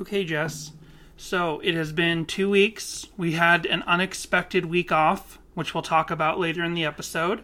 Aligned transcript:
Okay, 0.00 0.24
Jess. 0.24 0.72
So 1.16 1.60
it 1.60 1.74
has 1.74 1.92
been 1.92 2.26
two 2.26 2.50
weeks. 2.50 3.06
We 3.16 3.32
had 3.32 3.66
an 3.66 3.82
unexpected 3.84 4.66
week 4.66 4.90
off, 4.90 5.38
which 5.54 5.74
we'll 5.74 5.82
talk 5.82 6.10
about 6.10 6.38
later 6.38 6.64
in 6.64 6.74
the 6.74 6.84
episode. 6.84 7.42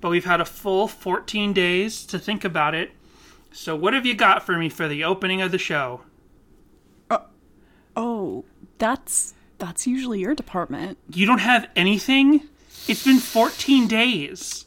But 0.00 0.10
we've 0.10 0.24
had 0.24 0.40
a 0.40 0.44
full 0.44 0.88
14 0.88 1.52
days 1.52 2.04
to 2.06 2.18
think 2.18 2.44
about 2.44 2.74
it. 2.74 2.90
So, 3.52 3.76
what 3.76 3.94
have 3.94 4.04
you 4.04 4.14
got 4.14 4.44
for 4.44 4.58
me 4.58 4.68
for 4.68 4.88
the 4.88 5.04
opening 5.04 5.40
of 5.40 5.52
the 5.52 5.58
show? 5.58 6.02
Uh, 7.08 7.18
oh, 7.96 8.44
that's 8.78 9.32
that's 9.58 9.86
usually 9.86 10.20
your 10.20 10.34
department. 10.34 10.98
You 11.12 11.24
don't 11.24 11.38
have 11.38 11.70
anything? 11.76 12.48
It's 12.88 13.04
been 13.04 13.18
14 13.20 13.86
days. 13.86 14.66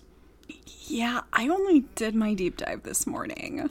Yeah, 0.88 1.22
I 1.34 1.50
only 1.50 1.82
did 1.96 2.16
my 2.16 2.34
deep 2.34 2.58
dive 2.58 2.84
this 2.84 3.06
morning. 3.06 3.70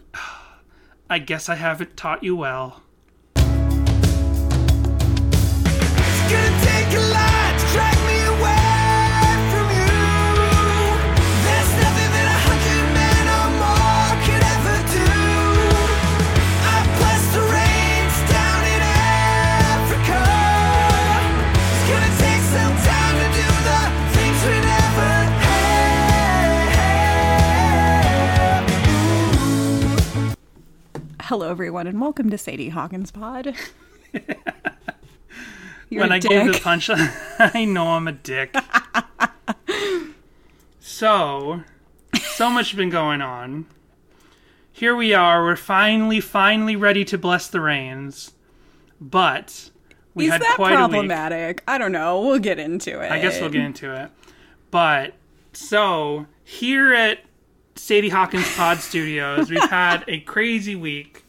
I 1.10 1.18
guess 1.18 1.48
I 1.48 1.54
haven't 1.54 1.96
taught 1.96 2.22
you 2.22 2.36
well. 2.36 2.82
Hello, 31.28 31.50
everyone, 31.50 31.86
and 31.86 32.00
welcome 32.00 32.30
to 32.30 32.38
Sadie 32.38 32.68
Hawkins 32.68 33.10
Pod. 33.10 33.54
You're 35.88 36.02
when 36.02 36.12
I 36.12 36.18
gave 36.18 36.46
the 36.46 36.52
dick. 36.52 36.62
punchline, 36.62 37.12
I 37.54 37.64
know 37.64 37.88
I'm 37.88 38.08
a 38.08 38.12
dick. 38.12 38.54
so, 40.80 41.62
so 42.20 42.50
much 42.50 42.70
has 42.70 42.76
been 42.76 42.90
going 42.90 43.20
on. 43.22 43.66
Here 44.72 44.94
we 44.94 45.14
are. 45.14 45.42
We're 45.42 45.56
finally, 45.56 46.20
finally 46.20 46.76
ready 46.76 47.04
to 47.06 47.16
bless 47.16 47.48
the 47.48 47.60
rains. 47.60 48.32
But 49.00 49.70
we 50.14 50.26
Is 50.26 50.32
had 50.32 50.42
that 50.42 50.56
quite 50.56 50.72
a 50.72 50.76
week. 50.76 50.90
problematic? 50.90 51.62
I 51.66 51.78
don't 51.78 51.92
know. 51.92 52.20
We'll 52.20 52.38
get 52.38 52.58
into 52.58 53.00
it. 53.00 53.10
I 53.10 53.20
guess 53.20 53.40
we'll 53.40 53.50
get 53.50 53.62
into 53.64 53.94
it. 53.94 54.10
But 54.70 55.14
so 55.52 56.26
here 56.44 56.92
at 56.92 57.20
Sadie 57.76 58.08
Hawkins 58.08 58.54
Pod 58.54 58.78
Studios, 58.78 59.50
we've 59.50 59.70
had 59.70 60.04
a 60.08 60.20
crazy 60.20 60.74
week. 60.76 61.24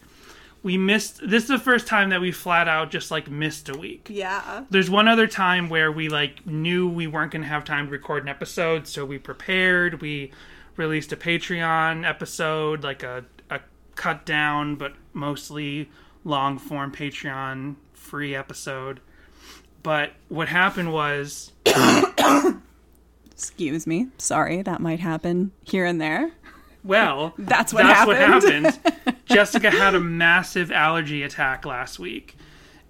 We 0.63 0.77
missed. 0.77 1.19
This 1.27 1.43
is 1.43 1.49
the 1.49 1.59
first 1.59 1.87
time 1.87 2.09
that 2.09 2.21
we 2.21 2.31
flat 2.31 2.67
out 2.67 2.91
just 2.91 3.11
like 3.11 3.29
missed 3.29 3.69
a 3.69 3.77
week. 3.77 4.07
Yeah. 4.09 4.65
There's 4.69 4.89
one 4.89 5.07
other 5.07 5.27
time 5.27 5.69
where 5.69 5.91
we 5.91 6.09
like 6.09 6.45
knew 6.45 6.89
we 6.89 7.07
weren't 7.07 7.31
going 7.31 7.43
to 7.43 7.47
have 7.47 7.63
time 7.63 7.85
to 7.85 7.91
record 7.91 8.23
an 8.23 8.29
episode, 8.29 8.87
so 8.87 9.05
we 9.05 9.17
prepared. 9.17 10.01
We 10.01 10.31
released 10.75 11.11
a 11.11 11.17
Patreon 11.17 12.07
episode, 12.07 12.83
like 12.83 13.03
a 13.03 13.25
a 13.49 13.61
cut 13.95 14.25
down 14.25 14.75
but 14.75 14.93
mostly 15.13 15.89
long 16.23 16.57
form 16.57 16.91
Patreon 16.91 17.75
free 17.93 18.35
episode. 18.35 18.99
But 19.83 20.13
what 20.27 20.49
happened 20.49 20.91
was 20.91 21.51
Excuse 23.31 23.85
me. 23.85 24.07
Sorry, 24.17 24.63
that 24.63 24.81
might 24.81 24.99
happen 24.99 25.51
here 25.63 25.85
and 25.85 26.01
there. 26.01 26.31
Well, 26.87 27.33
That's 27.37 27.73
what 27.73 27.83
that's 27.83 28.07
what 28.07 28.17
happened. 28.17 28.65
happened. 28.67 29.15
Jessica 29.25 29.69
had 29.69 29.93
a 29.95 29.99
massive 29.99 30.71
allergy 30.71 31.21
attack 31.23 31.65
last 31.65 31.99
week. 31.99 32.35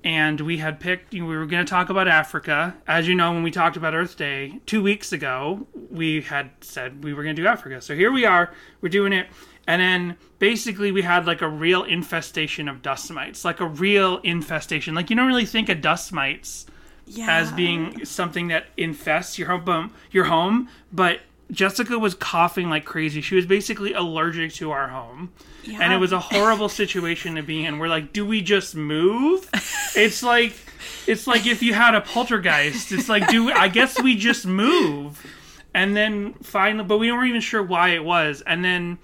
And 0.04 0.40
we 0.40 0.58
had 0.58 0.80
picked, 0.80 1.12
we 1.12 1.22
were 1.22 1.46
going 1.48 1.66
to 1.66 1.70
talk 1.70 1.90
about 1.90 2.08
Africa. 2.08 2.76
As 2.88 3.08
you 3.08 3.16
know, 3.16 3.34
when 3.34 3.44
we 3.44 3.52
talked 3.52 3.76
about 3.76 3.94
Earth 3.96 4.16
Day 4.16 4.60
two 4.66 4.82
weeks 4.82 5.12
ago, 5.12 5.68
we 5.90 6.22
had 6.22 6.52
said 6.62 7.04
we 7.04 7.14
were 7.14 7.24
going 7.24 7.36
to 7.36 7.42
do 7.42 7.48
Africa. 7.48 7.82
So 7.82 7.96
here 7.96 8.12
we 8.12 8.24
are, 8.24 8.54
we're 8.80 8.90
doing 8.90 9.12
it. 9.12 9.28
And 9.66 9.82
then 9.82 10.16
basically, 10.40 10.94
we 10.94 11.02
had 11.02 11.26
like 11.26 11.42
a 11.42 11.50
real 11.50 11.84
infestation 11.84 12.70
of 12.70 12.82
dust 12.82 13.12
mites, 13.12 13.44
like 13.44 13.60
a 13.60 13.66
real 13.68 14.20
infestation. 14.20 14.96
Like, 14.96 15.10
you 15.10 15.16
don't 15.18 15.28
really 15.28 15.46
think 15.46 15.68
of 15.68 15.82
dust 15.82 16.14
mites 16.14 16.68
Yeah. 17.06 17.26
as 17.30 17.52
being 17.52 18.06
something 18.06 18.48
that 18.48 18.68
infests 18.78 19.38
your 19.38 19.50
home, 19.50 19.92
your 20.12 20.26
home. 20.26 20.70
But 20.94 21.20
Jessica 21.52 21.98
was 21.98 22.14
coughing 22.14 22.70
like 22.70 22.86
crazy. 22.86 23.22
She 23.22 23.36
was 23.36 23.46
basically 23.46 23.94
allergic 23.94 24.54
to 24.56 24.72
our 24.72 24.90
home, 24.90 25.32
and 25.80 25.94
it 25.94 25.98
was 25.98 26.12
a 26.12 26.20
horrible 26.20 26.70
situation 26.70 27.36
to 27.36 27.44
be 27.44 27.66
in. 27.66 27.80
We're 27.80 27.88
like, 27.88 28.14
do 28.14 28.26
we 28.26 28.42
just 28.42 28.76
move? 28.76 29.50
it's 29.96 30.24
like, 30.24 30.54
it's 31.08 31.26
like 31.26 31.46
if 31.46 31.64
you 31.64 31.74
had 31.74 31.96
a 31.96 32.02
poltergeist. 32.02 32.92
It's 32.92 33.10
like, 33.10 33.28
do 33.30 33.52
I 33.52 33.68
guess 33.70 34.02
we 34.02 34.18
just 34.18 34.46
move? 34.46 35.26
And 35.74 35.96
then 35.96 36.34
finally, 36.36 36.84
but 36.84 36.98
we 36.98 37.12
weren't 37.12 37.30
even 37.30 37.42
sure 37.42 37.64
why 37.64 37.90
it 37.90 38.04
was. 38.04 38.42
And 38.42 38.66
then 38.66 38.98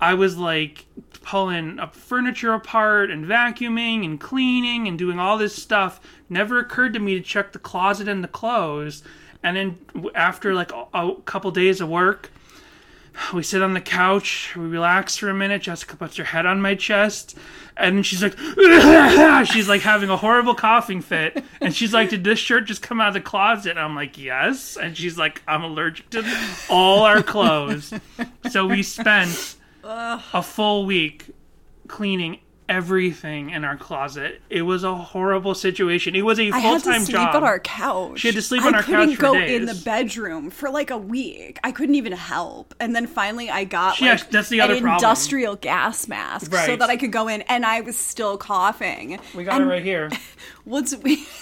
I 0.00 0.14
was 0.14 0.36
like 0.36 0.86
pulling 1.22 1.78
up 1.78 1.94
furniture 1.94 2.54
apart 2.54 3.10
and 3.10 3.26
vacuuming 3.26 4.04
and 4.04 4.18
cleaning 4.18 4.88
and 4.88 4.98
doing 4.98 5.18
all 5.18 5.36
this 5.36 5.54
stuff. 5.54 6.00
Never 6.28 6.58
occurred 6.58 6.94
to 6.94 7.00
me 7.00 7.14
to 7.14 7.20
check 7.20 7.52
the 7.52 7.58
closet 7.58 8.08
and 8.08 8.24
the 8.24 8.28
clothes. 8.28 9.02
And 9.42 9.56
then 9.56 9.78
after 10.14 10.54
like 10.54 10.72
a, 10.72 10.86
a 10.92 11.14
couple 11.24 11.50
days 11.50 11.80
of 11.80 11.88
work, 11.88 12.30
we 13.34 13.42
sit 13.42 13.62
on 13.62 13.74
the 13.74 13.80
couch, 13.80 14.54
we 14.56 14.66
relax 14.66 15.16
for 15.16 15.28
a 15.28 15.34
minute. 15.34 15.62
Jessica 15.62 15.96
puts 15.96 16.16
her 16.16 16.24
head 16.24 16.46
on 16.46 16.60
my 16.60 16.74
chest, 16.74 17.36
and 17.76 18.04
she's 18.04 18.22
like, 18.22 18.36
she's 19.46 19.68
like 19.68 19.80
having 19.82 20.10
a 20.10 20.16
horrible 20.16 20.54
coughing 20.54 21.00
fit. 21.00 21.42
And 21.60 21.74
she's 21.74 21.92
like, 21.92 22.10
Did 22.10 22.24
this 22.24 22.38
shirt 22.38 22.66
just 22.66 22.82
come 22.82 23.00
out 23.00 23.08
of 23.08 23.14
the 23.14 23.20
closet? 23.20 23.70
And 23.70 23.80
I'm 23.80 23.94
like, 23.94 24.16
Yes. 24.18 24.76
And 24.76 24.96
she's 24.96 25.18
like, 25.18 25.42
I'm 25.46 25.64
allergic 25.64 26.10
to 26.10 26.24
all 26.68 27.02
our 27.02 27.22
clothes. 27.22 27.92
so 28.50 28.66
we 28.66 28.82
spent 28.82 29.56
a 29.84 30.42
full 30.42 30.86
week 30.86 31.26
cleaning 31.88 32.38
everything 32.70 33.50
in 33.50 33.64
our 33.64 33.76
closet. 33.76 34.40
It 34.48 34.62
was 34.62 34.84
a 34.84 34.94
horrible 34.94 35.54
situation. 35.54 36.14
It 36.14 36.22
was 36.22 36.38
a 36.38 36.50
full 36.52 36.80
time 36.80 37.04
job. 37.04 37.06
She 37.06 37.12
had 37.12 37.26
to 37.26 37.28
sleep 37.28 37.34
on 37.34 37.44
our 37.44 37.58
couch. 37.58 38.20
She 38.20 38.28
had 38.28 38.34
to 38.36 38.42
sleep 38.42 38.62
I 38.62 38.66
on 38.68 38.74
our 38.76 38.82
couldn't 38.82 39.08
couch 39.08 39.16
for 39.16 39.22
go 39.22 39.34
days. 39.34 39.60
in 39.60 39.66
the 39.66 39.74
bedroom 39.84 40.50
for 40.50 40.70
like 40.70 40.90
a 40.90 40.96
week. 40.96 41.58
I 41.64 41.72
couldn't 41.72 41.96
even 41.96 42.12
help. 42.12 42.74
And 42.80 42.94
then 42.94 43.06
finally, 43.08 43.50
I 43.50 43.64
got 43.64 44.00
Yeah, 44.00 44.12
like 44.12 44.30
that's 44.30 44.48
the 44.48 44.60
an 44.60 44.70
other 44.70 44.80
problem. 44.80 44.94
industrial 45.04 45.56
gas 45.56 46.06
mask 46.08 46.52
so 46.52 46.56
Right. 46.56 46.78
that 46.78 46.88
I 46.88 46.96
could 46.96 47.12
go 47.12 47.28
in, 47.28 47.42
and 47.42 47.66
I 47.66 47.80
was 47.80 47.98
still 47.98 48.38
coughing. 48.38 49.18
we 49.34 49.44
got 49.44 49.60
and 49.60 49.64
it 49.70 49.74
right 49.74 49.82
here. 49.82 50.08
What's 50.64 50.96
we? 50.96 51.26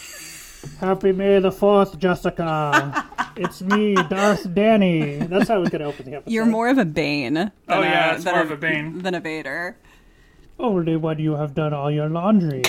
Happy 0.81 1.13
May 1.13 1.39
the 1.39 1.53
Fourth, 1.53 1.99
Jessica. 1.99 3.07
it's 3.37 3.63
me, 3.63 3.95
Darth 3.95 4.53
Danny. 4.55 5.19
That's 5.19 5.49
how 5.49 5.61
we 5.61 5.71
could 5.71 5.83
open 5.83 6.07
the 6.07 6.17
episode. 6.17 6.33
You're 6.33 6.47
more 6.47 6.69
of 6.69 6.79
a 6.79 6.85
Bane. 6.85 7.35
Than 7.35 7.53
Oh, 7.69 7.81
yeah, 7.81 8.11
a, 8.11 8.15
it's 8.17 8.25
than 8.25 8.35
more 8.35 8.43
of 8.43 8.51
a 8.51 8.57
Bane. 8.57 8.99
than 9.03 9.15
a 9.15 9.21
Vader. 9.21 9.77
Only 10.59 10.97
when 10.97 11.19
you 11.19 11.37
have 11.37 11.55
done 11.55 11.73
all 11.73 11.91
your 11.91 12.09
laundry, 12.09 12.65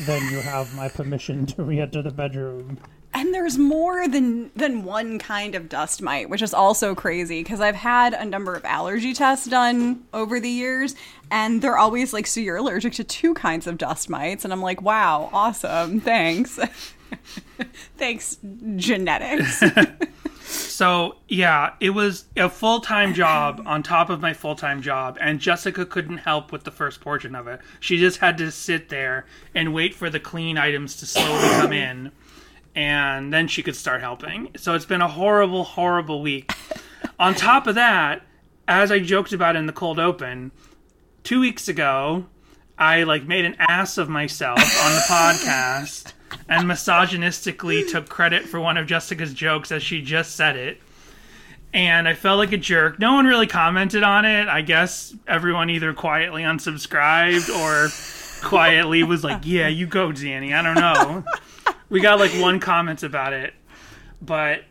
then 0.00 0.30
you 0.32 0.40
have 0.40 0.74
my 0.74 0.88
permission 0.88 1.44
to 1.46 1.62
re-enter 1.62 2.00
the 2.00 2.10
bedroom. 2.10 2.78
And 3.12 3.32
there's 3.32 3.58
more 3.58 4.08
than 4.08 4.50
than 4.56 4.82
one 4.82 5.18
kind 5.20 5.54
of 5.54 5.68
dust 5.68 6.02
mite, 6.02 6.28
which 6.28 6.42
is 6.42 6.52
also 6.52 6.94
crazy 6.94 7.42
because 7.42 7.60
I've 7.60 7.76
had 7.76 8.12
a 8.12 8.24
number 8.24 8.54
of 8.54 8.64
allergy 8.64 9.12
tests 9.14 9.46
done 9.46 10.02
over 10.12 10.40
the 10.40 10.48
years, 10.48 10.96
and 11.30 11.62
they're 11.62 11.78
always 11.78 12.12
like, 12.12 12.26
"So 12.26 12.40
you're 12.40 12.56
allergic 12.56 12.94
to 12.94 13.04
two 13.04 13.34
kinds 13.34 13.68
of 13.68 13.78
dust 13.78 14.10
mites," 14.10 14.42
and 14.44 14.52
I'm 14.52 14.62
like, 14.62 14.82
"Wow, 14.82 15.30
awesome, 15.32 16.00
thanks, 16.00 16.58
thanks, 17.96 18.38
genetics." 18.76 19.62
So 20.46 21.16
yeah, 21.26 21.74
it 21.80 21.90
was 21.90 22.26
a 22.36 22.50
full 22.50 22.80
time 22.80 23.14
job 23.14 23.62
on 23.64 23.82
top 23.82 24.10
of 24.10 24.20
my 24.20 24.34
full 24.34 24.54
time 24.54 24.82
job, 24.82 25.16
and 25.20 25.40
Jessica 25.40 25.86
couldn't 25.86 26.18
help 26.18 26.52
with 26.52 26.64
the 26.64 26.70
first 26.70 27.00
portion 27.00 27.34
of 27.34 27.46
it. 27.46 27.60
She 27.80 27.98
just 27.98 28.18
had 28.18 28.36
to 28.38 28.50
sit 28.50 28.90
there 28.90 29.24
and 29.54 29.72
wait 29.72 29.94
for 29.94 30.10
the 30.10 30.20
clean 30.20 30.58
items 30.58 30.96
to 30.96 31.06
slowly 31.06 31.48
come 31.60 31.72
in, 31.72 32.12
and 32.74 33.32
then 33.32 33.48
she 33.48 33.62
could 33.62 33.76
start 33.76 34.02
helping. 34.02 34.50
So 34.56 34.74
it's 34.74 34.84
been 34.84 35.00
a 35.00 35.08
horrible, 35.08 35.64
horrible 35.64 36.20
week. 36.20 36.52
on 37.18 37.34
top 37.34 37.66
of 37.66 37.74
that, 37.76 38.22
as 38.68 38.92
I 38.92 38.98
joked 38.98 39.32
about 39.32 39.56
in 39.56 39.66
the 39.66 39.72
cold 39.72 39.98
open, 39.98 40.52
two 41.22 41.40
weeks 41.40 41.68
ago, 41.68 42.26
I 42.78 43.04
like 43.04 43.26
made 43.26 43.44
an 43.44 43.56
ass 43.58 43.96
of 43.96 44.08
myself 44.08 44.58
on 44.58 44.92
the 44.92 45.00
podcast 45.08 46.12
and 46.48 46.68
misogynistically 46.68 47.90
took 47.90 48.08
credit 48.08 48.44
for 48.44 48.60
one 48.60 48.76
of 48.76 48.86
Jessica's 48.86 49.32
jokes 49.32 49.72
as 49.72 49.82
she 49.82 50.02
just 50.02 50.36
said 50.36 50.56
it. 50.56 50.80
And 51.72 52.06
I 52.06 52.14
felt 52.14 52.38
like 52.38 52.52
a 52.52 52.56
jerk. 52.56 52.98
No 53.00 53.14
one 53.14 53.26
really 53.26 53.48
commented 53.48 54.04
on 54.04 54.24
it. 54.24 54.46
I 54.46 54.60
guess 54.60 55.14
everyone 55.26 55.70
either 55.70 55.92
quietly 55.92 56.42
unsubscribed 56.42 57.48
or 57.50 57.88
quietly 58.46 59.02
was 59.02 59.24
like, 59.24 59.42
"Yeah, 59.44 59.66
you 59.66 59.86
go, 59.86 60.12
Danny." 60.12 60.54
I 60.54 60.62
don't 60.62 60.76
know. 60.76 61.24
we 61.88 62.00
got 62.00 62.20
like 62.20 62.30
one 62.32 62.60
comment 62.60 63.02
about 63.02 63.32
it. 63.32 63.54
But 64.22 64.64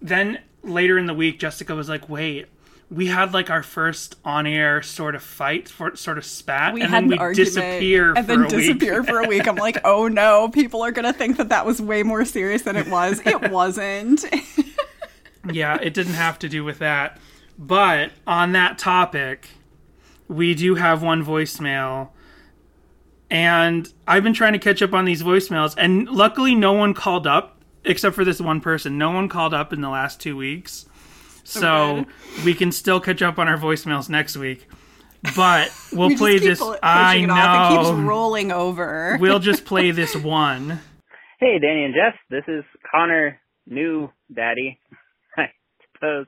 then 0.00 0.38
later 0.62 0.98
in 0.98 1.04
the 1.06 1.14
week 1.14 1.38
Jessica 1.38 1.74
was 1.74 1.90
like, 1.90 2.08
"Wait, 2.08 2.46
we 2.90 3.06
had 3.06 3.34
like 3.34 3.50
our 3.50 3.62
first 3.64 4.16
on-air 4.24 4.80
sort 4.82 5.14
of 5.16 5.22
fight, 5.22 5.68
for, 5.68 5.96
sort 5.96 6.18
of 6.18 6.24
spat, 6.24 6.72
We 6.74 6.82
and 6.82 6.90
had 6.90 7.04
then 7.04 7.04
an 7.04 7.10
we 7.10 7.18
argument 7.18 7.46
disappear 7.54 8.14
and 8.14 8.26
for 8.26 8.32
then 8.36 8.44
a 8.44 8.48
disappear 8.48 9.00
week. 9.00 9.10
for 9.10 9.20
a 9.20 9.26
week. 9.26 9.48
I'm 9.48 9.56
like, 9.56 9.78
oh 9.84 10.06
no, 10.08 10.48
people 10.48 10.82
are 10.82 10.92
gonna 10.92 11.12
think 11.12 11.36
that 11.38 11.48
that 11.48 11.66
was 11.66 11.80
way 11.82 12.02
more 12.04 12.24
serious 12.24 12.62
than 12.62 12.76
it 12.76 12.88
was. 12.88 13.20
It 13.26 13.50
wasn't. 13.50 14.24
yeah, 15.50 15.78
it 15.82 15.94
didn't 15.94 16.14
have 16.14 16.38
to 16.40 16.48
do 16.48 16.62
with 16.64 16.78
that. 16.78 17.18
But 17.58 18.12
on 18.26 18.52
that 18.52 18.78
topic, 18.78 19.48
we 20.28 20.54
do 20.54 20.74
have 20.76 21.02
one 21.02 21.24
voicemail. 21.24 22.10
And 23.28 23.92
I've 24.06 24.22
been 24.22 24.34
trying 24.34 24.52
to 24.52 24.58
catch 24.60 24.82
up 24.82 24.92
on 24.92 25.04
these 25.04 25.22
voicemails, 25.22 25.74
and 25.76 26.08
luckily, 26.08 26.54
no 26.54 26.72
one 26.72 26.94
called 26.94 27.26
up 27.26 27.60
except 27.84 28.14
for 28.14 28.24
this 28.24 28.40
one 28.40 28.60
person. 28.60 28.98
No 28.98 29.10
one 29.10 29.28
called 29.28 29.52
up 29.54 29.72
in 29.72 29.80
the 29.80 29.88
last 29.88 30.20
two 30.20 30.36
weeks. 30.36 30.86
So 31.46 32.04
good. 32.04 32.44
we 32.44 32.54
can 32.54 32.72
still 32.72 33.00
catch 33.00 33.22
up 33.22 33.38
on 33.38 33.48
our 33.48 33.56
voicemails 33.56 34.08
next 34.08 34.36
week. 34.36 34.68
But 35.34 35.70
we'll 35.92 36.08
We 36.08 36.14
just 36.14 36.20
play 36.20 36.32
keep 36.38 36.42
this. 36.42 36.62
I 36.82 37.16
it 37.16 37.30
off. 37.30 37.72
It 37.72 37.76
keeps 37.76 37.90
rolling 38.06 38.52
over. 38.52 39.16
We'll 39.20 39.38
just 39.38 39.64
play 39.64 39.90
this 39.90 40.14
one. 40.14 40.80
Hey, 41.40 41.58
Danny 41.60 41.84
and 41.84 41.94
Jess, 41.94 42.18
this 42.30 42.44
is 42.48 42.64
Connor, 42.90 43.38
new 43.66 44.10
daddy. 44.34 44.78
I 45.36 45.46
suppose 45.94 46.26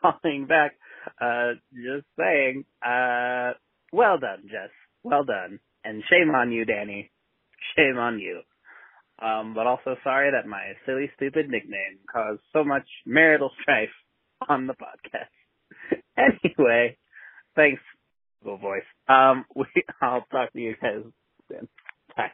calling 0.00 0.46
back. 0.46 0.72
Uh, 1.20 1.52
just 1.72 2.06
saying. 2.18 2.64
Uh, 2.84 3.52
well 3.92 4.18
done, 4.18 4.42
Jess. 4.44 4.70
Well 5.02 5.24
done. 5.24 5.60
And 5.84 6.02
shame 6.10 6.34
on 6.34 6.50
you, 6.52 6.64
Danny. 6.64 7.10
Shame 7.76 7.96
on 7.98 8.18
you. 8.18 8.40
Um, 9.22 9.54
but 9.54 9.66
also 9.66 9.96
sorry 10.04 10.30
that 10.32 10.48
my 10.48 10.72
silly, 10.84 11.10
stupid 11.16 11.48
nickname 11.48 11.98
caused 12.12 12.40
so 12.52 12.64
much 12.64 12.86
marital 13.06 13.50
strife 13.62 13.88
on 14.48 14.66
the 14.66 14.74
podcast. 14.74 16.00
anyway, 16.16 16.96
thanks, 17.54 17.82
Google 18.42 18.58
Voice. 18.58 18.82
Um, 19.08 19.44
we, 19.54 19.66
I'll 20.00 20.24
talk 20.30 20.52
to 20.52 20.60
you 20.60 20.74
guys 20.80 21.02
soon. 21.50 21.68
Bye. 22.16 22.32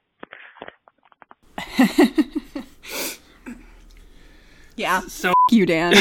yeah. 4.77 5.01
So 5.09 5.31
F- 5.31 5.35
you, 5.51 5.67
Dan. 5.67 5.95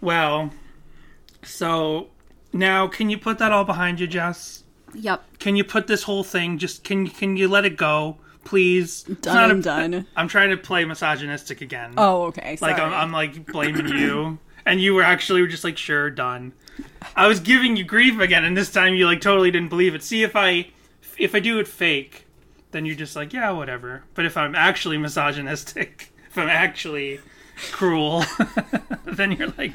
well, 0.00 0.50
so 1.42 2.08
now 2.52 2.86
can 2.88 3.10
you 3.10 3.18
put 3.18 3.38
that 3.38 3.52
all 3.52 3.64
behind 3.64 4.00
you, 4.00 4.06
Jess? 4.06 4.64
yep. 4.94 5.22
Can 5.38 5.56
you 5.56 5.64
put 5.64 5.86
this 5.86 6.04
whole 6.04 6.24
thing 6.24 6.58
just 6.58 6.82
can 6.84 7.06
can 7.08 7.36
you 7.36 7.48
let 7.48 7.64
it 7.64 7.76
go, 7.76 8.18
please? 8.48 9.02
Done 9.02 9.50
a- 9.50 9.62
done. 9.62 10.06
I'm 10.16 10.26
trying 10.26 10.50
to 10.50 10.56
play 10.56 10.84
misogynistic 10.86 11.60
again. 11.60 11.92
Oh, 11.98 12.22
okay. 12.24 12.56
Sorry. 12.56 12.72
like 12.72 12.80
I'm, 12.80 12.92
I'm 12.94 13.12
like 13.12 13.44
blaming 13.46 13.88
you, 13.88 14.38
and 14.64 14.80
you 14.80 14.94
were 14.94 15.02
actually 15.02 15.46
just 15.48 15.64
like 15.64 15.76
sure 15.76 16.08
done. 16.10 16.52
I 17.14 17.26
was 17.26 17.40
giving 17.40 17.76
you 17.76 17.84
grief 17.84 18.18
again, 18.18 18.44
and 18.44 18.56
this 18.56 18.72
time 18.72 18.94
you 18.94 19.04
like 19.04 19.20
totally 19.20 19.50
didn't 19.50 19.68
believe 19.68 19.94
it. 19.94 20.02
See 20.02 20.22
if 20.22 20.34
I 20.34 20.68
if 21.18 21.34
I 21.34 21.40
do 21.40 21.58
it 21.58 21.68
fake, 21.68 22.24
then 22.70 22.86
you're 22.86 22.96
just 22.96 23.14
like 23.14 23.34
yeah 23.34 23.50
whatever. 23.50 24.04
But 24.14 24.24
if 24.24 24.36
I'm 24.36 24.54
actually 24.54 24.96
misogynistic, 24.96 26.10
if 26.30 26.38
I'm 26.38 26.48
actually 26.48 27.20
cruel, 27.70 28.24
then 29.04 29.32
you're 29.32 29.52
like 29.58 29.74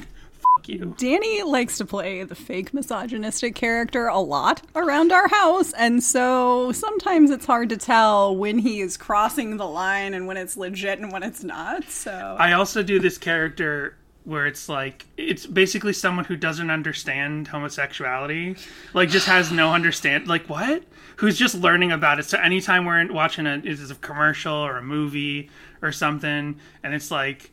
fuck 0.64 0.68
you. 0.68 0.94
Danny 0.96 1.42
likes 1.42 1.78
to 1.78 1.84
play 1.84 2.22
the 2.24 2.34
fake 2.34 2.72
misogynistic 2.74 3.54
character 3.54 4.06
a 4.06 4.18
lot 4.18 4.62
around 4.74 5.12
our 5.12 5.28
house, 5.28 5.72
and 5.74 6.02
so 6.02 6.72
sometimes 6.72 7.30
it's 7.30 7.46
hard 7.46 7.68
to 7.70 7.76
tell 7.76 8.36
when 8.36 8.58
he 8.58 8.80
is 8.80 8.96
crossing 8.96 9.56
the 9.56 9.66
line 9.66 10.14
and 10.14 10.26
when 10.26 10.36
it's 10.36 10.56
legit 10.56 10.98
and 10.98 11.12
when 11.12 11.22
it's 11.22 11.44
not. 11.44 11.84
So 11.84 12.36
I 12.38 12.52
also 12.52 12.82
do 12.82 12.98
this 12.98 13.18
character 13.18 13.96
where 14.24 14.46
it's 14.46 14.70
like 14.70 15.06
it's 15.18 15.44
basically 15.44 15.92
someone 15.92 16.24
who 16.24 16.36
doesn't 16.36 16.70
understand 16.70 17.48
homosexuality, 17.48 18.56
like 18.94 19.10
just 19.10 19.26
has 19.26 19.52
no 19.52 19.72
understand 19.72 20.26
like 20.26 20.48
what? 20.48 20.82
Who's 21.16 21.38
just 21.38 21.54
learning 21.54 21.92
about 21.92 22.18
it. 22.18 22.24
So 22.24 22.38
anytime 22.38 22.86
we're 22.86 23.12
watching 23.12 23.46
a 23.46 23.56
is 23.58 23.90
a 23.90 23.94
commercial 23.96 24.54
or 24.54 24.78
a 24.78 24.82
movie 24.82 25.50
or 25.82 25.92
something 25.92 26.58
and 26.82 26.94
it's 26.94 27.10
like 27.10 27.50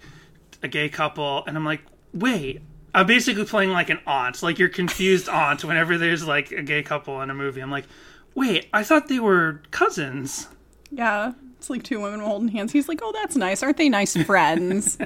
a 0.63 0.67
gay 0.67 0.89
couple 0.89 1.43
and 1.45 1.57
I'm 1.57 1.65
like, 1.65 1.81
"Wait, 2.13 2.61
I'm 2.93 3.07
basically 3.07 3.45
playing 3.45 3.71
like 3.71 3.89
an 3.89 3.99
aunt, 4.05 4.43
like 4.43 4.59
your 4.59 4.69
confused 4.69 5.29
aunt 5.29 5.63
whenever 5.63 5.97
there's 5.97 6.25
like 6.25 6.51
a 6.51 6.61
gay 6.61 6.83
couple 6.83 7.21
in 7.21 7.29
a 7.29 7.33
movie. 7.33 7.61
I'm 7.61 7.71
like, 7.71 7.85
"Wait, 8.35 8.67
I 8.73 8.83
thought 8.83 9.07
they 9.07 9.19
were 9.19 9.61
cousins." 9.71 10.47
yeah, 10.91 11.31
it's 11.57 11.69
like 11.69 11.83
two 11.83 12.01
women 12.01 12.19
holding 12.19 12.49
hands. 12.49 12.71
He's 12.71 12.87
like, 12.87 12.99
"Oh, 13.01 13.11
that's 13.13 13.35
nice. 13.35 13.63
Aren't 13.63 13.77
they 13.77 13.89
nice 13.89 14.15
friends?" 14.23 14.97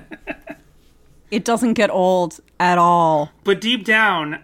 it 1.31 1.45
doesn't 1.45 1.73
get 1.73 1.89
old 1.89 2.39
at 2.59 2.77
all. 2.77 3.31
But 3.43 3.61
deep 3.61 3.85
down, 3.85 4.43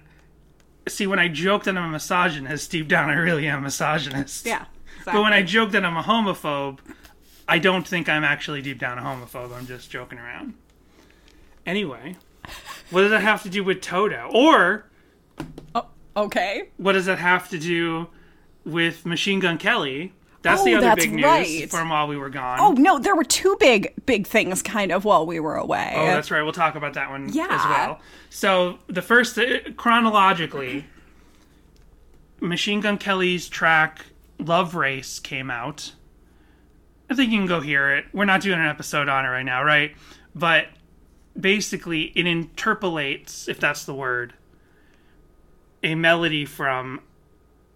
see, 0.87 1.07
when 1.07 1.19
I 1.19 1.27
joke 1.27 1.63
that 1.63 1.77
I'm 1.77 1.89
a 1.89 1.91
misogynist, 1.91 2.71
deep 2.71 2.87
down 2.87 3.09
I 3.09 3.15
really 3.15 3.47
am 3.47 3.59
a 3.59 3.61
misogynist. 3.63 4.45
Yeah. 4.45 4.65
But 5.05 5.15
when 5.15 5.33
I 5.33 5.41
joke 5.41 5.71
that 5.71 5.83
I'm 5.83 5.97
a 5.97 6.03
homophobe, 6.03 6.77
I 7.47 7.57
don't 7.57 7.87
think 7.87 8.07
I'm 8.07 8.23
actually 8.23 8.61
deep 8.61 8.77
down 8.77 8.99
a 8.99 9.01
homophobe. 9.01 9.51
I'm 9.51 9.65
just 9.65 9.89
joking 9.89 10.19
around. 10.19 10.53
Anyway, 11.65 12.17
what 12.91 13.01
does 13.01 13.11
that 13.11 13.21
have 13.21 13.43
to 13.43 13.49
do 13.49 13.63
with 13.63 13.81
Toto? 13.81 14.29
Or 14.33 14.85
okay, 16.15 16.69
what 16.77 16.93
does 16.93 17.05
that 17.07 17.19
have 17.19 17.49
to 17.49 17.57
do 17.59 18.07
with 18.65 19.05
Machine 19.05 19.39
Gun 19.39 19.57
Kelly? 19.57 20.13
That's 20.43 20.61
Oh, 20.61 20.65
the 20.65 20.73
other 20.75 20.87
that's 20.87 21.05
big 21.05 21.13
news 21.13 21.23
right. 21.23 21.69
from 21.69 21.89
while 21.89 22.07
we 22.07 22.17
were 22.17 22.29
gone. 22.29 22.59
oh 22.59 22.71
no, 22.71 22.97
there 22.97 23.15
were 23.15 23.23
two 23.23 23.55
big 23.59 23.93
big 24.05 24.25
things 24.25 24.61
kind 24.63 24.91
of 24.91 25.05
while 25.05 25.25
we 25.25 25.39
were 25.39 25.55
away. 25.55 25.93
Oh, 25.95 26.05
that's 26.05 26.31
right. 26.31 26.41
We'll 26.41 26.51
talk 26.51 26.75
about 26.75 26.95
that 26.95 27.09
one 27.11 27.29
Yeah. 27.31 27.47
as 27.49 27.63
well. 27.65 27.99
So 28.31 28.79
the 28.87 29.01
first, 29.03 29.37
uh, 29.37 29.43
chronologically, 29.77 30.85
Machine 32.39 32.81
Gun 32.81 32.97
Kelly's 32.97 33.47
track 33.47 34.05
"Love 34.39 34.73
Race" 34.75 35.19
came 35.19 35.51
out. 35.51 35.93
I 37.09 37.13
think 37.13 37.31
you 37.31 37.37
can 37.37 37.45
go 37.47 37.59
hear 37.59 37.91
it. 37.95 38.05
We're 38.13 38.25
not 38.25 38.41
doing 38.41 38.59
an 38.59 38.65
episode 38.65 39.09
on 39.09 39.25
it 39.25 39.29
right 39.29 39.43
now, 39.43 39.63
right? 39.63 39.93
But 40.33 40.67
basically, 41.39 42.11
it 42.15 42.27
interpolates, 42.27 43.47
if 43.47 43.59
that's 43.59 43.85
the 43.85 43.93
word, 43.93 44.33
a 45.83 45.95
melody 45.95 46.45
from 46.45 47.01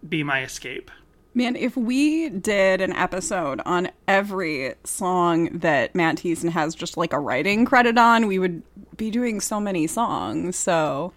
"Be 0.08 0.24
My 0.24 0.44
Escape." 0.44 0.92
Man, 1.34 1.58
if 1.58 1.76
we 1.76 2.30
did 2.30 2.80
an 2.80 2.94
episode 2.94 3.62
on 3.66 3.90
every 4.08 4.76
song 4.86 5.50
that 5.60 5.94
Matt 5.94 6.18
Thiessen 6.18 6.50
has 6.52 6.74
just 6.74 6.96
like 6.96 7.12
a 7.12 7.20
writing 7.20 7.66
credit 7.66 7.98
on, 7.98 8.28
we 8.28 8.40
would 8.40 8.64
be 8.96 9.12
doing 9.12 9.42
so 9.42 9.60
many 9.60 9.86
songs. 9.86 10.56
So, 10.56 11.12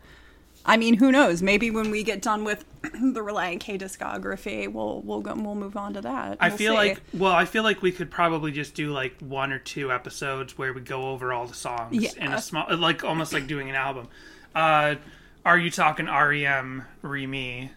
I 0.69 0.77
mean, 0.77 0.95
who 0.99 1.11
knows? 1.11 1.43
Maybe 1.43 1.71
when 1.71 1.91
we 1.91 2.03
get 2.05 2.21
done 2.23 2.45
with 2.45 2.65
the 2.83 3.21
Relient 3.21 3.61
K 3.61 3.79
discography, 3.79 4.71
we'll 4.71 5.01
we'll 5.01 5.21
go 5.21 5.35
we'll 5.35 5.55
move 5.55 5.77
on 5.77 5.95
to 5.95 6.01
that. 6.03 6.37
I 6.41 6.49
We'll 6.49 6.59
feel 6.59 6.73
see. 6.73 6.77
like 6.77 7.01
well, 7.15 7.33
I 7.33 7.45
feel 7.47 7.63
like 7.63 7.83
we 7.83 7.91
could 7.91 8.11
probably 8.11 8.53
just 8.53 8.75
do 8.75 8.93
like 8.93 9.19
one 9.21 9.51
or 9.53 9.59
two 9.59 9.91
episodes 9.91 10.57
where 10.59 10.73
we 10.73 10.81
go 10.83 11.09
over 11.11 11.33
all 11.33 11.47
the 11.47 11.55
songs 11.55 12.15
in 12.15 12.33
a 12.33 12.41
small, 12.41 12.67
like 12.77 13.03
almost 13.03 13.33
like 13.33 13.47
doing 13.47 13.71
an 13.71 13.77
album. 13.77 14.09
Uh, 14.55 14.97
are 15.45 15.59
you 15.59 15.71
talking 15.71 16.07
REM 16.07 16.85
Remy? 17.03 17.71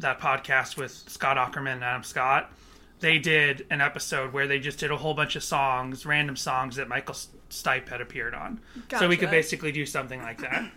That 0.00 0.20
podcast 0.20 0.76
with 0.76 0.92
Scott 0.92 1.36
Aukerman 1.36 1.72
and 1.72 1.82
Adam 1.84 2.04
Scott. 2.04 2.52
They 3.00 3.18
did 3.18 3.66
an 3.70 3.80
episode 3.80 4.32
where 4.32 4.46
they 4.46 4.58
just 4.60 4.78
did 4.78 4.90
a 4.90 4.96
whole 4.96 5.14
bunch 5.14 5.34
of 5.34 5.42
songs, 5.42 6.04
random 6.06 6.36
songs 6.36 6.76
that 6.76 6.88
Michael 6.88 7.14
Stipe 7.50 7.88
had 7.88 8.00
appeared 8.00 8.34
on. 8.34 8.60
So 8.98 9.08
we 9.08 9.16
could 9.16 9.30
basically 9.30 9.72
do 9.72 9.86
something 9.86 10.20
like 10.22 10.40
that. 10.40 10.70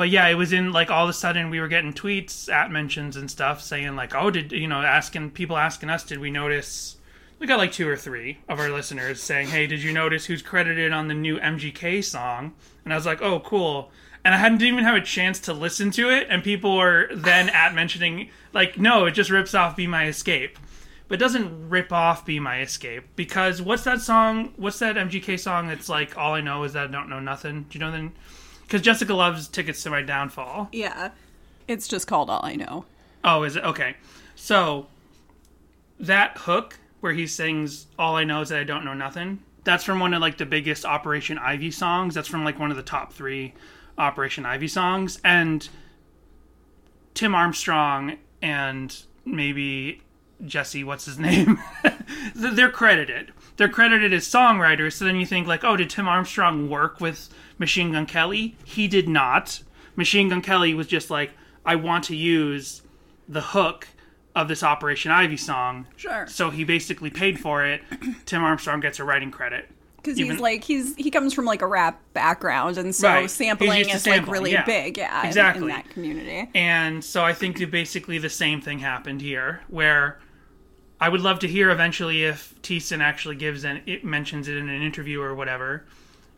But 0.00 0.08
yeah, 0.08 0.28
it 0.28 0.34
was 0.34 0.54
in 0.54 0.72
like 0.72 0.90
all 0.90 1.04
of 1.04 1.10
a 1.10 1.12
sudden 1.12 1.50
we 1.50 1.60
were 1.60 1.68
getting 1.68 1.92
tweets, 1.92 2.50
at 2.50 2.70
mentions 2.70 3.16
and 3.16 3.30
stuff 3.30 3.60
saying 3.60 3.96
like, 3.96 4.14
oh, 4.14 4.30
did 4.30 4.50
you 4.50 4.66
know, 4.66 4.80
asking 4.80 5.32
people 5.32 5.58
asking 5.58 5.90
us, 5.90 6.04
did 6.04 6.20
we 6.20 6.30
notice? 6.30 6.96
We 7.38 7.46
got 7.46 7.58
like 7.58 7.70
two 7.70 7.86
or 7.86 7.98
three 7.98 8.38
of 8.48 8.58
our 8.58 8.70
listeners 8.70 9.22
saying, 9.22 9.48
hey, 9.48 9.66
did 9.66 9.82
you 9.82 9.92
notice 9.92 10.24
who's 10.24 10.40
credited 10.40 10.90
on 10.90 11.08
the 11.08 11.14
new 11.14 11.38
MGK 11.38 12.02
song? 12.02 12.54
And 12.82 12.94
I 12.94 12.96
was 12.96 13.04
like, 13.04 13.20
oh, 13.20 13.40
cool. 13.40 13.90
And 14.24 14.32
I 14.32 14.38
hadn't 14.38 14.62
even 14.62 14.84
have 14.84 14.96
a 14.96 15.02
chance 15.02 15.38
to 15.40 15.52
listen 15.52 15.90
to 15.90 16.08
it, 16.08 16.28
and 16.30 16.42
people 16.42 16.78
were 16.78 17.10
then 17.14 17.48
at 17.50 17.74
mentioning 17.74 18.30
like, 18.54 18.78
no, 18.78 19.04
it 19.04 19.10
just 19.10 19.28
rips 19.28 19.54
off 19.54 19.76
"Be 19.76 19.86
My 19.86 20.06
Escape." 20.06 20.58
But 21.08 21.16
it 21.16 21.18
doesn't 21.18 21.68
rip 21.68 21.92
off 21.92 22.24
"Be 22.24 22.40
My 22.40 22.62
Escape" 22.62 23.04
because 23.16 23.60
what's 23.60 23.84
that 23.84 24.00
song? 24.00 24.54
What's 24.56 24.78
that 24.78 24.96
MGK 24.96 25.38
song 25.38 25.68
that's 25.68 25.90
like 25.90 26.16
all 26.16 26.32
I 26.32 26.40
know 26.40 26.64
is 26.64 26.72
that 26.72 26.88
I 26.88 26.90
don't 26.90 27.10
know 27.10 27.20
nothing? 27.20 27.66
Do 27.68 27.78
you 27.78 27.84
know 27.84 27.92
then? 27.92 28.12
Because 28.70 28.82
Jessica 28.82 29.12
loves 29.14 29.48
"Tickets 29.48 29.82
to 29.82 29.90
My 29.90 30.00
Downfall." 30.00 30.68
yeah, 30.70 31.10
it's 31.66 31.88
just 31.88 32.06
called 32.06 32.30
All 32.30 32.40
I 32.44 32.54
Know. 32.54 32.84
Oh, 33.24 33.42
is 33.42 33.56
it 33.56 33.64
okay? 33.64 33.96
So 34.36 34.86
that 35.98 36.38
hook 36.38 36.78
where 37.00 37.12
he 37.12 37.26
sings 37.26 37.88
"All 37.98 38.14
I 38.14 38.22
Know 38.22 38.42
Is 38.42 38.50
That 38.50 38.60
I 38.60 38.64
Don't 38.64 38.84
Know 38.84 38.94
Nothing." 38.94 39.40
That's 39.64 39.82
from 39.82 39.98
one 39.98 40.14
of 40.14 40.20
like 40.20 40.38
the 40.38 40.46
biggest 40.46 40.84
Operation 40.84 41.36
Ivy 41.36 41.72
songs. 41.72 42.14
That's 42.14 42.28
from 42.28 42.44
like 42.44 42.60
one 42.60 42.70
of 42.70 42.76
the 42.76 42.84
top 42.84 43.12
three 43.12 43.54
Operation 43.98 44.46
Ivy 44.46 44.68
songs, 44.68 45.20
and 45.24 45.68
Tim 47.14 47.34
Armstrong 47.34 48.18
and 48.40 48.96
maybe 49.24 50.00
Jesse, 50.46 50.84
what's 50.84 51.06
his 51.06 51.18
name, 51.28 51.58
they're 52.36 52.70
credited. 52.70 53.32
They're 53.60 53.68
credited 53.68 54.14
as 54.14 54.24
songwriters. 54.26 54.94
So 54.94 55.04
then 55.04 55.16
you 55.16 55.26
think 55.26 55.46
like, 55.46 55.64
oh, 55.64 55.76
did 55.76 55.90
Tim 55.90 56.08
Armstrong 56.08 56.70
work 56.70 56.98
with 56.98 57.28
Machine 57.58 57.92
Gun 57.92 58.06
Kelly? 58.06 58.56
He 58.64 58.88
did 58.88 59.06
not. 59.06 59.62
Machine 59.96 60.30
Gun 60.30 60.40
Kelly 60.40 60.72
was 60.72 60.86
just 60.86 61.10
like, 61.10 61.32
I 61.62 61.76
want 61.76 62.04
to 62.04 62.16
use 62.16 62.80
the 63.28 63.42
hook 63.42 63.86
of 64.34 64.48
this 64.48 64.62
Operation 64.62 65.10
Ivy 65.12 65.36
song. 65.36 65.86
Sure. 65.98 66.26
So 66.26 66.48
he 66.48 66.64
basically 66.64 67.10
paid 67.10 67.38
for 67.38 67.66
it. 67.66 67.82
Tim 68.24 68.42
Armstrong 68.42 68.80
gets 68.80 68.98
a 68.98 69.04
writing 69.04 69.30
credit. 69.30 69.68
because 69.96 70.16
he's 70.16 70.40
like 70.40 70.64
he's 70.64 70.96
he 70.96 71.10
comes 71.10 71.34
from 71.34 71.44
like 71.44 71.60
a 71.60 71.66
rap 71.66 72.00
background, 72.14 72.78
and 72.78 72.94
so 72.94 73.08
Right. 73.08 73.30
Sampling 73.30 73.90
is 73.90 74.06
like 74.06 74.26
really 74.26 74.52
yeah. 74.52 74.64
big, 74.64 74.96
yeah, 74.96 75.26
Exactly. 75.26 75.64
in 75.64 75.68
that 75.68 75.90
community. 75.90 76.48
And 76.54 77.04
so 77.04 77.22
I 77.22 77.34
think 77.34 77.70
basically 77.70 78.16
the 78.16 78.30
same 78.30 78.62
thing 78.62 78.78
happened 78.78 79.20
here, 79.20 79.60
where 79.68 80.18
I 81.00 81.08
would 81.08 81.22
love 81.22 81.38
to 81.40 81.48
hear 81.48 81.70
eventually 81.70 82.24
if 82.24 82.54
Thiessen 82.62 83.00
actually 83.00 83.36
gives 83.36 83.64
and 83.64 83.80
it 83.86 84.04
mentions 84.04 84.48
it 84.48 84.56
in 84.56 84.68
an 84.68 84.82
interview 84.82 85.22
or 85.22 85.34
whatever 85.34 85.86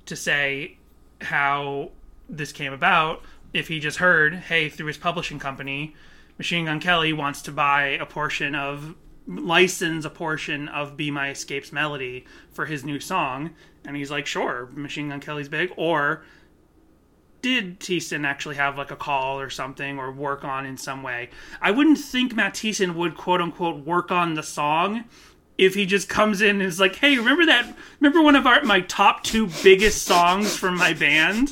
to 0.07 0.15
say 0.15 0.77
how 1.21 1.91
this 2.29 2.53
came 2.53 2.73
about. 2.73 3.23
If 3.53 3.69
he 3.69 3.81
just 3.81 3.99
heard, 3.99 4.35
hey, 4.35 4.69
through 4.69 4.87
his 4.87 4.97
publishing 4.97 5.39
company, 5.39 5.95
Machine 6.39 6.67
Gun 6.67 6.81
Kelly 6.81 7.13
wants 7.13 7.43
to 7.43 7.53
buy 7.53 7.89
a 7.89 8.07
portion 8.07 8.55
of 8.55 8.95
license 9.27 10.05
a 10.05 10.11
portion 10.11 10.69
of 10.69 10.97
Be 10.97 11.11
My 11.11 11.31
Escape's 11.31 11.73
melody 11.73 12.25
for 12.53 12.67
his 12.67 12.85
new 12.85 12.99
song, 12.99 13.51
and 13.85 13.97
he's 13.97 14.11
like, 14.11 14.27
sure, 14.27 14.69
Machine 14.75 15.09
Gun 15.11 15.21
Kelly's 15.21 15.49
big, 15.49 15.73
or 15.77 16.25
did 17.43 17.81
Thiessen 17.81 18.25
actually 18.25 18.55
have 18.55 18.79
like 18.79 18.91
a 18.91 18.97
call 18.97 19.39
or 19.39 19.51
something 19.51 19.99
or 19.99 20.11
work 20.11 20.45
on 20.45 20.65
in 20.65 20.77
some 20.77 21.03
way? 21.03 21.29
I 21.61 21.73
wouldn't 21.73 21.99
think 21.99 22.35
Matt 22.35 22.55
Thiessen 22.55 22.95
would 22.95 23.17
quote 23.17 23.41
unquote 23.41 23.85
work 23.85 24.11
on 24.11 24.35
the 24.35 24.43
song 24.43 25.05
if 25.59 25.75
he 25.75 25.85
just 25.85 26.09
comes 26.09 26.41
in 26.41 26.61
and 26.61 26.63
is 26.63 26.81
like, 26.81 26.97
"Hey, 26.97 27.19
remember 27.19 27.45
that? 27.47 27.77
Remember 28.01 28.23
one 28.23 28.37
of 28.37 28.47
our 28.47 28.63
my 28.63 28.81
top 28.81 29.25
two 29.25 29.49
biggest 29.63 30.05
songs 30.05 30.57
from 30.57 30.79
my 30.79 30.95
band? 30.95 31.49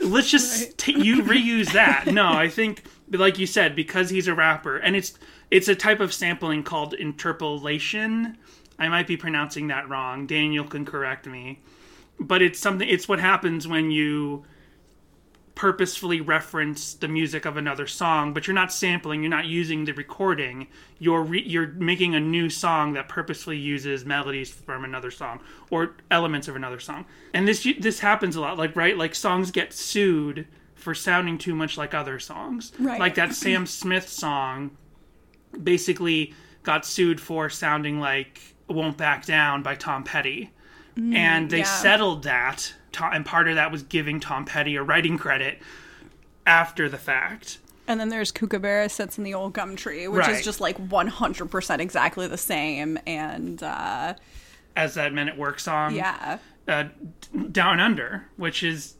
Let's 0.00 0.30
just 0.30 0.78
ta 0.78 0.92
you 0.92 1.22
reuse 1.22 1.72
that." 1.72 2.06
No, 2.12 2.32
I 2.32 2.48
think, 2.48 2.82
like 3.10 3.38
you 3.38 3.46
said, 3.46 3.76
because 3.76 4.10
he's 4.10 4.26
a 4.26 4.34
rapper 4.34 4.78
and 4.78 4.96
it's 4.96 5.18
it's 5.50 5.68
a 5.68 5.74
type 5.74 6.00
of 6.00 6.14
sampling 6.14 6.62
called 6.62 6.94
interpolation. 6.94 8.38
I 8.78 8.88
might 8.88 9.06
be 9.06 9.16
pronouncing 9.16 9.68
that 9.68 9.88
wrong. 9.88 10.26
Daniel 10.26 10.64
can 10.64 10.84
correct 10.84 11.26
me, 11.26 11.60
but 12.18 12.42
it's 12.42 12.58
something. 12.58 12.88
It's 12.88 13.06
what 13.06 13.20
happens 13.20 13.68
when 13.68 13.90
you 13.90 14.44
purposefully 15.54 16.20
reference 16.20 16.94
the 16.94 17.06
music 17.06 17.44
of 17.44 17.56
another 17.56 17.86
song, 17.86 18.32
but 18.32 18.46
you're 18.46 18.54
not 18.54 18.72
sampling, 18.72 19.22
you're 19.22 19.30
not 19.30 19.46
using 19.46 19.84
the 19.84 19.92
recording. 19.92 20.66
You're 20.98 21.22
re- 21.22 21.44
you're 21.46 21.68
making 21.68 22.14
a 22.14 22.20
new 22.20 22.50
song 22.50 22.94
that 22.94 23.08
purposefully 23.08 23.58
uses 23.58 24.04
melodies 24.04 24.50
from 24.50 24.84
another 24.84 25.10
song 25.10 25.40
or 25.70 25.96
elements 26.10 26.48
of 26.48 26.56
another 26.56 26.80
song. 26.80 27.06
And 27.32 27.46
this 27.46 27.66
this 27.78 28.00
happens 28.00 28.36
a 28.36 28.40
lot, 28.40 28.58
like 28.58 28.74
right, 28.74 28.96
like 28.96 29.14
songs 29.14 29.50
get 29.50 29.72
sued 29.72 30.46
for 30.74 30.94
sounding 30.94 31.38
too 31.38 31.54
much 31.54 31.78
like 31.78 31.94
other 31.94 32.18
songs. 32.18 32.72
Right. 32.78 32.98
Like 32.98 33.14
that 33.14 33.32
Sam 33.34 33.66
Smith 33.66 34.08
song 34.08 34.76
basically 35.62 36.34
got 36.64 36.84
sued 36.84 37.20
for 37.20 37.48
sounding 37.48 38.00
like 38.00 38.40
"Won't 38.68 38.96
Back 38.96 39.24
Down" 39.24 39.62
by 39.62 39.76
Tom 39.76 40.02
Petty 40.02 40.50
mm, 40.96 41.14
and 41.14 41.50
they 41.50 41.58
yeah. 41.58 41.64
settled 41.64 42.24
that 42.24 42.74
And 43.00 43.24
part 43.26 43.48
of 43.48 43.56
that 43.56 43.70
was 43.72 43.82
giving 43.82 44.20
tom 44.20 44.44
petty 44.44 44.76
a 44.76 44.82
writing 44.82 45.18
credit 45.18 45.58
after 46.46 46.88
the 46.88 46.98
fact 46.98 47.58
And 47.86 47.98
then 48.00 48.08
there's 48.08 48.32
Kookaburra 48.32 48.88
sits 48.88 49.18
in 49.18 49.24
the 49.24 49.34
old 49.34 49.52
gum 49.52 49.76
tree, 49.76 50.08
which 50.08 50.26
Right. 50.26 50.36
is 50.36 50.44
just 50.44 50.60
like 50.60 50.78
100% 50.78 51.78
exactly 51.80 52.26
the 52.26 52.36
same. 52.38 52.98
And 53.06 53.62
uh, 53.62 54.14
as 54.76 54.94
that 54.94 55.12
Men 55.12 55.28
at 55.28 55.36
Work 55.38 55.60
song 55.60 55.94
yeah, 55.94 56.38
uh, 56.68 56.84
down 57.52 57.80
under 57.80 58.26
which 58.36 58.62
is 58.62 58.94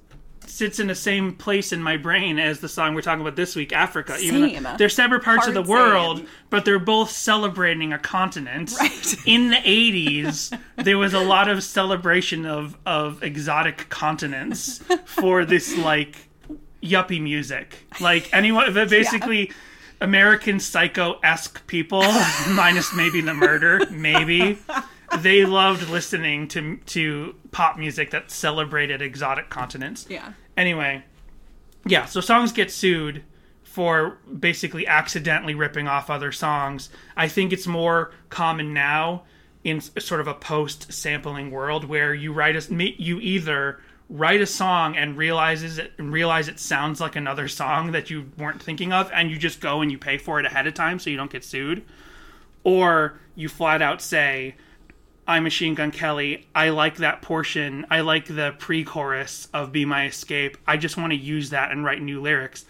sits 0.46 0.78
in 0.78 0.86
the 0.86 0.94
same 0.94 1.34
place 1.34 1.72
in 1.72 1.82
my 1.82 1.96
brain 1.96 2.38
as 2.38 2.60
the 2.60 2.68
song 2.68 2.94
we're 2.94 3.02
talking 3.02 3.20
about 3.20 3.36
this 3.36 3.56
week 3.56 3.72
africa 3.72 4.16
even 4.20 4.66
they're 4.78 4.88
separate 4.88 5.22
parts 5.22 5.46
of 5.46 5.54
the 5.54 5.62
world 5.62 6.18
same. 6.18 6.28
but 6.50 6.64
they're 6.64 6.78
both 6.78 7.10
celebrating 7.10 7.92
a 7.92 7.98
continent. 7.98 8.72
Right. 8.78 9.14
in 9.26 9.50
the 9.50 9.56
80s 9.56 10.58
there 10.76 10.98
was 10.98 11.14
a 11.14 11.20
lot 11.20 11.48
of 11.48 11.62
celebration 11.62 12.46
of 12.46 12.76
of 12.86 13.22
exotic 13.22 13.88
continents 13.88 14.82
for 15.04 15.44
this 15.44 15.76
like 15.76 16.28
yuppie 16.82 17.22
music. 17.22 17.86
Like 18.00 18.32
anyone 18.32 18.72
basically 18.74 19.50
american 20.00 20.60
psycho-esque 20.60 21.66
people 21.66 22.02
minus 22.50 22.94
maybe 22.94 23.20
the 23.20 23.32
murder 23.32 23.80
maybe 23.90 24.58
they 25.18 25.44
loved 25.44 25.88
listening 25.88 26.48
to 26.48 26.76
to 26.86 27.34
pop 27.50 27.78
music 27.78 28.10
that 28.10 28.30
celebrated 28.30 29.00
exotic 29.02 29.50
continents 29.50 30.06
yeah. 30.08 30.32
Anyway, 30.56 31.02
yeah, 31.86 32.04
so 32.04 32.20
songs 32.20 32.52
get 32.52 32.70
sued 32.70 33.24
for 33.62 34.18
basically 34.38 34.86
accidentally 34.86 35.54
ripping 35.54 35.88
off 35.88 36.08
other 36.08 36.30
songs. 36.30 36.90
I 37.16 37.28
think 37.28 37.52
it's 37.52 37.66
more 37.66 38.12
common 38.28 38.72
now 38.72 39.24
in 39.64 39.80
sort 39.80 40.20
of 40.20 40.28
a 40.28 40.34
post 40.34 40.92
sampling 40.92 41.50
world 41.50 41.84
where 41.84 42.14
you 42.14 42.32
write 42.32 42.54
a 42.54 42.84
you 43.02 43.18
either 43.20 43.80
write 44.08 44.40
a 44.40 44.46
song 44.46 44.96
and 44.96 45.16
realizes 45.16 45.78
it 45.78 45.92
and 45.98 46.12
realize 46.12 46.46
it 46.46 46.60
sounds 46.60 47.00
like 47.00 47.16
another 47.16 47.48
song 47.48 47.92
that 47.92 48.10
you 48.10 48.30
weren't 48.38 48.62
thinking 48.62 48.92
of 48.92 49.10
and 49.12 49.30
you 49.30 49.38
just 49.38 49.60
go 49.60 49.80
and 49.80 49.90
you 49.90 49.98
pay 49.98 50.18
for 50.18 50.38
it 50.38 50.46
ahead 50.46 50.66
of 50.66 50.74
time 50.74 50.98
so 50.98 51.08
you 51.08 51.16
don't 51.16 51.32
get 51.32 51.42
sued 51.42 51.82
or 52.62 53.18
you 53.34 53.48
flat 53.48 53.80
out 53.80 54.02
say 54.02 54.54
I'm 55.26 55.44
Machine 55.44 55.74
Gun 55.74 55.90
Kelly. 55.90 56.46
I 56.54 56.68
like 56.68 56.96
that 56.96 57.22
portion. 57.22 57.86
I 57.90 58.00
like 58.00 58.26
the 58.26 58.54
pre 58.58 58.84
chorus 58.84 59.48
of 59.54 59.72
Be 59.72 59.86
My 59.86 60.06
Escape. 60.06 60.58
I 60.66 60.76
just 60.76 60.98
want 60.98 61.12
to 61.12 61.18
use 61.18 61.48
that 61.50 61.70
and 61.70 61.82
write 61.82 62.02
new 62.02 62.20
lyrics. 62.20 62.66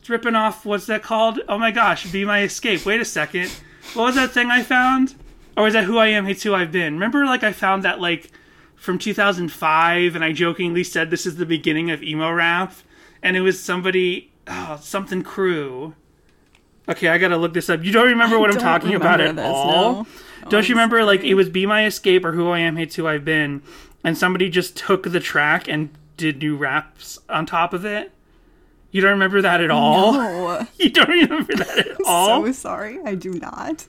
It's 0.00 0.10
ripping 0.10 0.34
off, 0.34 0.66
what's 0.66 0.84
that 0.86 1.02
called? 1.02 1.40
Oh 1.48 1.56
my 1.56 1.70
gosh, 1.70 2.10
Be 2.12 2.26
My 2.26 2.42
Escape. 2.42 2.84
Wait 2.84 3.00
a 3.00 3.06
second. 3.06 3.50
What 3.94 4.04
was 4.04 4.14
that 4.16 4.32
thing 4.32 4.50
I 4.50 4.62
found? 4.62 5.14
Or 5.56 5.66
is 5.66 5.72
that 5.72 5.84
Who 5.84 5.96
I 5.96 6.08
Am 6.08 6.26
Hates 6.26 6.42
Who 6.42 6.54
I've 6.54 6.72
Been? 6.72 6.94
Remember, 6.94 7.24
like, 7.24 7.42
I 7.42 7.52
found 7.52 7.84
that, 7.84 8.00
like, 8.00 8.30
from 8.76 8.98
2005, 8.98 10.14
and 10.14 10.22
I 10.22 10.32
jokingly 10.32 10.84
said 10.84 11.10
this 11.10 11.24
is 11.24 11.36
the 11.36 11.46
beginning 11.46 11.90
of 11.90 12.02
emo 12.02 12.30
rap? 12.30 12.74
And 13.22 13.34
it 13.34 13.40
was 13.40 13.58
somebody, 13.58 14.30
oh, 14.46 14.78
something 14.82 15.22
crew. 15.22 15.94
Okay, 16.86 17.08
I 17.08 17.16
gotta 17.16 17.38
look 17.38 17.54
this 17.54 17.70
up. 17.70 17.82
You 17.82 17.92
don't 17.92 18.08
remember 18.08 18.38
what 18.38 18.50
I'm 18.50 18.56
don't 18.56 18.64
talking 18.64 18.94
about 18.94 19.22
at 19.22 19.36
this, 19.36 19.46
all? 19.46 19.92
no. 19.94 20.06
Don't 20.48 20.68
you 20.68 20.74
remember, 20.74 21.04
like, 21.04 21.22
it 21.24 21.34
was 21.34 21.48
Be 21.48 21.66
My 21.66 21.84
Escape 21.86 22.24
or 22.24 22.32
Who 22.32 22.50
I 22.50 22.58
Am 22.60 22.76
Hates 22.76 22.96
Who 22.96 23.06
I've 23.06 23.24
Been, 23.24 23.62
and 24.02 24.16
somebody 24.18 24.48
just 24.50 24.76
took 24.76 25.04
the 25.04 25.20
track 25.20 25.68
and 25.68 25.90
did 26.16 26.38
new 26.38 26.56
raps 26.56 27.18
on 27.28 27.46
top 27.46 27.72
of 27.72 27.84
it? 27.84 28.12
You 28.90 29.00
don't 29.00 29.10
remember 29.12 29.42
that 29.42 29.60
at 29.60 29.70
all? 29.70 30.14
Oh, 30.14 30.66
You 30.76 30.90
don't 30.90 31.08
remember 31.08 31.54
that 31.56 31.78
at 31.78 31.96
all? 32.06 32.44
so 32.44 32.52
sorry. 32.52 32.98
I 33.04 33.14
do 33.16 33.32
not. 33.34 33.86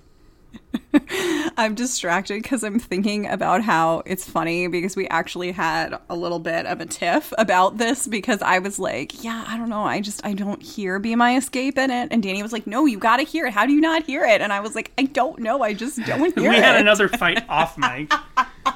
I'm 1.58 1.76
distracted 1.76 2.42
because 2.42 2.64
I'm 2.64 2.80
thinking 2.80 3.28
about 3.28 3.62
how 3.62 4.04
it's 4.06 4.30
funny 4.30 4.68
because 4.68 4.96
we 4.96 5.08
actually 5.08 5.52
had 5.52 5.98
a 6.10 6.16
little 6.16 6.40
bit 6.40 6.66
of 6.66 6.82
a 6.82 6.86
tiff 6.86 7.34
about 7.38 7.78
this 7.78 8.08
because 8.08 8.42
I 8.42 8.60
was 8.60 8.80
like, 8.80 9.24
yeah, 9.24 9.44
I 9.48 9.58
don't 9.58 9.70
know. 9.70 9.84
I 9.84 10.02
just, 10.02 10.26
I 10.26 10.34
don't 10.34 10.62
hear 10.62 11.00
Be 11.00 11.16
My 11.16 11.36
Escape 11.38 11.78
in 11.78 11.92
it. 11.92 12.10
And 12.12 12.22
Danny 12.24 12.42
was 12.44 12.54
like, 12.54 12.68
no, 12.68 12.86
you 12.86 12.98
got 12.98 13.18
to 13.18 13.24
hear 13.24 13.46
it. 13.46 13.54
How 13.54 13.66
do 13.66 13.74
you 13.74 13.82
not 13.82 14.04
hear 14.04 14.24
it? 14.24 14.42
And 14.42 14.52
I 14.54 14.60
was 14.60 14.76
like, 14.76 14.92
I 14.98 15.04
don't 15.04 15.40
know. 15.40 15.64
I 15.64 15.74
just 15.74 15.98
don't 16.06 16.34
hear 16.38 16.50
we 16.50 16.56
it. 16.56 16.60
We 16.60 16.64
had 16.64 16.80
another 16.80 17.08
fight 17.08 17.44
off 17.50 17.78
mic. 17.78 18.12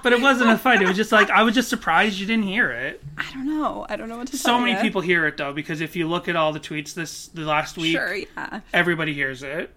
But 0.04 0.14
it 0.14 0.22
wasn't 0.22 0.52
a 0.52 0.58
fight. 0.58 0.82
It 0.82 0.88
was 0.88 0.96
just 0.96 1.12
like, 1.12 1.30
I 1.30 1.44
was 1.44 1.56
just 1.56 1.70
surprised 1.70 2.20
you 2.20 2.26
didn't 2.28 2.44
hear 2.46 2.72
it. 2.72 3.04
I 3.18 3.26
don't 3.34 3.46
know. 3.48 3.86
I 3.90 3.96
don't 3.96 4.08
know 4.08 4.18
what 4.18 4.28
to 4.28 4.38
say. 4.38 4.44
So 4.44 4.60
many 4.60 4.74
ya. 4.74 4.82
people 4.82 5.02
hear 5.02 5.26
it, 5.28 5.36
though, 5.38 5.52
because 5.52 5.82
if 5.82 5.96
you 5.96 6.08
look 6.08 6.28
at 6.28 6.36
all 6.36 6.54
the 6.54 6.60
tweets 6.60 6.94
this 6.94 7.28
the 7.28 7.42
last 7.42 7.78
week, 7.78 7.96
Sure, 7.96 8.16
yeah. 8.16 8.62
everybody 8.72 9.14
hears 9.14 9.42
it. 9.44 9.74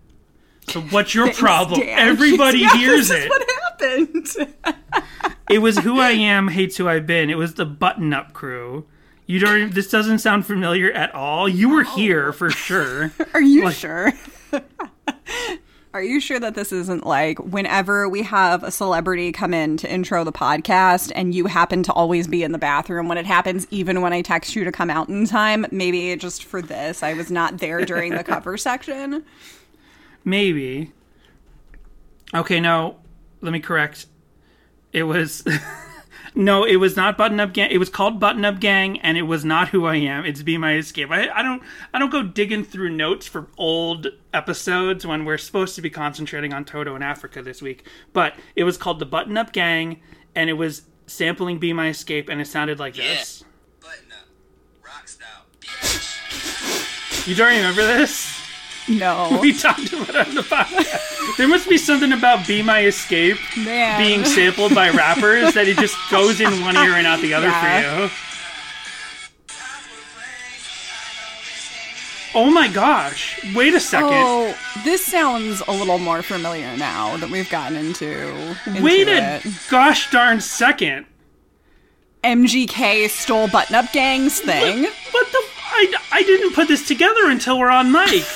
So 0.68 0.80
what's 0.82 1.14
your 1.14 1.32
problem? 1.32 1.80
Dan. 1.80 1.98
Everybody 2.08 2.60
Yeah, 2.60 2.76
hears 2.76 3.08
this 3.08 3.18
it. 3.18 3.24
Is 3.24 3.28
what 3.30 3.50
happened? 4.60 4.76
It 5.50 5.58
was 5.58 5.78
who 5.78 6.00
I 6.00 6.10
am 6.12 6.48
hates 6.48 6.76
who 6.76 6.88
I've 6.88 7.06
been. 7.06 7.28
It 7.30 7.36
was 7.36 7.54
the 7.54 7.66
button 7.66 8.12
up 8.12 8.32
crew. 8.32 8.86
You 9.26 9.38
don't. 9.38 9.72
This 9.74 9.90
doesn't 9.90 10.20
sound 10.20 10.46
familiar 10.46 10.90
at 10.92 11.14
all. 11.14 11.48
You 11.48 11.68
were 11.70 11.84
here 11.84 12.32
for 12.32 12.50
sure. 12.50 13.12
Are 13.34 13.40
you 13.42 13.64
Like- 13.64 13.74
sure? 13.76 14.12
Are 15.94 16.02
you 16.02 16.20
sure 16.20 16.40
that 16.40 16.54
this 16.54 16.72
isn't 16.72 17.04
like 17.04 17.38
whenever 17.38 18.08
we 18.08 18.22
have 18.22 18.62
a 18.64 18.70
celebrity 18.70 19.30
come 19.30 19.52
in 19.52 19.76
to 19.76 19.92
intro 19.92 20.24
the 20.24 20.32
podcast 20.32 21.12
and 21.14 21.34
you 21.34 21.44
happen 21.44 21.82
to 21.82 21.92
always 21.92 22.26
be 22.26 22.42
in 22.42 22.52
the 22.52 22.58
bathroom 22.58 23.08
when 23.08 23.18
it 23.18 23.26
happens, 23.26 23.66
even 23.70 24.00
when 24.00 24.14
I 24.14 24.22
text 24.22 24.56
you 24.56 24.64
to 24.64 24.72
come 24.72 24.88
out 24.88 25.10
in 25.10 25.26
time? 25.26 25.66
Maybe 25.70 26.16
just 26.16 26.44
for 26.44 26.62
this, 26.62 27.02
I 27.02 27.12
was 27.12 27.30
not 27.30 27.58
there 27.58 27.84
during 27.84 28.14
the 28.14 28.24
cover 28.24 28.56
section. 28.56 29.22
Maybe. 30.24 30.92
Okay, 32.34 32.60
no. 32.60 32.98
Let 33.40 33.52
me 33.52 33.60
correct. 33.60 34.06
It 34.92 35.04
was. 35.04 35.46
No, 36.34 36.64
it 36.64 36.76
was 36.76 36.96
not 36.96 37.18
Button 37.18 37.40
Up 37.40 37.52
Gang. 37.52 37.70
It 37.70 37.76
was 37.76 37.90
called 37.90 38.18
Button 38.18 38.44
Up 38.44 38.58
Gang, 38.58 38.98
and 39.00 39.18
it 39.18 39.22
was 39.22 39.44
not 39.44 39.68
Who 39.68 39.84
I 39.84 39.96
Am. 39.96 40.24
It's 40.24 40.42
Be 40.42 40.56
My 40.56 40.76
Escape. 40.76 41.10
I, 41.10 41.28
I 41.28 41.42
don't 41.42 41.62
I 41.92 41.98
don't 41.98 42.10
go 42.10 42.22
digging 42.22 42.64
through 42.64 42.90
notes 42.90 43.26
for 43.26 43.48
old 43.58 44.06
episodes 44.32 45.06
when 45.06 45.26
we're 45.26 45.36
supposed 45.36 45.74
to 45.74 45.82
be 45.82 45.90
concentrating 45.90 46.54
on 46.54 46.64
Toto 46.64 46.96
in 46.96 47.02
Africa 47.02 47.42
this 47.42 47.60
week. 47.60 47.86
But 48.14 48.34
it 48.56 48.64
was 48.64 48.78
called 48.78 48.98
the 48.98 49.06
Button 49.06 49.36
Up 49.36 49.52
Gang, 49.52 50.00
and 50.34 50.48
it 50.48 50.54
was 50.54 50.82
sampling 51.06 51.58
Be 51.58 51.74
My 51.74 51.88
Escape, 51.88 52.30
and 52.30 52.40
it 52.40 52.46
sounded 52.46 52.78
like 52.78 52.94
this. 52.94 53.44
Button 53.80 54.12
up. 54.12 54.26
Rock 54.82 55.08
style. 55.08 55.44
You 57.26 57.34
don't 57.34 57.54
remember 57.54 57.82
this? 57.82 58.41
No. 58.88 59.38
We 59.40 59.52
talked 59.52 59.92
about 59.92 60.08
it 60.10 60.28
on 60.28 60.34
the 60.34 60.42
podcast. 60.42 61.36
There 61.36 61.48
must 61.48 61.68
be 61.68 61.78
something 61.78 62.12
about 62.12 62.46
Be 62.46 62.62
My 62.62 62.84
Escape 62.84 63.38
Man. 63.56 63.98
being 64.00 64.24
sampled 64.24 64.74
by 64.74 64.90
rappers 64.90 65.54
that 65.54 65.68
it 65.68 65.78
just 65.78 65.96
goes 66.10 66.40
in 66.40 66.60
one 66.62 66.76
ear 66.76 66.94
and 66.94 67.06
out 67.06 67.20
the 67.20 67.34
other 67.34 67.46
Yeah. 67.46 67.92
for 67.98 68.02
you. 68.04 68.10
Oh 72.34 72.50
my 72.50 72.66
gosh. 72.68 73.38
Wait 73.54 73.74
a 73.74 73.80
second. 73.80 74.08
Oh, 74.10 74.56
this 74.84 75.04
sounds 75.04 75.60
a 75.68 75.70
little 75.72 75.98
more 75.98 76.22
familiar 76.22 76.74
now 76.78 77.16
that 77.18 77.28
we've 77.30 77.50
gotten 77.50 77.76
into. 77.76 78.10
into 78.66 78.82
Wait 78.82 79.06
a 79.06 79.36
it. 79.36 79.46
gosh 79.70 80.10
darn 80.10 80.40
second. 80.40 81.04
MGK 82.24 83.10
stole 83.10 83.48
Button 83.48 83.74
Up 83.76 83.92
Gang's 83.92 84.40
thing. 84.40 84.84
What 85.10 85.26
the? 85.32 85.42
I, 85.74 85.94
I 86.12 86.22
didn't 86.22 86.54
put 86.54 86.68
this 86.68 86.86
together 86.88 87.28
until 87.28 87.58
we're 87.58 87.70
on 87.70 87.92
mic. 87.92 88.24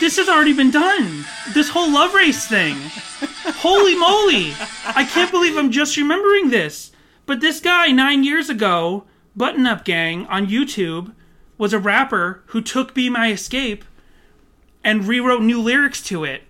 this 0.00 0.16
has 0.16 0.28
already 0.28 0.52
been 0.52 0.70
done. 0.70 1.24
This 1.54 1.70
whole 1.70 1.90
love 1.92 2.14
race 2.14 2.46
thing. 2.46 2.76
Holy 3.60 3.96
moly! 3.96 4.52
I 4.86 5.04
can't 5.10 5.30
believe 5.30 5.56
I'm 5.56 5.70
just 5.70 5.96
remembering 5.96 6.50
this. 6.50 6.92
But 7.26 7.40
this 7.40 7.60
guy 7.60 7.88
nine 7.88 8.24
years 8.24 8.48
ago, 8.48 9.04
Button 9.36 9.66
Up 9.66 9.84
Gang 9.84 10.26
on 10.26 10.46
YouTube, 10.46 11.14
was 11.58 11.72
a 11.72 11.78
rapper 11.78 12.42
who 12.46 12.60
took 12.60 12.94
Be 12.94 13.10
My 13.10 13.30
Escape 13.32 13.84
and 14.84 15.06
rewrote 15.06 15.42
new 15.42 15.60
lyrics 15.60 16.02
to 16.04 16.24
it. 16.24 16.42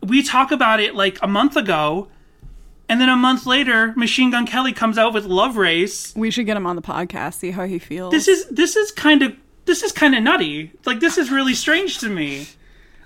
We 0.00 0.22
talk 0.22 0.50
about 0.50 0.80
it 0.80 0.94
like 0.94 1.18
a 1.22 1.28
month 1.28 1.56
ago, 1.56 2.08
and 2.88 3.00
then 3.00 3.08
a 3.08 3.16
month 3.16 3.46
later, 3.46 3.92
Machine 3.96 4.30
Gun 4.30 4.46
Kelly 4.46 4.72
comes 4.72 4.98
out 4.98 5.12
with 5.12 5.24
Love 5.24 5.56
Race. 5.56 6.14
We 6.16 6.30
should 6.30 6.46
get 6.46 6.56
him 6.56 6.66
on 6.66 6.76
the 6.76 6.82
podcast, 6.82 7.34
see 7.34 7.50
how 7.50 7.66
he 7.66 7.78
feels. 7.78 8.12
This 8.12 8.28
is 8.28 8.46
this 8.48 8.76
is 8.76 8.90
kind 8.90 9.22
of 9.22 9.36
this 9.64 9.82
is 9.82 9.92
kind 9.92 10.14
of 10.14 10.22
nutty. 10.22 10.72
Like 10.84 11.00
this 11.00 11.18
is 11.18 11.30
really 11.30 11.54
strange 11.54 11.98
to 11.98 12.08
me. 12.08 12.48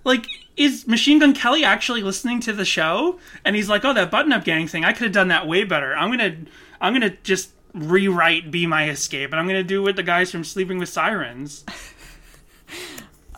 Like 0.05 0.27
is 0.57 0.87
Machine 0.87 1.19
Gun 1.19 1.35
Kelly 1.35 1.65
actually 1.65 2.03
listening 2.03 2.41
to 2.41 2.53
the 2.53 2.65
show? 2.65 3.19
And 3.45 3.55
he's 3.57 3.69
like, 3.69 3.85
"Oh, 3.85 3.93
that 3.93 4.11
button 4.11 4.33
up 4.33 4.45
gang 4.45 4.67
thing. 4.67 4.85
I 4.85 4.93
could 4.93 5.05
have 5.05 5.13
done 5.13 5.29
that 5.29 5.47
way 5.47 5.65
better. 5.65 5.97
I'm 5.97 6.11
gonna 6.11 6.37
I'm 6.81 6.93
gonna 6.93 7.17
just 7.23 7.51
rewrite 7.75 8.51
Be 8.51 8.67
My 8.67 8.89
Escape, 8.89 9.31
and 9.33 9.41
I'm 9.41 9.47
gonna 9.47 9.63
do 9.63 9.83
what 9.83 9.97
the 9.97 10.03
guys 10.03 10.31
from 10.31 10.45
Sleeping 10.45 10.79
with 10.79 10.89
Sirens." 10.89 11.65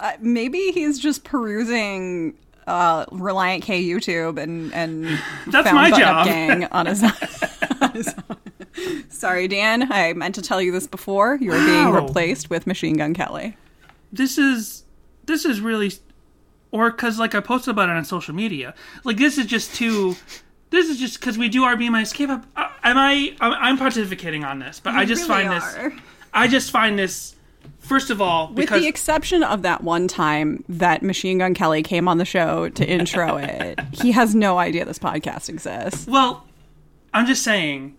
Uh, 0.01 0.13
maybe 0.21 0.71
he's 0.71 0.99
just 0.99 1.25
perusing 1.25 2.33
uh, 2.69 3.05
Relient 3.07 3.63
K 3.63 3.83
YouTube 3.83 4.41
and 4.41 4.73
and 4.73 5.05
That's 5.49 5.69
found 5.69 5.75
my 5.75 5.91
job. 5.91 6.27
Gang 6.27 6.65
on 6.67 6.87
his, 6.87 7.03
on 7.81 7.93
his 7.93 8.15
own. 8.31 8.37
Sorry, 9.08 9.49
Dan. 9.49 9.90
I 9.92 10.12
meant 10.12 10.35
to 10.37 10.42
tell 10.42 10.61
you 10.61 10.73
this 10.73 10.87
before. 10.87 11.37
You 11.40 11.52
are 11.52 11.66
being 11.66 11.90
replaced 11.92 12.50
with 12.50 12.66
Machine 12.66 12.97
Gun 12.97 13.14
Kelly. 13.14 13.56
This 14.12 14.38
is 14.38 14.85
this 15.25 15.44
is 15.44 15.61
really, 15.61 15.92
or 16.70 16.90
because 16.90 17.18
like 17.18 17.35
I 17.35 17.40
posted 17.40 17.73
about 17.73 17.88
it 17.88 17.92
on 17.97 18.04
social 18.04 18.35
media. 18.35 18.75
Like 19.04 19.16
this 19.18 19.38
is 19.38 19.47
just 19.47 19.75
too. 19.75 20.16
This 20.70 20.88
is 20.90 20.99
just 20.99 21.18
because 21.18 21.38
we 21.38 21.49
do 21.49 21.64
our 21.64 21.76
My 21.76 22.02
Escape. 22.02 22.28
Uh, 22.30 22.38
am 22.82 22.99
I? 22.99 23.35
I'm, 23.40 23.52
I'm 23.52 23.78
pontificating 23.78 24.47
on 24.47 24.58
this, 24.58 24.80
but 24.80 24.94
I 24.94 25.04
just 25.04 25.28
really 25.28 25.44
find 25.44 25.62
are. 25.62 25.90
this. 25.90 26.00
I 26.32 26.49
just 26.49 26.70
find 26.70 26.99
this. 26.99 27.35
First 27.80 28.11
of 28.11 28.20
all, 28.20 28.52
With 28.52 28.68
the 28.70 28.87
exception 28.87 29.42
of 29.42 29.62
that 29.62 29.82
one 29.82 30.08
time 30.08 30.64
that 30.68 31.02
Machine 31.02 31.38
Gun 31.38 31.54
Kelly 31.54 31.82
came 31.82 32.06
on 32.08 32.18
the 32.18 32.25
show 32.25 32.68
to 32.70 32.87
intro 32.87 33.37
it, 33.42 33.80
he 33.92 34.12
has 34.12 34.35
no 34.35 34.58
idea 34.58 34.85
this 34.85 34.99
podcast 34.99 35.49
exists. 35.49 36.06
well, 36.06 36.44
I'm 37.14 37.26
just 37.26 37.42
saying. 37.42 37.97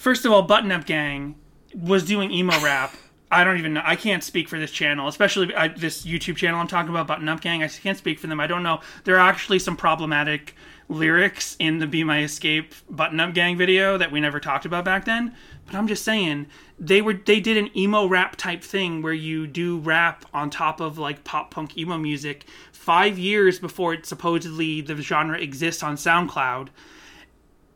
First 0.00 0.24
of 0.24 0.32
all, 0.32 0.40
Button 0.40 0.72
Up 0.72 0.86
Gang 0.86 1.34
was 1.74 2.06
doing 2.06 2.30
emo 2.30 2.58
rap. 2.60 2.94
I 3.30 3.44
don't 3.44 3.58
even 3.58 3.74
know. 3.74 3.82
I 3.84 3.96
can't 3.96 4.24
speak 4.24 4.48
for 4.48 4.58
this 4.58 4.70
channel, 4.70 5.08
especially 5.08 5.54
uh, 5.54 5.68
this 5.76 6.06
YouTube 6.06 6.36
channel 6.36 6.58
I'm 6.58 6.68
talking 6.68 6.88
about, 6.88 7.06
Button 7.06 7.28
Up 7.28 7.42
Gang. 7.42 7.62
I 7.62 7.68
can't 7.68 7.98
speak 7.98 8.18
for 8.18 8.26
them. 8.26 8.40
I 8.40 8.46
don't 8.46 8.62
know. 8.62 8.80
There 9.04 9.16
are 9.16 9.28
actually 9.28 9.58
some 9.58 9.76
problematic 9.76 10.56
lyrics 10.88 11.54
in 11.58 11.80
the 11.80 11.86
Be 11.86 12.02
My 12.02 12.22
Escape 12.22 12.74
Button 12.88 13.20
Up 13.20 13.34
Gang 13.34 13.58
video 13.58 13.98
that 13.98 14.10
we 14.10 14.20
never 14.20 14.40
talked 14.40 14.64
about 14.64 14.86
back 14.86 15.04
then. 15.04 15.36
But 15.66 15.74
I'm 15.74 15.86
just 15.86 16.02
saying 16.02 16.46
they 16.78 17.02
were 17.02 17.12
they 17.12 17.38
did 17.38 17.58
an 17.58 17.68
emo 17.76 18.06
rap 18.06 18.36
type 18.36 18.62
thing 18.62 19.02
where 19.02 19.12
you 19.12 19.46
do 19.46 19.80
rap 19.80 20.24
on 20.32 20.48
top 20.48 20.80
of 20.80 20.96
like 20.96 21.24
pop 21.24 21.50
punk 21.50 21.76
emo 21.76 21.98
music 21.98 22.46
five 22.72 23.18
years 23.18 23.58
before 23.58 23.92
it 23.92 24.06
supposedly 24.06 24.80
the 24.80 24.96
genre 25.02 25.38
exists 25.38 25.82
on 25.82 25.96
SoundCloud, 25.96 26.68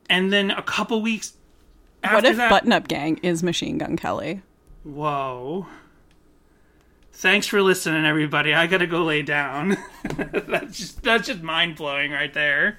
and 0.08 0.32
then 0.32 0.50
a 0.50 0.62
couple 0.62 1.02
weeks. 1.02 1.34
What 2.12 2.24
if 2.24 2.36
that, 2.36 2.50
Button 2.50 2.72
Up 2.72 2.88
Gang 2.88 3.18
is 3.22 3.42
Machine 3.42 3.78
Gun 3.78 3.96
Kelly? 3.96 4.42
Whoa. 4.82 5.66
Thanks 7.12 7.46
for 7.46 7.62
listening, 7.62 8.04
everybody. 8.04 8.52
I 8.54 8.66
gotta 8.66 8.86
go 8.86 9.04
lay 9.04 9.22
down. 9.22 9.76
that's 10.04 10.76
just 10.78 11.02
that's 11.02 11.26
just 11.26 11.42
mind 11.42 11.76
blowing 11.76 12.10
right 12.12 12.32
there. 12.34 12.78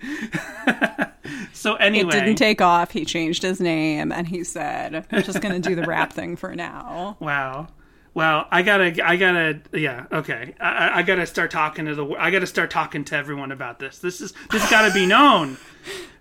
so 1.52 1.74
anyway, 1.76 2.08
It 2.16 2.20
didn't 2.20 2.36
take 2.36 2.60
off. 2.60 2.90
He 2.92 3.04
changed 3.04 3.42
his 3.42 3.60
name 3.60 4.12
and 4.12 4.26
he 4.28 4.44
said, 4.44 5.06
I'm 5.10 5.22
just 5.22 5.40
going 5.40 5.60
to 5.60 5.68
do 5.68 5.74
the 5.74 5.82
rap 5.82 6.12
thing 6.12 6.36
for 6.36 6.54
now. 6.54 7.16
wow. 7.20 7.68
Well, 8.14 8.46
I 8.50 8.62
gotta, 8.62 9.04
I 9.06 9.16
gotta, 9.16 9.60
yeah, 9.72 10.06
okay. 10.12 10.54
I, 10.60 10.68
I- 10.68 10.96
I 10.98 11.02
gotta 11.02 11.26
start 11.26 11.50
talking 11.50 11.86
to 11.86 11.94
the, 11.94 12.06
I 12.18 12.30
gotta 12.30 12.46
start 12.46 12.70
talking 12.70 13.04
to 13.06 13.16
everyone 13.16 13.52
about 13.52 13.78
this. 13.78 13.98
This 13.98 14.20
is, 14.20 14.32
this 14.50 14.68
gotta 14.70 14.92
be 14.92 15.06
known. 15.06 15.56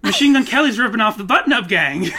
Machine 0.04 0.34
Gun 0.34 0.46
Kelly's 0.46 0.78
ripping 0.78 1.02
off 1.02 1.18
the 1.18 1.24
Button 1.24 1.54
Up 1.54 1.68
Gang. 1.68 2.10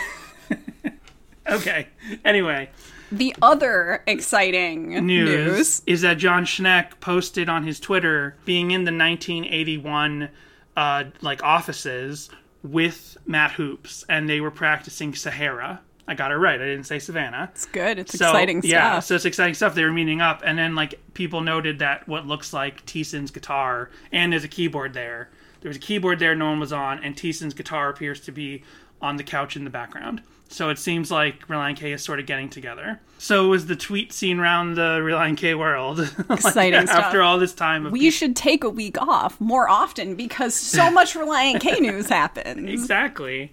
Okay. 1.50 1.88
Anyway, 2.24 2.70
The 3.10 3.34
other 3.40 4.02
exciting 4.06 5.04
news, 5.06 5.28
news. 5.56 5.82
is 5.86 6.02
that 6.02 6.18
John 6.18 6.44
Schneck 6.44 7.00
posted 7.00 7.48
on 7.48 7.64
his 7.64 7.80
Twitter 7.80 8.36
being 8.44 8.70
in 8.70 8.84
the 8.84 8.92
1981 8.92 10.28
uh, 10.76 11.04
like 11.20 11.42
offices 11.42 12.30
with 12.62 13.16
Matt 13.26 13.52
Hoopes, 13.52 14.04
and 14.08 14.28
they 14.28 14.40
were 14.40 14.50
practicing 14.50 15.14
Sahara. 15.14 15.80
I 16.06 16.14
got 16.14 16.30
it 16.32 16.36
right. 16.36 16.60
I 16.60 16.64
didn't 16.64 16.84
say 16.84 16.98
Savannah. 16.98 17.50
It's 17.52 17.66
good. 17.66 17.98
It's 17.98 18.16
So, 18.18 18.26
exciting 18.28 18.62
yeah, 18.64 18.92
stuff. 18.94 19.04
so 19.04 19.14
it's 19.16 19.24
exciting 19.26 19.54
stuff. 19.54 19.74
They 19.74 19.84
were 19.84 19.92
meeting 19.92 20.20
up, 20.20 20.42
and 20.44 20.58
then 20.58 20.74
like 20.74 20.94
people 21.14 21.40
noted 21.40 21.78
that 21.80 22.08
what 22.08 22.26
looks 22.26 22.52
like 22.52 22.84
Thiessen's 22.86 23.30
guitar, 23.30 23.90
and 24.12 24.32
there's 24.32 24.44
a 24.44 24.48
keyboard 24.48 24.94
there. 24.94 25.28
There 25.60 25.68
was 25.68 25.76
a 25.76 25.80
keyboard 25.80 26.18
there, 26.18 26.34
no 26.34 26.46
one 26.50 26.60
was 26.60 26.72
on, 26.72 27.02
and 27.02 27.16
Thiessen's 27.16 27.52
guitar 27.54 27.88
appears 27.90 28.20
to 28.20 28.32
be 28.32 28.62
on 29.02 29.16
the 29.16 29.24
couch 29.24 29.56
in 29.56 29.64
the 29.64 29.70
background. 29.70 30.22
So 30.48 30.70
it 30.70 30.78
seems 30.78 31.10
like 31.10 31.46
Relient 31.46 31.76
K 31.76 31.92
is 31.92 32.02
sort 32.02 32.20
of 32.20 32.26
getting 32.26 32.48
together. 32.48 33.00
So 33.18 33.44
it 33.44 33.48
was 33.48 33.66
the 33.66 33.76
tweet 33.76 34.12
seen 34.12 34.38
around 34.38 34.74
the 34.74 35.00
Relient 35.00 35.36
K 35.36 35.54
world. 35.54 35.98
Like, 36.28 36.38
Exciting 36.40 36.86
stuff. 36.86 37.04
After 37.04 37.22
all 37.22 37.38
this 37.38 37.54
time 37.54 37.86
of 37.86 37.92
we 37.92 38.10
should 38.10 38.34
take 38.34 38.64
a 38.64 38.70
week 38.70 39.00
off 39.00 39.40
more 39.40 39.68
often 39.68 40.14
because 40.14 40.54
so 40.54 40.90
much 40.92 41.14
Relient 41.14 41.60
K 41.60 41.78
news 41.80 42.08
happens. 42.08 42.68
Exactly. 42.68 43.52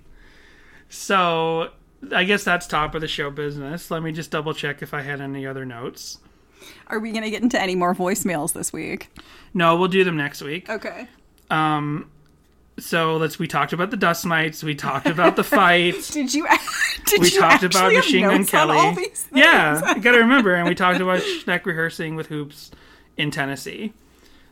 So 0.90 1.72
I 2.14 2.24
guess 2.24 2.44
that's 2.44 2.68
top 2.68 2.96
of 2.96 3.02
the 3.02 3.08
show 3.08 3.30
business. 3.30 3.92
Let 3.92 4.02
me 4.04 4.12
just 4.12 4.32
double 4.32 4.54
check 4.54 4.82
if 4.82 4.94
I 4.94 5.02
had 5.02 5.22
any 5.22 5.46
other 5.46 5.66
notes. 5.66 6.20
Are 6.88 7.00
we 7.00 7.12
going 7.12 7.24
to 7.24 7.30
get 7.30 7.44
into 7.44 7.60
any 7.62 7.76
more 7.76 7.94
voicemails 7.94 8.54
this 8.54 8.72
week? 8.72 9.10
No, 9.54 9.76
we'll 9.76 9.88
do 9.88 10.04
them 10.04 10.18
next 10.18 10.42
week. 10.42 10.70
Okay. 10.70 11.08
Um, 11.50 12.10
So 12.78 13.18
let's. 13.18 13.40
We 13.40 13.48
talked 13.48 13.74
about 13.74 13.92
the 13.92 13.98
dust 13.98 14.26
mites. 14.26 14.64
We 14.64 14.76
talked 14.76 15.08
about 15.08 15.36
the 15.36 15.44
fight. 15.44 15.96
Did 16.12 16.34
you? 16.34 16.48
Did 17.06 17.22
we 17.22 17.30
you 17.30 17.40
talked 17.40 17.64
about 17.64 17.94
Machine 17.94 18.24
Gun 18.24 18.46
Kelly. 18.46 19.08
Yeah, 19.34 19.96
you 19.96 20.02
got 20.02 20.12
to 20.12 20.20
remember. 20.20 20.54
And 20.56 20.68
we 20.68 20.76
talked 20.76 21.00
about 21.00 21.22
Schneck 21.22 21.66
rehearsing 21.66 22.16
with 22.16 22.28
Hoopes 22.28 22.72
in 23.18 23.32
Tennessee. 23.32 23.94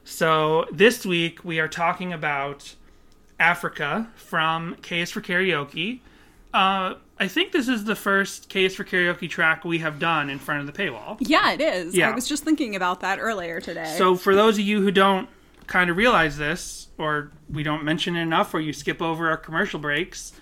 So 0.05 0.65
this 0.71 1.05
week 1.05 1.43
we 1.43 1.59
are 1.59 1.67
talking 1.67 2.13
about 2.13 2.75
Africa 3.39 4.09
from 4.15 4.77
is 4.89 5.11
for 5.11 5.21
Karaoke. 5.21 5.99
Uh, 6.53 6.95
I 7.19 7.27
think 7.27 7.51
this 7.51 7.67
is 7.67 7.85
the 7.85 7.95
first 7.95 8.53
is 8.55 8.75
for 8.75 8.83
Karaoke 8.83 9.29
track 9.29 9.65
we 9.65 9.79
have 9.79 9.99
done 9.99 10.29
in 10.29 10.39
front 10.39 10.61
of 10.61 10.67
the 10.67 10.73
paywall. 10.73 11.17
Yeah, 11.19 11.51
it 11.51 11.61
is. 11.61 11.95
Yeah. 11.95 12.09
I 12.09 12.15
was 12.15 12.27
just 12.27 12.43
thinking 12.43 12.75
about 12.75 12.99
that 13.01 13.19
earlier 13.19 13.59
today. 13.59 13.95
So 13.97 14.15
for 14.15 14.35
those 14.35 14.57
of 14.57 14.63
you 14.63 14.81
who 14.81 14.91
don't 14.91 15.27
kind 15.67 15.89
of 15.89 15.97
realize 15.97 16.37
this, 16.37 16.82
or 16.97 17.31
we 17.49 17.63
don't 17.63 17.83
mention 17.83 18.15
it 18.15 18.21
enough, 18.21 18.53
or 18.53 18.59
you 18.59 18.73
skip 18.73 19.01
over 19.01 19.29
our 19.29 19.37
commercial 19.37 19.79
breaks, 19.79 20.33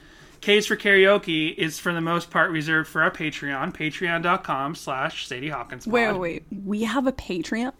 K's 0.42 0.66
for 0.66 0.76
Karaoke 0.76 1.56
is 1.56 1.80
for 1.80 1.94
the 1.94 2.02
most 2.02 2.32
part 2.32 2.50
reserved 2.50 2.90
for 2.90 3.04
our 3.04 3.12
Patreon, 3.12 3.74
patreon.com 3.74 4.76
slash 4.76 5.28
Sadie 5.28 5.50
Hawkins. 5.50 5.86
wait, 5.86 6.12
wait, 6.12 6.20
wait. 6.20 6.44
We 6.66 6.84
have 6.84 7.06
a 7.06 7.12
Patreon? 7.12 7.74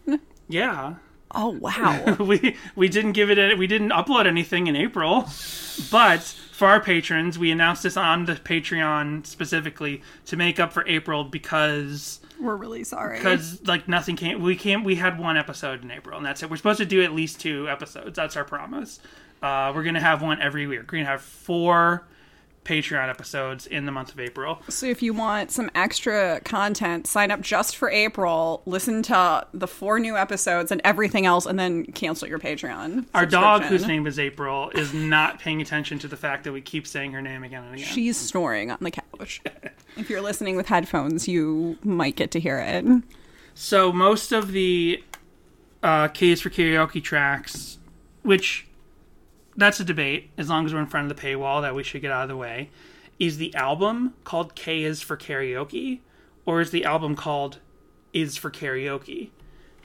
Yeah. 0.48 0.94
Oh 1.34 1.48
wow. 1.48 2.16
we 2.20 2.56
we 2.76 2.88
didn't 2.88 3.12
give 3.12 3.30
it 3.30 3.38
a, 3.38 3.54
we 3.56 3.66
didn't 3.66 3.90
upload 3.90 4.26
anything 4.26 4.66
in 4.68 4.76
April, 4.76 5.28
but 5.90 6.20
for 6.52 6.68
our 6.68 6.80
patrons, 6.80 7.38
we 7.38 7.50
announced 7.50 7.82
this 7.82 7.96
on 7.96 8.26
the 8.26 8.34
Patreon 8.34 9.26
specifically 9.26 10.02
to 10.26 10.36
make 10.36 10.60
up 10.60 10.72
for 10.72 10.86
April 10.86 11.24
because 11.24 12.20
We're 12.42 12.56
really 12.56 12.84
sorry. 12.84 13.18
because 13.18 13.62
like 13.66 13.88
nothing 13.88 14.16
came. 14.16 14.42
We 14.42 14.56
can't. 14.56 14.84
We 14.84 14.96
had 14.96 15.18
one 15.18 15.36
episode 15.36 15.82
in 15.82 15.90
April, 15.90 16.16
and 16.16 16.26
that's 16.26 16.42
it. 16.42 16.50
We're 16.50 16.56
supposed 16.56 16.78
to 16.78 16.86
do 16.86 17.02
at 17.02 17.12
least 17.12 17.40
two 17.40 17.68
episodes. 17.68 18.16
That's 18.16 18.36
our 18.36 18.44
promise. 18.44 19.00
Uh, 19.42 19.72
we're 19.74 19.82
gonna 19.84 20.00
have 20.00 20.22
one 20.22 20.40
every 20.40 20.66
week. 20.66 20.80
We're 20.80 20.98
gonna 20.98 21.04
have 21.06 21.22
four 21.22 22.06
Patreon 22.64 23.08
episodes 23.08 23.66
in 23.66 23.86
the 23.86 23.92
month 23.92 24.12
of 24.12 24.20
April. 24.20 24.62
So 24.68 24.86
if 24.86 25.02
you 25.02 25.12
want 25.12 25.50
some 25.50 25.70
extra 25.74 26.40
content, 26.44 27.06
sign 27.06 27.30
up 27.30 27.40
just 27.40 27.76
for 27.76 27.90
April, 27.90 28.62
listen 28.66 29.02
to 29.04 29.46
the 29.52 29.66
four 29.66 29.98
new 29.98 30.16
episodes 30.16 30.70
and 30.70 30.80
everything 30.84 31.26
else, 31.26 31.44
and 31.44 31.58
then 31.58 31.84
cancel 31.86 32.28
your 32.28 32.38
Patreon. 32.38 33.06
Our 33.14 33.26
dog, 33.26 33.62
whose 33.62 33.86
name 33.86 34.06
is 34.06 34.18
April, 34.18 34.70
is 34.70 34.94
not 34.94 35.40
paying 35.40 35.60
attention 35.60 35.98
to 36.00 36.08
the 36.08 36.16
fact 36.16 36.44
that 36.44 36.52
we 36.52 36.60
keep 36.60 36.86
saying 36.86 37.12
her 37.12 37.22
name 37.22 37.42
again 37.42 37.64
and 37.64 37.74
again. 37.74 37.86
She's 37.86 38.16
snoring 38.16 38.70
on 38.70 38.78
the 38.80 38.90
couch. 38.90 39.42
if 39.96 40.08
you're 40.08 40.20
listening 40.20 40.56
with 40.56 40.66
headphones, 40.66 41.26
you 41.26 41.78
might 41.82 42.16
get 42.16 42.30
to 42.32 42.40
hear 42.40 42.58
it. 42.58 42.84
So 43.54 43.92
most 43.92 44.32
of 44.32 44.52
the 44.52 45.02
uh, 45.82 46.08
K's 46.08 46.40
for 46.40 46.50
karaoke 46.50 47.02
tracks, 47.02 47.78
which 48.22 48.66
that's 49.56 49.80
a 49.80 49.84
debate, 49.84 50.30
as 50.36 50.48
long 50.48 50.66
as 50.66 50.72
we're 50.72 50.80
in 50.80 50.86
front 50.86 51.10
of 51.10 51.16
the 51.16 51.22
paywall, 51.22 51.62
that 51.62 51.74
we 51.74 51.82
should 51.82 52.02
get 52.02 52.10
out 52.10 52.22
of 52.22 52.28
the 52.28 52.36
way. 52.36 52.70
Is 53.18 53.36
the 53.36 53.54
album 53.54 54.14
called 54.24 54.54
K 54.54 54.82
is 54.82 55.02
for 55.02 55.16
karaoke, 55.16 56.00
or 56.46 56.60
is 56.60 56.70
the 56.70 56.84
album 56.84 57.14
called 57.14 57.58
Is 58.12 58.36
for 58.36 58.50
karaoke? 58.50 59.30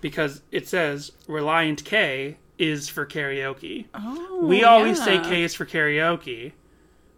Because 0.01 0.41
it 0.51 0.67
says 0.67 1.11
Relient 1.27 1.83
K 1.83 2.37
is 2.57 2.89
for 2.89 3.05
karaoke. 3.05 3.85
Oh, 3.93 4.39
we 4.43 4.63
always 4.63 5.03
say. 5.03 5.19
K 5.19 5.43
is 5.43 5.53
for 5.53 5.65
karaoke, 5.65 6.53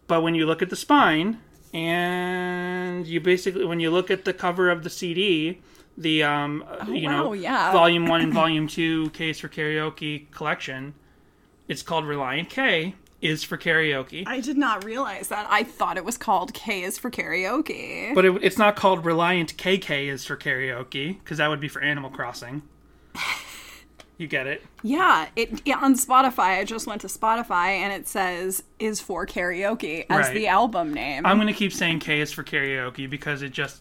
but 0.06 0.22
when 0.22 0.34
you 0.34 0.46
look 0.46 0.62
at 0.62 0.70
the 0.70 0.76
spine 0.76 1.38
and 1.72 3.06
you 3.06 3.20
basically 3.20 3.64
when 3.64 3.80
you 3.80 3.90
look 3.90 4.10
at 4.10 4.24
the 4.24 4.32
cover 4.32 4.70
of 4.70 4.82
the 4.82 4.90
CD, 4.90 5.60
the 5.96 6.22
um 6.22 6.64
uh, 6.68 6.86
you 6.90 7.08
know 7.08 7.32
yeah. 7.32 7.72
volume 7.72 8.06
1 8.06 8.20
and 8.20 8.32
volume 8.42 8.66
2 8.66 9.10
K 9.10 9.30
is 9.30 9.38
for 9.38 9.48
karaoke 9.48 10.30
collection, 10.30 10.94
it's 11.70 11.82
called 11.82 12.04
Relient 12.04 12.50
K 12.50 12.94
is 13.22 13.44
for 13.44 13.56
karaoke. 13.56 14.24
I 14.26 14.40
did 14.40 14.56
not 14.58 14.84
realize 14.84 15.28
that. 15.28 15.46
I 15.48 15.62
thought 15.62 15.96
it 15.96 16.04
was 16.04 16.16
called 16.18 16.52
K 16.52 16.82
is 16.82 16.98
for 16.98 17.10
karaoke. 17.10 18.14
But 18.14 18.24
it, 18.24 18.42
it's 18.42 18.58
not 18.58 18.76
called 18.76 19.04
Relient 19.04 19.54
KK 19.54 20.08
is 20.08 20.24
for 20.24 20.36
karaoke 20.36 21.18
because 21.18 21.38
that 21.38 21.48
would 21.48 21.60
be 21.60 21.68
for 21.68 21.80
Animal 21.82 22.10
Crossing. 22.10 22.62
You 24.18 24.26
get 24.26 24.46
it? 24.46 24.62
yeah, 24.82 25.28
it 25.34 25.62
yeah, 25.64 25.78
on 25.78 25.94
Spotify. 25.94 26.58
I 26.58 26.64
just 26.66 26.86
went 26.86 27.00
to 27.00 27.06
Spotify 27.06 27.68
and 27.78 27.90
it 27.90 28.06
says 28.06 28.62
is 28.78 29.00
for 29.00 29.24
karaoke 29.24 30.04
as 30.10 30.26
Right. 30.26 30.34
the 30.34 30.46
album 30.46 30.92
name. 30.92 31.24
I'm 31.24 31.38
going 31.38 31.46
to 31.48 31.54
keep 31.54 31.72
saying 31.72 32.00
K 32.00 32.20
is 32.20 32.30
for 32.30 32.44
karaoke 32.44 33.08
because 33.08 33.40
it 33.40 33.48
just 33.48 33.80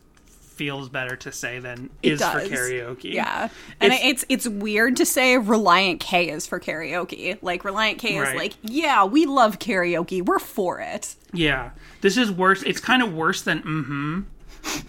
feels 0.59 0.89
better 0.89 1.15
to 1.15 1.31
say 1.31 1.59
than 1.59 1.89
is 2.03 2.19
for 2.19 2.41
karaoke. 2.41 3.13
Yeah, 3.13 3.47
and 3.79 3.93
It's- 3.93 4.01
it's, 4.03 4.25
it's 4.27 4.47
weird 4.49 4.97
to 4.97 5.05
say 5.05 5.35
Relient 5.37 6.01
K 6.01 6.29
is 6.29 6.45
for 6.45 6.59
karaoke. 6.59 7.37
Like 7.41 7.63
Relient 7.63 7.97
K 7.97 8.19
Right. 8.19 8.27
is 8.27 8.35
like, 8.35 8.53
yeah, 8.61 9.05
we 9.05 9.25
love 9.25 9.57
karaoke, 9.57 10.21
we're 10.21 10.37
for 10.37 10.81
it. 10.81 11.15
Yeah. 11.31 11.69
This 12.01 12.17
is 12.17 12.29
worse. 12.29 12.61
It's 12.63 12.81
kind 12.81 13.01
of 13.01 13.13
worse 13.13 13.41
than 13.41 13.61
mm-hmm 13.63 14.19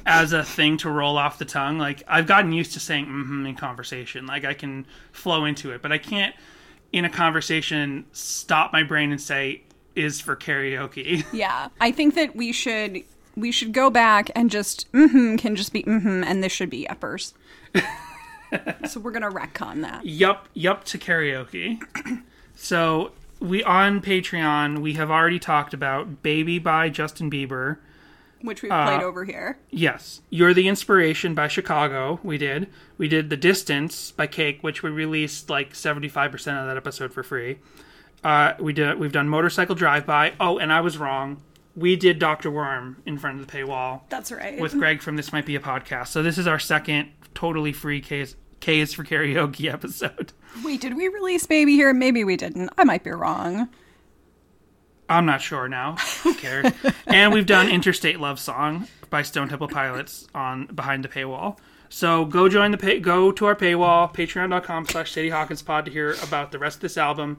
as 0.05 0.33
a 0.33 0.43
thing 0.43 0.77
to 0.79 0.91
roll 0.91 1.17
off 1.17 1.39
the 1.39 1.45
tongue. 1.45 1.79
Like, 1.79 2.03
I've 2.09 2.27
gotten 2.27 2.53
used 2.53 2.73
to 2.73 2.81
saying 2.81 3.07
mm-hmm 3.07 3.47
in 3.47 3.55
conversation. 3.55 4.27
Like, 4.27 4.45
I 4.45 4.53
can 4.55 4.85
flow 5.13 5.45
into 5.45 5.71
it, 5.71 5.81
but 5.83 5.93
I 5.93 5.99
can't, 5.99 6.35
in 6.93 7.05
a 7.05 7.09
conversation, 7.09 8.05
stop 8.11 8.73
my 8.73 8.83
brain 8.83 9.13
and 9.13 9.21
say 9.21 9.63
is 9.95 10.21
for 10.21 10.35
karaoke. 10.35 11.25
Yeah, 11.33 11.69
I 11.81 11.93
think 11.93 12.17
that 12.17 12.35
we 12.35 12.51
should 12.51 13.05
we 13.37 13.53
should 13.53 13.73
go 13.73 13.91
back 13.91 14.31
and 14.35 14.51
just 14.51 14.91
mm-hmm 14.93 15.37
can 15.37 15.57
just 15.57 15.73
be 15.73 15.83
mm-hmm, 15.83 16.23
and 16.25 16.43
this 16.43 16.53
should 16.53 16.71
be 16.71 16.89
uppers. 16.89 17.35
so 18.89 19.01
we're 19.01 19.13
gonna 19.13 19.31
retcon 19.31 19.83
that. 19.83 20.05
yup, 20.05 20.49
yup 20.55 20.85
to 20.85 20.99
karaoke. 20.99 21.81
so, 22.55 23.13
we 23.39 23.63
on 23.63 24.01
Patreon, 24.01 24.81
we 24.81 24.95
have 24.95 25.11
already 25.11 25.39
talked 25.39 25.73
about 25.73 26.23
Baby 26.23 26.59
by 26.59 26.89
Justin 26.89 27.31
Bieber. 27.31 27.79
Which 28.43 28.63
we've 28.63 28.73
Uh, 28.73 28.87
played 28.87 29.03
over 29.03 29.25
here. 29.25 29.59
Yes. 29.71 30.23
You're 30.31 30.55
the 30.55 30.67
Inspiration 30.67 31.35
by 31.35 31.47
Chicago. 31.49 32.21
We 32.23 32.39
did. 32.39 32.69
We 32.97 33.07
did 33.07 33.29
The 33.29 33.37
Distance 33.37 34.13
by 34.13 34.27
Cake, 34.27 34.59
which 34.63 34.83
we 34.83 34.89
released 34.91 35.51
like 35.51 35.75
75% 35.75 36.35
of 36.61 36.67
that 36.67 36.77
episode 36.79 37.13
for 37.13 37.23
free. 37.23 37.59
Uh, 38.25 38.55
we 38.59 38.73
did. 38.73 38.99
We've 38.99 39.13
done 39.13 39.29
Motorcycle 39.29 39.75
Drive 39.75 40.07
By. 40.07 40.33
Oh, 40.41 40.59
and 40.59 40.73
I 40.73 40.81
was 40.81 40.97
wrong. 40.97 41.43
We 41.77 41.97
did 41.97 42.19
Dr. 42.19 42.51
Worm 42.51 43.03
in 43.07 43.17
front 43.19 43.41
of 43.41 43.47
the 43.47 43.53
paywall 43.53 44.03
That's 44.09 44.33
right. 44.33 44.61
with 44.61 44.73
Greg 44.73 45.03
from 45.03 45.17
This 45.17 45.33
Might 45.33 45.47
Be 45.47 45.55
a 45.57 45.61
Podcast. 45.61 46.09
So 46.09 46.23
this 46.23 46.37
is 46.37 46.47
our 46.47 46.59
second 46.59 47.11
totally 47.35 47.73
free 47.73 48.01
K's, 48.01 48.37
K's 48.61 48.93
for 48.93 49.05
Karaoke 49.05 49.69
episode. 49.73 50.33
Wait, 50.65 50.81
did 50.81 50.97
we 50.97 51.09
release 51.09 51.47
Baby 51.47 51.75
here? 51.75 51.93
Maybe 51.95 52.25
we 52.25 52.37
didn't. 52.37 52.71
I 52.77 52.85
might 52.85 53.05
be 53.05 53.11
wrong. 53.11 53.69
I'm 55.09 55.27
not 55.27 55.41
sure 55.43 55.69
now. 55.69 55.97
Who 56.23 56.35
cares? 56.35 56.73
and 57.07 57.33
we've 57.33 57.47
done 57.47 57.69
Interstate 57.69 58.21
Love 58.21 58.39
Song 58.39 58.87
by 59.11 59.23
Stone 59.23 59.49
Temple 59.49 59.69
Pilots 59.69 60.29
on 60.35 60.67
behind 60.67 61.05
the 61.05 61.09
paywall. 61.09 61.59
So 61.89 62.25
go 62.25 62.49
join 62.49 62.71
the 62.71 62.79
pay, 62.79 63.01
go 63.01 63.33
to 63.33 63.47
our 63.47 63.57
paywall, 63.57 64.15
patreon.com 64.15 64.87
slash 64.87 65.11
Sadie 65.11 65.31
Hawkins 65.31 65.63
Pod 65.63 65.85
to 65.87 65.91
hear 65.91 66.13
about 66.23 66.53
the 66.53 66.59
rest 66.61 66.77
of 66.77 66.83
this 66.83 66.97
album. 66.97 67.39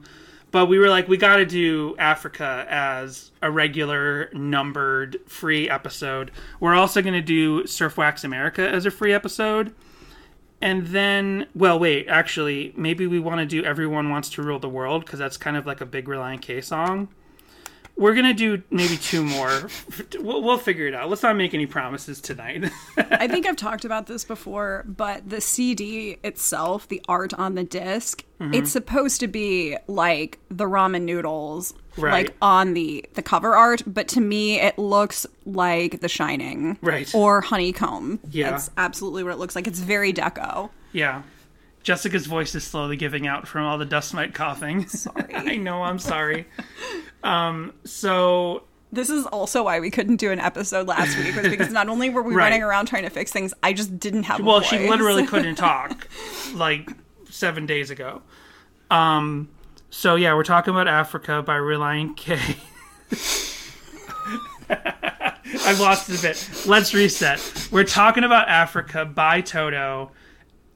But 0.52 0.66
we 0.66 0.78
were 0.78 0.90
like, 0.90 1.08
we 1.08 1.16
got 1.16 1.36
to 1.36 1.46
do 1.46 1.96
Africa 1.98 2.66
as 2.68 3.32
a 3.40 3.50
regular 3.50 4.28
numbered 4.34 5.18
free 5.26 5.68
episode. 5.68 6.30
We're 6.60 6.74
also 6.74 7.00
going 7.02 7.14
to 7.14 7.22
do 7.22 7.66
Surf 7.66 7.96
Wax 7.96 8.22
America 8.22 8.68
as 8.68 8.84
a 8.84 8.90
free 8.90 9.14
episode. 9.14 9.74
And 10.60 10.86
then, 10.88 11.48
well, 11.54 11.78
wait, 11.78 12.06
actually, 12.06 12.72
maybe 12.76 13.06
we 13.06 13.18
want 13.18 13.40
to 13.40 13.46
do 13.46 13.64
Everyone 13.64 14.10
Wants 14.10 14.28
to 14.30 14.42
Rule 14.42 14.60
the 14.60 14.68
World 14.68 15.04
because 15.04 15.18
that's 15.18 15.38
kind 15.38 15.56
of 15.56 15.66
like 15.66 15.80
a 15.80 15.86
big 15.86 16.06
Relient 16.06 16.42
K 16.42 16.60
song. 16.60 17.08
We're 17.96 18.14
gonna 18.14 18.34
do 18.34 18.62
maybe 18.70 18.96
two 18.96 19.22
more. 19.24 19.68
We'll, 20.18 20.42
we'll 20.42 20.58
figure 20.58 20.86
it 20.86 20.94
out. 20.94 21.10
Let's 21.10 21.22
not 21.22 21.36
make 21.36 21.52
any 21.52 21.66
promises 21.66 22.20
tonight. 22.20 22.70
I 22.96 23.26
think 23.26 23.46
I've 23.46 23.56
talked 23.56 23.84
about 23.84 24.06
this 24.06 24.24
before, 24.24 24.84
but 24.86 25.28
the 25.28 25.40
CD 25.40 26.16
itself, 26.22 26.86
the 26.88 27.02
art 27.08 27.34
on 27.34 27.54
the 27.54 27.64
disk, 27.64 28.24
Mm-hmm. 28.40 28.54
it's 28.54 28.72
supposed 28.72 29.20
to 29.20 29.28
be 29.28 29.76
like 29.86 30.38
the 30.50 30.64
ramen 30.64 31.02
noodles, 31.02 31.74
Right. 31.96 32.12
like 32.26 32.36
on 32.42 32.74
the 32.74 33.04
the 33.14 33.22
cover 33.22 33.54
art. 33.54 33.82
But 33.86 34.08
to 34.08 34.20
me, 34.20 34.58
it 34.60 34.78
looks 34.78 35.26
like 35.44 36.00
The 36.00 36.08
Shining, 36.08 36.76
Right. 36.82 37.12
or 37.14 37.40
Honeycomb. 37.40 38.18
Yeah. 38.30 38.50
that's 38.50 38.70
absolutely 38.76 39.22
what 39.22 39.32
it 39.34 39.38
looks 39.38 39.54
like. 39.54 39.66
It's 39.68 39.78
very 39.80 40.12
deco. 40.12 40.70
yeah. 40.92 41.22
Jessica's 41.82 42.26
voice 42.26 42.54
is 42.54 42.64
slowly 42.64 42.96
giving 42.96 43.26
out 43.26 43.46
from 43.48 43.64
all 43.64 43.78
the 43.78 43.84
dust 43.84 44.14
mite 44.14 44.34
coughing. 44.34 44.86
Sorry. 44.88 45.34
I 45.34 45.56
know. 45.56 45.82
I'm 45.82 45.98
sorry. 45.98 46.46
Um. 47.24 47.72
So 47.84 48.64
This 48.92 49.10
is 49.10 49.26
also 49.26 49.64
why 49.64 49.80
we 49.80 49.90
couldn't 49.90 50.16
do 50.16 50.30
an 50.30 50.38
episode 50.38 50.86
last 50.86 51.16
week, 51.18 51.34
was 51.34 51.48
because 51.48 51.72
not 51.72 51.88
only 51.88 52.08
were 52.10 52.22
we 52.22 52.34
Right. 52.34 52.44
running 52.44 52.62
around 52.62 52.86
trying 52.86 53.02
to 53.04 53.10
fix 53.10 53.32
things, 53.32 53.52
I 53.62 53.72
just 53.72 53.98
didn't 53.98 54.24
have. 54.24 54.40
a 54.40 54.42
well, 54.44 54.60
she 54.60 54.88
literally 54.88 55.26
couldn't 55.32 55.56
talk 55.56 56.06
like 56.54 56.90
seven 57.30 57.66
days 57.66 57.90
ago. 57.90 58.22
Um. 58.90 59.48
So 59.90 60.14
yeah, 60.14 60.34
we're 60.34 60.44
talking 60.44 60.72
about 60.72 60.88
Africa 60.88 61.42
by 61.42 61.56
Relient 61.56 62.16
K. 62.16 62.38
I've 65.64 65.80
lost 65.80 66.08
it 66.08 66.18
a 66.18 66.22
bit. 66.22 66.48
Let's 66.66 66.94
reset. 66.94 67.68
We're 67.70 67.84
talking 67.84 68.24
about 68.24 68.48
Africa 68.48 69.04
by 69.04 69.40
Toto, 69.42 70.10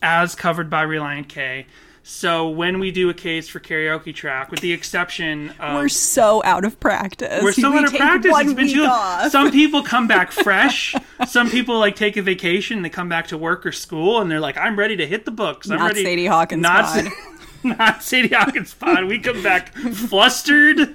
as 0.02 0.34
covered 0.34 0.68
by 0.70 0.84
Relient 0.84 1.28
K. 1.28 1.66
So 2.08 2.48
when 2.48 2.78
we 2.78 2.92
do 2.92 3.10
a 3.10 3.14
K's 3.14 3.48
for 3.48 3.58
karaoke 3.58 4.14
track, 4.14 4.52
with 4.52 4.60
the 4.60 4.72
exception 4.72 5.50
of 5.58 5.74
We're 5.74 5.88
so 5.88 6.40
out 6.44 6.64
of 6.64 6.78
practice. 6.78 7.42
we're 7.42 7.50
still 7.50 7.72
We 7.72 7.78
out 7.78 7.86
of 7.86 7.94
practice. 7.94 8.30
One 8.30 8.46
It's 8.46 8.54
been 8.54 8.68
too 8.68 8.84
off. 8.84 9.32
Some 9.32 9.50
people 9.50 9.82
come 9.82 10.06
back 10.16 10.30
fresh. 10.30 10.94
Some 11.26 11.50
people 11.50 11.80
like 11.80 11.96
take 11.96 12.16
a 12.16 12.22
vacation. 12.22 12.82
They 12.82 12.90
come 12.90 13.08
back 13.08 13.26
to 13.28 13.36
work 13.38 13.66
or 13.66 13.72
school, 13.72 14.20
and 14.20 14.30
they're 14.30 14.38
like, 14.38 14.56
"I'm 14.56 14.78
ready 14.78 14.94
to 14.98 15.06
hit 15.06 15.24
the 15.24 15.32
books." 15.32 15.68
I'm 15.68 15.78
Not 15.80 15.86
ready. 15.88 16.04
Sadie 16.04 16.26
Hawkins 16.26 16.62
Not, 16.62 16.84
pod. 16.84 17.12
Not 17.64 18.02
Sadie 18.04 18.32
Hawkins 18.32 18.72
pod. 18.72 19.06
We 19.06 19.18
come 19.18 19.42
back 19.42 19.74
flustered, 19.74 20.94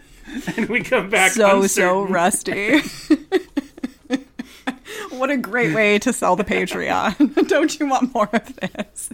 and 0.55 0.69
we 0.69 0.81
come 0.81 1.09
back 1.09 1.31
so 1.31 1.67
so 1.67 2.03
rusty. 2.03 2.79
what 5.17 5.29
a 5.29 5.37
great 5.37 5.73
way 5.73 5.99
to 5.99 6.13
sell 6.13 6.35
the 6.35 6.43
Patreon. 6.43 7.47
Don't 7.47 7.79
you 7.79 7.87
want 7.87 8.13
more 8.13 8.29
of 8.31 8.55
this? 8.55 9.09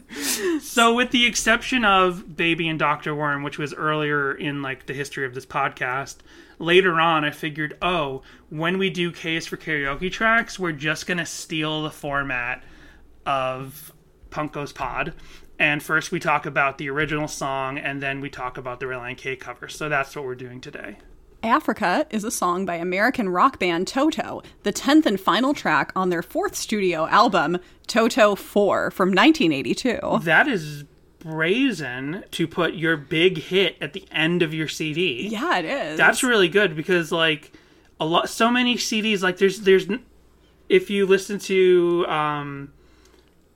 So, 0.61 0.93
with 0.93 1.11
the 1.11 1.25
exception 1.25 1.83
of 1.85 2.35
Baby 2.35 2.67
and 2.67 2.79
Doctor 2.79 3.15
Worm, 3.15 3.43
which 3.43 3.57
was 3.57 3.73
earlier 3.73 4.33
in 4.33 4.61
like 4.61 4.85
the 4.85 4.93
history 4.93 5.25
of 5.25 5.33
this 5.33 5.45
podcast, 5.45 6.17
later 6.59 6.99
on 6.99 7.25
I 7.25 7.31
figured, 7.31 7.77
oh, 7.81 8.21
when 8.49 8.77
we 8.77 8.89
do 8.89 9.11
K's 9.11 9.47
for 9.47 9.57
karaoke 9.57 10.11
tracks, 10.11 10.59
we're 10.59 10.71
just 10.71 11.07
gonna 11.07 11.25
steal 11.25 11.83
the 11.83 11.91
format 11.91 12.63
of 13.25 13.91
Punko's 14.29 14.71
Pod, 14.71 15.13
And 15.59 15.81
first 15.81 16.11
we 16.11 16.19
talk 16.19 16.45
about 16.45 16.77
the 16.77 16.89
original 16.89 17.27
song, 17.27 17.77
and 17.77 18.01
then 18.01 18.21
we 18.21 18.29
talk 18.29 18.57
about 18.57 18.79
the 18.79 18.85
Relient 18.85 19.17
K 19.17 19.35
cover. 19.35 19.67
So 19.67 19.89
that's 19.89 20.15
what 20.15 20.25
we're 20.25 20.35
doing 20.35 20.61
today. 20.61 20.97
Africa 21.47 22.05
is 22.09 22.23
a 22.23 22.31
song 22.31 22.65
by 22.65 22.75
American 22.75 23.29
rock 23.29 23.59
band 23.59 23.87
Toto, 23.87 24.43
the 24.63 24.73
10th 24.73 25.05
and 25.05 25.19
final 25.19 25.53
track 25.53 25.91
on 25.95 26.09
their 26.09 26.21
fourth 26.21 26.55
studio 26.55 27.07
album, 27.07 27.57
Toto 27.87 28.35
4, 28.35 28.91
from 28.91 29.09
1982. 29.09 30.19
That 30.23 30.47
is 30.47 30.83
brazen 31.19 32.23
to 32.31 32.47
put 32.47 32.73
your 32.73 32.97
big 32.97 33.37
hit 33.37 33.77
at 33.81 33.93
the 33.93 34.05
end 34.11 34.41
of 34.41 34.53
your 34.53 34.67
CD. 34.67 35.27
Yeah, 35.27 35.57
it 35.57 35.65
is. 35.65 35.97
That's 35.97 36.23
really 36.23 36.49
good 36.49 36.75
because 36.75 37.11
like 37.11 37.51
a 37.99 38.05
lot, 38.05 38.29
so 38.29 38.51
many 38.51 38.75
CDs. 38.75 39.21
Like 39.21 39.37
there's 39.37 39.61
there's 39.61 39.87
if 40.69 40.89
you 40.89 41.05
listen 41.05 41.39
to 41.39 42.05
um 42.07 42.73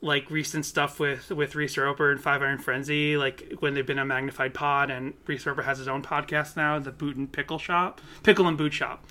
like 0.01 0.29
recent 0.31 0.65
stuff 0.65 0.99
with 0.99 1.29
with 1.29 1.53
Reese 1.55 1.77
Roper 1.77 2.11
and 2.11 2.19
Five 2.19 2.41
Iron 2.41 2.57
Frenzy, 2.57 3.17
like 3.17 3.53
when 3.59 3.73
they've 3.75 3.85
been 3.85 3.99
a 3.99 4.05
magnified 4.05 4.53
pod, 4.53 4.89
and 4.89 5.13
Reese 5.27 5.45
Roper 5.45 5.61
has 5.61 5.77
his 5.77 5.87
own 5.87 6.01
podcast 6.01 6.55
now, 6.57 6.79
the 6.79 6.91
Boot 6.91 7.15
and 7.17 7.31
Pickle 7.31 7.59
Shop, 7.59 8.01
Pickle 8.23 8.47
and 8.47 8.57
Boot 8.57 8.73
Shop. 8.73 9.05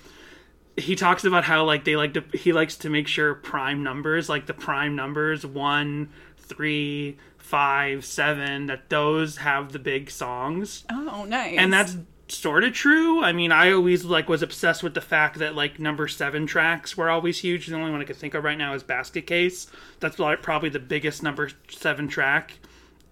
He 0.77 0.95
talks 0.95 1.23
about 1.25 1.43
how 1.45 1.63
like 1.65 1.83
they 1.85 1.95
like 1.95 2.13
to 2.15 2.23
he 2.33 2.53
likes 2.53 2.75
to 2.77 2.89
make 2.89 3.07
sure 3.07 3.33
prime 3.35 3.83
numbers, 3.83 4.29
like 4.29 4.45
the 4.47 4.53
prime 4.53 4.95
numbers 4.95 5.45
one, 5.45 6.09
three, 6.37 7.17
five, 7.37 8.05
seven, 8.05 8.67
that 8.67 8.89
those 8.89 9.37
have 9.37 9.71
the 9.73 9.79
big 9.79 10.09
songs 10.09 10.83
Oh, 10.89 11.25
nice. 11.27 11.55
and 11.57 11.71
that's 11.73 11.97
sort 12.31 12.63
of 12.63 12.73
true. 12.73 13.23
I 13.23 13.31
mean, 13.31 13.51
I 13.51 13.71
always 13.71 14.05
like 14.05 14.29
was 14.29 14.41
obsessed 14.41 14.83
with 14.83 14.93
the 14.93 15.01
fact 15.01 15.39
that 15.39 15.55
like 15.55 15.79
number 15.79 16.07
seven 16.07 16.45
tracks 16.45 16.97
were 16.97 17.09
always 17.09 17.39
huge. 17.39 17.67
The 17.67 17.75
only 17.75 17.91
one 17.91 18.01
I 18.01 18.05
could 18.05 18.15
think 18.15 18.33
of 18.33 18.43
right 18.43 18.57
now 18.57 18.73
is 18.73 18.83
Basket 18.83 19.27
Case. 19.27 19.67
That's 19.99 20.15
probably 20.15 20.69
the 20.69 20.79
biggest 20.79 21.23
number 21.23 21.49
seven 21.69 22.07
track 22.07 22.59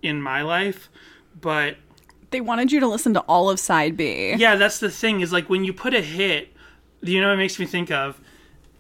in 0.02 0.22
my 0.22 0.42
life. 0.42 0.90
But 1.40 1.78
they 2.32 2.42
wanted 2.42 2.72
you 2.72 2.80
to 2.80 2.88
listen 2.88 3.14
to 3.14 3.22
all 3.22 3.50
of 3.50 3.60
side 3.60 3.98
B. 3.98 4.34
yeah, 4.36 4.56
that's 4.56 4.80
the 4.80 4.92
thing 4.92 5.22
is 5.22 5.32
like 5.32 5.50
when 5.50 5.64
you 5.64 5.74
put 5.74 5.94
a 5.94 6.02
hit, 6.02 6.54
you 7.02 7.22
know, 7.22 7.28
what 7.28 7.34
it 7.34 7.38
makes 7.38 7.60
me 7.60 7.66
think 7.66 7.92
of 7.92 8.20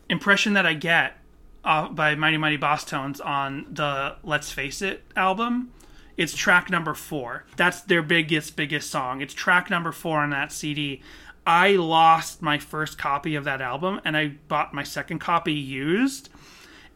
impression 0.09 0.53
that 0.53 0.65
I 0.65 0.73
get 0.73 1.17
uh, 1.63 1.89
by 1.89 2.15
Mighty 2.15 2.37
Mighty 2.37 2.57
Bosstones 2.57 3.23
on 3.25 3.65
the 3.71 4.15
Let's 4.23 4.51
Face 4.51 4.81
It 4.81 5.03
album. 5.15 5.71
It's 6.19 6.35
track 6.35 6.69
number 6.69 6.93
four. 6.93 7.45
That's 7.55 7.79
their 7.79 8.01
biggest, 8.01 8.57
biggest 8.57 8.89
song. 8.91 9.21
It's 9.21 9.33
track 9.33 9.69
number 9.69 9.93
four 9.93 10.19
on 10.19 10.31
that 10.31 10.51
CD. 10.51 11.01
I 11.47 11.77
lost 11.77 12.41
my 12.41 12.57
first 12.57 12.97
copy 12.97 13.35
of 13.35 13.45
that 13.45 13.61
album 13.61 14.01
and 14.03 14.17
I 14.17 14.33
bought 14.49 14.73
my 14.73 14.83
second 14.83 15.19
copy 15.19 15.53
used. 15.53 16.27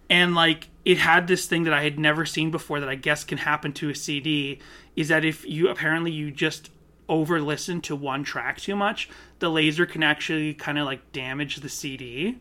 And 0.10 0.36
like 0.36 0.68
it 0.84 0.98
had 0.98 1.28
this 1.28 1.46
thing 1.46 1.64
that 1.64 1.72
I 1.74 1.84
had 1.84 1.98
never 1.98 2.26
seen 2.26 2.52
before 2.52 2.82
that 2.82 2.90
I 2.90 2.96
guess 2.96 3.24
can 3.24 3.38
happen 3.38 3.72
to 3.76 3.90
a 3.90 3.96
CD 3.96 4.60
is 4.98 5.08
that 5.08 5.24
if 5.24 5.46
you 5.48 5.70
apparently 5.70 6.12
you 6.12 6.30
just 6.30 6.70
over 7.08 7.40
listen 7.40 7.80
to 7.80 7.96
one 7.96 8.26
track 8.26 8.60
too 8.60 8.76
much, 8.76 9.08
the 9.40 9.48
laser 9.48 9.86
can 9.86 10.04
actually 10.04 10.54
kind 10.54 10.78
of 10.78 10.86
like 10.86 11.14
damage 11.14 11.56
the 11.56 11.70
CD. 11.70 12.40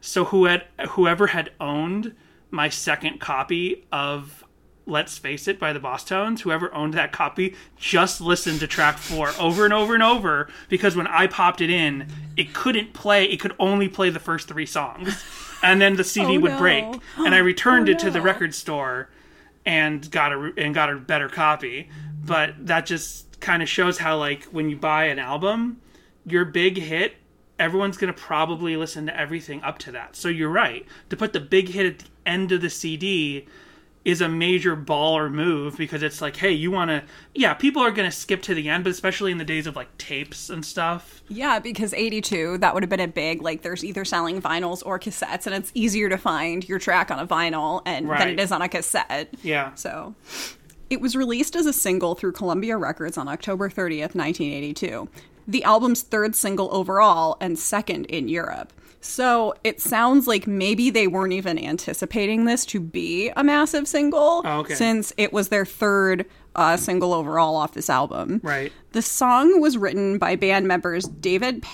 So 0.00 0.24
who 0.24 0.46
had 0.46 0.64
whoever 0.88 1.26
had 1.26 1.52
owned 1.60 2.16
my 2.50 2.70
second 2.70 3.20
copy 3.20 3.84
of 3.92 4.42
Let's 4.86 5.16
Face 5.16 5.48
It 5.48 5.58
by 5.58 5.72
the 5.72 5.80
Bosstones, 5.80 6.40
whoever 6.40 6.72
owned 6.74 6.94
that 6.94 7.10
copy 7.12 7.54
just 7.76 8.20
listened 8.20 8.60
to 8.60 8.66
track 8.66 8.98
4 8.98 9.30
over 9.38 9.64
and 9.64 9.72
over 9.72 9.94
and 9.94 10.02
over 10.02 10.48
because 10.68 10.94
when 10.94 11.06
I 11.06 11.26
popped 11.26 11.60
it 11.60 11.70
in, 11.70 12.06
it 12.36 12.52
couldn't 12.52 12.92
play, 12.92 13.24
it 13.24 13.40
could 13.40 13.54
only 13.58 13.88
play 13.88 14.10
the 14.10 14.18
first 14.20 14.48
3 14.48 14.66
songs. 14.66 15.24
And 15.62 15.80
then 15.80 15.96
the 15.96 16.04
CD 16.04 16.36
Oh, 16.36 16.40
would 16.40 16.52
no. 16.52 16.58
break. 16.58 16.84
And 17.16 17.34
I 17.34 17.38
returned 17.38 17.88
Oh, 17.88 17.92
it 17.92 17.98
to 18.00 18.10
the 18.10 18.20
record 18.20 18.54
store 18.54 19.08
and 19.64 20.10
got 20.10 20.32
a 20.32 20.52
and 20.58 20.74
got 20.74 20.90
a 20.90 20.96
better 20.96 21.28
copy. 21.30 21.88
But 22.22 22.66
that 22.66 22.84
just 22.84 23.40
kind 23.40 23.62
of 23.62 23.68
shows 23.68 23.96
how 23.98 24.18
like 24.18 24.44
when 24.44 24.68
you 24.68 24.76
buy 24.76 25.04
an 25.06 25.18
album, 25.18 25.80
your 26.26 26.44
big 26.44 26.76
hit, 26.76 27.14
everyone's 27.58 27.96
gonna 27.96 28.12
probably 28.12 28.76
listen 28.76 29.06
to 29.06 29.18
everything 29.18 29.62
up 29.62 29.78
to 29.78 29.92
that. 29.92 30.16
So 30.16 30.28
you're 30.28 30.50
right 30.50 30.84
to 31.08 31.16
put 31.16 31.32
the 31.32 31.40
big 31.40 31.68
hit 31.70 31.86
at 31.86 31.98
the 32.00 32.06
end 32.26 32.52
of 32.52 32.60
the 32.60 32.68
CD 32.68 33.46
is 34.04 34.20
a 34.20 34.28
major 34.28 34.76
baller 34.76 35.32
move 35.32 35.76
because 35.76 36.02
it's 36.02 36.20
like, 36.20 36.36
hey, 36.36 36.50
you 36.50 36.70
want 36.70 36.90
to, 36.90 37.02
yeah, 37.34 37.54
people 37.54 37.80
are 37.82 37.90
gonna 37.90 38.10
skip 38.10 38.42
to 38.42 38.54
the 38.54 38.68
end, 38.68 38.84
but 38.84 38.90
especially 38.90 39.32
in 39.32 39.38
the 39.38 39.44
days 39.44 39.66
of 39.66 39.76
like 39.76 39.96
tapes 39.96 40.50
and 40.50 40.64
stuff. 40.64 41.22
Yeah, 41.28 41.58
because 41.58 41.94
82, 41.94 42.58
that 42.58 42.74
would 42.74 42.82
have 42.82 42.90
been 42.90 43.00
a 43.00 43.08
big, 43.08 43.40
like, 43.40 43.62
there's 43.62 43.82
either 43.82 44.04
selling 44.04 44.42
vinyls 44.42 44.82
or 44.84 44.98
cassettes, 44.98 45.46
and 45.46 45.54
it's 45.54 45.72
easier 45.74 46.10
to 46.10 46.18
find 46.18 46.68
your 46.68 46.78
track 46.78 47.10
on 47.10 47.18
a 47.18 47.26
vinyl 47.26 47.80
and 47.86 48.08
than 48.08 48.28
it 48.28 48.40
is 48.40 48.52
on 48.52 48.60
a 48.60 48.68
cassette. 48.68 49.32
Yeah. 49.42 49.74
So 49.74 50.14
it 50.90 51.00
was 51.00 51.16
released 51.16 51.56
as 51.56 51.64
a 51.64 51.72
single 51.72 52.14
through 52.14 52.32
Columbia 52.32 52.76
Records 52.76 53.16
on 53.16 53.26
October 53.26 53.70
30th, 53.70 54.14
1982. 54.14 55.08
The 55.48 55.64
album's 55.64 56.02
third 56.02 56.34
single 56.34 56.68
overall 56.74 57.36
and 57.40 57.58
second 57.58 58.04
in 58.06 58.28
Europe. 58.28 58.72
So 59.06 59.54
it 59.62 59.82
sounds 59.82 60.26
like 60.26 60.46
maybe 60.46 60.88
they 60.88 61.06
weren't 61.06 61.34
even 61.34 61.58
anticipating 61.58 62.46
this 62.46 62.64
to 62.66 62.80
be 62.80 63.30
a 63.36 63.44
massive 63.44 63.86
single 63.86 64.40
Oh, 64.44 64.60
okay. 64.60 64.74
since 64.74 65.12
it 65.18 65.30
was 65.30 65.48
their 65.50 65.66
third 65.66 66.24
uh, 66.56 66.78
single 66.78 67.12
overall 67.12 67.54
off 67.56 67.74
this 67.74 67.90
album. 67.90 68.40
Right. 68.42 68.72
The 68.92 69.02
song 69.02 69.60
was 69.60 69.76
written 69.76 70.16
by 70.16 70.36
band 70.36 70.66
members 70.66 71.04
David 71.04 71.62
P- 71.62 71.68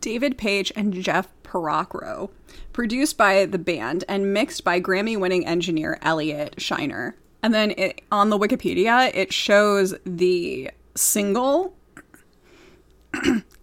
David 0.00 0.36
Paich 0.36 0.72
and 0.74 0.92
Jeff 0.92 1.28
Porcaro, 1.44 2.30
produced 2.72 3.16
by 3.16 3.46
the 3.46 3.58
band 3.58 4.02
and 4.08 4.32
mixed 4.34 4.64
by 4.64 4.80
Grammy-winning 4.80 5.46
engineer 5.46 5.98
Elliot 6.02 6.56
Scheiner. 6.56 7.12
And 7.44 7.54
then 7.54 7.72
it, 7.78 8.00
on 8.10 8.30
the 8.30 8.38
Wikipedia, 8.38 9.12
it 9.14 9.32
shows 9.32 9.94
the 10.04 10.70
single. 10.96 11.76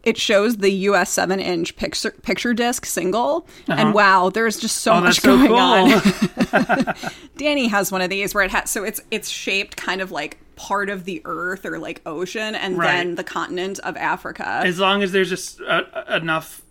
It 0.04 0.18
shows 0.18 0.58
the 0.58 0.72
US 0.72 1.14
7-inch 1.16 1.76
picture 1.76 2.12
picture 2.12 2.54
disc 2.54 2.86
single, 2.86 3.48
and 3.68 3.94
wow, 3.94 4.30
there's 4.30 4.58
just 4.58 4.78
so 4.78 4.94
Oh, 4.94 5.02
much 5.02 5.22
that's 5.22 5.24
so 5.24 5.38
going 5.38 5.48
cool. 5.48 5.58
on. 5.58 6.96
Danny 7.38 7.68
has 7.68 7.92
one 7.92 8.02
of 8.02 8.10
these 8.10 8.34
where 8.34 8.44
it 8.44 8.52
has 8.52 8.70
so 8.70 8.84
it's 8.84 9.02
it's 9.12 9.30
shaped 9.30 9.76
kind 9.78 10.02
of 10.02 10.12
like 10.12 10.38
part 10.56 10.90
of 10.90 11.06
the 11.06 11.22
earth 11.26 11.66
or 11.66 11.80
like 11.80 12.02
ocean 12.06 12.54
and 12.56 12.78
Right. 12.78 12.88
then 12.88 13.16
the 13.16 13.24
continent 13.24 13.80
of 13.80 13.96
Africa. 13.98 14.62
as 14.66 14.78
long 14.80 15.04
as 15.04 15.12
there's 15.12 15.30
just 15.30 15.62
uh, 15.62 15.84
enough 16.10 16.62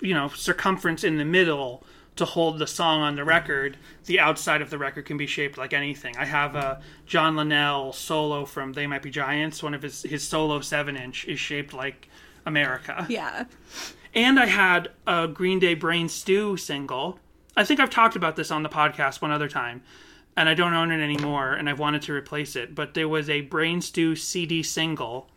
you 0.00 0.14
know 0.14 0.28
circumference 0.28 1.04
in 1.04 1.18
the 1.18 1.24
middle 1.24 1.84
to 2.16 2.24
hold 2.24 2.58
the 2.58 2.66
song 2.66 3.00
on 3.02 3.14
the 3.14 3.24
record 3.24 3.76
the 4.06 4.18
outside 4.18 4.62
of 4.62 4.70
the 4.70 4.78
record 4.78 5.04
can 5.06 5.16
be 5.16 5.26
shaped 5.26 5.58
like 5.58 5.72
anything 5.72 6.16
i 6.16 6.24
have 6.24 6.54
a 6.56 6.80
john 7.06 7.36
linnell 7.36 7.92
solo 7.92 8.44
from 8.44 8.72
they 8.72 8.86
might 8.86 9.02
be 9.02 9.10
giants 9.10 9.62
one 9.62 9.74
of 9.74 9.82
his 9.82 10.02
his 10.02 10.22
solo 10.26 10.60
7 10.60 10.96
inch 10.96 11.24
is 11.26 11.38
shaped 11.38 11.72
like 11.74 12.08
america 12.48 13.06
yeah. 13.08 13.44
and 14.14 14.40
i 14.40 14.46
had 14.46 14.88
a 15.06 15.28
green 15.28 15.58
day 15.58 15.74
brain 15.74 16.08
stew 16.08 16.56
single 16.56 17.18
i 17.56 17.62
think 17.64 17.78
i've 17.78 17.90
talked 17.90 18.16
about 18.16 18.34
this 18.36 18.50
on 18.50 18.62
the 18.62 18.68
podcast 18.68 19.20
one 19.22 19.30
other 19.30 19.48
time 19.48 19.82
and 20.36 20.48
i 20.48 20.54
don't 20.54 20.72
own 20.74 20.90
it 20.90 21.00
anymore 21.02 21.52
and 21.52 21.68
i've 21.68 21.78
wanted 21.78 22.02
to 22.02 22.12
replace 22.12 22.56
it 22.56 22.74
but 22.74 22.94
there 22.94 23.08
was 23.08 23.28
a 23.30 23.42
brain 23.42 23.80
stew 23.80 24.16
cd 24.16 24.62
single 24.62 25.28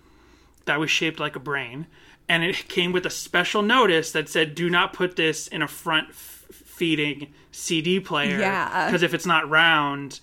that 0.65 0.79
was 0.79 0.89
shaped 0.89 1.19
like 1.19 1.35
a 1.35 1.39
brain 1.39 1.85
and 2.29 2.43
it 2.43 2.67
came 2.69 2.91
with 2.91 3.05
a 3.05 3.09
special 3.09 3.61
notice 3.61 4.11
that 4.11 4.29
said 4.29 4.55
do 4.55 4.69
not 4.69 4.93
put 4.93 5.15
this 5.15 5.47
in 5.47 5.61
a 5.61 5.67
front 5.67 6.09
f- 6.09 6.45
feeding 6.51 7.27
cd 7.51 7.99
player 7.99 8.39
Yeah. 8.39 8.85
because 8.87 9.03
if 9.03 9.13
it's 9.13 9.25
not 9.25 9.49
round 9.49 10.19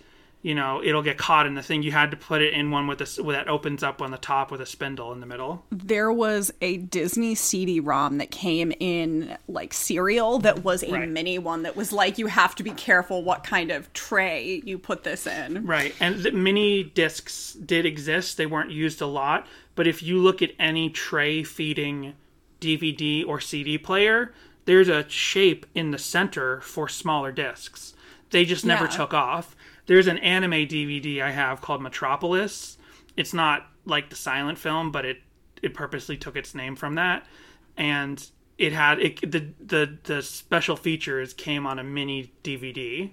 you 0.49 0.55
know 0.55 0.83
it'll 0.83 1.03
get 1.03 1.19
caught 1.19 1.47
in 1.47 1.55
the 1.55 1.63
thing 1.63 1.83
you 1.83 1.93
had 1.93 2.11
to 2.11 2.17
put 2.17 2.41
it 2.41 2.55
in 2.55 2.71
one 2.71 2.87
with 2.87 2.99
this 2.99 3.17
that 3.17 3.49
opens 3.49 3.83
up 3.83 4.01
on 4.01 4.11
the 4.11 4.17
top 4.17 4.51
with 4.51 4.63
a 4.63 4.67
spindle 4.67 5.13
in 5.13 5.21
the 5.21 5.27
middle 5.27 5.63
There 5.71 6.11
was 6.11 6.51
a 6.63 6.79
Disney 6.79 7.35
CD-ROM 7.35 8.17
that 8.17 8.31
came 8.31 8.73
in 8.81 9.37
like 9.47 9.75
cereal 9.75 10.39
that 10.39 10.65
was 10.65 10.83
a 10.83 10.91
Right. 10.91 11.09
mini 11.09 11.39
one 11.39 11.65
that 11.65 11.77
was 11.77 11.93
like 11.93 12.17
you 12.17 12.29
have 12.29 12.55
to 12.55 12.63
be 12.63 12.71
careful 12.71 13.23
what 13.23 13.45
kind 13.45 13.71
of 13.71 13.93
tray 13.93 14.63
you 14.65 14.79
put 14.79 15.05
this 15.05 15.27
in. 15.27 15.67
Right, 15.67 15.95
and 16.01 16.23
the 16.23 16.31
mini 16.33 16.83
discs 16.83 17.53
did 17.53 17.85
exist. 17.85 18.39
They 18.39 18.47
weren't 18.47 18.71
used 18.71 19.03
a 19.03 19.07
lot, 19.07 19.47
but 19.75 19.87
if 19.87 20.03
you 20.03 20.17
look 20.19 20.41
at 20.41 20.53
any 20.59 20.89
tray 20.89 21.43
feeding 21.43 22.15
DVD 22.61 23.23
or 23.27 23.39
CD 23.41 23.77
player, 23.77 24.33
there's 24.65 24.89
a 24.89 25.09
shape 25.11 25.67
in 25.75 25.91
the 25.91 25.99
center 25.99 26.61
for 26.63 26.89
smaller 26.89 27.33
discs. 27.33 27.93
They 28.31 28.45
just 28.45 28.65
never 28.65 28.85
Yeah. 28.85 28.91
took 28.91 29.15
off. 29.15 29.55
There's 29.88 30.07
an 30.07 30.18
anime 30.18 30.53
DVD 30.68 31.22
I 31.22 31.31
have 31.31 31.62
called 31.62 31.81
Metropolis. 31.81 32.77
It's 33.16 33.33
not 33.33 33.66
like 33.87 34.11
the 34.11 34.16
silent 34.16 34.59
film, 34.59 34.92
but 34.92 35.05
it 35.07 35.22
it 35.62 35.74
purposely 35.74 36.16
took 36.16 36.37
its 36.37 36.55
name 36.55 36.77
from 36.77 36.94
that, 36.96 37.27
and 37.77 38.24
it 38.59 38.74
had 38.74 39.01
it 39.01 39.33
the 39.33 39.48
the 39.59 39.98
the 40.05 40.22
special 40.22 40.77
features 40.77 41.33
came 41.33 41.66
on 41.66 41.79
a 41.79 41.85
mini 41.85 42.33
DVD. 42.44 43.12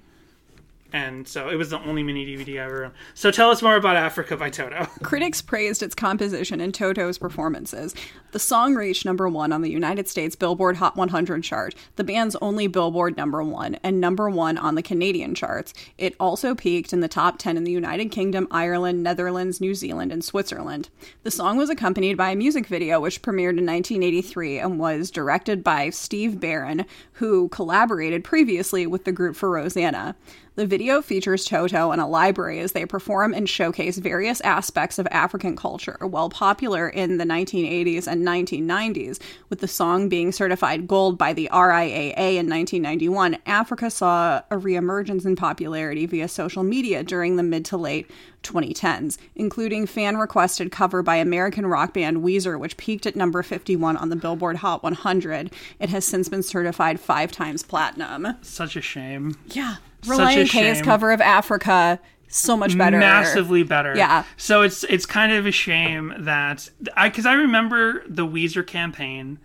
And 0.94 1.28
so 1.28 1.50
it 1.50 1.56
was 1.56 1.72
the 1.72 1.80
only 1.80 2.04
mini 2.04 2.26
DVD 2.26 2.62
I 2.62 2.66
ever 2.66 2.86
owned. 2.86 2.94
So 3.16 3.32
tell 3.32 3.50
us 3.50 3.62
more 3.62 3.76
about 3.76 3.96
Africa 3.96 4.38
by 4.38 4.50
Toto. 4.50 4.86
Critics 5.04 5.42
praised 5.42 5.84
its 5.84 5.96
composition 5.96 6.62
and 6.62 6.74
Toto's 6.74 7.18
performances. 7.18 7.94
The 8.32 8.40
song 8.40 8.76
reached 8.76 9.06
number 9.06 9.28
one 9.28 9.52
on 9.52 9.62
the 9.62 9.72
United 9.72 10.08
States 10.08 10.36
Billboard 10.36 10.78
Hot 10.78 10.96
100 10.96 11.44
chart, 11.44 11.76
the 11.96 12.04
band's 12.04 12.36
only 12.38 12.68
Billboard 12.68 13.18
number 13.18 13.44
one, 13.44 13.76
and 13.84 14.00
number 14.00 14.30
one 14.30 14.58
on 14.58 14.76
the 14.76 14.82
Canadian 14.82 15.36
charts. 15.36 15.74
It 15.98 16.16
also 16.20 16.54
peaked 16.54 16.94
in 16.94 17.00
the 17.00 17.08
top 17.08 17.40
10 17.40 17.58
in 17.58 17.64
the 17.64 17.72
United 17.72 18.12
Kingdom, 18.12 18.48
Ireland, 18.52 19.04
Netherlands, 19.04 19.60
New 19.60 19.74
Zealand, 19.74 20.12
and 20.12 20.24
Switzerland. 20.24 20.90
The 21.24 21.32
song 21.32 21.58
was 21.58 21.70
accompanied 21.70 22.18
by 22.18 22.32
a 22.32 22.36
music 22.36 22.68
video 22.68 23.00
which 23.00 23.22
premiered 23.22 23.58
in 23.58 23.66
1983 23.66 24.60
and 24.60 24.80
was 24.80 25.12
directed 25.12 25.64
by 25.64 25.90
Steve 25.90 26.40
Barron, 26.40 26.86
who 27.14 27.50
collaborated 27.50 28.24
previously 28.24 28.86
with 28.86 29.06
the 29.06 29.12
group 29.12 29.36
for 29.36 29.50
Rosanna. 29.50 30.16
The 30.56 30.66
video 30.66 31.02
features 31.02 31.44
Toto 31.44 31.92
in 31.92 32.00
a 32.00 32.08
library 32.08 32.62
as 32.62 32.72
they 32.72 32.86
perform 32.86 33.34
and 33.34 33.48
showcase 33.48 33.98
various 33.98 34.40
aspects 34.40 34.98
of 34.98 35.06
African 35.12 35.58
culture. 35.58 35.98
While 36.00 36.30
popular 36.30 36.88
in 36.88 37.18
the 37.18 37.26
1980s 37.26 38.08
and 38.08 38.26
1990s, 38.26 39.20
with 39.50 39.60
the 39.60 39.68
song 39.68 40.08
being 40.08 40.32
certified 40.32 40.88
gold 40.88 41.18
by 41.18 41.34
the 41.34 41.50
RIAA 41.52 42.38
in 42.38 42.50
1991, 42.50 43.38
Africa 43.46 43.90
saw 43.90 44.44
a 44.50 44.56
reemergence 44.56 45.26
in 45.26 45.36
popularity 45.36 46.06
via 46.06 46.30
social 46.30 46.64
media 46.64 47.04
during 47.04 47.36
the 47.36 47.44
mid 47.44 47.66
to 47.66 47.76
late 47.76 48.10
2010s, 48.44 49.18
including 49.36 49.86
fan 49.86 50.16
requested 50.16 50.72
cover 50.72 51.04
by 51.04 51.18
American 51.18 51.68
rock 51.68 51.94
band 51.94 52.24
Weezer, 52.24 52.58
which 52.58 52.78
peaked 52.78 53.06
at 53.06 53.18
number 53.18 53.44
51 53.44 53.98
on 53.98 54.08
the 54.08 54.16
Billboard 54.16 54.58
Hot 54.58 54.84
100. 54.84 55.52
It 55.82 55.90
has 55.90 56.06
since 56.06 56.30
been 56.30 56.44
certified 56.44 57.02
five 57.02 57.34
times 57.34 57.62
platinum. 57.62 58.38
Such 58.42 58.78
a 58.78 58.82
shame. 58.82 59.36
Yeah. 59.48 59.78
A 60.14 60.46
K's 60.46 60.50
shame. 60.50 60.84
cover 60.84 61.12
of 61.12 61.22
Africa, 61.22 62.00
so 62.28 62.56
much 62.58 62.78
better. 62.78 62.98
Massively 62.98 63.64
better. 63.64 63.96
Yeah. 63.96 64.24
So 64.38 64.62
it's 64.62 64.84
it's 64.86 65.06
kind 65.06 65.32
of 65.32 65.46
a 65.46 65.52
shame 65.52 66.14
that 66.20 66.70
I 66.96 67.10
because 67.10 67.26
I 67.26 67.34
remember 67.34 68.04
the 68.08 68.26
Weezer 68.26 68.66
campaign 68.66 69.40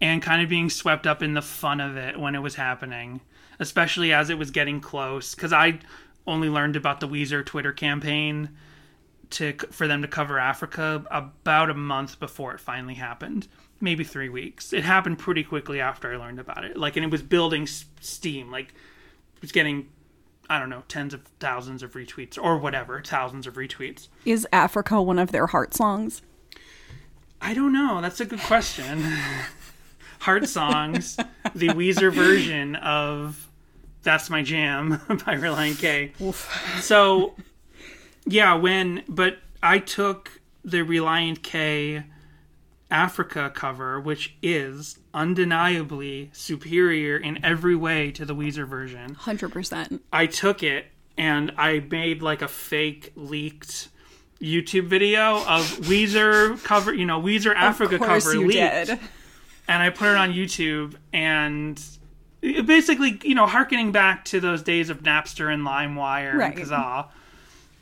and 0.00 0.22
kind 0.22 0.42
of 0.42 0.48
being 0.48 0.70
swept 0.70 1.06
up 1.06 1.22
in 1.22 1.34
the 1.34 1.42
fun 1.42 1.80
of 1.80 1.96
it 1.96 2.18
when 2.18 2.34
it 2.34 2.40
was 2.40 2.54
happening, 2.54 3.20
especially 3.58 4.12
as 4.12 4.30
it 4.30 4.38
was 4.38 4.50
getting 4.50 4.80
close. 4.80 5.34
Because 5.34 5.52
I 5.52 5.80
only 6.26 6.48
learned 6.48 6.76
about 6.76 7.00
the 7.00 7.08
Weezer 7.08 7.44
Twitter 7.44 7.72
campaign 7.72 8.50
to 9.30 9.54
for 9.70 9.86
them 9.86 10.02
to 10.02 10.08
cover 10.08 10.38
Africa 10.38 11.04
about 11.10 11.70
a 11.70 11.74
month 11.74 12.18
before 12.20 12.54
it 12.54 12.60
finally 12.60 12.94
happened. 12.94 13.48
Maybe 13.80 14.02
three 14.02 14.28
weeks. 14.28 14.72
It 14.72 14.82
happened 14.82 15.18
pretty 15.20 15.44
quickly 15.44 15.80
after 15.80 16.12
I 16.12 16.16
learned 16.16 16.40
about 16.40 16.64
it. 16.64 16.76
Like, 16.76 16.96
and 16.96 17.04
it 17.04 17.12
was 17.12 17.22
building 17.22 17.66
steam. 17.66 18.50
Like, 18.50 18.70
it 18.70 19.40
was 19.40 19.52
getting, 19.52 19.88
I 20.50 20.58
don't 20.58 20.70
know, 20.70 20.82
tens 20.88 21.12
of 21.12 21.22
thousands 21.40 21.82
of 21.82 21.92
retweets 21.92 22.38
or 22.40 22.58
whatever, 22.58 23.02
thousands 23.04 23.46
of 23.46 23.54
retweets. 23.54 24.08
Is 24.24 24.46
Africa 24.52 25.02
one 25.02 25.18
of 25.18 25.30
their 25.30 25.46
heart 25.46 25.74
songs? 25.74 26.22
I 27.40 27.54
don't 27.54 27.72
know. 27.72 28.00
That's 28.00 28.20
a 28.20 28.24
good 28.24 28.40
question. 28.40 29.04
Heart 30.20 30.48
Songs, 30.48 31.16
the 31.54 31.68
Weezer 31.68 32.12
version 32.12 32.74
of 32.76 33.48
That's 34.02 34.28
My 34.28 34.42
Jam 34.42 35.00
by 35.08 35.36
Relient 35.36 35.78
K. 35.80 36.12
So, 36.80 37.34
yeah, 38.26 38.54
when, 38.54 39.04
but 39.08 39.38
I 39.62 39.78
took 39.78 40.40
the 40.64 40.78
Relient 40.78 41.42
K 41.42 42.02
Africa 42.90 43.52
cover, 43.54 44.00
which 44.00 44.36
is 44.42 44.97
undeniably 45.18 46.30
superior 46.32 47.16
in 47.16 47.44
every 47.44 47.74
way 47.74 48.10
to 48.12 48.24
the 48.24 48.34
Weezer 48.34 48.66
version. 48.66 49.16
100%. 49.16 50.00
I 50.12 50.26
took 50.26 50.62
it 50.62 50.86
and 51.16 51.52
I 51.58 51.80
made 51.80 52.22
like 52.22 52.40
a 52.42 52.48
fake 52.48 53.12
leaked 53.16 53.88
YouTube 54.40 54.86
video 54.86 55.38
of 55.46 55.64
Weezer 55.88 56.62
cover, 56.62 56.94
you 56.94 57.04
know, 57.04 57.20
Weezer 57.20 57.54
Africa 57.54 57.96
of 57.96 58.00
course 58.00 58.24
cover 58.24 58.36
you 58.36 58.46
leaked, 58.46 58.86
did. 58.86 58.98
and 59.66 59.82
I 59.82 59.90
put 59.90 60.08
it 60.08 60.16
on 60.16 60.32
YouTube 60.32 60.94
and 61.12 61.82
basically, 62.40 63.18
you 63.24 63.34
know, 63.34 63.46
harkening 63.46 63.90
back 63.90 64.24
to 64.26 64.38
those 64.38 64.62
days 64.62 64.90
of 64.90 65.02
Napster 65.02 65.52
and 65.52 65.66
LimeWire 65.66 66.34
Right. 66.34 66.56
and 66.56 66.64
Kazaa, 66.64 67.08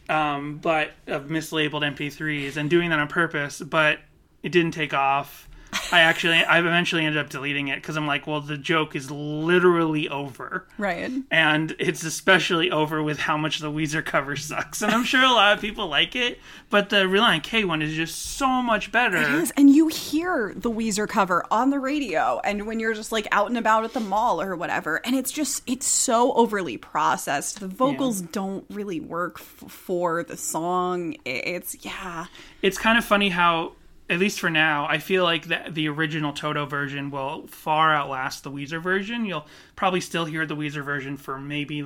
um, 0.08 0.56
but 0.56 0.92
of 1.06 1.24
mislabeled 1.26 1.82
MP3s 1.82 2.56
and 2.56 2.70
doing 2.70 2.88
that 2.88 2.98
on 2.98 3.08
purpose, 3.08 3.60
but 3.60 3.98
it 4.42 4.50
didn't 4.50 4.72
take 4.72 4.94
off. 4.94 5.45
I 5.92 6.00
actually, 6.00 6.42
I 6.44 6.58
eventually 6.58 7.04
ended 7.04 7.18
up 7.20 7.30
deleting 7.30 7.68
it 7.68 7.76
because 7.76 7.96
I'm 7.96 8.06
like, 8.06 8.26
well, 8.26 8.40
the 8.40 8.56
joke 8.58 8.94
is 8.96 9.10
literally 9.10 10.08
over 10.08 10.66
Right. 10.78 11.10
and 11.30 11.76
it's 11.78 12.02
especially 12.04 12.70
over 12.70 13.02
with 13.02 13.18
how 13.18 13.36
much 13.36 13.58
the 13.60 13.70
Weezer 13.70 14.04
cover 14.04 14.36
sucks. 14.36 14.82
And 14.82 14.92
I'm 14.92 15.04
sure 15.04 15.22
a 15.22 15.30
lot 15.32 15.54
of 15.54 15.60
people 15.60 15.88
like 15.88 16.14
it, 16.16 16.38
but 16.70 16.90
the 16.90 17.04
Relient 17.04 17.42
K 17.42 17.64
one 17.64 17.82
is 17.82 17.94
just 17.94 18.16
so 18.36 18.48
much 18.62 18.90
better. 18.92 19.16
It 19.16 19.30
is, 19.42 19.50
and 19.56 19.70
you 19.70 19.88
hear 19.88 20.52
the 20.56 20.70
Weezer 20.70 21.08
cover 21.08 21.44
on 21.50 21.70
the 21.70 21.78
radio, 21.78 22.40
and 22.44 22.66
when 22.66 22.80
you're 22.80 22.94
just 22.94 23.12
like 23.12 23.26
out 23.32 23.48
and 23.48 23.58
about 23.58 23.84
at 23.84 23.92
the 23.92 24.00
mall 24.00 24.40
or 24.40 24.56
whatever, 24.56 25.00
and 25.04 25.14
it's 25.16 25.30
just 25.30 25.62
it's 25.66 25.86
so 25.86 26.32
overly 26.34 26.76
processed. 26.76 27.60
The 27.60 27.68
vocals 27.68 28.20
don't 28.20 28.64
really 28.70 29.00
work 29.00 29.36
f- 29.40 29.70
for 29.70 30.22
the 30.24 30.36
song. 30.36 31.16
It's 31.24 31.76
yeah, 31.84 32.26
It's 32.62 32.78
kind 32.78 32.98
of 32.98 33.04
funny 33.04 33.28
how, 33.28 33.72
at 34.08 34.18
least 34.18 34.38
for 34.38 34.50
now, 34.50 34.86
I 34.88 34.98
feel 34.98 35.24
like 35.24 35.48
the, 35.48 35.64
the 35.68 35.88
original 35.88 36.32
Toto 36.32 36.64
version 36.64 37.10
will 37.10 37.46
far 37.48 37.94
outlast 37.94 38.44
the 38.44 38.50
Weezer 38.50 38.80
version. 38.80 39.24
You'll 39.24 39.46
probably 39.74 40.00
still 40.00 40.26
hear 40.26 40.46
the 40.46 40.56
Weezer 40.56 40.84
version 40.84 41.16
for 41.16 41.38
maybe. 41.38 41.84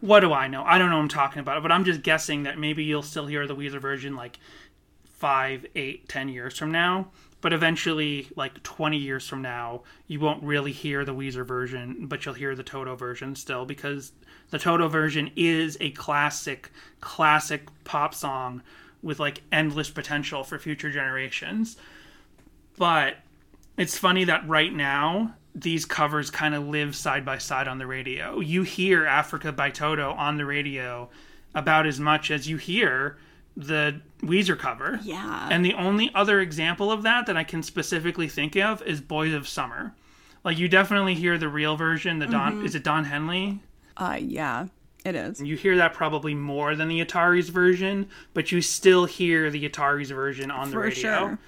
What 0.00 0.20
do 0.20 0.32
I 0.32 0.48
know? 0.48 0.64
I 0.64 0.78
don't 0.78 0.90
know 0.90 0.98
I'm 0.98 1.08
talking 1.08 1.40
about, 1.40 1.58
it, 1.58 1.62
but 1.62 1.72
I'm 1.72 1.84
just 1.84 2.02
guessing 2.02 2.42
that 2.42 2.58
maybe 2.58 2.84
you'll 2.84 3.02
still 3.02 3.26
hear 3.26 3.46
the 3.46 3.56
Weezer 3.56 3.80
version 3.80 4.16
like 4.16 4.38
five, 5.04 5.66
eight, 5.74 6.08
ten 6.08 6.28
years 6.28 6.58
from 6.58 6.70
now. 6.70 7.08
But 7.40 7.54
eventually, 7.54 8.28
like 8.36 8.62
20 8.62 8.98
years 8.98 9.26
from 9.26 9.40
now, 9.40 9.82
you 10.06 10.20
won't 10.20 10.42
really 10.42 10.72
hear 10.72 11.06
the 11.06 11.14
Weezer 11.14 11.46
version, 11.46 12.06
but 12.06 12.24
you'll 12.26 12.34
hear 12.34 12.54
the 12.54 12.62
Toto 12.62 12.96
version 12.96 13.34
still 13.34 13.64
because 13.64 14.12
the 14.50 14.58
Toto 14.58 14.88
version 14.88 15.30
is 15.36 15.78
a 15.80 15.90
classic, 15.92 16.70
classic 17.00 17.68
pop 17.84 18.14
song 18.14 18.62
with 19.02 19.20
like 19.20 19.42
endless 19.50 19.90
potential 19.90 20.44
for 20.44 20.58
future 20.58 20.90
generations. 20.90 21.76
But 22.76 23.16
it's 23.76 23.96
funny 23.96 24.24
that 24.24 24.48
right 24.48 24.72
now, 24.72 25.34
these 25.54 25.84
covers 25.84 26.30
kind 26.30 26.54
of 26.54 26.66
live 26.68 26.94
side 26.94 27.24
by 27.24 27.38
side 27.38 27.66
on 27.68 27.78
the 27.78 27.86
radio. 27.86 28.40
You 28.40 28.62
hear 28.62 29.04
Africa 29.04 29.52
by 29.52 29.70
Toto 29.70 30.12
on 30.12 30.36
the 30.36 30.44
radio 30.44 31.08
about 31.54 31.86
as 31.86 31.98
much 31.98 32.30
as 32.30 32.48
you 32.48 32.56
hear 32.56 33.18
the 33.56 34.00
Weezer 34.22 34.58
cover. 34.58 35.00
yeah. 35.02 35.48
And 35.50 35.64
the 35.64 35.74
only 35.74 36.10
other 36.14 36.40
example 36.40 36.92
of 36.92 37.02
that 37.02 37.26
that 37.26 37.36
I 37.36 37.44
can 37.44 37.62
specifically 37.62 38.28
think 38.28 38.56
of 38.56 38.80
is 38.82 39.00
Boys 39.00 39.34
of 39.34 39.48
Summer. 39.48 39.92
Like 40.44 40.58
you 40.58 40.68
definitely 40.68 41.14
hear 41.14 41.36
the 41.36 41.48
real 41.48 41.76
version, 41.76 42.18
the 42.18 42.26
Don 42.26 42.64
is 42.64 42.74
it 42.74 42.84
Don 42.84 43.04
Henley? 43.04 43.60
uh, 43.96 44.18
yeah, 44.20 44.66
it 45.04 45.14
is. 45.14 45.40
You 45.40 45.56
hear 45.56 45.76
that 45.76 45.94
probably 45.94 46.34
more 46.34 46.74
than 46.74 46.88
the 46.88 47.04
Atari's 47.04 47.48
version, 47.48 48.08
but 48.34 48.52
you 48.52 48.60
still 48.60 49.04
hear 49.06 49.50
the 49.50 49.68
Atari's 49.68 50.10
version 50.10 50.50
on 50.50 50.68
the 50.68 50.74
For 50.74 50.80
radio. 50.80 51.00
sure. 51.00 51.38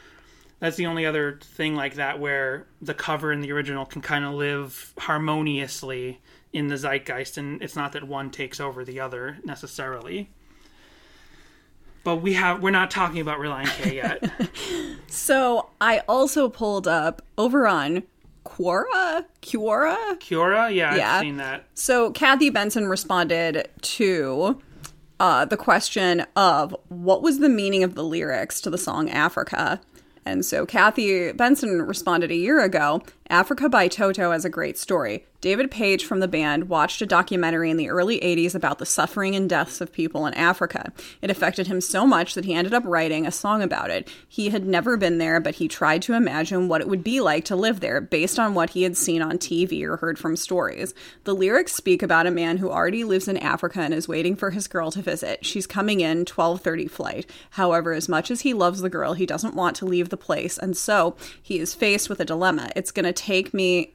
That's 0.61 0.77
the 0.77 0.87
only 0.87 1.05
other 1.05 1.39
thing 1.43 1.75
like 1.75 1.95
that 1.95 2.21
where 2.21 2.67
the 2.81 2.95
cover 2.95 3.33
and 3.33 3.43
the 3.43 3.51
original 3.53 3.85
can 3.85 4.01
kind 4.01 4.25
of 4.25 4.35
live 4.35 4.95
harmoniously 4.99 6.21
in 6.53 6.69
the 6.69 6.77
zeitgeist, 6.77 7.37
and 7.37 7.61
it's 7.63 7.75
not 7.75 7.93
that 7.93 8.05
one 8.05 8.31
takes 8.31 8.61
over 8.61 8.85
the 8.85 9.01
other 9.01 9.39
necessarily. 9.45 10.31
But 12.05 12.17
we 12.17 12.35
have 12.35 12.63
we're 12.63 12.71
not 12.71 12.91
talking 12.91 13.21
about 13.21 13.39
Relient 13.39 13.69
K 13.83 13.97
yet. 13.97 14.31
So 15.09 15.69
I 15.79 15.99
also 16.09 16.49
pulled 16.49 16.89
up 16.89 17.21
over 17.37 17.67
on 17.67 18.05
Quora, 18.45 19.25
Quora, 19.41 20.19
Kiora, 20.19 20.75
yeah, 20.75 20.95
Yeah. 20.97 21.15
I've 21.17 21.21
seen 21.21 21.37
that. 21.37 21.65
So 21.75 22.11
Kathy 22.11 22.51
Benson 22.51 22.89
responded 22.89 23.69
to 23.83 24.61
uh, 25.21 25.45
the 25.45 25.57
question 25.57 26.27
of 26.35 26.75
what 26.89 27.23
was 27.23 27.39
the 27.39 27.49
meaning 27.49 27.83
of 27.85 27.95
the 27.95 28.03
lyrics 28.05 28.61
to 28.63 28.71
the 28.71 28.79
song 28.79 29.09
Africa. 29.11 29.81
And 30.25 30.45
so 30.45 30.67
Kathy 30.67 31.33
Benson 31.33 31.83
responded 31.83 32.31
a 32.31 32.37
year 32.37 32.61
ago 32.61 33.03
Africa 33.33 33.67
by 33.67 33.89
Toto 33.89 34.31
has 34.31 34.45
a 34.45 34.51
great 34.51 34.77
story. 34.77 35.25
David 35.41 35.73
Paich 35.73 36.03
from 36.03 36.21
the 36.21 36.29
band 36.29 36.69
watched 36.69 37.03
a 37.03 37.07
documentary 37.07 37.69
in 37.69 37.77
the 37.77 37.89
early 37.89 38.21
80s 38.21 38.55
about 38.55 38.79
the 38.79 38.87
suffering 38.87 39.35
and 39.35 39.51
deaths 39.51 39.81
of 39.81 39.93
people 39.93 40.25
in 40.27 40.35
Africa. 40.35 40.93
It 41.21 41.31
affected 41.31 41.67
him 41.67 41.81
so 41.81 42.07
much 42.07 42.35
that 42.35 42.45
he 42.45 42.55
ended 42.55 42.73
up 42.73 42.85
writing 42.87 43.27
a 43.27 43.33
song 43.33 43.61
about 43.61 43.91
it. 43.91 44.09
He 44.29 44.51
had 44.51 44.65
never 44.67 44.97
been 44.97 45.19
there, 45.19 45.41
but 45.41 45.57
he 45.57 45.67
tried 45.67 46.03
to 46.03 46.13
imagine 46.13 46.69
what 46.69 46.81
it 46.81 46.87
would 46.87 47.03
be 47.03 47.21
like 47.21 47.45
to 47.47 47.57
live 47.57 47.81
there 47.81 48.01
based 48.01 48.39
on 48.39 48.55
what 48.55 48.71
he 48.71 48.85
had 48.85 48.97
seen 48.97 49.21
on 49.21 49.39
TV 49.39 49.83
or 49.83 49.97
heard 49.97 50.17
from 50.17 50.37
stories. 50.37 50.95
The 51.25 51.35
lyrics 51.35 51.73
speak 51.73 52.05
about 52.05 52.29
a 52.29 52.31
man 52.31 52.59
who 52.59 52.71
already 52.71 53.03
lives 53.03 53.27
in 53.27 53.39
Africa 53.39 53.81
and 53.81 53.93
is 53.93 54.07
waiting 54.07 54.37
for 54.37 54.51
his 54.51 54.69
girl 54.69 54.93
to 54.93 55.03
visit. 55.03 55.45
She's 55.45 55.67
coming 55.67 56.01
in 56.01 56.25
12:30 56.25 56.87
flight. 56.87 57.29
However, 57.51 57.95
as 57.95 58.09
much 58.09 58.31
as 58.31 58.43
he 58.43 58.55
loves 58.55 58.81
the 58.81 58.91
girl, 58.91 59.15
he 59.15 59.27
doesn't 59.27 59.57
want 59.57 59.75
to 59.77 59.87
leave 59.87 60.11
the 60.11 60.17
place, 60.17 60.57
and 60.57 60.77
so 60.77 61.17
he 61.43 61.59
is 61.59 61.75
faced 61.75 62.09
with 62.09 62.21
a 62.21 62.25
dilemma. 62.25 62.71
It's 62.77 62.93
going 62.93 63.07
to 63.07 63.22
take 63.23 63.55
me 63.55 63.95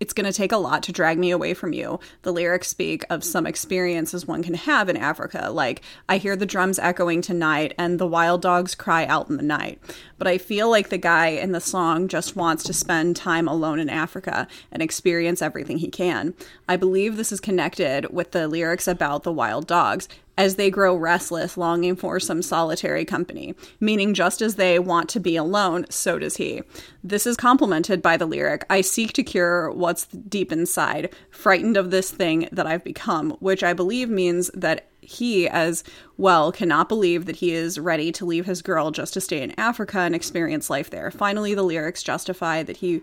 it's 0.00 0.12
going 0.12 0.30
to 0.30 0.36
take 0.36 0.52
a 0.52 0.58
lot 0.58 0.82
to 0.84 0.92
drag 0.92 1.18
me 1.18 1.30
away 1.30 1.54
from 1.54 1.72
you. 1.72 1.98
The 2.22 2.32
lyrics 2.32 2.68
speak 2.68 3.04
of 3.10 3.24
some 3.24 3.46
experiences 3.46 4.26
one 4.26 4.42
can 4.42 4.54
have 4.54 4.88
in 4.88 4.96
Africa, 4.96 5.48
like, 5.50 5.82
I 6.08 6.18
hear 6.18 6.36
the 6.36 6.46
drums 6.46 6.78
echoing 6.78 7.20
tonight 7.20 7.74
and 7.76 7.98
the 7.98 8.06
wild 8.06 8.40
dogs 8.40 8.74
cry 8.74 9.06
out 9.06 9.28
in 9.28 9.36
the 9.36 9.42
night. 9.42 9.80
But 10.16 10.28
I 10.28 10.38
feel 10.38 10.70
like 10.70 10.90
the 10.90 10.98
guy 10.98 11.28
in 11.28 11.52
the 11.52 11.60
song 11.60 12.08
just 12.08 12.36
wants 12.36 12.62
to 12.64 12.72
spend 12.72 13.16
time 13.16 13.48
alone 13.48 13.80
in 13.80 13.90
Africa 13.90 14.46
and 14.70 14.82
experience 14.82 15.42
everything 15.42 15.78
he 15.78 15.90
can. 15.90 16.34
I 16.68 16.76
believe 16.76 17.16
this 17.16 17.32
is 17.32 17.40
connected 17.40 18.12
with 18.12 18.30
the 18.30 18.46
lyrics 18.46 18.86
about 18.86 19.24
the 19.24 19.32
wild 19.32 19.66
dogs 19.66 20.08
as 20.38 20.54
they 20.54 20.70
grow 20.70 20.96
restless, 20.96 21.56
longing 21.56 21.96
for 21.96 22.20
some 22.20 22.40
solitary 22.40 23.04
company, 23.04 23.54
meaning 23.80 24.14
just 24.14 24.40
as 24.40 24.54
they 24.54 24.78
want 24.78 25.08
to 25.08 25.18
be 25.18 25.34
alone, 25.34 25.84
so 25.90 26.16
does 26.16 26.36
he. 26.36 26.62
This 27.02 27.26
is 27.26 27.36
complemented 27.36 28.00
by 28.00 28.16
the 28.16 28.24
lyric, 28.24 28.64
I 28.70 28.80
seek 28.82 29.12
to 29.14 29.24
cure 29.24 29.68
what's 29.72 30.06
deep 30.06 30.52
inside, 30.52 31.12
frightened 31.30 31.76
of 31.76 31.90
this 31.90 32.12
thing 32.12 32.48
that 32.52 32.68
I've 32.68 32.84
become, 32.84 33.32
which 33.40 33.64
I 33.64 33.72
believe 33.72 34.08
means 34.08 34.48
that 34.54 34.88
he, 35.00 35.48
as 35.48 35.82
well, 36.16 36.52
cannot 36.52 36.88
believe 36.88 37.26
that 37.26 37.36
he 37.36 37.52
is 37.52 37.80
ready 37.80 38.12
to 38.12 38.24
leave 38.24 38.46
his 38.46 38.62
girl 38.62 38.92
just 38.92 39.14
to 39.14 39.20
stay 39.20 39.42
in 39.42 39.58
Africa 39.58 39.98
and 40.00 40.14
experience 40.14 40.70
life 40.70 40.90
there. 40.90 41.10
Finally, 41.10 41.54
the 41.54 41.62
lyrics 41.64 42.02
justify 42.02 42.62
that 42.62 42.76
he 42.76 43.02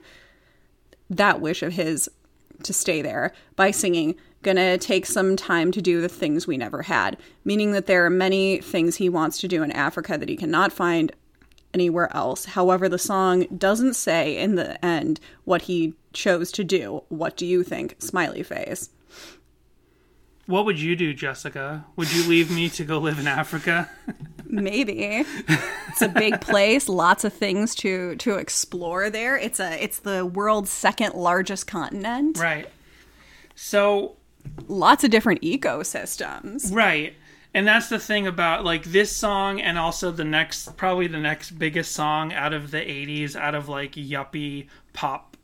that 1.10 1.42
wish 1.42 1.62
of 1.62 1.74
his 1.74 2.10
to 2.64 2.74
stay 2.74 3.02
there 3.02 3.34
by 3.56 3.72
singing 3.72 4.16
gonna 4.46 4.78
take 4.78 5.06
some 5.06 5.36
time 5.36 5.72
to 5.72 5.82
do 5.82 6.00
the 6.00 6.08
things 6.08 6.48
we 6.48 6.56
never 6.56 6.84
had 6.84 7.18
meaning 7.43 7.74
that 7.74 7.88
there 7.88 8.06
are 8.06 8.10
many 8.10 8.60
things 8.62 8.96
he 8.96 9.10
wants 9.10 9.39
to 9.39 9.48
do 9.48 9.62
in 9.62 9.72
africa 9.72 10.18
that 10.18 10.30
he 10.30 10.38
cannot 10.38 10.72
find 10.72 11.12
anywhere 11.76 12.10
else. 12.16 12.46
However 12.46 12.89
the 12.89 12.98
song 12.98 13.46
doesn't 13.56 13.96
say 13.96 14.38
in 14.38 14.56
the 14.56 14.84
end 14.84 15.20
what 15.43 15.64
he 15.64 15.93
chose 16.14 16.52
to 16.54 16.64
do. 16.64 17.04
What 17.10 17.38
do 17.38 17.46
you 17.46 17.64
think? 17.64 17.96
Smiley 18.00 18.41
face. 18.41 18.89
What 20.48 20.66
would 20.66 20.80
you 20.80 20.96
do, 20.96 21.14
Jessica? 21.14 21.86
Would 21.98 22.14
you 22.14 22.24
leave 22.30 22.50
me 22.50 22.70
to 22.70 22.86
go 22.86 23.00
live 23.00 23.20
in 23.20 23.28
Africa? 23.28 23.89
maybe. 24.46 25.26
It's 25.89 26.02
a 26.02 26.08
big 26.08 26.39
place 26.39 26.88
lots 26.88 27.24
of 27.24 27.34
things 27.34 27.76
to 27.76 28.16
to 28.18 28.36
explore 28.36 29.10
there. 29.10 29.38
It's 29.38 29.60
a 29.60 29.84
it's 29.84 30.00
the 30.00 30.26
world's 30.26 30.72
second 30.72 31.14
largest 31.16 31.68
continent. 31.68 32.38
Right. 32.38 32.70
So 33.56 34.16
lots 34.68 35.04
of 35.04 35.12
different 35.12 35.41
ecosystems 35.41 36.72
Right. 36.72 37.16
And 37.56 37.66
that's 37.66 37.88
the 37.88 38.00
thing 38.00 38.28
about 38.28 38.66
like 38.66 38.84
this 38.84 39.16
song 39.16 39.62
and 39.62 39.78
also 39.78 40.12
the 40.12 40.26
next 40.26 40.76
probably 40.76 41.08
the 41.08 41.20
next 41.20 41.52
biggest 41.52 41.93
song 41.93 42.34
out 42.34 42.52
of 42.52 42.70
the 42.70 42.80
80s 42.80 43.38
out 43.38 43.56
of 43.56 43.70
like 43.70 43.93
yuppie 43.93 44.68
pop 44.91 45.38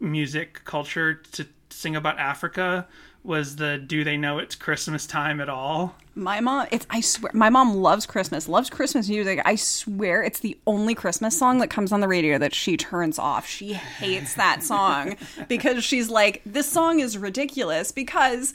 music 0.00 0.64
culture 0.64 1.14
to 1.32 1.46
sing 1.68 1.94
about 1.94 2.18
Africa 2.18 2.88
was 3.28 3.56
the 3.56 3.78
do 3.78 4.02
they 4.02 4.16
know 4.16 4.38
it's 4.38 4.54
Christmas 4.54 5.06
time 5.06 5.40
at 5.40 5.48
all? 5.48 5.94
My 6.14 6.40
mom, 6.40 6.66
it's 6.72 6.86
I 6.90 7.00
swear, 7.00 7.30
my 7.34 7.50
mom 7.50 7.76
loves 7.76 8.06
Christmas, 8.06 8.48
loves 8.48 8.70
Christmas 8.70 9.08
music. 9.08 9.40
I 9.44 9.54
swear, 9.54 10.22
it's 10.22 10.40
the 10.40 10.58
only 10.66 10.94
Christmas 10.94 11.38
song 11.38 11.58
that 11.58 11.68
comes 11.68 11.92
on 11.92 12.00
the 12.00 12.08
radio 12.08 12.38
that 12.38 12.54
she 12.54 12.76
turns 12.76 13.18
off. 13.18 13.46
She 13.46 13.74
hates 13.74 14.34
that 14.34 14.64
song 14.64 15.16
because 15.48 15.84
she's 15.84 16.08
like, 16.08 16.42
this 16.44 16.68
song 16.68 16.98
is 16.98 17.16
ridiculous 17.16 17.92
because 17.92 18.54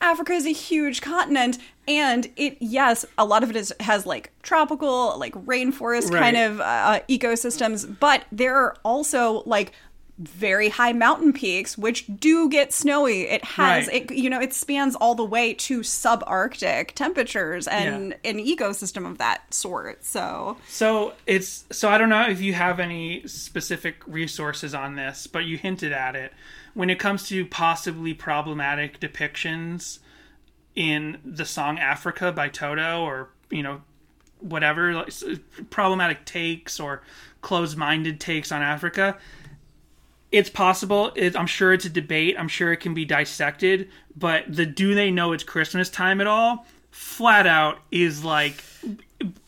Africa 0.00 0.34
is 0.34 0.46
a 0.46 0.52
huge 0.52 1.00
continent 1.00 1.58
and 1.88 2.30
it, 2.36 2.58
yes, 2.60 3.04
a 3.18 3.24
lot 3.24 3.42
of 3.42 3.50
it 3.50 3.56
is 3.56 3.72
has 3.80 4.06
like 4.06 4.32
tropical, 4.42 5.18
like 5.18 5.34
rainforest 5.34 6.12
kind 6.12 6.36
of 6.36 6.60
uh, 6.60 7.00
ecosystems, 7.08 7.98
but 7.98 8.24
there 8.30 8.54
are 8.54 8.76
also 8.84 9.42
like 9.46 9.72
very 10.20 10.68
high 10.68 10.92
mountain 10.92 11.32
peaks 11.32 11.78
which 11.78 12.04
do 12.18 12.48
get 12.48 12.72
snowy 12.74 13.22
it 13.22 13.42
has 13.42 13.86
Right. 13.88 14.10
it 14.10 14.14
you 14.14 14.28
know 14.28 14.38
it 14.40 14.52
spans 14.52 14.94
all 14.96 15.14
the 15.14 15.24
way 15.24 15.54
to 15.54 15.80
subarctic 15.80 16.92
temperatures 16.92 17.66
and 17.66 18.14
an 18.24 18.36
ecosystem 18.36 19.10
of 19.10 19.16
that 19.18 19.52
sort 19.52 20.04
so 20.04 20.58
So 20.68 21.14
it's 21.26 21.64
so 21.72 21.88
I 21.88 21.96
don't 21.96 22.10
know 22.10 22.28
if 22.28 22.40
you 22.42 22.52
have 22.52 22.78
any 22.80 23.26
specific 23.26 23.96
resources 24.06 24.74
on 24.74 24.94
this, 24.96 25.26
but 25.26 25.44
you 25.46 25.56
hinted 25.56 25.92
at 25.92 26.14
it. 26.14 26.32
When 26.74 26.90
it 26.90 26.98
comes 26.98 27.26
to 27.28 27.46
possibly 27.46 28.12
problematic 28.14 29.00
depictions 29.00 30.00
in 30.76 31.18
the 31.24 31.44
song 31.44 31.78
Africa 31.78 32.30
by 32.30 32.48
Toto 32.48 33.02
or, 33.02 33.30
you 33.50 33.62
know, 33.62 33.82
whatever 34.38 34.94
like, 34.94 35.12
problematic 35.70 36.24
takes 36.24 36.78
or 36.78 37.02
closed-minded 37.42 38.20
takes 38.20 38.52
on 38.52 38.62
Africa, 38.62 39.18
it's 40.32 40.50
possible. 40.50 41.12
It, 41.16 41.36
I'm 41.36 41.46
sure 41.46 41.72
it's 41.72 41.84
a 41.84 41.90
debate. 41.90 42.36
I'm 42.38 42.48
sure 42.48 42.72
it 42.72 42.78
can 42.78 42.94
be 42.94 43.04
dissected. 43.04 43.88
But 44.16 44.44
the 44.48 44.66
do 44.66 44.94
they 44.94 45.10
know 45.10 45.32
it's 45.32 45.44
Christmas 45.44 45.88
time 45.88 46.20
at 46.20 46.26
all? 46.26 46.66
Flat 46.90 47.46
out 47.46 47.78
is 47.90 48.24
like 48.24 48.62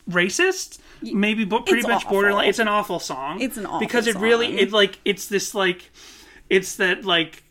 racist. 0.09 0.79
Maybe, 1.01 1.43
but 1.43 1.65
pretty 1.65 1.79
It's 1.79 1.87
much 1.87 2.05
awful. 2.05 2.11
borderline. 2.11 2.47
It's 2.47 2.59
an 2.59 2.67
awful 2.69 2.99
song. 2.99 3.41
It's 3.41 3.57
an 3.57 3.65
awful 3.65 3.79
because 3.79 4.07
it 4.07 4.15
really 4.15 4.47
song. 4.47 4.57
it 4.59 4.71
like 4.71 4.99
it's 5.03 5.27
this 5.27 5.53
like 5.53 5.91
it's 6.49 6.77
that 6.77 7.03
like 7.03 7.43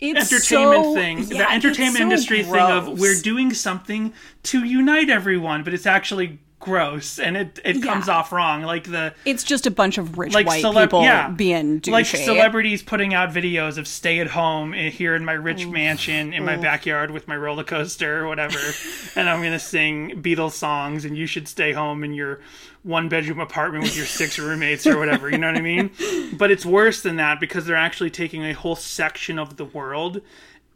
it's 0.00 0.32
entertainment 0.32 0.84
so- 0.84 0.94
thing, 0.94 1.18
yeah, 1.18 1.38
the 1.38 1.50
entertainment 1.52 1.96
so 1.96 2.02
industry 2.02 2.42
thing 2.42 2.54
of 2.56 2.98
we're 2.98 3.20
doing 3.20 3.52
something 3.52 4.12
to 4.44 4.64
unite 4.64 5.10
everyone, 5.10 5.64
but 5.64 5.74
it's 5.74 5.86
actually 5.86 6.38
gross 6.58 7.18
and 7.18 7.36
it 7.36 7.60
it 7.64 7.82
comes 7.82 8.08
off 8.08 8.32
wrong. 8.32 8.62
Like 8.62 8.84
the 8.84 9.14
it's 9.24 9.44
just 9.44 9.66
a 9.66 9.70
bunch 9.70 9.98
of 9.98 10.18
rich 10.18 10.32
like 10.34 10.46
white 10.46 10.64
celeb- 10.64 10.84
people 10.84 11.02
yeah, 11.02 11.28
being 11.28 11.80
douchey. 11.80 11.92
like 11.92 12.06
celebrities 12.06 12.82
putting 12.82 13.14
out 13.14 13.30
videos 13.30 13.78
of 13.78 13.86
stay 13.86 14.20
at 14.20 14.28
home 14.28 14.72
here 14.72 15.14
in 15.14 15.24
my 15.24 15.32
rich 15.32 15.66
mansion 15.66 16.32
in 16.32 16.44
my 16.44 16.56
backyard 16.56 17.10
with 17.10 17.28
my 17.28 17.36
roller 17.36 17.64
coaster 17.64 18.24
or 18.24 18.28
whatever, 18.28 18.58
and 19.16 19.28
I'm 19.28 19.42
gonna 19.42 19.58
sing 19.58 20.22
Beatles 20.22 20.52
songs, 20.52 21.04
and 21.04 21.16
you 21.16 21.26
should 21.26 21.48
stay 21.48 21.72
home 21.72 22.02
in 22.02 22.14
your 22.14 22.40
one 22.82 23.08
bedroom 23.08 23.40
apartment 23.40 23.84
with 23.84 23.96
your 23.96 24.06
six 24.06 24.38
roommates 24.38 24.86
or 24.86 24.98
whatever. 24.98 25.28
You 25.28 25.38
know 25.38 25.48
what 25.48 25.56
I 25.56 25.60
mean? 25.60 25.90
But 26.36 26.50
it's 26.50 26.66
worse 26.66 27.02
than 27.02 27.16
that 27.16 27.40
because 27.40 27.66
they're 27.66 27.76
actually 27.76 28.10
taking 28.10 28.44
a 28.44 28.52
whole 28.52 28.76
section 28.76 29.38
of 29.38 29.56
the 29.56 29.64
world 29.64 30.20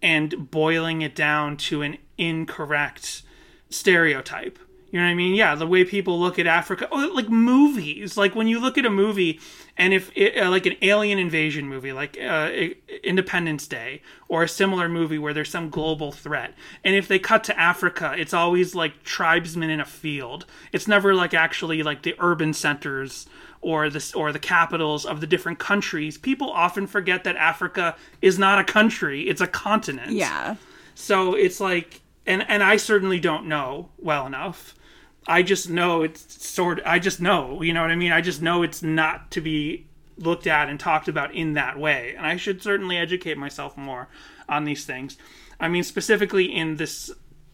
and 0.01 0.51
boiling 0.51 1.03
it 1.03 1.15
down 1.15 1.57
to 1.57 1.83
an 1.83 1.99
incorrect 2.17 3.23
stereotype. 3.69 4.59
You 4.91 4.99
know 4.99 5.07
what 5.07 5.13
I 5.13 5.15
mean? 5.15 5.35
Yeah, 5.35 5.55
the 5.55 5.69
way 5.69 5.85
people 5.85 6.19
look 6.19 6.39
at 6.39 6.49
Africa, 6.49 6.89
oh, 6.91 7.13
like 7.15 7.29
movies. 7.29 8.17
Like 8.17 8.35
when 8.35 8.49
you 8.49 8.59
look 8.59 8.77
at 8.77 8.85
a 8.85 8.91
movie, 8.91 9.39
and 9.79 9.95
if 9.95 10.11
it, 10.17 10.37
uh, 10.37 10.51
like 10.51 10.67
an 10.67 10.75
alien 10.83 11.19
invasion 11.19 11.69
movie, 11.69 11.93
like 11.93 12.19
uh, 12.21 12.51
Independence 13.05 13.69
Day, 13.69 14.03
or 14.29 14.43
a 14.43 14.49
similar 14.49 14.89
movie 14.89 15.19
where 15.19 15.33
there's 15.33 15.49
some 15.49 15.71
global 15.71 16.11
threat, 16.11 16.55
and 16.83 16.97
if 16.97 17.07
they 17.07 17.21
cut 17.21 17.45
to 17.45 17.59
Africa, 17.59 18.15
it's 18.19 18.35
always 18.35 18.75
like 18.75 19.05
tribesmen 19.05 19.71
in 19.71 19.81
a 19.81 19.85
field. 19.85 20.45
It's 20.73 20.89
never 20.89 21.15
like 21.15 21.35
actually 21.35 21.85
like 21.85 22.03
the 22.03 22.17
urban 22.19 22.53
centers 22.53 23.27
or 23.61 23.91
the 23.91 24.13
or 24.17 24.33
the 24.33 24.39
capitals 24.41 25.07
of 25.07 25.21
the 25.21 25.27
different 25.27 25.61
countries. 25.61 26.19
People 26.19 26.51
often 26.51 26.89
forget 26.89 27.23
that 27.25 27.37
Africa 27.37 27.95
is 28.21 28.41
not 28.41 28.59
a 28.59 28.65
country; 28.65 29.29
it's 29.29 29.41
a 29.41 29.47
continent. 29.47 30.13
yeah 30.13 30.57
So 30.95 31.35
it's 31.35 31.61
like, 31.61 32.01
and 32.27 32.45
and 32.49 32.63
I 32.63 32.77
certainly 32.77 33.21
don't 33.21 33.47
know 33.47 33.91
well 33.99 34.27
enough. 34.27 34.75
I 35.31 35.43
just 35.43 35.71
know 35.71 36.03
it's 36.03 36.45
sort. 36.45 36.81
I 36.85 36.99
just 36.99 37.21
know, 37.21 37.63
you 37.63 37.73
know 37.73 37.83
what 37.83 37.93
I 37.93 37.95
mean. 37.95 38.11
I 38.11 38.21
just 38.21 38.43
know 38.43 38.65
it's 38.65 38.83
not 38.83 39.31
to 39.31 39.41
be 39.41 39.87
looked 40.19 40.49
at 40.49 40.69
and 40.69 40.79
talked 40.79 41.07
about 41.07 41.33
in 41.33 41.53
that 41.53 41.79
way, 41.79 42.15
and 42.17 42.27
I 42.27 42.35
should 42.35 42.65
certainly 42.65 42.97
educate 42.97 43.39
myself 43.39 43.77
more 43.77 44.09
on 44.49 44.65
these 44.65 44.85
things. 44.85 45.17
I 45.61 45.69
mean, 45.69 45.85
specifically 45.85 46.53
in 46.53 46.77
this, 46.77 47.13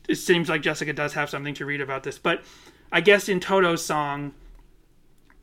it 0.08 0.14
seems 0.14 0.48
like 0.48 0.62
Jessica 0.62 0.94
does 0.94 1.12
have 1.12 1.28
something 1.28 1.52
to 1.52 1.66
read 1.66 1.82
about 1.82 2.02
this, 2.02 2.18
but 2.18 2.42
I 2.90 3.02
guess 3.02 3.28
in 3.28 3.40
Toto's 3.40 3.84
song, 3.84 4.32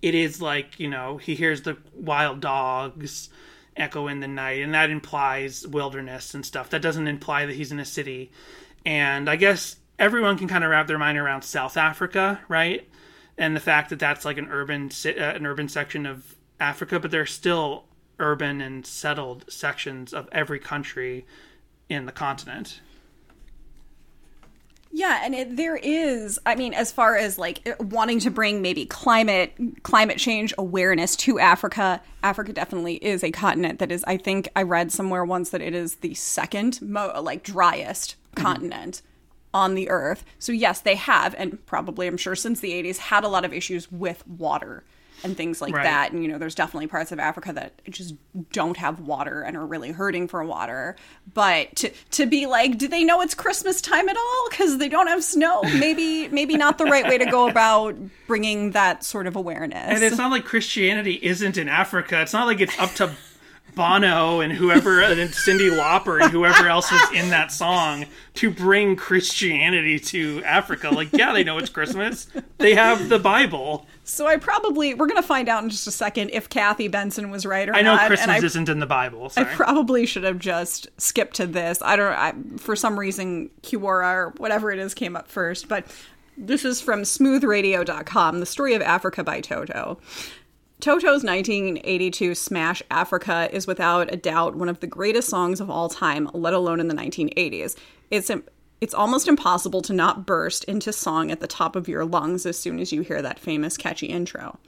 it 0.01 0.15
is 0.15 0.41
like 0.41 0.79
you 0.79 0.89
know 0.89 1.17
he 1.17 1.35
hears 1.35 1.61
the 1.61 1.77
wild 1.93 2.39
dogs 2.39 3.29
echo 3.77 4.07
in 4.07 4.21
the 4.21 4.27
night 4.27 4.61
and 4.61 4.73
that 4.73 4.89
implies 4.89 5.67
wilderness 5.67 6.33
and 6.33 6.45
stuff 6.45 6.69
that 6.69 6.81
doesn't 6.81 7.07
imply 7.07 7.45
that 7.45 7.55
he's 7.55 7.71
in 7.71 7.79
a 7.79 7.85
city 7.85 8.31
and 8.85 9.27
i 9.27 9.35
guess 9.35 9.77
everyone 9.99 10.37
can 10.37 10.47
kind 10.47 10.63
of 10.63 10.69
wrap 10.69 10.87
their 10.87 10.97
mind 10.97 11.17
around 11.17 11.41
south 11.43 11.77
africa 11.77 12.39
right? 12.47 12.87
And 13.35 13.55
the 13.55 13.59
fact 13.59 13.89
that 13.89 13.97
that's 13.97 14.25
like 14.25 14.37
an 14.37 14.47
urban 14.51 14.91
uh, 15.05 15.09
an 15.09 15.45
urban 15.45 15.67
section 15.67 16.05
of 16.05 16.35
africa 16.59 16.99
but 16.99 17.11
there's 17.11 17.31
still 17.31 17.85
urban 18.19 18.61
and 18.61 18.85
settled 18.85 19.45
sections 19.51 20.13
of 20.13 20.29
every 20.31 20.59
country 20.59 21.25
in 21.89 22.05
the 22.05 22.11
continent. 22.11 22.79
Yeah, 24.95 25.21
and 25.23 25.33
it, 25.33 25.57
there 25.57 25.75
is, 25.75 26.39
I 26.45 26.53
mean, 26.53 26.75
as 26.75 26.91
far 26.91 27.17
as 27.17 27.39
like 27.39 27.67
wanting 27.79 28.19
to 28.19 28.29
bring 28.29 28.61
maybe 28.61 28.85
climate 28.85 29.51
climate 29.81 30.19
change 30.19 30.53
awareness 30.57 31.15
to 31.17 31.39
Africa, 31.39 31.99
Africa 32.21 32.53
definitely 32.53 32.95
is 32.95 33.23
a 33.23 33.31
continent 33.31 33.79
that 33.79 33.91
is. 33.91 34.03
I 34.03 34.17
think 34.17 34.49
I 34.55 34.61
read 34.61 34.91
somewhere 34.91 35.25
once 35.25 35.49
that 35.49 35.61
it 35.61 35.73
is 35.73 35.95
the 35.95 36.13
second 36.13 36.79
mo- 36.79 37.19
like 37.23 37.41
driest 37.41 38.17
continent 38.35 39.01
on 39.53 39.75
the 39.75 39.89
earth. 39.89 40.23
So 40.39 40.51
yes, 40.51 40.81
they 40.81 40.95
have, 40.95 41.35
and 41.37 41.63
probably 41.65 42.07
I'm 42.07 42.17
sure 42.17 42.35
since 42.35 42.59
the 42.59 42.71
80s 42.71 42.97
had 42.97 43.23
a 43.23 43.27
lot 43.27 43.45
of 43.45 43.53
issues 43.53 43.91
with 43.91 44.25
water. 44.27 44.83
and 45.25 45.37
things 45.37 45.61
like 45.61 45.73
Right. 45.73 45.83
that. 45.83 46.11
And 46.11 46.21
you 46.21 46.27
know, 46.29 46.37
there's 46.37 46.55
definitely 46.55 46.87
parts 46.87 47.13
of 47.13 47.19
Africa 47.19 47.53
that 47.53 47.71
just 47.89 48.13
don't 48.51 48.75
have 48.75 48.99
water 48.99 49.41
and 49.41 49.55
are 49.55 49.65
really 49.65 49.91
hurting 49.91 50.27
for 50.27 50.43
water. 50.43 50.97
But 51.33 51.73
to 51.77 51.91
to 52.11 52.25
be 52.25 52.45
like, 52.45 52.77
do 52.77 52.89
they 52.89 53.05
know 53.05 53.21
it's 53.21 53.33
Christmas 53.33 53.79
time 53.79 54.09
at 54.09 54.17
all? 54.17 54.47
Because 54.49 54.79
they 54.79 54.89
don't 54.89 55.07
have 55.07 55.23
snow. 55.23 55.61
Maybe 55.79 56.27
maybe 56.31 56.57
not 56.57 56.77
the 56.77 56.85
right 56.85 57.05
way 57.07 57.17
to 57.19 57.25
go 57.27 57.47
about 57.47 57.95
bringing 58.27 58.71
that 58.71 59.05
sort 59.05 59.25
of 59.27 59.37
awareness. 59.37 59.93
And 59.95 60.03
it's 60.03 60.17
not 60.17 60.29
like 60.31 60.43
Christianity 60.43 61.19
isn't 61.21 61.57
in 61.57 61.69
Africa. 61.69 62.21
It's 62.21 62.33
not 62.33 62.45
like 62.45 62.59
it's 62.59 62.77
up 62.77 62.91
to 62.95 63.13
Bono 63.75 64.41
and 64.41 64.53
whoever 64.53 65.03
uh, 65.03 65.11
and 65.11 65.29
Cyndi 65.31 65.69
Lauper 65.69 66.21
and 66.21 66.31
whoever 66.31 66.67
else 66.67 66.91
was 66.91 67.11
in 67.13 67.29
that 67.29 67.51
song 67.51 68.05
to 68.35 68.49
bring 68.49 68.95
Christianity 68.95 69.99
to 69.99 70.43
Africa. 70.43 70.89
Like, 70.89 71.09
yeah, 71.13 71.33
they 71.33 71.43
know 71.43 71.57
it's 71.57 71.69
Christmas. 71.69 72.27
They 72.57 72.75
have 72.75 73.09
the 73.09 73.19
Bible. 73.19 73.85
So 74.03 74.27
I 74.27 74.37
probably 74.37 74.93
we're 74.93 75.07
gonna 75.07 75.21
find 75.21 75.47
out 75.49 75.63
in 75.63 75.69
just 75.69 75.87
a 75.87 75.91
second 75.91 76.29
if 76.31 76.49
Kathy 76.49 76.87
Benson 76.87 77.29
was 77.29 77.45
right 77.45 77.67
or 77.67 77.71
not. 77.71 77.79
I 77.79 77.81
know 77.81 77.95
not. 77.95 78.07
Christmas 78.07 78.41
I 78.41 78.45
isn't 78.45 78.69
in 78.69 78.79
the 78.79 78.85
Bible. 78.85 79.31
I 79.37 79.43
probably 79.43 80.05
should 80.05 80.23
have 80.23 80.39
just 80.39 80.87
skipped 80.97 81.35
to 81.37 81.47
this. 81.47 81.81
I 81.81 81.95
don't. 81.95 82.13
I, 82.13 82.33
for 82.57 82.75
some 82.75 82.99
reason, 82.99 83.49
Kiwara 83.61 84.13
or 84.13 84.33
whatever 84.37 84.71
it 84.71 84.79
is 84.79 84.93
came 84.93 85.15
up 85.15 85.27
first, 85.27 85.67
but 85.67 85.85
this 86.37 86.65
is 86.65 86.81
from 86.81 87.03
SmoothRadio.com. 87.03 88.39
The 88.39 88.45
story 88.45 88.73
of 88.73 88.81
Africa 88.81 89.23
by 89.23 89.41
Toto. 89.41 89.99
Toto's 90.83 91.23
1982 91.23 92.35
smash 92.35 92.83
Africa 92.91 93.47
is 93.53 93.65
without 93.65 94.13
a 94.13 94.17
doubt 94.17 94.57
one 94.57 94.67
of 94.67 94.81
the 94.81 94.85
greatest 94.85 95.29
songs 95.29 95.61
of 95.61 95.69
all 95.69 95.87
time, 95.87 96.29
let 96.33 96.53
alone 96.53 96.81
in 96.81 96.89
the 96.89 96.93
1980s. 96.93 97.77
It's 98.11 98.29
it's 98.81 98.93
almost 98.93 99.29
impossible 99.29 99.81
to 99.81 99.93
not 99.93 100.25
burst 100.25 100.65
into 100.65 100.91
song 100.91 101.31
at 101.31 101.39
the 101.39 101.47
top 101.47 101.77
of 101.77 101.87
your 101.87 102.03
lungs 102.03 102.45
as 102.45 102.59
soon 102.59 102.79
as 102.81 102.91
you 102.91 102.99
hear 102.99 103.21
that 103.21 103.39
famous 103.39 103.77
catchy 103.77 104.07
intro. 104.07 104.59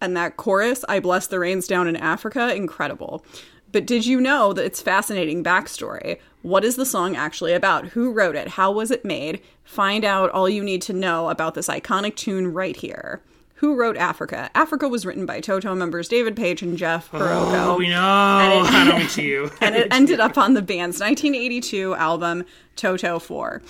And 0.00 0.16
that 0.16 0.36
chorus, 0.36 0.84
I 0.88 1.00
bless 1.00 1.26
the 1.26 1.40
rains 1.40 1.66
down 1.66 1.88
in 1.88 1.96
Africa, 1.96 2.54
incredible. 2.54 3.24
But 3.72 3.88
did 3.88 4.06
you 4.06 4.20
know 4.20 4.52
that 4.52 4.64
it's 4.64 4.80
fascinating 4.80 5.42
backstory? 5.42 6.20
What 6.42 6.64
is 6.64 6.76
the 6.76 6.86
song 6.86 7.16
actually 7.16 7.54
about? 7.54 7.88
Who 7.88 8.12
wrote 8.12 8.36
it? 8.36 8.46
How 8.46 8.70
was 8.70 8.92
it 8.92 9.04
made? 9.04 9.42
Find 9.64 10.04
out 10.04 10.30
all 10.30 10.48
you 10.48 10.62
need 10.62 10.82
to 10.82 10.92
know 10.92 11.28
about 11.28 11.56
this 11.56 11.66
iconic 11.66 12.14
tune 12.14 12.52
right 12.52 12.76
here. 12.76 13.20
Who 13.60 13.76
wrote 13.76 13.96
Africa? 13.98 14.50
Africa 14.54 14.88
was 14.88 15.04
written 15.04 15.26
by 15.26 15.40
Toto 15.40 15.74
members 15.74 16.08
David 16.08 16.34
Paich 16.34 16.62
and 16.62 16.78
Jeff 16.78 17.10
Porcaro. 17.10 17.52
Oh, 17.74 17.76
we 17.78 17.88
know. 17.90 18.62
it- 18.64 18.70
I 18.72 18.98
mean 18.98 19.08
you. 19.26 19.50
and 19.60 19.74
it 19.76 19.88
ended 19.90 20.18
up 20.18 20.38
on 20.38 20.54
the 20.54 20.62
band's 20.62 20.98
1982 21.00 21.94
album 21.94 22.44
Toto 22.76 23.18
4. 23.18 23.60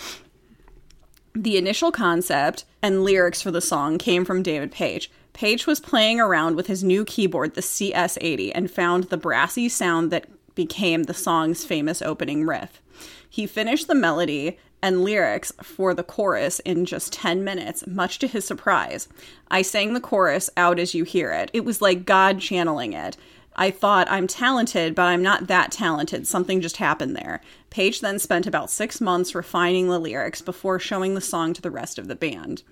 The 1.34 1.56
initial 1.56 1.90
concept 1.92 2.64
and 2.82 3.02
lyrics 3.04 3.42
for 3.42 3.50
the 3.50 3.60
song 3.60 3.98
came 3.98 4.24
from 4.24 4.42
David 4.42 4.72
Paich. 4.72 5.08
Paich 5.34 5.66
was 5.66 5.80
playing 5.80 6.20
around 6.20 6.56
with 6.56 6.66
his 6.66 6.82
new 6.84 7.04
keyboard, 7.04 7.54
the 7.54 7.60
CS80, 7.60 8.52
and 8.54 8.70
found 8.70 9.04
the 9.04 9.16
brassy 9.16 9.68
sound 9.68 10.10
that 10.10 10.26
became 10.54 11.04
the 11.04 11.14
song's 11.14 11.64
famous 11.64 12.02
opening 12.02 12.46
riff. 12.46 12.80
He 13.28 13.46
finished 13.46 13.86
the 13.86 13.94
melody 13.94 14.58
and 14.82 15.04
lyrics 15.04 15.52
for 15.62 15.94
the 15.94 16.02
chorus 16.02 16.58
in 16.60 16.84
just 16.84 17.12
10 17.12 17.44
minutes, 17.44 17.86
much 17.86 18.18
to 18.18 18.26
his 18.26 18.44
surprise. 18.44 19.08
I 19.50 19.62
sang 19.62 19.94
the 19.94 20.00
chorus 20.00 20.50
out 20.56 20.78
as 20.78 20.94
you 20.94 21.04
hear 21.04 21.32
it. 21.32 21.50
It 21.52 21.64
was 21.64 21.82
like 21.82 22.06
God 22.06 22.40
channeling 22.40 22.92
it. 22.92 23.16
I 23.56 23.70
thought, 23.70 24.10
I'm 24.10 24.26
talented, 24.26 24.94
but 24.94 25.02
I'm 25.02 25.22
not 25.22 25.48
that 25.48 25.72
talented. 25.72 26.26
Something 26.26 26.60
just 26.60 26.78
happened 26.78 27.16
there. 27.16 27.40
Paich 27.70 28.00
then 28.00 28.18
spent 28.18 28.46
about 28.46 28.70
six 28.70 29.00
months 29.00 29.34
refining 29.34 29.88
the 29.88 29.98
lyrics 29.98 30.40
before 30.40 30.78
showing 30.78 31.14
the 31.14 31.20
song 31.20 31.52
to 31.54 31.62
the 31.62 31.70
rest 31.70 31.98
of 31.98 32.08
the 32.08 32.14
band. 32.14 32.62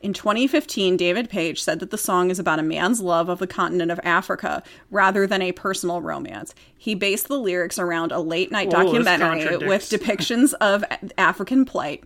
In 0.00 0.12
2015, 0.12 0.96
David 0.96 1.28
Paich 1.28 1.58
said 1.58 1.80
that 1.80 1.90
the 1.90 1.98
song 1.98 2.30
is 2.30 2.38
about 2.38 2.60
a 2.60 2.62
man's 2.62 3.00
love 3.00 3.28
of 3.28 3.40
the 3.40 3.48
continent 3.48 3.90
of 3.90 3.98
Africa 4.04 4.62
rather 4.90 5.26
than 5.26 5.42
a 5.42 5.52
personal 5.52 6.00
romance. 6.00 6.54
He 6.76 6.94
based 6.94 7.26
the 7.26 7.38
lyrics 7.38 7.78
around 7.78 8.12
a 8.12 8.20
late 8.20 8.52
night 8.52 8.68
Whoa, 8.68 8.84
documentary 8.84 9.56
with 9.56 9.82
depictions 9.90 10.54
of 10.60 10.84
African 11.16 11.64
plight 11.64 12.04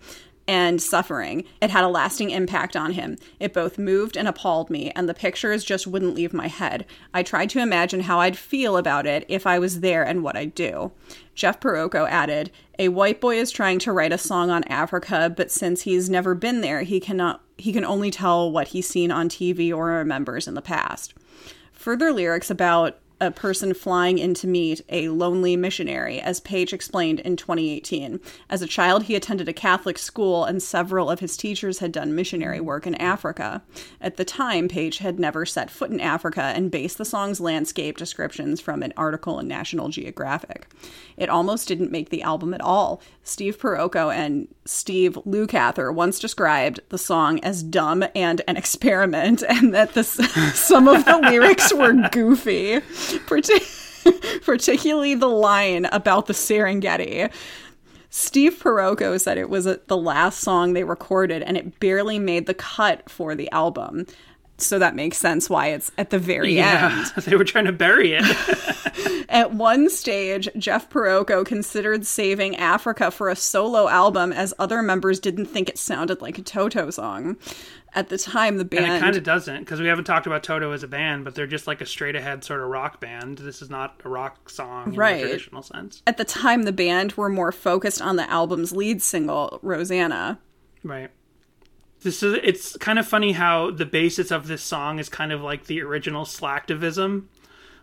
and 0.49 0.83
suffering. 0.83 1.45
It 1.61 1.71
had 1.71 1.85
a 1.85 1.89
lasting 1.89 2.31
impact 2.31 2.77
on 2.77 2.93
him. 2.93 3.17
It 3.39 3.53
both 3.53 3.79
moved 3.79 4.17
and 4.17 4.27
appalled 4.27 4.71
me, 4.71 4.91
and 4.91 5.09
the 5.09 5.15
pictures 5.15 5.65
just 5.65 5.87
wouldn't 5.87 6.15
leave 6.15 6.33
my 6.33 6.49
head. 6.49 6.87
I 7.15 7.23
tried 7.23 7.51
to 7.51 7.61
imagine 7.61 8.01
how 8.01 8.21
I'd 8.21 8.37
feel 8.37 8.77
about 8.77 9.07
it 9.07 9.25
if 9.29 9.47
I 9.47 9.59
was 9.59 9.81
there 9.81 10.03
and 10.03 10.23
what 10.23 10.37
I'd 10.37 10.55
do. 10.55 10.93
Jeff 11.35 11.61
Porcaro 11.61 12.09
added, 12.09 12.51
A 12.79 12.89
white 12.89 13.21
boy 13.21 13.37
is 13.39 13.51
trying 13.51 13.79
to 13.81 13.93
write 13.93 14.13
a 14.13 14.19
song 14.19 14.51
on 14.51 14.65
Africa, 14.65 15.33
but 15.35 15.51
since 15.51 15.83
he's 15.83 16.11
never 16.11 16.35
been 16.35 16.61
there, 16.61 16.83
he 16.83 17.01
cannot 17.01 17.43
he 17.59 17.73
can 17.73 17.85
only 17.85 18.11
tell 18.11 18.51
what 18.51 18.69
he's 18.69 18.89
seen 18.89 19.13
on 19.13 19.29
TV 19.29 19.73
or 19.73 19.87
remembers 19.87 20.49
in 20.49 20.55
the 20.55 20.63
past. 20.63 21.15
Further 21.73 22.13
lyrics 22.13 22.51
about 22.51 22.99
a 23.23 23.31
person 23.31 23.73
flying 23.73 24.19
in 24.19 24.35
to 24.35 24.49
meet 24.49 24.81
a 24.89 25.09
lonely 25.09 25.57
missionary, 25.57 26.21
as 26.21 26.41
Paich 26.41 26.73
explained 26.73 27.21
in 27.21 27.37
2018. 27.37 28.19
As 28.51 28.63
a 28.63 28.67
child, 28.67 29.05
he 29.05 29.15
attended 29.15 29.49
a 29.49 29.53
Catholic 29.53 29.97
school, 29.97 30.45
and 30.45 30.61
several 30.61 31.09
of 31.09 31.21
his 31.21 31.37
teachers 31.37 31.79
had 31.79 31.93
done 31.93 32.17
missionary 32.17 32.61
work 32.61 32.85
in 32.85 32.97
Africa. 32.97 33.63
At 34.01 34.17
the 34.17 34.25
time, 34.25 34.69
Paich 34.69 34.99
had 34.99 35.21
never 35.21 35.47
set 35.47 35.71
foot 35.71 35.93
in 35.93 36.01
Africa 36.01 36.43
and 36.43 36.71
based 36.71 36.99
the 36.99 37.05
song's 37.05 37.41
landscape 37.41 37.97
descriptions 37.97 38.61
from 38.61 38.83
an 38.83 38.93
article 38.97 39.39
in 39.39 39.47
National 39.47 39.89
Geographic. 39.89 40.67
It 41.17 41.29
almost 41.29 41.69
didn't 41.69 41.93
make 41.93 42.11
the 42.11 42.23
album 42.23 42.53
at 42.53 42.61
all. 42.61 43.01
Steve 43.23 43.57
Porcaro 43.57 44.13
and 44.13 44.49
Steve 44.65 45.15
Lukather 45.25 45.95
once 45.95 46.19
described 46.19 46.81
the 46.89 46.99
song 46.99 47.39
as 47.41 47.63
dumb 47.63 48.05
and 48.17 48.43
an 48.49 48.57
experiment, 48.63 49.45
and 49.49 49.73
that 49.73 49.93
some 50.55 50.89
of 50.89 51.05
the 51.05 51.19
lyrics 51.19 51.73
were 51.73 51.93
goofy, 52.11 52.81
partic- 53.27 54.43
particularly 54.45 55.15
the 55.15 55.29
line 55.29 55.87
about 55.87 56.27
the 56.27 56.33
Serengeti. 56.33 57.33
Steve 58.11 58.59
Porcaro 58.61 59.19
said 59.19 59.39
it 59.39 59.49
was 59.49 59.67
uh 59.67 59.79
the 59.87 59.97
last 59.97 60.41
song 60.41 60.73
they 60.75 60.85
recorded, 60.85 61.43
and 61.43 61.57
it 61.57 61.81
barely 61.81 62.19
made 62.19 62.47
the 62.47 62.55
cut 62.55 63.09
for 63.09 63.35
the 63.35 63.51
album. 63.53 64.07
So 64.59 64.79
that 64.79 64.95
makes 64.95 65.19
sense 65.19 65.51
why 65.51 65.69
it's 65.69 65.91
at 65.99 66.11
the 66.11 66.19
very 66.19 66.59
end. 66.59 67.07
They 67.25 67.37
were 67.37 67.45
trying 67.45 67.65
to 67.65 67.73
bury 67.73 68.13
it. 68.13 69.27
At 69.29 69.55
one 69.55 69.89
stage, 69.89 70.49
Jeff 70.57 70.91
Porcaro 70.91 71.45
considered 71.45 72.07
saving 72.07 72.57
Africa 72.57 73.11
for 73.11 73.29
a 73.29 73.35
solo 73.35 73.89
album 73.89 74.31
as 74.33 74.55
other 74.59 74.83
members 74.83 75.19
didn't 75.19 75.47
think 75.47 75.69
it 75.69 75.79
sounded 75.79 76.21
like 76.21 76.39
a 76.39 76.43
Toto 76.43 76.91
song. 76.91 77.37
At 77.95 78.09
the 78.09 78.17
time, 78.17 78.57
the 78.57 78.65
band 78.65 78.87
And 78.87 78.95
it 78.95 79.01
kind 79.01 79.17
of 79.17 79.23
doesn't 79.23 79.59
because 79.61 79.79
we 79.81 79.87
haven't 79.87 80.05
talked 80.05 80.27
about 80.27 80.43
Toto 80.43 80.73
as 80.73 80.83
a 80.83 80.89
band, 80.89 81.25
but 81.25 81.35
they're 81.35 81.47
just 81.47 81.67
like 81.67 81.83
a 81.83 81.87
straight 81.87 82.17
ahead 82.17 82.43
sort 82.43 82.61
of 82.61 82.69
rock 82.69 83.01
band. 83.01 83.39
This 83.39 83.61
is 83.61 83.69
not 83.69 84.01
a 84.05 84.09
rock 84.09 84.49
song 84.49 84.93
in 84.93 84.99
Right. 84.99 85.21
the 85.23 85.29
traditional 85.29 85.63
sense. 85.63 86.03
at 86.07 86.17
the 86.17 86.25
time 86.25 86.63
the 86.63 86.73
band 86.73 87.13
were 87.13 87.29
more 87.29 87.53
focused 87.53 88.01
on 88.01 88.17
the 88.17 88.29
album's 88.31 88.73
lead 88.73 89.03
single, 89.03 89.59
Rosanna. 89.63 90.39
Right. 90.83 91.11
This 92.03 92.23
is 92.23 92.39
it's 92.43 92.77
kind 92.79 92.99
of 92.99 93.07
funny 93.07 93.33
how 93.33 93.71
the 93.71 93.87
basis 93.87 94.31
of 94.31 94.49
this 94.49 94.63
song 94.63 94.99
is 94.99 95.09
kind 95.11 95.31
of 95.31 95.43
like 95.43 95.67
the 95.67 95.83
original 95.83 96.25
slacktivism, 96.25 97.25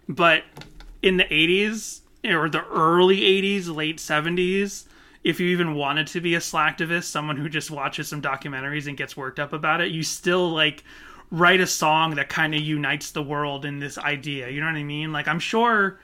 but 0.10 0.44
in 1.04 1.18
the 1.18 1.24
80s 1.26 2.02
or 2.26 2.50
the 2.50 2.66
early 2.66 3.22
80s, 3.22 3.74
late 3.74 3.98
70s, 3.98 4.86
if 5.30 5.40
you 5.40 5.50
even 5.50 5.76
wanted 5.76 6.08
to 6.08 6.22
be 6.22 6.34
a 6.34 6.40
slacktivist, 6.40 7.04
someone 7.04 7.38
who 7.38 7.50
just 7.50 7.70
watches 7.70 8.08
some 8.08 8.22
documentaries 8.22 8.88
and 8.88 8.98
gets 8.98 9.16
worked 9.16 9.40
up 9.40 9.54
about 9.54 9.80
it, 9.80 9.92
you 9.92 10.02
still 10.02 10.50
like 10.50 10.84
write 11.30 11.62
a 11.62 11.68
song 11.68 12.16
that 12.16 12.30
kind 12.30 12.56
of 12.56 12.62
unites 12.62 13.12
the 13.12 13.22
world 13.22 13.64
in 13.64 13.80
this 13.80 14.00
idea. 14.00 14.50
You 14.50 14.60
know 14.60 14.66
what 14.66 14.76
I 14.76 14.84
mean? 14.84 15.12
Like 15.12 15.28
I'm 15.28 15.40
sure 15.40 16.00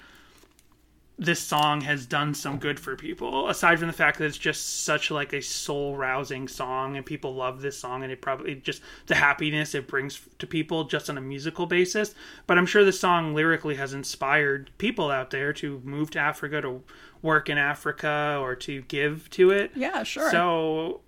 this 1.18 1.40
song 1.40 1.82
has 1.82 2.06
done 2.06 2.34
some 2.34 2.60
good 2.60 2.78
for 2.78 2.96
people 2.96 3.48
aside 3.50 3.80
from 3.80 3.88
the 3.88 3.94
fact 3.94 4.18
that 4.18 4.26
it's 4.26 4.38
just 4.38 4.84
such 4.84 5.10
like 5.10 5.32
a 5.32 5.42
soul 5.42 5.96
rousing 5.96 6.48
song 6.48 6.98
and 6.98 7.06
people 7.06 7.34
love 7.34 7.62
this 7.62 7.78
song 7.80 8.04
and 8.04 8.12
it 8.12 8.22
probably 8.22 8.56
just 8.56 8.82
the 9.08 9.16
happiness 9.16 9.74
it 9.74 9.88
brings 9.88 10.20
to 10.40 10.46
people 10.46 10.84
just 10.84 11.10
on 11.10 11.18
a 11.18 11.22
musical 11.22 11.66
basis 11.66 12.14
but 12.48 12.58
i'm 12.58 12.66
sure 12.66 12.84
the 12.84 12.92
song 12.92 13.34
lyrically 13.34 13.76
has 13.76 13.94
inspired 13.94 14.70
people 14.78 15.10
out 15.10 15.30
there 15.30 15.54
to 15.54 15.82
move 15.86 16.12
to 16.12 16.20
africa 16.20 16.62
to 16.62 16.84
work 17.26 17.50
in 17.50 17.58
africa 17.58 18.38
or 18.40 18.56
to 18.56 18.82
give 18.84 19.30
to 19.32 19.50
it 19.52 19.72
Yeah, 19.76 20.04
sure. 20.04 20.30
so 20.32 21.02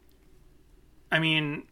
i 1.11 1.19
mean 1.19 1.63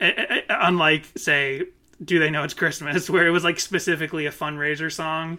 unlike 0.00 1.04
say 1.16 1.62
do 2.04 2.18
they 2.18 2.28
know 2.30 2.42
it's 2.42 2.52
christmas 2.54 3.08
where 3.14 3.26
it 3.26 3.30
was 3.30 3.44
like 3.44 3.58
specifically 3.60 4.26
a 4.26 4.30
fundraiser 4.32 4.92
song 4.92 5.38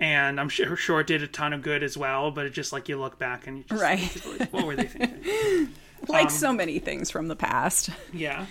and 0.00 0.40
i'm 0.40 0.48
sure, 0.48 0.74
sure 0.74 1.00
it 1.00 1.06
did 1.06 1.22
a 1.22 1.28
ton 1.28 1.52
of 1.52 1.62
good 1.62 1.82
as 1.82 1.96
well 1.96 2.30
but 2.30 2.46
it 2.46 2.50
just 2.52 2.72
like 2.72 2.88
you 2.88 2.98
look 2.98 3.18
back 3.18 3.46
and 3.46 3.58
you 3.58 3.64
just 3.68 3.80
Right. 3.82 4.26
like, 4.38 4.52
what 4.52 4.66
were 4.66 4.74
they 4.74 4.84
thinking 4.88 5.68
like 6.08 6.24
Um, 6.24 6.30
so 6.30 6.52
many 6.52 6.78
things 6.80 7.10
from 7.10 7.28
the 7.28 7.36
past. 7.36 7.90
yeah 8.12 8.46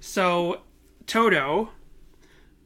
so 0.00 0.62
toto 1.06 1.70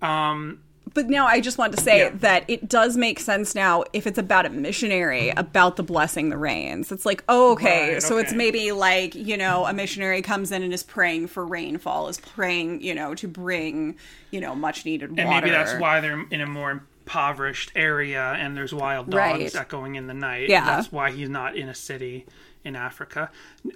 um 0.01 0.61
but 0.95 1.09
now 1.09 1.27
I 1.27 1.41
just 1.41 1.59
want 1.59 1.75
to 1.77 1.81
say 1.81 1.99
Yeah. 2.01 2.11
that 2.17 2.45
it 2.49 2.69
does 2.69 2.97
make 2.97 3.19
sense 3.21 3.55
now 3.55 3.85
if 3.93 4.07
it's 4.07 4.19
about 4.19 4.47
a 4.47 4.51
missionary 4.51 5.31
about 5.31 5.77
the 5.77 5.83
blessing 5.83 6.29
the 6.29 6.37
rains. 6.37 6.93
It's 6.93 7.07
like, 7.07 7.25
oh, 7.29 7.53
okay, 7.53 7.95
Right, 7.95 8.03
so 8.03 8.19
it's 8.19 8.33
maybe 8.33 8.73
like, 8.73 9.15
you 9.15 9.37
know, 9.37 9.65
a 9.67 9.73
missionary 9.73 10.23
comes 10.23 10.53
in 10.53 10.63
and 10.63 10.73
is 10.73 10.83
praying 10.83 11.29
for 11.29 11.45
rainfall, 11.47 12.09
is 12.09 12.21
praying, 12.21 12.83
you 12.83 12.95
know, 12.95 13.15
to 13.15 13.27
bring, 13.29 13.97
you 14.31 14.41
know, 14.41 14.55
much 14.55 14.85
needed 14.85 15.11
water. 15.11 15.23
And 15.23 15.31
maybe 15.31 15.51
that's 15.51 15.75
why 15.81 16.01
they're 16.01 16.25
in 16.31 16.41
a 16.41 16.47
more 16.47 16.71
impoverished 17.05 17.73
area 17.75 18.35
and 18.39 18.57
there's 18.57 18.73
wild 18.75 19.11
dogs 19.11 19.39
Right. 19.41 19.55
echoing 19.57 19.97
in 19.97 20.07
the 20.07 20.15
night. 20.15 20.49
Yeah. 20.49 20.65
That's 20.65 20.93
why 20.93 21.11
he's 21.11 21.29
not 21.29 21.57
in 21.57 21.69
a 21.69 21.75
city 21.75 22.27
in 22.65 22.77
Africa. 22.77 23.31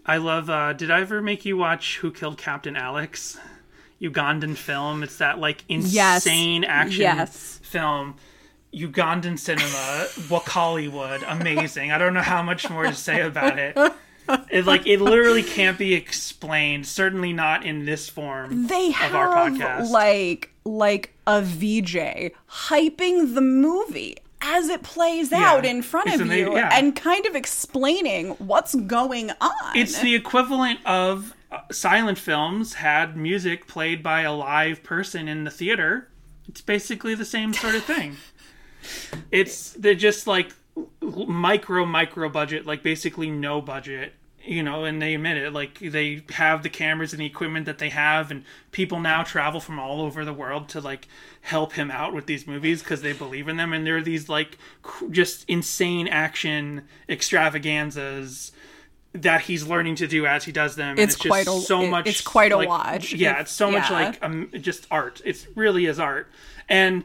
I 0.05 0.19
love 0.19 0.49
uh 0.49 0.73
did 0.73 0.91
I 0.91 1.01
ever 1.01 1.21
make 1.21 1.45
you 1.45 1.57
watch 1.57 1.99
Who 1.99 2.13
Killed 2.13 2.39
Captain 2.39 2.77
Alex? 2.77 3.39
Ugandan 4.01 4.57
film. 4.57 5.03
It's 5.03 5.18
that 5.18 5.38
like 5.38 5.64
Yes. 5.68 6.26
insane 6.26 6.64
action 6.64 7.03
Yes. 7.03 7.61
film. 7.62 8.16
Ugandan 8.74 9.38
cinema, 9.38 9.66
Wakaliwood, 10.28 11.24
amazing. 11.26 11.92
I 11.92 11.99
don't 11.99 12.12
know 12.14 12.20
how 12.20 12.42
much 12.42 12.68
more 12.68 12.84
to 12.84 12.94
say 12.94 13.22
about 13.22 13.59
it. 13.59 13.76
It 14.51 14.66
like 14.66 14.86
it 14.86 15.01
literally 15.01 15.42
can't 15.42 15.78
be 15.78 15.94
explained. 15.94 16.86
Certainly 16.86 17.32
not 17.32 17.64
in 17.64 17.84
this 17.86 18.09
form 18.09 18.66
they 18.66 18.88
of 18.88 19.14
our 19.14 19.32
have 19.34 19.53
podcast. 19.55 19.90
like 19.90 20.51
like 20.64 21.14
a 21.26 21.40
VJ 21.42 22.32
hyping 22.51 23.34
the 23.34 23.40
movie 23.40 24.16
as 24.42 24.68
it 24.68 24.82
plays 24.82 25.32
out 25.32 25.64
in 25.64 25.80
front 25.80 26.09
It's 26.09 26.16
of 26.16 26.22
ama- 26.22 26.36
you 26.36 26.53
yeah. 26.55 26.68
and 26.72 26.94
kind 26.94 27.24
of 27.26 27.34
explaining 27.34 28.30
what's 28.32 28.74
going 28.74 29.30
on. 29.40 29.53
It's 29.76 29.99
the 30.01 30.14
equivalent 30.14 30.80
of 30.84 31.34
silent 31.71 32.19
films 32.19 32.75
had 32.75 33.17
music 33.17 33.67
played 33.67 34.03
by 34.03 34.23
a 34.23 34.33
live 34.33 34.83
person 34.83 35.29
in 35.29 35.45
the 35.45 35.51
theater. 35.51 36.09
It's 36.49 36.61
basically 36.61 37.15
the 37.15 37.25
same 37.25 37.53
sort 37.53 37.75
of 37.75 37.85
thing. 37.85 38.17
It's 39.33 39.73
they're 39.73 39.97
just 39.97 40.29
like 40.29 40.53
micro 41.01 41.85
micro 41.85 42.29
budget, 42.29 42.67
like 42.67 42.85
basically 42.85 43.31
no 43.31 43.61
budget, 43.61 44.13
you 44.45 44.63
know, 44.63 44.85
and 44.85 45.01
they 45.03 45.15
admit 45.15 45.39
it. 45.39 45.53
Like 45.53 45.79
they 45.81 46.23
have 46.31 46.63
the 46.63 46.69
cameras 46.69 47.13
and 47.13 47.21
the 47.21 47.27
equipment 47.27 47.67
that 47.67 47.79
they 47.79 47.89
have, 47.89 48.31
and 48.31 48.45
people 48.73 49.01
now 49.01 49.23
travel 49.23 49.61
from 49.61 49.79
all 49.79 50.03
over 50.03 50.25
the 50.25 50.33
world 50.33 50.69
to 50.71 50.81
like 50.81 51.09
help 51.41 51.73
him 51.73 51.91
out 51.91 52.15
with 52.15 52.27
these 52.27 52.47
movies 52.47 52.83
because 52.83 53.03
they 53.03 53.13
believe 53.13 53.49
in 53.49 53.57
them, 53.57 53.73
and 53.73 53.87
there 53.87 53.97
are 53.97 54.03
these 54.03 54.29
like 54.29 54.59
cr- 54.83 55.09
just 55.09 55.45
insane 55.49 56.07
action 56.09 56.87
extravaganzas 57.09 58.53
that 59.23 59.43
he's 59.43 59.67
learning 59.67 59.97
to 59.97 60.07
do 60.07 60.27
as 60.27 60.45
he 60.45 60.53
does 60.53 60.77
them. 60.77 60.99
It's 60.99 61.14
just 61.17 61.29
quite 61.29 61.47
a- 61.47 61.61
so 61.61 61.87
much. 61.87 62.07
it's 62.07 62.21
quite 62.21 62.53
a 62.53 62.57
like, 62.57 62.69
watch. 62.69 63.12
Yeah, 63.12 63.41
it's 63.41 63.53
so 63.53 63.71
much 63.71 63.91
like 63.91 64.19
um, 64.23 64.51
just 64.61 64.87
art. 64.91 65.21
It 65.25 65.47
really 65.55 65.87
is 65.87 65.99
art. 65.99 66.29
And 66.69 67.05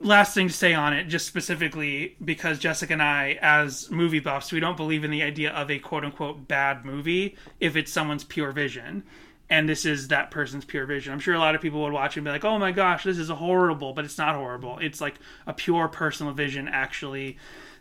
last 0.00 0.34
thing 0.34 0.48
to 0.48 0.54
say 0.54 0.74
on 0.74 0.92
it, 0.92 1.04
just 1.04 1.26
specifically 1.26 2.16
because 2.24 2.58
Jessica 2.58 2.92
and 2.92 3.02
I, 3.02 3.38
as 3.40 3.90
movie 3.90 4.20
buffs, 4.20 4.52
we 4.52 4.60
don't 4.60 4.76
believe 4.76 5.04
in 5.04 5.10
the 5.10 5.22
idea 5.22 5.50
of 5.50 5.70
a 5.70 5.78
quote 5.78 6.04
unquote 6.04 6.46
bad 6.46 6.84
movie 6.84 7.36
if 7.60 7.76
it's 7.76 7.92
someone's 7.92 8.24
pure 8.24 8.52
vision. 8.52 9.04
And 9.50 9.68
this 9.68 9.84
is 9.84 10.08
that 10.08 10.30
person's 10.30 10.64
pure 10.64 10.86
vision. 10.86 11.12
I'm 11.12 11.20
sure 11.20 11.34
a 11.34 11.38
lot 11.38 11.54
of 11.54 11.60
people 11.60 11.82
would 11.82 11.92
watch 11.92 12.16
it 12.16 12.20
and 12.20 12.24
be 12.24 12.30
like, 12.30 12.44
oh 12.44 12.58
my 12.58 12.72
gosh, 12.72 13.04
this 13.04 13.18
is 13.18 13.28
horrible, 13.28 13.92
but 13.92 14.04
it's 14.04 14.16
not 14.16 14.34
horrible. 14.34 14.78
It's 14.78 15.00
like 15.00 15.14
a 15.46 15.52
pure 15.52 15.86
personal 15.88 16.32
vision, 16.32 16.66
actually. 16.66 17.36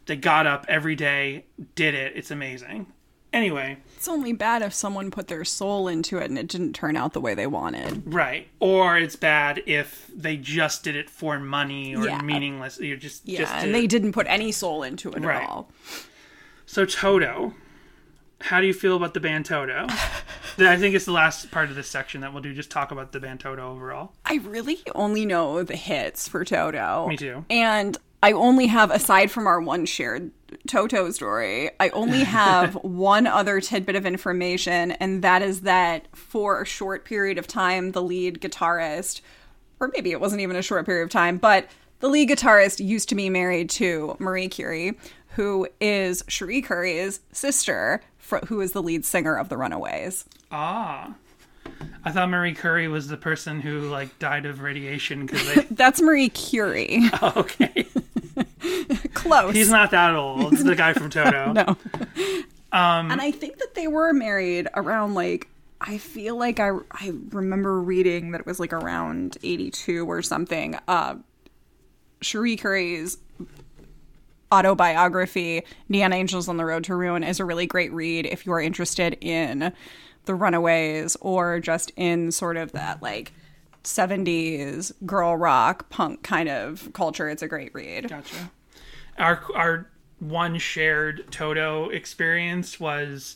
They 0.06 0.16
got 0.16 0.46
up 0.48 0.66
every 0.68 0.96
day, 0.96 1.46
did 1.76 1.94
it. 1.96 2.14
It's 2.16 2.32
amazing. 2.32 2.88
Anyway, 3.32 3.78
It's 3.96 4.08
only 4.08 4.32
bad 4.32 4.62
if 4.62 4.74
someone 4.76 5.10
put 5.10 5.28
their 5.28 5.44
soul 5.44 5.88
into 5.88 6.20
it 6.20 6.30
and 6.30 6.38
it 6.38 6.48
didn't 6.48 6.74
turn 6.74 6.96
out 6.96 7.14
the 7.14 7.22
way 7.22 7.34
they 7.34 7.48
wanted. 7.48 8.04
Right. 8.14 8.48
Or 8.60 8.96
it's 8.98 9.16
bad 9.16 9.64
if 9.66 10.08
they 10.16 10.38
just 10.38 10.84
did 10.84 10.96
it 10.96 11.10
for 11.10 11.40
money 11.40 11.96
or 11.96 12.06
Yeah. 12.06 12.22
meaningless. 12.22 12.80
You're 12.80 12.96
just 12.98 13.28
Yeah, 13.28 13.40
just 13.40 13.54
and 13.56 13.74
they 13.74 13.88
didn't 13.88 14.12
put 14.12 14.28
any 14.30 14.52
soul 14.52 14.84
into 14.84 15.10
it 15.14 15.24
Right. 15.24 15.42
at 15.42 15.50
all. 15.50 15.72
So 16.68 16.86
Toto, 16.86 17.56
how 18.42 18.62
do 18.62 18.68
you 18.68 18.74
feel 18.74 18.96
about 18.98 19.16
the 19.16 19.20
band 19.20 19.46
Toto? 19.48 19.88
I 20.60 20.78
think 20.78 20.94
it's 20.94 21.06
the 21.06 21.12
last 21.12 21.50
part 21.50 21.70
of 21.70 21.76
this 21.76 21.88
section 21.88 22.22
that 22.22 22.34
we'll 22.34 22.44
do. 22.44 22.54
Just 22.54 22.70
talk 22.70 22.92
about 22.92 23.14
the 23.14 23.20
band 23.20 23.40
Toto 23.40 23.72
overall. 23.72 24.14
I 24.26 24.36
really 24.44 24.82
only 24.94 25.26
know 25.26 25.64
the 25.64 25.76
hits 25.76 26.28
for 26.28 26.46
Toto. 26.46 27.08
Me 27.08 27.18
too. 27.18 27.46
And 27.50 27.98
I 28.24 28.32
only 28.32 28.68
have, 28.68 28.90
aside 28.90 29.32
from 29.32 29.48
our 29.48 29.60
one 29.60 29.86
shared 29.86 30.32
Toto 30.66 31.12
story, 31.12 31.72
I 31.78 31.90
only 31.90 32.24
have 32.24 32.76
one 32.76 33.28
other 33.28 33.60
tidbit 33.60 33.98
of 33.98 34.06
information, 34.06 34.94
and 34.94 35.22
that 35.24 35.42
is 35.42 35.62
that 35.62 36.08
for 36.16 36.62
a 36.62 36.66
short 36.66 37.04
period 37.04 37.38
of 37.38 37.48
time, 37.48 37.92
the 37.92 38.02
lead 38.02 38.40
guitarist, 38.40 39.20
or 39.82 39.92
maybe 39.94 40.12
it 40.12 40.22
wasn't 40.22 40.42
even 40.42 40.56
a 40.56 40.62
short 40.62 40.86
period 40.86 41.04
of 41.04 41.10
time, 41.10 41.38
but 41.38 41.68
the 42.00 42.08
lead 42.08 42.30
guitarist 42.30 42.84
used 42.84 43.10
to 43.10 43.16
be 43.16 43.30
married 43.30 43.70
to 43.72 44.16
Marie 44.20 44.48
Currie, 44.48 44.98
who 45.36 45.68
is 45.82 46.24
Cherie 46.30 46.62
Currie's 46.62 47.20
sister, 47.34 48.02
fr- 48.18 48.46
who 48.48 48.62
is 48.62 48.72
the 48.72 48.82
lead 48.82 49.04
singer 49.04 49.36
of 49.36 49.50
the 49.50 49.58
Runaways. 49.58 50.24
Ah. 50.50 51.14
I 52.06 52.12
thought 52.12 52.30
Marie 52.30 52.54
Curie 52.54 52.88
was 52.88 53.08
the 53.08 53.18
person 53.18 53.62
who 53.62 53.82
like 53.90 54.18
died 54.20 54.46
of 54.46 54.62
radiation 54.62 55.26
because 55.26 55.56
they. 55.56 55.62
That's 55.72 56.02
Marie 56.02 56.30
Curie. 56.30 57.10
okay, 57.24 57.88
Close. 59.14 59.54
he's 59.54 59.70
not 59.70 59.92
that 59.92 60.16
old. 60.16 60.58
The 60.58 60.76
guy 60.76 60.94
from 60.94 61.10
Toto. 61.12 61.52
No. 61.52 61.78
Um, 62.72 63.12
and 63.12 63.22
I 63.22 63.32
think 63.32 63.58
that 63.60 63.76
they 63.76 63.88
were 63.88 64.14
married 64.14 64.68
around 64.76 65.14
like 65.14 65.48
I 65.80 65.98
feel 65.98 66.38
like 66.38 66.60
I 66.60 66.72
I 66.92 67.12
remember 67.32 67.80
reading 67.82 68.32
that 68.32 68.42
it 68.42 68.48
was 68.48 68.60
like 68.60 68.74
around 68.74 69.38
82 69.44 70.10
or 70.10 70.22
something. 70.22 70.78
Uh 70.88 71.16
Cherie 72.22 72.56
Currie's 72.56 73.18
autobiography, 74.52 75.64
Neon 75.90 76.14
Angels 76.14 76.48
on 76.48 76.58
the 76.58 76.66
Road 76.66 76.84
to 76.86 76.96
Ruin, 76.96 77.24
is 77.24 77.40
a 77.40 77.46
really 77.46 77.66
great 77.66 77.92
read 77.92 78.26
if 78.26 78.46
you 78.46 78.54
are 78.54 78.62
interested 78.62 79.18
in 79.20 79.74
the 80.26 80.36
Runaways 80.36 81.18
or 81.22 81.60
just 81.60 81.92
in 81.96 82.32
sort 82.32 82.56
of 82.58 82.72
that 82.72 83.02
like 83.02 83.34
70s 83.84 84.92
girl 85.06 85.36
rock 85.36 85.90
punk 85.90 86.24
kind 86.24 86.50
of 86.50 86.92
culture. 86.94 87.30
It's 87.30 87.42
a 87.42 87.48
great 87.48 87.74
read. 87.74 88.10
Gotcha. 88.10 88.52
Our 89.18 89.42
our 89.56 89.88
one 90.20 90.58
shared 90.58 91.32
Toto 91.32 91.90
experience 91.90 92.80
was 92.80 93.36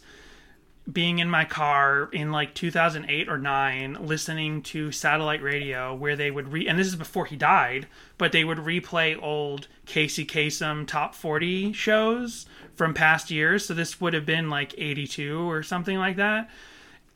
being 0.91 1.19
in 1.19 1.29
my 1.29 1.43
car 1.43 2.09
in 2.13 2.31
like 2.31 2.53
2008 2.53 3.27
or 3.27 3.37
9 3.37 3.97
listening 3.99 4.61
to 4.61 4.91
satellite 4.91 5.41
radio 5.41 5.93
where 5.93 6.15
they 6.15 6.31
would 6.31 6.51
re 6.51 6.65
and 6.65 6.79
this 6.79 6.87
is 6.87 6.95
before 6.95 7.25
he 7.25 7.35
died 7.35 7.87
but 8.17 8.31
they 8.31 8.45
would 8.45 8.59
replay 8.59 9.21
old 9.21 9.67
Casey 9.85 10.25
Kasem 10.25 10.87
top 10.87 11.13
40 11.13 11.73
shows 11.73 12.45
from 12.73 12.93
past 12.93 13.29
years 13.29 13.65
so 13.65 13.73
this 13.73 13.99
would 13.99 14.13
have 14.13 14.25
been 14.25 14.49
like 14.49 14.73
82 14.77 15.49
or 15.49 15.61
something 15.61 15.97
like 15.97 16.15
that 16.15 16.49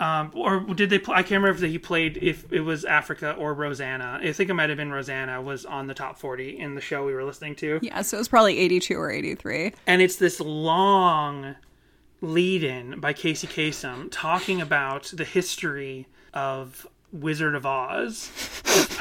um, 0.02 0.32
or 0.34 0.62
did 0.62 0.90
they? 0.90 0.98
Pl- 0.98 1.14
I 1.14 1.22
can't 1.22 1.44
remember 1.44 1.64
if 1.64 1.72
he 1.72 1.78
played 1.78 2.18
if 2.18 2.52
it 2.52 2.62
was 2.62 2.84
Africa 2.86 3.34
or 3.34 3.54
Rosanna. 3.54 4.20
I 4.20 4.32
think 4.32 4.50
it 4.50 4.56
might 4.56 4.70
have 4.70 4.78
been 4.78 4.92
Rosanna 4.92 5.40
was 5.40 5.64
on 5.64 5.86
the 5.86 5.94
top 5.94 6.18
forty 6.18 6.58
in 6.58 6.74
the 6.74 6.82
show 6.82 7.06
we 7.06 7.14
were 7.14 7.24
listening 7.24 7.56
to. 7.58 7.80
Yeah, 7.84 8.02
so 8.02 8.18
it 8.18 8.22
was 8.22 8.28
probably 8.28 8.58
82 8.58 8.96
or 8.96 9.12
83. 9.12 9.74
And 9.86 10.02
it's 10.02 10.16
this 10.16 10.40
long 10.40 11.56
lead 12.20 12.64
in 12.64 13.00
by 13.00 13.14
Casey 13.14 13.46
Kasem 13.46 14.08
talking 14.10 14.60
about 14.60 15.12
the 15.14 15.24
history 15.24 16.08
of 16.34 16.88
Wizard 17.12 17.56
of 17.56 17.66
Oz. 17.66 18.30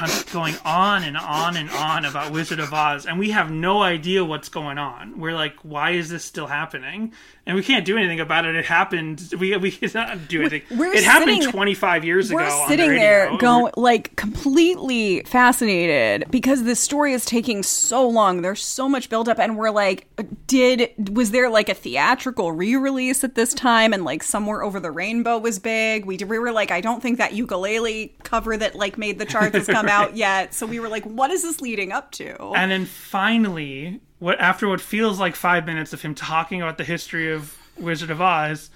Of 0.01 0.29
going 0.33 0.55
on 0.65 1.03
and 1.03 1.15
on 1.15 1.55
and 1.55 1.69
on 1.69 2.03
about 2.05 2.31
Wizard 2.31 2.59
of 2.59 2.73
Oz, 2.73 3.05
and 3.05 3.17
we 3.19 3.31
have 3.31 3.51
no 3.51 3.81
idea 3.81 4.25
what's 4.25 4.49
going 4.49 4.77
on. 4.77 5.19
We're 5.19 5.33
like, 5.33 5.55
why 5.61 5.91
is 5.91 6.09
this 6.09 6.25
still 6.25 6.47
happening? 6.47 7.13
And 7.45 7.55
we 7.55 7.63
can't 7.63 7.85
do 7.85 7.97
anything 7.97 8.19
about 8.19 8.45
it. 8.45 8.55
It 8.55 8.65
happened. 8.65 9.33
We 9.39 9.55
we 9.57 9.71
cannot 9.71 10.27
do 10.27 10.41
anything. 10.41 10.63
we're 10.77 10.93
it 10.93 11.03
happened 11.03 11.37
sitting- 11.37 11.51
25 11.51 12.03
years 12.03 12.29
ago. 12.29 12.35
We're 12.37 12.43
on 12.49 12.49
the 12.49 12.67
sitting 12.67 12.89
radio. 12.89 13.01
there 13.01 13.37
going 13.37 13.71
like 13.77 14.15
completely 14.15 15.21
fascinated 15.23 16.25
because 16.29 16.63
this 16.63 16.79
story 16.79 17.13
is 17.13 17.23
taking 17.25 17.63
so 17.63 18.07
long. 18.07 18.41
There's 18.41 18.63
so 18.63 18.89
much 18.89 19.09
buildup, 19.09 19.39
and 19.39 19.57
we're 19.57 19.69
like, 19.71 20.07
did 20.47 21.15
was 21.15 21.31
there 21.31 21.49
like 21.49 21.69
a 21.69 21.73
theatrical 21.73 22.51
re-release 22.51 23.23
at 23.23 23.35
this 23.35 23.53
time? 23.53 23.93
And 23.93 24.03
like 24.03 24.23
somewhere 24.23 24.63
over 24.63 24.79
the 24.79 24.91
rainbow 24.91 25.37
was 25.37 25.59
big. 25.59 26.05
We 26.05 26.17
we 26.17 26.39
were 26.39 26.51
like, 26.51 26.71
I 26.71 26.81
don't 26.81 27.01
think 27.01 27.17
that 27.19 27.33
ukulele 27.33 28.00
cover 28.23 28.57
that 28.57 28.75
like 28.75 28.97
made 28.97 29.19
the 29.19 29.25
charts 29.25 29.55
has 29.55 29.67
come 29.67 29.87
out 29.87 30.15
yet. 30.15 30.53
So 30.53 30.65
we 30.65 30.79
were 30.79 30.89
like, 30.89 31.03
what 31.05 31.31
is 31.31 31.43
this 31.43 31.61
leading 31.61 31.91
up 31.91 32.11
to? 32.13 32.51
And 32.53 32.71
then 32.71 32.85
finally, 32.85 34.01
what 34.19 34.39
after 34.39 34.67
what 34.67 34.81
feels 34.81 35.19
like 35.19 35.35
five 35.35 35.65
minutes 35.65 35.93
of 35.93 36.01
him 36.01 36.15
talking 36.15 36.61
about 36.61 36.77
the 36.77 36.83
history 36.83 37.31
of 37.31 37.57
Wizard 37.77 38.09
of 38.11 38.21
Oz, 38.21 38.69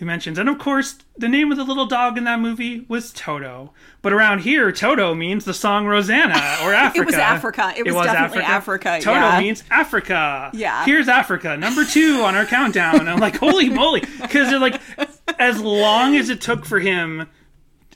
he 0.00 0.06
mentions, 0.06 0.38
and 0.38 0.48
of 0.48 0.58
course, 0.58 0.96
the 1.18 1.28
name 1.28 1.50
of 1.50 1.58
the 1.58 1.64
little 1.64 1.84
dog 1.84 2.16
in 2.16 2.24
that 2.24 2.40
movie 2.40 2.86
was 2.88 3.12
Toto. 3.12 3.74
But 4.00 4.14
around 4.14 4.38
here, 4.38 4.72
Toto 4.72 5.14
means 5.14 5.44
the 5.44 5.52
song 5.52 5.84
Rosanna 5.84 6.32
or 6.62 6.72
Africa. 6.72 7.02
It 7.02 7.04
was 7.06 7.14
Africa. 7.16 7.74
It 7.76 7.82
was 7.92 8.06
definitely 8.06 8.44
Africa, 8.44 8.98
Toto 9.02 9.20
yeah. 9.20 9.38
means 9.38 9.62
Africa. 9.70 10.50
Yeah. 10.54 10.86
Here's 10.86 11.06
Africa, 11.06 11.54
number 11.58 11.84
two 11.84 12.22
on 12.22 12.34
our 12.34 12.46
countdown. 12.46 13.00
And 13.00 13.10
I'm 13.10 13.18
like, 13.18 13.36
holy 13.36 13.68
moly. 13.68 14.00
Because 14.00 14.48
they're 14.48 14.58
like, 14.58 14.80
as 15.38 15.60
long 15.60 16.16
as 16.16 16.30
it 16.30 16.40
took 16.40 16.64
for 16.64 16.80
him 16.80 17.28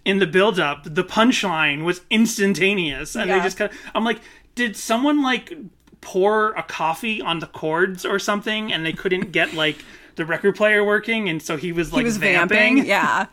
in 0.05 0.19
the 0.19 0.27
build 0.27 0.59
up, 0.61 0.83
the 0.85 1.05
punchline 1.05 1.85
was 1.85 2.03
instantaneous, 2.11 3.15
and 3.17 3.29
Yeah. 3.29 3.39
they 3.39 3.45
just 3.45 3.57
kind 3.57 3.71
of. 3.71 3.77
I'm 3.95 4.05
like, 4.05 4.21
did 4.55 4.77
someone 4.77 5.23
like 5.23 5.53
pour 6.01 6.53
a 6.53 6.63
coffee 6.63 7.21
on 7.23 7.39
the 7.39 7.47
chords 7.47 8.05
or 8.05 8.19
something, 8.19 8.73
and 8.73 8.85
they 8.85 8.93
couldn't 8.93 9.33
get 9.33 9.55
like 9.55 9.85
the 10.17 10.25
record 10.27 10.55
player 10.57 10.85
working, 10.85 11.29
and 11.29 11.43
so 11.43 11.57
he 11.57 11.73
was 11.73 11.93
like 11.93 12.01
he 12.01 12.05
was 12.05 12.19
vamping. 12.19 12.79
Yeah. 12.87 13.27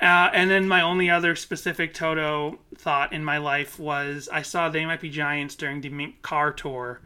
Uh, 0.00 0.28
and 0.34 0.50
then 0.50 0.68
my 0.68 0.82
only 0.82 1.08
other 1.08 1.34
specific 1.34 1.94
Toto 1.94 2.58
thought 2.76 3.14
in 3.14 3.24
my 3.24 3.38
life 3.38 3.78
was 3.78 4.28
I 4.30 4.42
saw 4.42 4.68
They 4.68 4.84
Might 4.84 5.00
Be 5.00 5.08
Giants 5.08 5.54
during 5.54 5.80
the 5.80 5.88
Mink 5.88 6.20
Car 6.20 6.52
tour, 6.52 7.00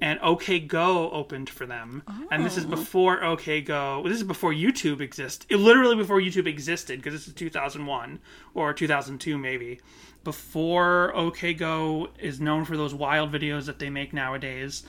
and 0.00 0.18
OK 0.20 0.60
Go 0.60 1.10
opened 1.10 1.50
for 1.50 1.66
them. 1.66 2.02
And 2.30 2.44
this 2.44 2.56
is 2.56 2.64
before 2.64 3.22
OK 3.24 3.60
Go. 3.60 4.02
This 4.06 4.18
is 4.18 4.24
before 4.24 4.52
YouTube 4.52 5.00
existed. 5.00 5.50
Literally 5.56 5.96
before 5.96 6.20
YouTube 6.20 6.46
existed, 6.46 6.98
because 6.98 7.14
this 7.14 7.28
is 7.28 7.34
2001 7.34 8.20
or 8.54 8.72
2002 8.72 9.38
maybe. 9.38 9.80
Before 10.24 11.14
OK 11.16 11.54
Go 11.54 12.08
is 12.18 12.40
known 12.40 12.64
for 12.64 12.76
those 12.76 12.94
wild 12.94 13.32
videos 13.32 13.66
that 13.66 13.78
they 13.78 13.90
make 13.90 14.12
nowadays, 14.12 14.84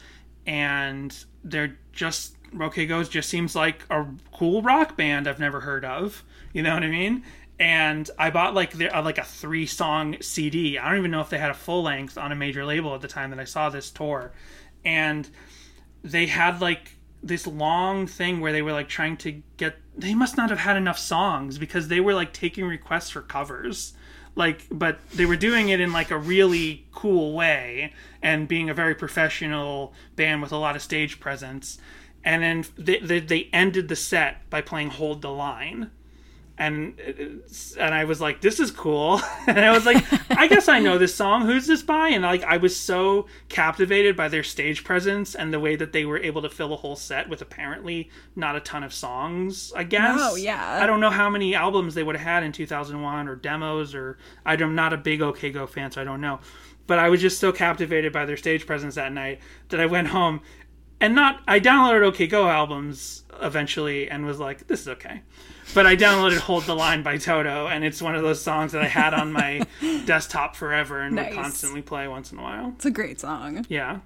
and 0.45 1.26
they're 1.43 1.78
just 1.91 2.36
OK 2.60 2.86
Go's 2.86 3.10
just 3.10 3.30
seems 3.30 3.55
like 3.55 3.86
a 3.89 4.05
cool 4.34 4.62
rock 4.62 4.97
band 4.97 5.28
I've 5.28 5.39
never 5.39 5.62
heard 5.62 5.86
of. 5.86 6.24
You 6.53 6.64
know 6.64 6.74
what 6.74 6.84
I 6.84 6.89
mean? 6.89 7.24
And 7.60 8.10
I 8.18 8.30
bought 8.30 8.55
like 8.55 8.72
the, 8.72 8.89
uh, 8.89 9.03
like 9.03 9.18
a 9.18 9.24
three 9.24 9.66
song 9.66 10.16
CD. 10.22 10.78
I 10.78 10.88
don't 10.89 10.97
even 10.97 11.12
know 11.12 11.22
if 11.22 11.30
they 11.30 11.38
had 11.38 11.51
a 11.51 11.55
full 11.55 11.84
length 11.84 12.18
on 12.18 12.32
a 12.32 12.36
major 12.36 12.66
label 12.66 12.95
at 12.95 13.01
the 13.01 13.07
time 13.07 13.32
that 13.32 13.39
I 13.39 13.43
saw 13.43 13.70
this 13.70 13.91
tour, 13.91 14.32
and 14.84 15.30
they 16.03 16.27
had 16.27 16.61
like 16.61 16.95
this 17.21 17.45
long 17.45 18.07
thing 18.07 18.39
where 18.39 18.51
they 18.51 18.61
were 18.61 18.71
like 18.71 18.89
trying 18.89 19.17
to 19.17 19.41
get. 19.57 19.77
They 19.97 20.13
must 20.13 20.38
not 20.38 20.49
have 20.49 20.59
had 20.59 20.77
enough 20.77 20.97
songs 20.97 21.57
because 21.57 21.88
they 21.88 21.99
were 21.99 22.13
like 22.13 22.32
taking 22.34 22.65
requests 22.65 23.09
for 23.09 23.21
covers 23.21 23.93
like 24.36 24.65
but 24.71 24.99
they 25.11 25.25
were 25.25 25.36
doing 25.36 25.69
it 25.69 25.80
in 25.80 25.91
like 25.91 26.11
a 26.11 26.17
really 26.17 26.88
cool 26.93 27.34
way 27.34 27.93
and 28.21 28.47
being 28.47 28.69
a 28.69 28.73
very 28.73 28.95
professional 28.95 29.93
band 30.15 30.41
with 30.41 30.51
a 30.51 30.57
lot 30.57 30.75
of 30.75 30.82
stage 30.82 31.19
presence 31.19 31.77
and 32.23 32.43
then 32.43 32.65
they, 32.77 32.99
they, 32.99 33.19
they 33.19 33.49
ended 33.51 33.88
the 33.88 33.95
set 33.95 34.49
by 34.49 34.61
playing 34.61 34.89
hold 34.89 35.21
the 35.21 35.30
line 35.30 35.91
and 36.60 36.99
and 37.80 37.95
I 37.95 38.03
was 38.03 38.20
like, 38.20 38.41
"This 38.41 38.60
is 38.60 38.70
cool," 38.70 39.22
and 39.47 39.60
I 39.60 39.72
was 39.72 39.86
like, 39.86 40.03
"I 40.30 40.47
guess 40.47 40.68
I 40.68 40.80
know 40.80 40.97
this 40.97 41.16
song. 41.16 41.45
Who's 41.45 41.66
this 41.66 41.82
by?" 41.82 42.10
And 42.10 42.22
like, 42.22 42.43
I 42.43 42.57
was 42.57 42.76
so 42.76 43.28
captivated 43.47 44.18
by 44.18 44.28
their 44.28 44.43
stage 44.43 44.84
presence 44.84 45.36
and 45.36 45.53
the 45.53 45.60
way 45.60 45.78
that 45.78 45.93
they 45.93 46.03
were 46.03 46.20
able 46.20 46.41
to 46.41 46.49
fill 46.49 46.74
a 46.74 46.76
whole 46.76 46.97
set 46.97 47.30
with 47.30 47.41
apparently 47.41 48.10
not 48.36 48.57
a 48.57 48.60
ton 48.60 48.84
of 48.84 48.93
songs. 48.93 49.72
I 49.74 49.84
oh, 49.84 49.86
guess. 49.86 50.18
No, 50.18 50.36
yeah. 50.36 50.80
I 50.82 50.86
don't 50.86 50.99
know 50.99 51.10
how 51.10 51.30
many 51.30 51.55
albums 51.55 51.95
they 51.95 52.03
would 52.03 52.18
have 52.18 52.26
had 52.26 52.43
in 52.43 52.51
2001 52.51 53.30
or 53.30 53.36
demos, 53.38 53.95
or 53.95 54.18
I'm 54.45 54.76
not 54.76 54.91
a 54.91 54.97
big 54.97 55.22
OK 55.22 55.51
Go 55.51 55.66
fan, 55.66 55.91
so 55.91 56.01
I 56.01 56.03
don't 56.03 56.22
know. 56.22 56.41
But 56.88 56.99
I 56.99 57.07
was 57.07 57.22
just 57.22 57.39
so 57.39 57.53
captivated 57.53 58.12
by 58.12 58.26
their 58.26 58.38
stage 58.38 58.66
presence 58.66 58.95
that 58.95 59.14
night 59.14 59.39
that 59.70 59.80
I 59.80 59.86
went 59.86 60.10
home 60.10 60.41
and 60.99 61.16
not. 61.16 61.41
I 61.47 61.62
downloaded 61.62 62.03
OK 62.03 62.28
Go 62.28 62.49
albums 62.49 63.24
eventually 63.41 64.10
and 64.10 64.26
was 64.26 64.41
like, 64.41 64.68
"This 64.68 64.82
is 64.82 64.89
okay." 64.89 65.22
But 65.74 65.86
I 65.86 65.95
downloaded 65.95 66.38
"Hold 66.39 66.63
the 66.63 66.76
Line" 66.76 67.03
by 67.03 67.17
Toto, 67.17 67.67
and 67.67 67.84
it's 67.84 68.01
one 68.01 68.15
of 68.15 68.24
those 68.24 68.41
songs 68.41 68.72
that 68.72 68.82
I 68.82 68.88
had 68.88 69.13
on 69.13 69.32
my 69.32 69.61
desktop 70.05 70.55
forever 70.55 70.99
and 71.01 71.15
Nice. 71.15 71.30
would 71.30 71.36
constantly 71.36 71.82
play 71.82 72.07
once 72.07 72.32
in 72.32 72.39
a 72.39 72.41
while. 72.41 72.74
It's 72.76 72.86
a 72.86 72.91
great 72.91 73.20
song. 73.20 73.65
Yeah. 73.70 73.99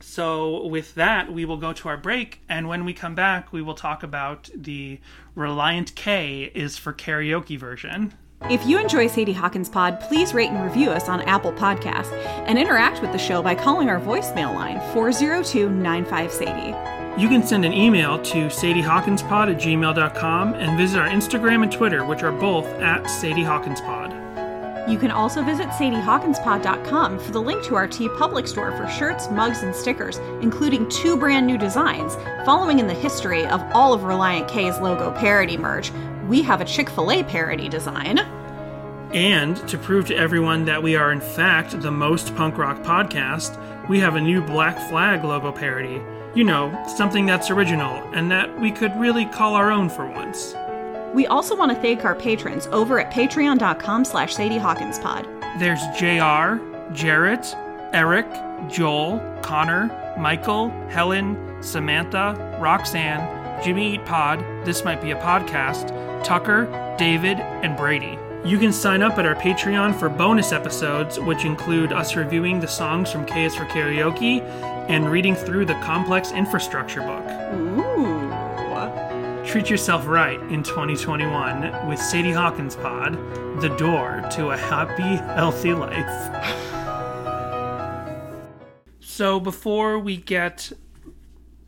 So 0.00 0.66
with 0.66 0.94
that, 0.96 1.32
we 1.32 1.44
will 1.44 1.58
go 1.58 1.72
to 1.74 1.88
our 1.88 1.96
break, 1.96 2.40
and 2.48 2.66
when 2.68 2.84
we 2.84 2.92
come 2.94 3.14
back, 3.14 3.52
we 3.52 3.62
will 3.62 3.74
talk 3.74 4.02
about 4.02 4.48
the 4.54 4.98
Relient 5.36 5.94
K 5.94 6.50
is 6.54 6.76
for 6.78 6.92
karaoke 6.92 7.58
version. 7.58 8.14
If 8.50 8.66
you 8.66 8.78
enjoy 8.80 9.06
Sadie 9.06 9.32
Hawkins 9.34 9.68
Pod, 9.68 10.00
please 10.00 10.34
rate 10.34 10.50
and 10.50 10.64
review 10.64 10.90
us 10.90 11.08
on 11.08 11.20
Apple 11.22 11.52
Podcasts 11.52 12.12
and 12.48 12.58
interact 12.58 13.00
with 13.00 13.12
the 13.12 13.18
show 13.18 13.40
by 13.42 13.54
calling 13.54 13.88
our 13.88 14.00
voicemail 14.00 14.52
line 14.52 14.80
402 14.92 15.70
95 15.70 16.32
Sadie. 16.32 17.01
You 17.18 17.28
can 17.28 17.42
send 17.42 17.66
an 17.66 17.74
email 17.74 18.18
to 18.22 18.46
sadiehawkinspod 18.46 19.54
at 19.54 19.60
gmail.com 19.60 20.54
and 20.54 20.78
visit 20.78 20.98
our 20.98 21.08
Instagram 21.08 21.62
and 21.62 21.70
Twitter, 21.70 22.06
which 22.06 22.22
are 22.22 22.32
both 22.32 22.66
at 22.80 23.02
sadiehawkinspod. 23.04 24.88
You 24.88 24.98
can 24.98 25.10
also 25.10 25.42
visit 25.42 25.68
sadiehawkinspod.com 25.68 27.18
for 27.18 27.30
the 27.30 27.40
link 27.40 27.62
to 27.64 27.76
our 27.76 27.86
T 27.86 28.08
Public 28.08 28.48
store 28.48 28.74
for 28.76 28.88
shirts, 28.88 29.30
mugs, 29.30 29.62
and 29.62 29.76
stickers, 29.76 30.16
including 30.40 30.88
two 30.88 31.18
brand 31.18 31.46
new 31.46 31.58
designs. 31.58 32.16
Following 32.46 32.78
in 32.78 32.86
the 32.86 32.94
history 32.94 33.44
of 33.46 33.62
all 33.74 33.92
of 33.92 34.00
Relient 34.00 34.48
K's 34.48 34.78
logo 34.80 35.12
parody 35.12 35.58
merch, 35.58 35.92
we 36.26 36.40
have 36.40 36.62
a 36.62 36.64
Chick 36.64 36.88
fil 36.88 37.12
A 37.12 37.22
parody 37.22 37.68
design. 37.68 38.20
And 39.12 39.56
to 39.68 39.76
prove 39.76 40.06
to 40.06 40.16
everyone 40.16 40.64
that 40.64 40.82
we 40.82 40.96
are 40.96 41.12
in 41.12 41.20
fact 41.20 41.78
the 41.78 41.90
most 41.92 42.34
punk 42.34 42.56
rock 42.56 42.82
podcast, 42.82 43.58
we 43.88 44.00
have 44.00 44.16
a 44.16 44.20
new 44.20 44.40
Black 44.40 44.78
Flag 44.88 45.22
logo 45.22 45.52
parody. 45.52 46.00
You 46.34 46.44
know, 46.44 46.72
something 46.96 47.26
that's 47.26 47.50
original 47.50 48.02
and 48.14 48.30
that 48.30 48.58
we 48.58 48.70
could 48.70 48.98
really 48.98 49.26
call 49.26 49.54
our 49.54 49.70
own 49.70 49.90
for 49.90 50.06
once. 50.06 50.54
We 51.12 51.26
also 51.26 51.54
want 51.54 51.72
to 51.72 51.78
thank 51.78 52.06
our 52.06 52.14
patrons 52.14 52.66
over 52.68 52.98
at 52.98 53.12
patreon.com 53.12 54.06
slash 54.06 54.34
sadiehawkinspod. 54.34 55.58
There's 55.58 55.82
JR, 55.98 56.94
Jarrett, 56.94 57.54
Eric, 57.92 58.26
Joel, 58.70 59.18
Connor, 59.42 59.90
Michael, 60.18 60.70
Helen, 60.88 61.62
Samantha, 61.62 62.56
Roxanne, 62.58 63.62
Jimmy 63.62 63.94
Eat 63.94 64.06
Pod, 64.06 64.40
This 64.64 64.84
Might 64.84 65.02
Be 65.02 65.10
a 65.10 65.16
Podcast, 65.16 66.24
Tucker, 66.24 66.64
David, 66.98 67.40
and 67.40 67.76
Brady. 67.76 68.18
You 68.44 68.58
can 68.58 68.72
sign 68.72 69.02
up 69.02 69.18
at 69.18 69.26
our 69.26 69.36
Patreon 69.36 69.96
for 69.98 70.08
bonus 70.08 70.50
episodes, 70.50 71.20
which 71.20 71.44
include 71.44 71.92
us 71.92 72.16
reviewing 72.16 72.58
the 72.58 72.66
songs 72.66 73.12
from 73.12 73.24
K's 73.26 73.54
for 73.54 73.66
Karaoke 73.66 74.40
and 74.88 75.10
reading 75.10 75.34
through 75.34 75.66
the 75.66 75.74
complex 75.74 76.32
infrastructure 76.32 77.00
book. 77.00 77.24
Ooh. 77.54 78.12
Treat 79.44 79.68
yourself 79.68 80.06
right 80.06 80.40
in 80.50 80.62
2021 80.62 81.86
with 81.86 81.98
Sadie 81.98 82.30
Hawkins 82.30 82.74
Pod, 82.74 83.12
the 83.60 83.68
door 83.76 84.26
to 84.30 84.50
a 84.50 84.56
happy, 84.56 85.16
healthy 85.34 85.74
life. 85.74 86.08
So, 89.00 89.38
before 89.38 89.98
we 89.98 90.16
get 90.16 90.72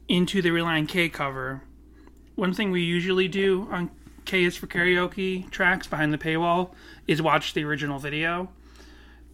into 0.09 0.41
the 0.41 0.49
Relient 0.49 0.89
K 0.89 1.11
cover, 1.11 1.63
one 2.37 2.55
thing 2.55 2.71
we 2.71 2.81
usually 2.81 3.29
do 3.29 3.69
on 3.71 3.91
K 4.25 4.45
is 4.45 4.57
for 4.57 4.67
Karaoke 4.67 5.51
tracks 5.51 5.87
behind 5.87 6.11
the 6.11 6.19
paywall 6.19 6.71
is 7.07 7.21
watch 7.21 7.53
the 7.53 7.65
original 7.65 7.99
video. 7.99 8.49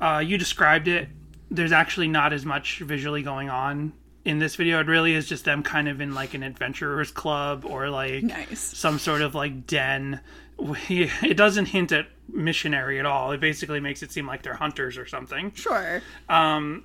Uh, 0.00 0.24
you 0.26 0.36
described 0.36 0.88
it. 0.88 1.08
There's 1.50 1.72
actually 1.72 2.08
not 2.08 2.32
as 2.32 2.44
much 2.46 2.78
visually 2.80 3.22
going 3.22 3.50
on 3.50 3.92
in 4.24 4.38
this 4.38 4.54
video. 4.56 4.80
It 4.80 4.86
really 4.86 5.14
is 5.14 5.26
just 5.28 5.44
them 5.44 5.62
kind 5.62 5.88
of 5.88 6.00
in 6.00 6.14
like 6.14 6.34
an 6.34 6.42
adventurers 6.42 7.10
club 7.10 7.64
or 7.64 7.88
like 7.90 8.22
Nice. 8.22 8.60
some 8.60 8.98
sort 8.98 9.22
of 9.22 9.34
like 9.34 9.66
den. 9.66 10.20
It 10.90 11.36
doesn't 11.36 11.66
hint 11.66 11.90
at 11.90 12.06
missionary 12.28 13.00
at 13.00 13.06
all. 13.06 13.32
It 13.32 13.40
basically 13.40 13.80
makes 13.80 14.02
it 14.02 14.12
seem 14.12 14.26
like 14.26 14.42
they're 14.42 14.54
hunters 14.54 14.98
or 14.98 15.06
something 15.06 15.52
Sure. 15.54 16.02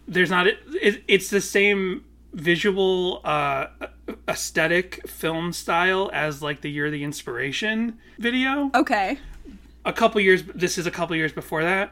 there's 0.07 0.29
not 0.29 0.47
it, 0.47 0.59
it, 0.81 1.03
it's 1.07 1.29
the 1.29 1.41
same 1.41 2.05
visual 2.33 3.21
uh 3.23 3.67
aesthetic 4.27 5.07
film 5.07 5.53
style 5.53 6.09
as 6.13 6.41
like 6.41 6.61
the 6.61 6.69
year 6.71 6.87
of 6.87 6.91
the 6.91 7.03
inspiration 7.03 7.97
video 8.19 8.69
Okay. 8.75 9.17
a 9.85 9.93
couple 9.93 10.19
years 10.21 10.43
this 10.53 10.77
is 10.77 10.85
a 10.85 10.91
couple 10.91 11.15
years 11.15 11.31
before 11.31 11.63
that 11.63 11.91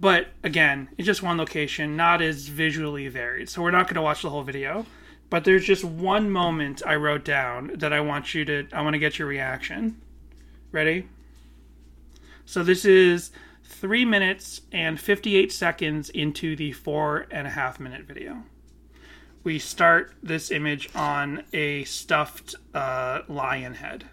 but 0.00 0.28
again 0.42 0.88
it's 0.96 1.06
just 1.06 1.22
one 1.22 1.36
location 1.36 1.96
not 1.96 2.22
as 2.22 2.48
visually 2.48 3.06
varied. 3.08 3.48
So 3.48 3.62
we're 3.62 3.70
not 3.70 3.86
going 3.86 3.96
to 3.96 4.02
watch 4.02 4.22
the 4.22 4.30
whole 4.30 4.42
video. 4.42 4.86
But 5.28 5.44
there's 5.44 5.64
just 5.64 5.84
one 5.84 6.28
moment 6.30 6.82
i 6.84 6.96
wrote 6.96 7.24
down 7.24 7.70
that 7.76 7.92
i 7.92 8.00
want 8.00 8.34
you 8.34 8.44
to 8.46 8.66
i 8.72 8.82
want 8.82 8.94
to 8.94 8.98
get 8.98 9.18
your 9.18 9.28
reaction. 9.28 10.00
Ready? 10.72 11.08
So 12.44 12.64
this 12.64 12.84
is 12.84 13.30
three 13.62 14.04
minutes 14.04 14.62
and 14.72 15.00
58 15.00 15.52
seconds 15.52 16.10
into 16.10 16.56
the 16.56 16.72
four 16.72 17.26
and 17.30 17.46
a 17.46 17.50
half 17.50 17.78
minute 17.78 18.02
video. 18.02 18.42
We 19.44 19.58
start 19.58 20.12
this 20.22 20.50
image 20.50 20.88
on 20.94 21.44
a 21.52 21.84
stuffed 21.84 22.56
uh, 22.74 23.22
lion 23.28 23.74
head 23.74 24.06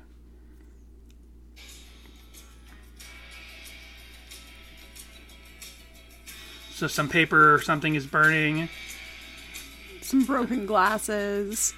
so 6.77 6.85
some 6.85 7.09
paper 7.09 7.55
or 7.55 7.59
something 7.59 7.95
is 7.95 8.05
burning 8.05 8.69
Some 10.03 10.25
broken 10.25 10.67
glasses. 10.67 11.73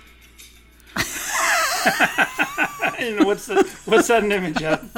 I 0.98 3.22
what's 3.24 3.46
the, 3.46 3.64
what's 3.86 4.10
that 4.10 4.24
an 4.24 4.34
image 4.34 4.62
of 4.62 4.94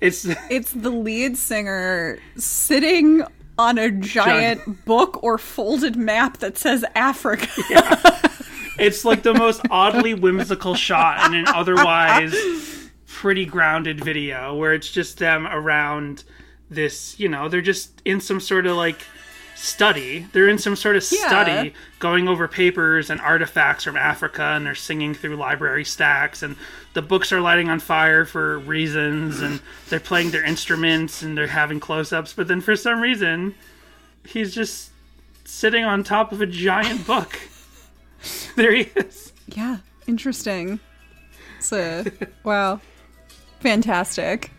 it's 0.00 0.26
It's 0.50 0.72
the 0.72 0.88
lead 0.88 1.36
singer 1.36 2.20
sitting 2.38 3.22
on 3.58 3.76
a 3.76 3.90
giant 3.90 4.86
book 4.86 5.22
or 5.22 5.36
folded 5.36 5.96
map 5.96 6.38
that 6.38 6.56
says 6.56 6.86
Africa. 6.94 7.48
it's 8.78 9.04
like 9.04 9.24
the 9.24 9.34
most 9.34 9.60
oddly 9.70 10.14
whimsical 10.14 10.74
shot 10.74 11.26
in 11.26 11.34
an 11.34 11.48
otherwise 11.48 12.34
pretty 13.06 13.44
grounded 13.44 14.02
video 14.02 14.56
where 14.56 14.72
it's 14.72 14.90
just 14.90 15.18
them 15.18 15.46
around 15.46 16.24
this, 16.74 17.18
you 17.18 17.28
know, 17.28 17.48
they're 17.48 17.60
just 17.60 18.00
in 18.04 18.20
some 18.20 18.40
sort 18.40 18.66
of 18.66 18.76
like 18.76 19.00
study. 19.54 20.26
They're 20.32 20.48
in 20.48 20.58
some 20.58 20.74
sort 20.76 20.96
of 20.96 21.06
Yeah. 21.10 21.28
study 21.28 21.74
going 21.98 22.26
over 22.28 22.48
papers 22.48 23.10
and 23.10 23.20
artifacts 23.20 23.84
from 23.84 23.96
Africa 23.96 24.42
and 24.42 24.66
they're 24.66 24.74
singing 24.74 25.14
through 25.14 25.36
library 25.36 25.84
stacks 25.84 26.42
and 26.42 26.56
the 26.94 27.02
books 27.02 27.32
are 27.32 27.40
lighting 27.40 27.68
on 27.68 27.78
fire 27.78 28.24
for 28.24 28.58
reasons 28.58 29.40
and 29.40 29.60
they're 29.88 30.00
playing 30.00 30.30
their 30.30 30.44
instruments 30.44 31.22
and 31.22 31.36
they're 31.38 31.46
having 31.46 31.78
close-ups 31.80 32.32
but 32.32 32.48
then 32.48 32.60
for 32.60 32.74
some 32.74 33.00
reason 33.00 33.54
he's 34.26 34.54
just 34.54 34.90
sitting 35.44 35.84
on 35.84 36.02
top 36.02 36.32
of 36.32 36.40
a 36.40 36.46
giant 36.46 37.06
book. 37.06 37.38
there 38.56 38.72
he 38.74 38.82
is. 38.96 39.32
Yeah, 39.48 39.78
interesting. 40.06 40.80
A 41.72 42.10
wow, 42.42 42.80
fantastic. 43.60 44.50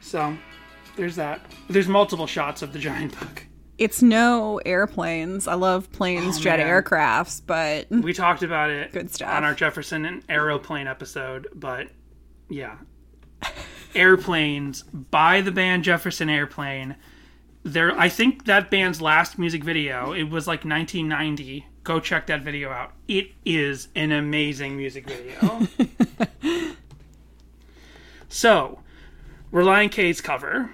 So, 0.00 0.36
there's 0.96 1.16
that. 1.16 1.40
There's 1.68 1.88
multiple 1.88 2.26
shots 2.26 2.62
of 2.62 2.72
the 2.72 2.78
giant 2.78 3.18
book. 3.18 3.46
It's 3.78 4.02
no 4.02 4.58
airplanes. 4.66 5.48
I 5.48 5.54
love 5.54 5.90
planes, 5.90 6.36
Oh, 6.38 6.40
jet 6.42 6.58
man. 6.58 6.66
aircrafts, 6.66 7.40
but 7.44 7.90
We 7.90 8.12
talked 8.12 8.42
about 8.42 8.68
it 8.70 8.92
Good 8.92 9.10
stuff. 9.10 9.30
on 9.32 9.42
our 9.44 9.54
Jefferson 9.54 10.04
and 10.04 10.22
Aeroplane 10.28 10.86
episode, 10.86 11.48
but 11.54 11.88
yeah. 12.50 12.76
Airplanes 13.94 14.82
by 14.82 15.40
the 15.40 15.50
band 15.50 15.84
Jefferson 15.84 16.28
Airplane. 16.28 16.96
There 17.62 17.98
I 17.98 18.08
think 18.08 18.44
that 18.44 18.70
band's 18.70 19.00
last 19.00 19.38
music 19.38 19.64
video, 19.64 20.12
it 20.12 20.24
was 20.24 20.46
like 20.46 20.64
1990. 20.64 21.66
Go 21.82 21.98
check 22.00 22.26
that 22.26 22.42
video 22.42 22.70
out. 22.70 22.92
It 23.08 23.30
is 23.46 23.88
an 23.96 24.12
amazing 24.12 24.76
music 24.76 25.06
video. 25.08 25.66
so, 28.28 28.80
Relient 29.52 29.90
K's 29.92 30.20
cover, 30.20 30.70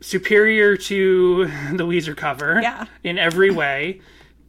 superior 0.00 0.76
to 0.76 1.44
the 1.72 1.84
Weezer 1.86 2.16
cover 2.16 2.60
Yeah. 2.62 2.86
in 3.02 3.18
every 3.18 3.50
way, 3.50 4.00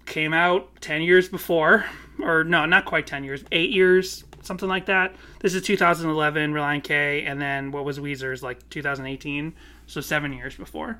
came 0.05 0.33
out 0.33 0.69
10 0.81 1.01
years 1.01 1.29
before, 1.29 1.85
or 2.21 2.43
no, 2.43 2.65
not 2.65 2.85
quite 2.85 3.05
10 3.07 3.23
years, 3.23 3.43
8 3.51 3.69
years, 3.69 4.23
something 4.41 4.67
like 4.69 4.87
that. 4.87 5.15
This 5.39 5.53
is 5.53 5.61
2011, 5.63 6.53
Relient 6.53 6.83
K, 6.83 7.23
and 7.23 7.39
then 7.41 7.71
what 7.71 7.85
was 7.85 7.99
Weezer's 7.99 8.41
like 8.43 8.67
2018, 8.69 9.53
so 9.87 10.01
7 10.01 10.33
years 10.33 10.55
before. 10.55 10.99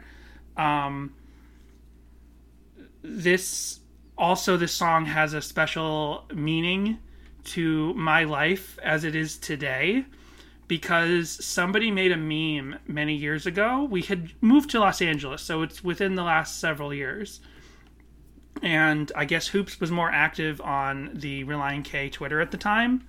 Um, 0.58 1.14
this 3.02 3.80
also 4.18 4.58
this 4.58 4.74
song 4.74 5.06
has 5.06 5.34
a 5.34 5.41
special 5.41 6.26
meaning 6.34 6.97
to 7.45 7.93
my 7.93 8.26
life 8.26 8.78
as 8.84 9.06
it 9.06 9.16
is 9.16 9.38
today 9.38 10.06
because 10.70 11.43
somebody 11.43 11.89
made 11.89 12.11
a 12.13 12.15
meme 12.15 12.80
many 12.88 13.15
years 13.15 13.45
ago. 13.45 13.88
We 13.89 14.03
had 14.03 14.32
moved 14.39 14.70
to 14.70 14.80
Los 14.80 15.01
Angeles, 15.01 15.41
so 15.41 15.63
it's 15.63 15.84
within 15.84 16.13
the 16.13 16.24
last 16.24 16.59
several 16.59 16.93
years. 16.93 17.41
And 18.61 19.11
I 19.15 19.26
guess 19.26 19.47
Hoopes 19.47 19.80
was 19.82 19.89
more 19.89 20.11
active 20.11 20.61
on 20.61 21.09
the 21.15 21.43
Relient 21.43 21.86
K 21.86 22.07
Twitter 22.07 22.39
at 22.39 22.51
the 22.51 22.57
time. 22.57 23.07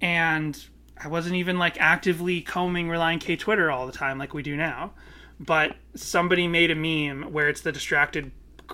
And 0.00 0.58
I 0.96 1.08
wasn't 1.08 1.36
even 1.36 1.58
like 1.58 1.78
actively 1.78 2.40
combing 2.40 2.88
Relient 2.88 3.20
K 3.20 3.36
Twitter 3.36 3.70
all 3.70 3.86
the 3.86 3.92
time 3.92 4.18
like 4.18 4.32
we 4.32 4.42
do 4.42 4.56
now. 4.56 4.94
But 5.38 5.76
somebody 5.94 6.48
made 6.48 6.70
a 6.70 6.74
meme 6.74 7.32
where 7.32 7.50
it's 7.50 7.60
the 7.60 7.72
distracted 7.72 8.32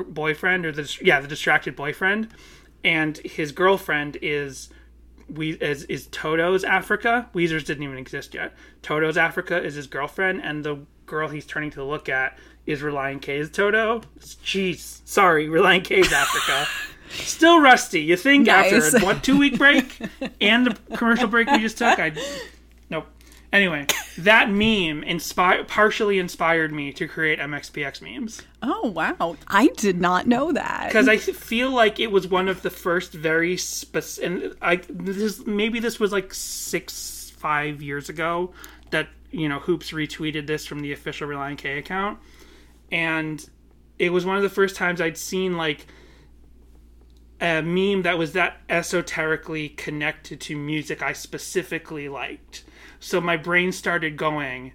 boyfriend 0.09 0.65
or 0.67 0.73
the 0.73 0.99
yeah, 1.03 1.21
the 1.21 1.29
distracted 1.29 1.75
boyfriend 1.75 2.29
and 2.85 3.19
his 3.19 3.51
girlfriend 3.51 4.17
is 4.23 4.69
we 5.29 5.53
is, 5.53 5.85
is 5.85 6.07
Toto's 6.09 6.65
Africa. 6.65 7.29
Weezer's 7.35 7.65
didn't 7.65 7.83
even 7.85 7.99
exist 7.99 8.35
yet. 8.35 8.53
Toto's 8.83 9.17
Africa 9.17 9.63
is 9.63 9.75
his 9.75 9.87
girlfriend, 9.87 10.43
and 10.43 10.65
the 10.65 10.79
girl 11.07 11.29
he's 11.29 11.47
turning 11.47 11.71
to 11.73 11.85
look 11.85 12.09
at 12.09 12.39
is 12.67 12.83
Relient 12.83 13.23
K's 13.23 13.51
Toto. 13.51 14.03
Jeez, 14.21 15.01
sorry, 15.05 15.47
Relient 15.49 15.85
K's 15.85 16.13
Africa. 16.13 16.67
Still 17.11 17.61
rusty. 17.61 18.01
You 18.01 18.17
think 18.17 18.47
Nice. 18.49 18.73
after 18.73 18.99
a 18.99 19.01
what 19.05 19.23
two 19.23 19.39
week 19.39 19.57
break 19.59 19.97
and 20.41 20.67
the 20.67 20.97
commercial 20.97 21.29
break 21.29 21.49
we 21.49 21.59
just 21.59 21.79
took? 21.79 21.99
I 22.01 22.11
nope. 22.11 22.25
Anyway, 23.57 23.87
that 24.19 24.51
meme 24.51 25.03
inspired 25.03 25.67
partially 25.67 26.19
inspired 26.19 26.73
me 26.73 26.93
to 26.93 27.09
create 27.09 27.39
MXPX 27.39 28.03
memes 28.03 28.43
oh 28.67 28.89
wow, 28.89 29.37
I 29.49 29.69
did 29.69 30.01
not 30.01 30.27
know 30.27 30.53
that. 30.53 30.89
because 30.89 31.09
I 31.09 31.17
feel 31.19 31.71
like 31.71 32.01
it 32.01 32.11
was 32.11 32.29
one 32.29 32.49
of 32.49 32.63
the 32.63 32.71
first 32.71 33.13
very 33.13 33.57
specific. 33.57 34.31
And 34.31 34.55
I 34.61 34.77
this 34.89 35.47
maybe 35.47 35.81
this 35.81 35.99
was 35.99 36.13
like 36.13 36.35
six 36.35 37.33
five 37.37 37.83
years 37.83 38.09
ago 38.09 38.53
that 38.91 39.09
you 39.31 39.49
know 39.49 39.59
Hoopes 39.59 39.93
retweeted 39.93 40.47
this 40.47 40.67
from 40.67 40.81
the 40.81 40.93
official 40.93 41.29
Relient 41.29 41.59
K 41.59 41.79
account, 41.79 42.19
and 42.91 43.49
it 43.99 44.11
was 44.11 44.27
one 44.27 44.37
of 44.37 44.43
the 44.43 44.51
first 44.51 44.77
times 44.77 45.01
I'd 45.01 45.17
seen 45.17 45.57
like 45.57 45.87
a 47.41 47.63
meme 47.63 48.03
that 48.03 48.19
was 48.19 48.33
that 48.33 48.59
esoterically 48.69 49.69
connected 49.71 50.41
to 50.43 50.57
music 50.57 51.03
I 51.03 51.13
specifically 51.13 52.09
liked. 52.09 52.65
So 53.07 53.21
my 53.21 53.37
brain 53.37 53.71
started 53.71 54.17
going. 54.17 54.73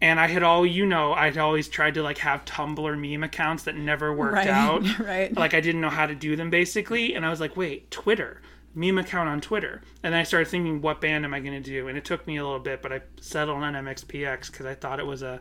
And 0.00 0.18
I 0.20 0.28
had 0.28 0.42
all 0.42 0.64
you 0.66 0.86
know, 0.86 1.12
I'd 1.12 1.36
always 1.38 1.68
tried 1.68 1.94
to 1.94 2.02
like 2.02 2.18
have 2.18 2.44
Tumblr 2.46 2.98
meme 2.98 3.22
accounts 3.22 3.64
that 3.64 3.76
never 3.76 4.12
worked 4.14 4.34
Right, 4.34 4.48
out 4.48 4.98
right. 4.98 5.34
like 5.34 5.52
I 5.54 5.60
didn't 5.60 5.80
know 5.82 5.90
how 5.90 6.06
to 6.06 6.14
do 6.14 6.36
them 6.36 6.48
basically, 6.50 7.14
and 7.14 7.24
I 7.24 7.30
was 7.30 7.40
like, 7.40 7.56
wait, 7.56 7.90
Twitter, 7.90 8.40
meme 8.74 8.98
account 8.98 9.28
on 9.30 9.40
Twitter, 9.40 9.80
and 10.02 10.12
then 10.12 10.20
I 10.20 10.24
started 10.24 10.48
thinking, 10.48 10.82
what 10.82 11.00
band 11.00 11.24
am 11.24 11.32
I 11.32 11.40
going 11.40 11.54
to 11.62 11.70
do? 11.70 11.88
And 11.88 11.96
it 11.96 12.04
took 12.04 12.26
me 12.26 12.36
a 12.36 12.44
little 12.44 12.58
bit, 12.60 12.82
but 12.82 12.92
I 12.92 13.00
settled 13.20 13.62
on 13.62 13.72
MXPX 13.72 14.50
because 14.50 14.66
I 14.66 14.74
thought 14.74 15.00
it 15.00 15.06
was 15.06 15.22
a, 15.22 15.40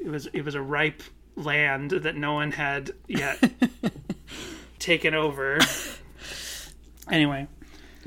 it 0.00 0.08
was 0.08 0.26
it 0.26 0.44
was 0.44 0.56
a 0.56 0.62
ripe 0.62 1.02
land 1.36 1.92
that 1.92 2.16
no 2.16 2.34
one 2.34 2.50
had 2.50 2.90
yet 3.06 3.38
taken 4.80 5.14
over. 5.14 5.58
Anyway, 7.10 7.46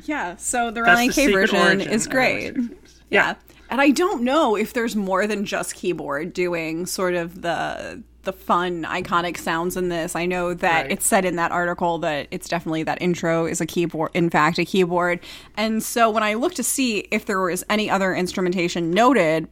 yeah, 0.04 0.36
so 0.36 0.70
the 0.72 0.82
that's 0.84 1.16
K 1.16 1.32
version 1.32 1.80
is 1.80 2.08
great. 2.08 2.56
MXPX. 2.56 2.76
Yeah. 3.10 3.36
And 3.70 3.82
I 3.82 3.90
don't 3.92 4.24
know 4.24 4.56
if 4.56 4.74
there's 4.74 4.96
more 4.96 5.28
than 5.28 5.46
just 5.46 5.76
keyboard 5.76 6.34
doing 6.34 6.86
sort 6.86 7.14
of 7.16 7.42
the 7.42 8.04
the 8.24 8.34
fun 8.34 8.84
iconic 8.84 9.38
sounds 9.38 9.78
in 9.78 9.88
this. 9.88 10.14
I 10.14 10.26
know 10.26 10.54
that 10.54 10.82
Right. 10.82 10.92
it's 10.92 11.06
said 11.06 11.24
in 11.24 11.38
that 11.38 11.54
article 11.54 11.98
that 12.00 12.28
it's 12.30 12.50
definitely 12.50 12.84
that 12.84 13.02
intro 13.02 13.46
is 13.46 13.62
a 13.62 13.66
keyboard 13.66 14.12
in 14.14 14.30
fact 14.30 14.60
a 14.60 14.66
keyboard. 14.66 15.22
And 15.56 15.82
so 15.82 16.10
when 16.10 16.24
I 16.24 16.34
looked 16.34 16.58
to 16.58 16.64
see 16.64 17.08
if 17.10 17.26
there 17.26 17.40
was 17.40 17.64
any 17.70 17.90
other 17.90 18.14
instrumentation 18.14 18.92
noted 18.92 19.48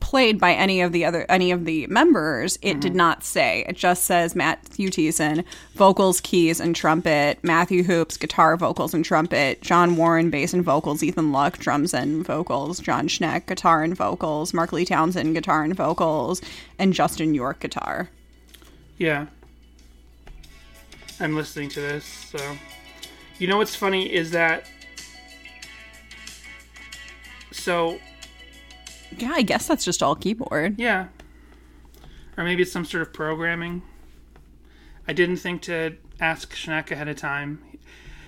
played 0.00 0.38
by 0.38 0.52
any 0.52 0.80
of 0.80 0.92
the 0.92 1.04
other 1.04 1.26
any 1.28 1.50
of 1.50 1.64
the 1.64 1.86
members, 1.88 2.56
it 2.62 2.72
Mm-hmm. 2.72 2.80
did 2.80 2.94
not 2.94 3.24
say. 3.24 3.64
It 3.68 3.76
just 3.76 4.04
says 4.04 4.34
Matthew 4.34 4.90
Thiessen, 4.90 5.44
vocals, 5.74 6.20
keys, 6.20 6.60
and 6.60 6.74
trumpet. 6.76 7.38
Matthew 7.42 7.82
Hoopes, 7.84 8.16
guitar, 8.16 8.56
vocals, 8.56 8.94
and 8.94 9.04
trumpet. 9.04 9.62
John 9.62 9.96
Warne, 9.96 10.30
bass 10.30 10.52
and 10.54 10.64
vocals. 10.64 11.02
Ethan 11.02 11.32
Luck, 11.32 11.58
drums 11.58 11.92
and 11.94 12.24
vocals. 12.26 12.80
John 12.80 13.08
Schneck, 13.08 13.46
guitar 13.46 13.82
and 13.82 13.96
vocals. 13.96 14.52
Mark 14.54 14.72
Lee 14.72 14.84
Townsend, 14.84 15.34
guitar 15.34 15.62
and 15.64 15.74
vocals, 15.76 16.40
and 16.78 16.92
Justin 16.92 17.34
York, 17.34 17.60
guitar. 17.60 18.08
Yeah. 18.98 19.26
I'm 21.18 21.34
listening 21.36 21.68
to 21.70 21.80
this, 21.80 22.04
so. 22.04 22.38
You 23.38 23.46
know 23.48 23.56
what's 23.56 23.74
funny 23.74 24.12
is 24.12 24.30
that. 24.32 24.66
So, 27.52 27.98
Yeah, 29.18 29.32
I 29.34 29.42
guess 29.42 29.66
that's 29.66 29.84
just 29.84 30.02
all 30.02 30.14
keyboard. 30.14 30.78
yeah. 30.78 31.08
Or 32.36 32.44
maybe 32.44 32.62
it's 32.62 32.72
some 32.72 32.84
sort 32.84 33.02
of 33.02 33.12
programming. 33.12 33.82
I 35.06 35.12
didn't 35.12 35.36
think 35.38 35.62
to 35.62 35.96
ask 36.20 36.54
Schneck 36.54 36.90
ahead 36.90 37.08
of 37.08 37.16
time. 37.16 37.62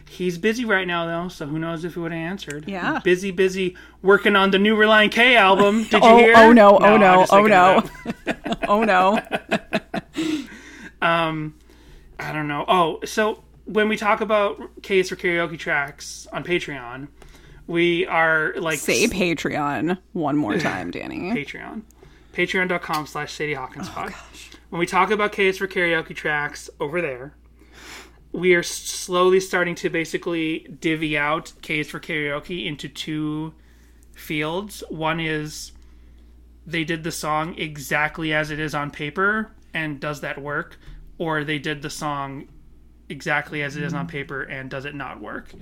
He's 0.09 0.37
busy 0.37 0.64
right 0.66 0.87
now, 0.87 1.07
though, 1.07 1.28
so 1.28 1.47
who 1.47 1.59
knows 1.59 1.85
if 1.85 1.95
he 1.95 2.01
would 2.01 2.12
have 2.12 2.18
answered. 2.20 2.68
Yeah. 2.68 3.01
Busy, 3.03 3.30
busy 3.30 3.74
working 4.03 4.37
on 4.37 4.51
the 4.51 4.59
new 4.59 4.76
Relient 4.76 5.12
K 5.12 5.37
album. 5.37 5.85
Did 5.91 5.93
you 5.95 6.01
Oh, 6.03 6.16
hear? 6.18 6.35
oh 6.37 6.53
no, 6.53 6.76
oh 6.78 6.97
no, 6.99 7.24
oh 7.30 7.47
no. 7.47 7.83
oh 8.68 8.85
no. 8.85 9.22
Um, 11.01 11.55
I 12.18 12.33
don't 12.33 12.49
know. 12.49 12.64
Oh, 12.68 13.01
so 13.05 13.43
when 13.64 13.89
we 13.89 13.97
talk 13.97 14.20
about 14.20 14.61
K's 14.83 15.09
for 15.09 15.16
karaoke 15.16 15.59
tracks 15.59 16.26
on 16.33 16.45
Patreon, 16.45 17.09
we 17.73 18.07
are 18.07 18.53
like 18.59 18.79
Say 18.79 19.07
Patreon 19.07 19.99
one 20.12 20.37
more 20.37 20.59
time, 20.59 20.91
Danny. 20.91 21.18
Patreon. 21.33 21.83
Patreon.com 22.35 23.07
slash 23.07 23.33
Sadie 23.33 23.55
Hawkins 23.55 23.89
oh, 23.89 23.93
Pod. 23.93 24.14
When 24.68 24.79
we 24.79 24.87
talk 24.87 25.11
about 25.11 25.33
K's 25.33 25.59
for 25.59 25.66
karaoke 25.66 26.14
tracks 26.14 26.68
over 26.79 27.01
there, 27.01 27.35
we 28.31 28.55
are 28.55 28.62
slowly 28.62 29.41
starting 29.41 29.75
to 29.77 29.91
basically 29.91 30.61
divvy 30.81 31.16
out 31.16 31.53
K's 31.62 31.89
for 31.89 31.99
karaoke 31.99 32.66
into 32.66 32.89
two 32.89 33.55
fields. 34.14 34.85
One 34.91 35.18
is 35.18 35.73
they 36.66 36.85
did 36.85 37.05
the 37.05 37.12
song 37.12 37.55
exactly 37.59 38.35
as 38.35 38.51
it 38.51 38.61
is 38.61 38.75
on 38.75 38.91
paper 38.91 39.51
and 39.73 39.99
does 39.99 40.20
that 40.20 40.41
work, 40.41 40.79
or 41.16 41.43
they 41.43 41.59
did 41.59 41.81
the 41.81 41.91
song 41.91 42.49
exactly 43.09 43.62
as 43.62 43.77
it 43.77 43.83
is 43.83 43.95
on 43.95 44.07
mm-hmm. 44.07 44.12
paper 44.12 44.43
and 44.43 44.68
does 44.68 44.85
it 44.85 44.95
not 44.95 45.20
work. 45.20 45.53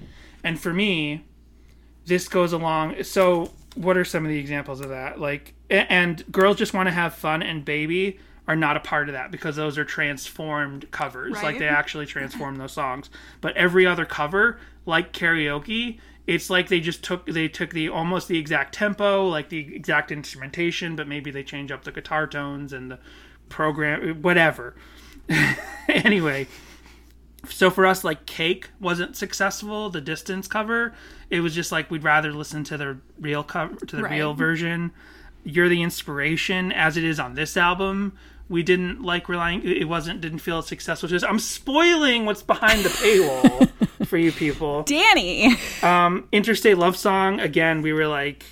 And 0.42 0.58
for 0.58 0.72
me, 0.72 1.24
this 2.07 2.28
goes 2.28 2.53
along. 2.53 3.03
So 3.05 3.53
what 3.74 3.96
are 3.96 4.05
some 4.05 4.24
of 4.24 4.30
the 4.30 4.38
examples 4.38 4.80
of 4.80 4.88
that? 4.88 5.20
Like, 5.20 5.55
and 5.68 6.24
girls 6.32 6.57
just 6.57 6.74
want 6.74 6.88
to 6.88 6.92
have 6.92 7.14
fun 7.14 7.42
and 7.42 7.64
baby 7.64 8.18
are 8.48 8.57
not 8.57 8.76
a 8.76 8.80
part 8.80 9.09
of 9.09 9.12
that 9.12 9.30
because 9.30 9.55
those 9.55 9.78
are 9.78 9.84
transformed 9.84 10.90
covers. 10.90 11.40
Like 11.40 11.59
they 11.59 11.68
actually 11.68 12.07
transform 12.07 12.57
those 12.57 12.72
songs. 12.72 13.09
But 13.40 13.57
every 13.57 13.86
other 13.86 14.05
cover, 14.05 14.59
like 14.86 15.12
karaoke, 15.12 16.01
it's 16.26 16.51
like 16.51 16.68
they 16.68 16.80
just 16.80 17.05
took 17.05 17.26
they 17.26 17.46
took 17.46 17.70
the 17.70 17.88
almost 17.88 18.26
the 18.26 18.38
exact 18.38 18.74
tempo, 18.74 19.26
like 19.28 19.51
the 19.51 19.74
exact 19.74 20.11
instrumentation, 20.11 20.96
but 20.96 21.07
maybe 21.07 21.30
they 21.30 21.44
change 21.44 21.70
up 21.70 21.84
the 21.84 21.92
guitar 21.92 22.26
tones 22.26 22.72
and 22.72 22.90
the 22.90 22.98
program, 23.48 24.20
whatever. 24.20 24.74
anyway, 25.88 26.48
so 27.48 27.70
for 27.70 27.86
us 27.86 28.03
like 28.03 28.26
cake 28.26 28.70
wasn't 28.80 29.16
successful 29.16 29.90
the 29.90 30.01
distance 30.01 30.48
cover 30.48 30.92
it 31.30 31.40
was 31.40 31.54
just 31.54 31.70
like 31.72 31.90
we'd 31.90 32.04
rather 32.04 32.32
listen 32.32 32.64
to 32.64 32.76
the 32.76 32.98
real 33.20 33.42
cover 33.42 33.74
to 33.86 33.96
the 33.96 34.02
Right. 34.02 34.12
real 34.12 34.34
version 34.34 34.90
you're 35.44 35.68
the 35.68 35.82
inspiration 35.82 36.70
as 36.72 36.96
it 36.96 37.04
is 37.04 37.18
on 37.18 37.34
this 37.34 37.56
album 37.56 38.12
we 38.48 38.62
didn't 38.62 39.00
like 39.02 39.28
relying 39.28 39.62
it 39.64 39.84
wasn't 39.88 40.20
didn't 40.20 40.40
feel 40.40 40.58
as 40.58 40.66
successful 40.66 41.08
Just 41.08 41.24
i'm 41.24 41.38
spoiling 41.38 42.26
what's 42.26 42.42
behind 42.42 42.82
the 42.84 42.88
paywall 42.90 43.70
for 44.06 44.18
you 44.18 44.32
people 44.32 44.82
Danny. 44.82 45.56
Um, 45.82 46.28
interstate 46.32 46.76
love 46.78 46.96
song 46.96 47.40
again 47.40 47.80
we 47.80 47.92
were 47.92 48.06
like 48.08 48.44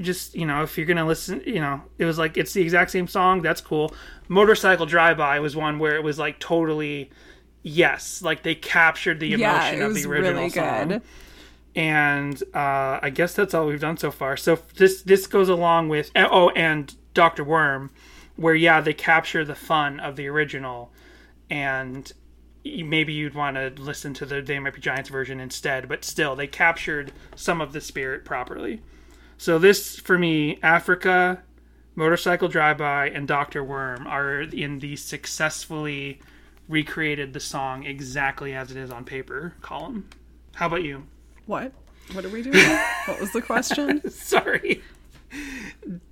just 0.00 0.34
you 0.36 0.46
know 0.46 0.62
if 0.62 0.76
you're 0.78 0.86
gonna 0.86 1.04
listen 1.06 1.42
you 1.44 1.58
know 1.60 1.82
it 1.98 2.04
was 2.04 2.18
like 2.18 2.36
it's 2.36 2.52
the 2.52 2.62
exact 2.62 2.90
same 2.92 3.08
song 3.08 3.42
that's 3.42 3.60
cool 3.60 3.92
motorcycle 4.28 4.86
drive 4.86 5.16
by 5.16 5.40
was 5.40 5.56
one 5.56 5.78
where 5.80 5.96
it 5.96 6.04
was 6.04 6.18
like 6.20 6.38
totally 6.38 7.10
yes 7.62 8.22
like 8.22 8.42
they 8.44 8.54
captured 8.54 9.18
the 9.18 9.32
emotion 9.32 9.40
Yeah, 9.40 9.72
it 9.72 9.82
of 9.82 9.94
the 9.94 10.06
original 10.06 10.34
really 10.34 10.50
song 10.50 10.88
good. 10.88 11.02
And 11.78 12.42
uh, 12.54 12.98
I 13.00 13.10
guess 13.10 13.34
that's 13.34 13.54
all 13.54 13.68
we've 13.68 13.80
done 13.80 13.98
so 13.98 14.10
far. 14.10 14.36
So 14.36 14.58
this 14.74 15.00
this 15.02 15.28
goes 15.28 15.48
along 15.48 15.88
with 15.88 16.10
oh, 16.16 16.50
and 16.50 16.92
Doctor 17.14 17.44
Worm, 17.44 17.90
where 18.34 18.56
yeah 18.56 18.80
they 18.80 18.92
capture 18.92 19.44
the 19.44 19.54
fun 19.54 20.00
of 20.00 20.16
the 20.16 20.26
original, 20.26 20.90
and 21.48 22.12
maybe 22.64 23.12
you'd 23.12 23.36
want 23.36 23.56
to 23.56 23.80
listen 23.80 24.12
to 24.14 24.26
the 24.26 24.42
They 24.42 24.58
Might 24.58 24.74
Be 24.74 24.80
Giants 24.80 25.08
version 25.08 25.38
instead, 25.38 25.88
but 25.88 26.04
still 26.04 26.34
they 26.34 26.48
captured 26.48 27.12
some 27.36 27.60
of 27.60 27.72
the 27.72 27.80
spirit 27.80 28.24
properly. 28.24 28.82
So 29.36 29.60
this 29.60 30.00
for 30.00 30.18
me, 30.18 30.58
Africa, 30.64 31.44
Motorcycle 31.94 32.48
Drive 32.48 32.78
By, 32.78 33.08
and 33.08 33.28
Doctor 33.28 33.62
Worm 33.62 34.04
are 34.08 34.40
in 34.40 34.80
the 34.80 34.96
successfully 34.96 36.18
recreated 36.68 37.34
the 37.34 37.40
song 37.40 37.84
exactly 37.84 38.52
as 38.52 38.72
it 38.72 38.76
is 38.76 38.90
on 38.90 39.04
paper 39.04 39.54
column. 39.62 40.08
How 40.56 40.66
about 40.66 40.82
you? 40.82 41.04
What? 41.48 41.72
What 42.12 42.26
are 42.26 42.28
we 42.28 42.42
doing? 42.42 42.58
what 43.06 43.18
was 43.20 43.32
the 43.32 43.40
question? 43.40 44.08
Sorry. 44.10 44.82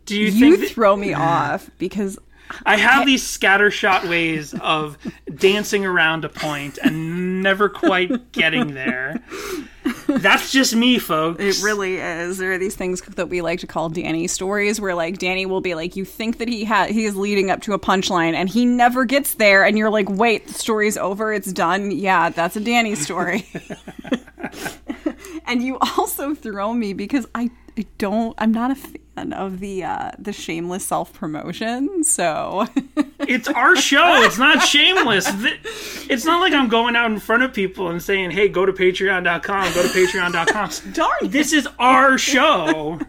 Do 0.07 0.17
you, 0.17 0.29
You 0.29 0.31
think 0.33 0.61
that 0.61 0.71
throw 0.71 0.97
me 0.97 1.13
off 1.13 1.71
because 1.77 2.19
I 2.65 2.77
have 2.77 3.07
these 3.07 3.23
scattershot 3.23 4.09
ways 4.09 4.55
of 4.55 4.99
dancing 5.35 5.85
around 5.85 6.25
a 6.25 6.29
point 6.29 6.79
and 6.83 7.43
never 7.43 7.69
quite 7.69 8.33
getting 8.33 8.75
there? 8.75 9.23
That's 10.07 10.51
just 10.51 10.75
me, 10.75 10.99
folks. 10.99 11.41
It 11.41 11.65
really 11.65 11.99
is. 11.99 12.39
There 12.39 12.53
are 12.53 12.59
these 12.59 12.75
things 12.75 13.01
that 13.03 13.29
we 13.29 13.41
like 13.41 13.61
to 13.61 13.67
call 13.67 13.89
Danny 13.89 14.27
stories, 14.27 14.81
where 14.81 14.95
like 14.95 15.19
Danny 15.19 15.47
will 15.47 15.61
be 15.61 15.75
like, 15.75 15.97
you 15.97 16.05
think 16.05 16.39
that 16.39 16.49
he 16.49 16.65
had 16.65 16.91
he 16.91 17.05
is 17.05 17.17
leading 17.17 17.51
up 17.51 17.63
to 17.63 17.73
a 17.73 17.79
punchline, 17.79 18.35
and 18.35 18.49
he 18.49 18.65
never 18.65 19.05
gets 19.05 19.35
there, 19.35 19.65
and 19.65 19.79
you're 19.79 19.91
like, 19.91 20.09
wait, 20.09 20.47
the 20.49 20.55
story's 20.55 20.97
over, 20.97 21.33
it's 21.33 21.53
done. 21.53 21.91
Yeah, 21.91 22.31
that's 22.31 22.57
a 22.57 22.61
Danny 22.61 22.95
story. 22.95 23.47
and 25.47 25.63
you 25.63 25.79
also 25.79 26.35
throw 26.35 26.73
me 26.73 26.93
because 26.93 27.27
I, 27.35 27.51
I 27.79 27.85
don't. 27.99 28.35
I'm 28.39 28.53
not 28.53 28.71
a 28.71 28.75
fan 28.75 29.33
of 29.33 29.61
the 29.61 29.85
uh, 29.85 30.13
the 30.19 30.33
shameless 30.33 30.87
self 30.87 31.13
promotion. 31.13 32.05
So 32.05 32.67
It's 33.21 33.49
our 33.49 33.77
show. 33.77 34.23
It's 34.23 34.39
not 34.39 34.63
shameless. 34.63 35.27
It's 36.09 36.25
not 36.25 36.41
like 36.41 36.53
I'm 36.53 36.69
going 36.69 36.97
out 36.97 37.11
in 37.11 37.19
front 37.19 37.43
of 37.43 37.53
people 37.53 37.89
and 37.89 38.03
saying, 38.03 38.31
"Hey, 38.31 38.49
go 38.49 38.65
to 38.65 38.73
patreon.com, 38.73 39.75
go 39.75 39.83
to 39.83 39.89
patreon.com." 39.89 40.71
darn. 40.93 41.31
This 41.31 41.53
is 41.53 41.69
our 41.79 42.19
show. 42.19 43.01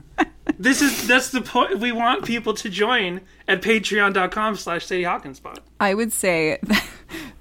This 0.57 0.81
is 0.81 1.07
that's 1.07 1.29
the 1.29 1.41
point. 1.41 1.79
We 1.79 1.91
want 1.91 2.25
people 2.25 2.53
to 2.55 2.69
join 2.69 3.21
at 3.47 3.61
patreon.com 3.61 4.55
slash 4.55 4.85
Sadie 4.85 5.03
Hawkins. 5.03 5.41
I 5.79 5.93
would 5.93 6.11
say 6.11 6.57
that 6.63 6.87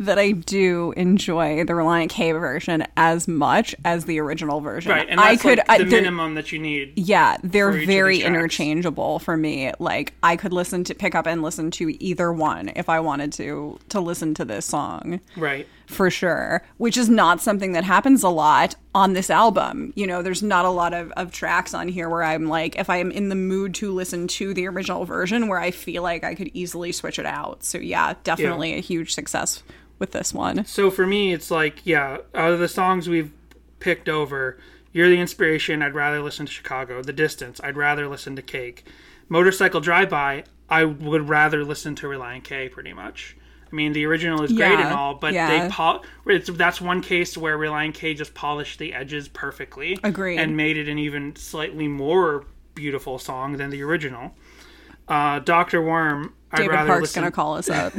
I 0.06 0.32
do 0.32 0.92
enjoy 0.96 1.64
the 1.64 1.72
Relient 1.72 2.08
K 2.10 2.32
version 2.32 2.84
as 2.96 3.26
much 3.28 3.74
as 3.84 4.04
the 4.04 4.18
original 4.20 4.60
version. 4.60 4.92
Right, 4.92 5.08
and 5.08 5.20
I 5.20 5.36
could 5.36 5.60
like 5.68 5.78
the 5.78 5.84
they're- 5.84 6.00
minimum 6.02 6.34
that 6.34 6.52
you 6.52 6.58
need. 6.58 6.92
Yeah, 6.96 7.36
they're 7.42 7.72
for 7.72 7.78
each 7.78 7.82
of 7.84 7.86
very 7.88 8.18
tracks. 8.18 8.26
interchangeable 8.28 9.18
for 9.18 9.36
me. 9.36 9.72
Like 9.78 10.14
I 10.22 10.36
could 10.36 10.52
listen 10.52 10.84
to 10.84 10.94
pick 10.94 11.14
up 11.14 11.26
and 11.26 11.42
listen 11.42 11.70
to 11.72 12.02
either 12.02 12.32
one 12.32 12.70
if 12.76 12.88
I 12.88 13.00
wanted 13.00 13.32
to 13.34 13.78
to 13.90 14.00
listen 14.00 14.34
to 14.34 14.44
this 14.44 14.66
song 14.66 15.20
Right. 15.36 15.66
For 15.87 16.11
sure, 16.11 16.62
which 16.78 16.97
is 16.97 17.09
not 17.09 17.41
something 17.41 17.72
that 17.72 17.84
happens 17.84 18.22
a 18.22 18.28
lot 18.28 18.74
on 18.95 19.12
this 19.12 19.30
album. 19.30 19.93
You 19.95 20.07
know, 20.07 20.20
there's 20.20 20.43
not 20.43 20.64
a 20.64 20.70
lot 20.70 20.93
of, 20.93 21.12
of 21.12 21.30
tracks 21.30 21.74
on 21.74 21.89
here 21.89 22.09
where 22.09 22.24
I'm 22.24 22.49
like, 22.49 22.76
if 22.76 22.91
I 22.91 22.97
am 22.97 23.12
in 23.12 23.28
the 23.28 23.37
mood 23.37 23.74
to 23.76 23.93
listen 23.93 24.26
to 24.28 24.53
the 24.53 24.66
original 24.66 25.05
version, 25.05 25.47
where 25.47 25.61
I 25.61 25.70
feel 25.70 26.03
like 26.03 26.24
I 26.24 26.34
could 26.34 26.51
easily 26.55 26.91
switch 26.91 27.18
it 27.18 27.26
out. 27.26 27.62
So, 27.62 27.78
yeah, 27.78 28.14
definitely 28.24 28.74
a 28.74 28.80
huge 28.80 29.14
success 29.14 29.62
with 29.99 30.12
this 30.12 30.34
one. 30.34 30.64
So 30.64 30.91
for 30.91 31.07
me, 31.07 31.32
it's 31.32 31.51
like, 31.51 31.80
yeah, 31.84 32.18
out 32.34 32.53
of 32.53 32.59
the 32.59 32.68
songs 32.68 33.09
we've 33.09 33.32
picked 33.78 34.09
over, 34.09 34.59
You're 34.93 35.09
the 35.09 35.20
Inspiration, 35.20 35.82
I'd 35.82 35.95
rather 35.95 36.20
listen 36.20 36.47
to 36.47 36.53
Chicago. 36.53 37.03
The 37.03 37.12
Distance, 37.12 37.61
I'd 37.62 37.76
rather 37.76 38.09
listen 38.09 38.34
to 38.37 38.43
Cake. 38.43 38.87
Motorcycle 39.28 39.80
Drive 39.80 40.11
By, 40.11 40.45
I 40.68 40.84
would 40.84 41.28
rather 41.28 41.64
listen 41.64 41.95
to 41.97 42.07
Relient 42.07 42.45
K 42.45 42.68
pretty 42.68 42.93
much. 42.93 43.36
I 43.70 43.74
mean, 43.74 43.92
the 43.92 44.06
original 44.06 44.42
is 44.42 44.52
great 44.52 44.78
and 44.78 44.94
all, 44.94 45.14
but 45.14 45.34
yeah. 45.34 45.64
they 45.64 45.68
pol- 45.68 46.04
it's, 46.26 46.48
that's 46.50 46.80
one 46.80 47.02
case 47.02 47.36
where 47.36 47.58
Relient 47.58 47.94
K 47.94 48.14
just 48.14 48.32
polished 48.32 48.78
the 48.78 48.94
edges 48.94 49.28
perfectly. 49.28 49.98
Agreed. 50.04 50.38
And 50.38 50.56
made 50.56 50.76
it 50.76 50.88
an 50.88 50.98
even 50.98 51.34
slightly 51.34 51.88
more 51.88 52.44
beautiful 52.74 53.18
song 53.18 53.56
than 53.56 53.70
the 53.70 53.82
original. 53.82 54.34
Uh, 55.08 55.40
Doctor 55.40 55.82
Worm, 55.82 56.34
I'd 56.52 56.58
David 56.58 56.72
rather 56.72 56.88
Park's 56.88 57.02
listen. 57.02 57.22
going 57.22 57.32
to 57.32 57.34
call 57.34 57.56
us 57.56 57.68
up. 57.68 57.92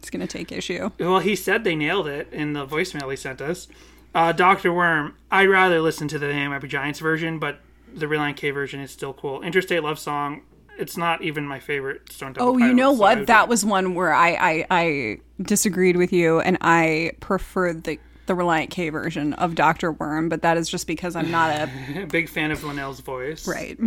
He's 0.00 0.10
going 0.10 0.20
to 0.20 0.26
take 0.26 0.52
issue. 0.52 0.90
Well, 0.98 1.18
he 1.18 1.34
said 1.34 1.64
they 1.64 1.74
nailed 1.74 2.06
it 2.06 2.28
in 2.32 2.52
the 2.52 2.66
voicemail 2.66 3.10
he 3.10 3.16
sent 3.16 3.40
us. 3.40 3.68
Uh, 4.14 4.32
Doctor 4.32 4.72
Worm, 4.72 5.16
I'd 5.30 5.48
rather 5.48 5.80
listen 5.80 6.08
to 6.08 6.18
the 6.18 6.32
Might 6.32 6.64
Giants 6.68 7.00
version, 7.00 7.38
but 7.38 7.60
the 7.92 8.06
Relient 8.06 8.36
K 8.36 8.50
version 8.50 8.80
is 8.80 8.90
still 8.90 9.12
cool. 9.12 9.42
Interstate 9.42 9.82
Love 9.82 9.98
Song, 9.98 10.42
it's 10.78 10.96
not 10.96 11.22
even 11.22 11.46
my 11.46 11.58
favorite 11.60 12.10
Stone 12.12 12.34
Temple 12.34 12.54
Oh, 12.54 12.58
you 12.58 12.72
know 12.74 12.94
so 12.94 13.00
what? 13.00 13.26
That 13.26 13.48
was 13.48 13.64
one 13.64 13.94
where 13.94 14.12
I, 14.12 14.30
I, 14.34 14.66
I 14.70 15.18
disagreed 15.42 15.96
with 15.96 16.12
you, 16.12 16.40
and 16.40 16.58
I 16.60 17.12
preferred 17.20 17.84
the 17.84 17.98
the 18.26 18.32
Relient 18.34 18.70
K 18.70 18.88
version 18.88 19.34
of 19.34 19.54
Doctor 19.54 19.92
Worm, 19.92 20.28
but 20.28 20.42
that 20.42 20.56
is 20.56 20.68
just 20.68 20.86
because 20.88 21.14
I'm 21.14 21.30
not 21.30 21.50
a 21.50 22.06
big 22.10 22.28
fan 22.28 22.50
of 22.50 22.64
Linnell's 22.64 22.98
voice. 23.00 23.46
right. 23.46 23.78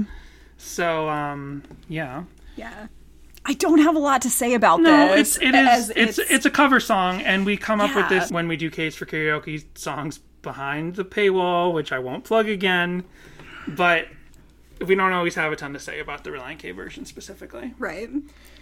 So, 0.57 1.09
um, 1.09 1.63
yeah. 1.89 2.23
Yeah, 2.55 2.87
I 3.45 3.53
don't 3.53 3.79
have 3.79 3.95
a 3.95 3.99
lot 3.99 4.21
to 4.23 4.29
say 4.29 4.53
about 4.53 4.81
No, 4.81 5.09
this. 5.15 5.35
it's 5.37 5.43
it 5.45 5.55
is 5.55 5.67
as 5.67 5.89
it's 5.95 6.19
it's 6.19 6.45
a 6.45 6.49
cover 6.49 6.79
song, 6.79 7.21
and 7.21 7.45
we 7.45 7.57
come 7.57 7.79
up 7.81 7.95
with 7.95 8.07
this 8.09 8.31
when 8.31 8.47
we 8.47 8.55
do 8.57 8.69
K's 8.69 8.95
for 8.95 9.05
Karaoke 9.05 9.63
songs 9.77 10.19
behind 10.41 10.95
the 10.95 11.03
paywall, 11.05 11.73
which 11.73 11.91
I 11.91 11.99
won't 11.99 12.23
plug 12.23 12.47
again. 12.49 13.03
But 13.67 14.07
we 14.86 14.95
don't 14.95 15.13
always 15.13 15.36
have 15.36 15.51
a 15.51 15.55
ton 15.55 15.73
to 15.73 15.80
say 15.80 15.99
about 15.99 16.23
the 16.23 16.30
Relient 16.30 16.59
K 16.59 16.71
version 16.71 17.05
specifically. 17.05 17.73
right. 17.80 18.09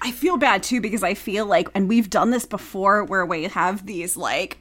I 0.01 0.11
feel 0.11 0.37
bad 0.37 0.63
too 0.63 0.81
because 0.81 1.03
I 1.03 1.13
feel 1.13 1.45
like, 1.45 1.69
and 1.73 1.87
we've 1.89 2.09
done 2.09 2.31
this 2.31 2.45
before, 2.45 3.03
where 3.03 3.25
we 3.25 3.43
have 3.45 3.85
these 3.85 4.17
like 4.17 4.59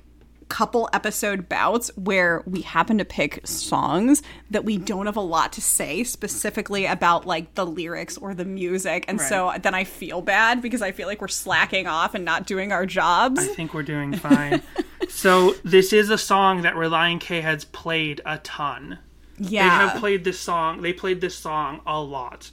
couple 0.48 0.88
episode 0.92 1.48
bouts 1.48 1.90
where 1.96 2.42
we 2.46 2.62
happen 2.62 2.98
to 2.98 3.04
pick 3.04 3.44
songs 3.44 4.22
that 4.48 4.64
we 4.64 4.78
don't 4.78 5.06
have 5.06 5.16
a 5.16 5.20
lot 5.20 5.52
to 5.52 5.60
say 5.60 6.04
specifically 6.04 6.86
about 6.86 7.26
like 7.26 7.52
the 7.56 7.66
lyrics 7.66 8.16
or 8.16 8.32
the 8.32 8.44
music 8.44 9.04
and 9.08 9.20
so 9.20 9.52
then 9.62 9.74
i 9.74 9.82
feel 9.82 10.22
bad 10.22 10.62
because 10.62 10.82
i 10.82 10.92
feel 10.92 11.08
like 11.08 11.20
we're 11.20 11.26
slacking 11.26 11.88
off 11.88 12.14
and 12.14 12.24
not 12.24 12.46
doing 12.46 12.70
our 12.70 12.86
jobs 12.86 13.40
I 13.40 13.46
think 13.54 13.74
we're 13.74 13.82
doing 13.82 14.14
fine. 14.14 14.62
so 15.08 15.54
this 15.64 15.92
is 15.92 16.10
a 16.10 16.18
song 16.18 16.62
that 16.62 16.74
Relient 16.74 17.20
K 17.20 17.40
has 17.40 17.64
played 17.64 18.20
a 18.24 18.38
ton. 18.38 18.98
They 19.38 19.56
have 19.56 20.00
played 20.00 20.24
this 20.24 20.38
song. 20.40 20.82
They 20.82 20.92
played 20.92 21.20
this 21.20 21.36
song 21.36 21.80
a 21.86 22.00
lot. 22.00 22.50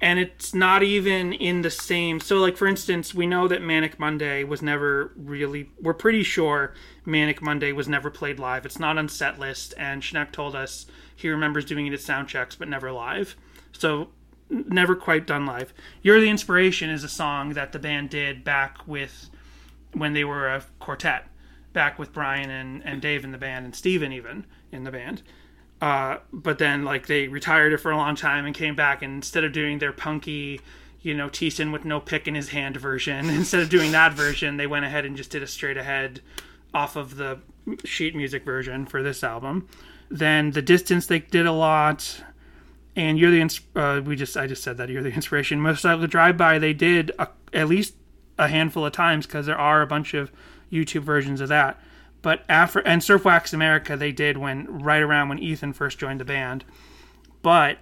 And 0.00 0.18
it's 0.18 0.52
not 0.52 0.82
even 0.82 1.32
in 1.32 1.62
the 1.62 1.70
same. 1.70 2.20
So, 2.20 2.36
like, 2.36 2.56
for 2.56 2.66
instance, 2.66 3.14
we 3.14 3.26
know 3.26 3.48
that 3.48 3.62
Manic 3.62 3.98
Monday 3.98 4.44
was 4.44 4.60
never 4.60 5.12
really. 5.16 5.70
We're 5.80 5.94
pretty 5.94 6.22
sure 6.22 6.74
Manic 7.06 7.40
Monday 7.40 7.72
was 7.72 7.88
never 7.88 8.10
played 8.10 8.38
live. 8.38 8.66
It's 8.66 8.78
not 8.78 8.98
on 8.98 9.08
set 9.08 9.38
list. 9.38 9.72
And 9.78 10.02
Schneck 10.02 10.32
told 10.32 10.54
us 10.54 10.86
he 11.14 11.28
remembers 11.28 11.64
doing 11.64 11.86
it 11.86 11.94
at 11.94 12.00
sound 12.00 12.28
checks, 12.28 12.54
but 12.54 12.68
never 12.68 12.92
live. 12.92 13.36
So, 13.72 14.08
never 14.50 14.94
quite 14.94 15.26
done 15.26 15.46
live. 15.46 15.72
You're 16.02 16.20
the 16.20 16.28
Inspiration 16.28 16.90
is 16.90 17.04
a 17.04 17.08
song 17.08 17.54
that 17.54 17.72
the 17.72 17.78
band 17.78 18.10
did 18.10 18.44
back 18.44 18.86
with 18.86 19.30
when 19.92 20.12
they 20.12 20.24
were 20.24 20.48
a 20.48 20.64
quartet, 20.78 21.26
back 21.72 21.98
with 21.98 22.12
Brian 22.12 22.50
and, 22.50 22.84
and 22.84 23.00
Dave 23.00 23.24
in 23.24 23.32
the 23.32 23.38
band, 23.38 23.64
and 23.64 23.74
Steven 23.74 24.12
even 24.12 24.44
in 24.70 24.84
the 24.84 24.92
band. 24.92 25.22
Uh, 25.80 26.18
but 26.32 26.58
then 26.58 26.84
like 26.84 27.06
they 27.06 27.28
retired 27.28 27.72
it 27.72 27.78
for 27.78 27.90
a 27.90 27.96
long 27.96 28.16
time 28.16 28.46
and 28.46 28.54
came 28.54 28.74
back 28.74 29.02
and 29.02 29.12
instead 29.14 29.44
of 29.44 29.52
doing 29.52 29.78
their 29.78 29.92
punky, 29.92 30.60
you 31.02 31.14
know, 31.14 31.28
Thiessen 31.28 31.72
with 31.72 31.84
no 31.84 32.00
pick 32.00 32.26
in 32.26 32.34
his 32.34 32.48
hand 32.48 32.76
version, 32.76 33.28
instead 33.30 33.60
of 33.60 33.68
doing 33.68 33.92
that 33.92 34.14
version, 34.14 34.56
they 34.56 34.66
went 34.66 34.84
ahead 34.84 35.04
and 35.04 35.16
just 35.16 35.30
did 35.30 35.42
a 35.42 35.46
straight 35.46 35.76
ahead 35.76 36.20
off 36.72 36.96
of 36.96 37.16
the 37.16 37.38
sheet 37.84 38.14
music 38.14 38.44
version 38.44 38.86
for 38.86 39.02
this 39.02 39.22
album. 39.22 39.68
Then 40.10 40.52
the 40.52 40.62
distance 40.62 41.06
they 41.06 41.18
did 41.18 41.46
a 41.46 41.52
lot, 41.52 42.22
and 42.94 43.18
you're 43.18 43.30
the 43.30 43.40
ins- 43.40 43.60
uh, 43.74 44.00
we 44.04 44.16
just 44.16 44.36
I 44.36 44.46
just 44.46 44.62
said 44.62 44.76
that 44.78 44.88
you're 44.88 45.02
the 45.02 45.12
inspiration. 45.12 45.60
Most 45.60 45.84
of 45.84 46.00
the 46.00 46.08
drive 46.08 46.36
by 46.36 46.58
they 46.58 46.72
did 46.72 47.12
a, 47.18 47.28
at 47.52 47.68
least 47.68 47.94
a 48.38 48.48
handful 48.48 48.86
of 48.86 48.92
times 48.92 49.26
because 49.26 49.46
there 49.46 49.58
are 49.58 49.82
a 49.82 49.86
bunch 49.86 50.14
of 50.14 50.30
YouTube 50.70 51.02
versions 51.02 51.40
of 51.40 51.48
that. 51.48 51.80
But 52.26 52.42
after 52.48 52.80
and 52.80 53.04
Surf 53.04 53.24
Wax 53.24 53.52
America 53.52 53.96
they 53.96 54.10
did 54.10 54.36
when 54.36 54.80
right 54.80 55.00
around 55.00 55.28
when 55.28 55.38
Ethan 55.38 55.72
first 55.72 55.96
joined 55.96 56.18
the 56.18 56.24
band. 56.24 56.64
But 57.40 57.78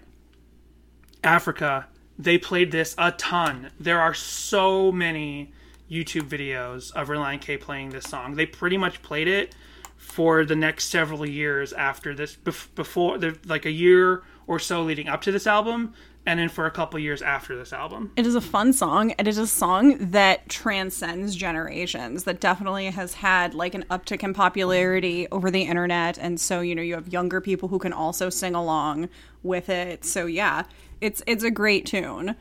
Africa 1.22 1.86
they 2.18 2.36
played 2.36 2.70
this 2.70 2.94
a 2.98 3.12
ton. 3.12 3.70
There 3.80 3.98
are 3.98 4.12
so 4.12 4.92
many 4.92 5.54
YouTube 5.90 6.28
videos 6.28 6.92
of 6.92 7.08
Relient 7.08 7.40
K 7.40 7.56
playing 7.56 7.88
this 7.88 8.04
song. 8.04 8.34
They 8.34 8.44
pretty 8.44 8.76
much 8.76 9.00
played 9.00 9.28
it 9.28 9.54
for 9.96 10.44
the 10.44 10.56
next 10.56 10.90
several 10.90 11.26
years 11.26 11.72
after 11.72 12.14
this, 12.14 12.36
before 12.36 13.16
the 13.16 13.38
like 13.46 13.64
a 13.64 13.70
year 13.70 14.24
or 14.46 14.58
so 14.58 14.82
leading 14.82 15.08
up 15.08 15.22
to 15.22 15.32
this 15.32 15.46
album, 15.46 15.94
and 16.26 16.40
then 16.40 16.48
for 16.48 16.64
a 16.66 16.70
couple 16.70 16.98
years 16.98 17.20
after 17.20 17.56
this 17.56 17.72
album. 17.72 18.10
It 18.16 18.26
is 18.26 18.34
a 18.34 18.40
fun 18.40 18.72
song. 18.72 19.12
And 19.12 19.28
it 19.28 19.30
is 19.30 19.36
a 19.38 19.46
song 19.46 19.96
that 20.12 20.48
transcends 20.48 21.36
generations, 21.36 22.24
that 22.24 22.40
definitely 22.40 22.86
has 22.86 23.14
had 23.14 23.52
like 23.54 23.74
an 23.74 23.84
uptick 23.90 24.22
in 24.22 24.32
popularity 24.32 25.28
over 25.30 25.50
the 25.50 25.62
internet. 25.62 26.16
And 26.18 26.40
so, 26.40 26.60
you 26.60 26.74
know, 26.74 26.80
you 26.82 26.94
have 26.94 27.08
younger 27.12 27.40
people 27.42 27.68
who 27.68 27.78
can 27.78 27.92
also 27.92 28.30
sing 28.30 28.54
along 28.54 29.10
with 29.42 29.68
it. 29.68 30.04
So 30.04 30.24
yeah, 30.26 30.62
it's 31.02 31.22
it's 31.26 31.44
a 31.44 31.50
great 31.50 31.84
tune. 31.84 32.36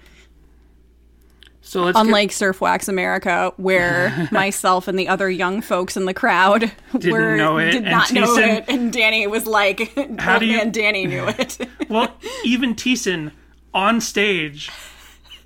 So 1.65 1.84
let's 1.84 1.95
get- 1.97 2.05
Unlike 2.05 2.31
Surf 2.34 2.59
Wax 2.61 2.88
America, 2.89 3.53
where 3.57 4.27
myself 4.31 4.88
and 4.88 4.99
the 4.99 5.07
other 5.07 5.29
young 5.29 5.61
folks 5.61 5.95
in 5.95 6.05
the 6.05 6.13
crowd 6.13 6.71
were, 7.05 7.38
know 7.38 7.57
it, 7.57 7.71
did 7.71 7.84
and 7.84 7.91
not 7.91 8.11
know 8.13 8.36
it, 8.38 8.65
and 8.67 8.91
Danny 8.91 9.27
was 9.27 9.45
like, 9.45 9.93
How 10.19 10.39
do 10.39 10.45
you- 10.45 10.57
man 10.57 10.71
Danny 10.71 11.05
knew 11.05 11.25
it. 11.27 11.57
well, 11.89 12.13
even 12.43 12.75
Thiessen 12.75 13.31
on 13.74 14.01
stage 14.01 14.69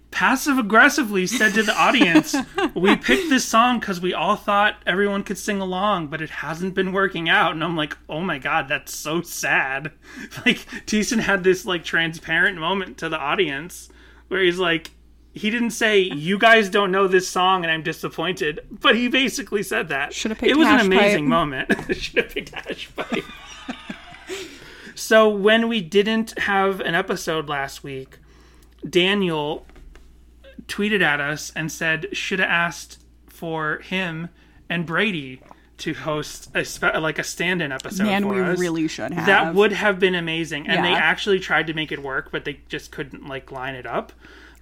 passive 0.10 0.58
aggressively 0.58 1.28
said 1.28 1.54
to 1.54 1.62
the 1.62 1.76
audience, 1.78 2.36
"We 2.76 2.96
picked 2.96 3.30
this 3.30 3.46
song 3.46 3.80
because 3.80 4.02
we 4.02 4.16
all 4.16 4.36
thought 4.36 4.82
everyone 4.86 5.24
could 5.24 5.38
sing 5.38 5.62
along, 5.62 6.08
but 6.08 6.22
it 6.22 6.30
hasn't 6.30 6.74
been 6.74 6.92
working 6.92 7.30
out." 7.30 7.52
And 7.52 7.64
I'm 7.64 7.76
like, 7.76 7.96
"Oh 8.10 8.22
my 8.22 8.40
god, 8.40 8.68
that's 8.68 8.96
so 8.96 9.22
sad." 9.22 9.92
Like 10.46 10.58
Thiessen 10.88 11.20
had 11.20 11.44
this 11.44 11.66
like 11.66 11.84
transparent 11.84 12.58
moment 12.58 12.98
to 13.00 13.10
the 13.10 13.20
audience 13.20 13.90
where 14.28 14.42
he's 14.42 14.60
like. 14.60 14.92
He 15.34 15.52
didn't 15.52 15.70
say 15.70 16.00
you 16.00 16.40
guys 16.40 16.68
don't 16.68 16.92
know 16.92 17.08
this 17.08 17.28
song 17.28 17.62
and 17.64 17.72
I'm 17.72 17.84
disappointed, 17.84 18.62
but 18.72 18.96
he 18.96 19.08
basically 19.08 19.62
said 19.62 19.90
that. 19.90 20.12
Should've 20.12 20.40
picked 20.40 20.50
It 20.52 20.58
was 20.58 20.68
an 20.68 20.80
amazing 20.80 21.26
Pipe. 21.26 21.30
moment. 21.30 21.72
Should 21.96 22.24
have 22.24 22.30
picked 22.34 22.50
Hash 22.56 22.90
Pipe. 22.96 23.24
So 24.98 25.30
when 25.30 25.68
we 25.68 25.80
didn't 25.82 26.38
have 26.40 26.80
an 26.80 26.96
episode 26.96 27.48
last 27.48 27.84
week, 27.84 28.18
Daniel 28.88 29.66
tweeted 30.68 31.02
at 31.02 31.22
us 31.22 31.52
and 31.56 31.72
said 31.72 32.08
should 32.14 32.40
have 32.40 32.50
asked 32.50 33.00
for 33.28 33.78
him 33.80 34.30
and 34.70 34.86
Brady 34.86 35.42
to 35.78 35.94
host 35.94 36.50
a 36.56 36.66
spe- 36.66 36.96
like 37.00 37.20
a 37.20 37.24
stand-in 37.24 37.72
episode 37.72 38.06
Man, 38.06 38.28
we 38.28 38.42
us. 38.42 38.58
really 38.60 38.88
should 38.88 39.14
have. 39.14 39.28
That 39.28 39.54
would 39.54 39.72
have 39.72 40.00
been 40.00 40.16
amazing, 40.16 40.68
and 40.68 40.84
they 40.84 40.94
actually 40.94 41.40
tried 41.40 41.68
to 41.68 41.74
make 41.74 41.92
it 41.92 42.02
work, 42.02 42.32
but 42.32 42.46
they 42.46 42.60
just 42.68 42.92
couldn't 42.92 43.28
like 43.28 43.52
line 43.52 43.76
it 43.76 43.86
up. 43.86 44.12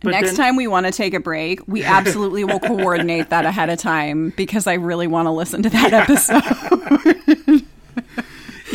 But 0.02 0.12
Next 0.12 0.32
then- 0.32 0.36
time 0.36 0.56
we 0.58 0.68
want 0.68 0.86
to 0.86 0.92
take 0.92 1.14
a 1.14 1.22
break, 1.22 1.66
we 1.68 1.82
absolutely 1.84 2.44
will 2.44 2.60
coordinate 2.72 3.30
that 3.30 3.46
ahead 3.46 3.70
of 3.70 3.80
time 3.80 4.34
because 4.36 4.68
I 4.68 4.74
really 4.74 5.08
want 5.08 5.28
to 5.28 5.32
listen 5.32 5.64
to 5.64 5.70
that 5.70 5.94
episode. 5.94 7.38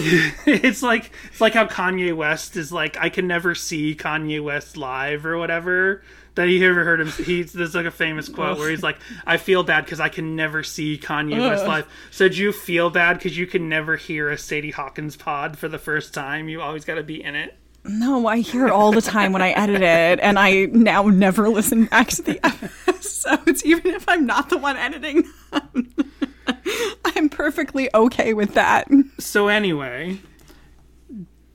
it's 0.46 0.82
like 0.82 1.10
it's 1.30 1.40
like 1.40 1.54
how 1.54 1.66
Kanye 1.66 2.14
West 2.14 2.56
is 2.56 2.72
like 2.72 2.96
I 2.98 3.08
can 3.08 3.26
never 3.26 3.54
see 3.54 3.94
Kanye 3.94 4.42
West 4.42 4.76
live 4.76 5.26
or 5.26 5.38
whatever. 5.38 6.02
That 6.36 6.44
you 6.44 6.66
ever 6.68 6.84
heard 6.84 7.00
him? 7.00 7.08
He's 7.08 7.52
there's 7.52 7.74
like 7.74 7.86
a 7.86 7.90
famous 7.90 8.28
quote 8.28 8.56
where 8.58 8.70
he's 8.70 8.82
like, 8.84 8.98
"I 9.26 9.36
feel 9.36 9.62
bad 9.64 9.84
because 9.84 9.98
I 10.00 10.08
can 10.08 10.36
never 10.36 10.62
see 10.62 10.96
Kanye 10.96 11.40
West 11.40 11.66
live." 11.66 11.86
So 12.10 12.28
do 12.28 12.36
you 12.36 12.52
feel 12.52 12.88
bad 12.88 13.14
because 13.18 13.36
you 13.36 13.46
can 13.46 13.68
never 13.68 13.96
hear 13.96 14.30
a 14.30 14.38
Sadie 14.38 14.70
Hawkins 14.70 15.16
pod 15.16 15.58
for 15.58 15.68
the 15.68 15.78
first 15.78 16.14
time? 16.14 16.48
You 16.48 16.62
always 16.62 16.84
got 16.84 16.94
to 16.94 17.02
be 17.02 17.22
in 17.22 17.34
it. 17.34 17.56
no, 17.84 18.26
I 18.26 18.38
hear 18.38 18.66
it 18.66 18.70
all 18.70 18.92
the 18.92 19.00
time 19.02 19.32
when 19.32 19.42
I 19.42 19.50
edit 19.50 19.82
it, 19.82 20.20
and 20.20 20.38
I 20.38 20.66
now 20.66 21.04
never 21.04 21.48
listen 21.48 21.86
back 21.86 22.08
to 22.10 22.22
the 22.22 22.38
episodes, 22.46 23.64
even 23.64 23.92
if 23.92 24.08
I'm 24.08 24.24
not 24.24 24.50
the 24.50 24.58
one 24.58 24.76
editing 24.76 25.24
them. 25.50 25.94
I'm 27.04 27.28
perfectly 27.28 27.88
okay 27.94 28.34
with 28.34 28.54
that. 28.54 28.88
So 29.18 29.48
anyway, 29.48 30.18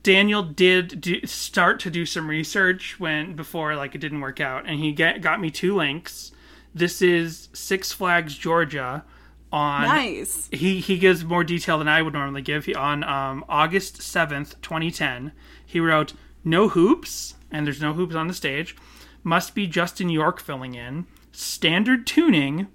Daniel 0.04 0.44
did 0.44 1.02
do, 1.02 1.26
start 1.26 1.80
to 1.82 1.90
do 1.90 2.06
some 2.06 2.30
research 2.30 3.00
when 3.00 3.36
before 3.36 3.76
like 3.76 3.96
it 3.96 3.98
didn't 3.98 4.22
work 4.22 4.40
out, 4.40 4.68
and 4.68 4.80
he 4.80 4.92
get, 4.92 5.22
got 5.22 5.42
me 5.42 5.50
two 5.50 5.76
links. 5.76 6.32
This 6.76 7.02
is 7.02 7.50
Six 7.54 7.92
Flags 7.92 8.38
Georgia 8.38 9.04
on 9.52 9.84
Nice. 9.84 10.50
he 10.52 10.80
he 10.80 10.98
gives 10.98 11.24
more 11.24 11.44
detail 11.44 11.78
than 11.80 11.88
I 11.88 12.02
would 12.02 12.14
normally 12.14 12.42
give. 12.42 12.66
He, 12.66 12.76
on 12.76 13.04
um, 13.04 13.44
August 13.50 14.02
seventh, 14.02 14.62
twenty 14.62 14.92
ten, 14.92 15.32
he 15.66 15.80
wrote 15.80 16.14
no 16.44 16.70
hoops, 16.70 17.36
and 17.52 17.66
there's 17.66 17.82
no 17.82 17.94
hoops 17.94 18.16
on 18.16 18.28
the 18.28 18.34
stage. 18.34 18.76
Must 19.24 19.56
be 19.56 19.66
Justin 19.66 20.10
York 20.10 20.40
filling 20.40 20.76
in. 20.76 21.08
Standard 21.32 22.06
tuning. 22.06 22.68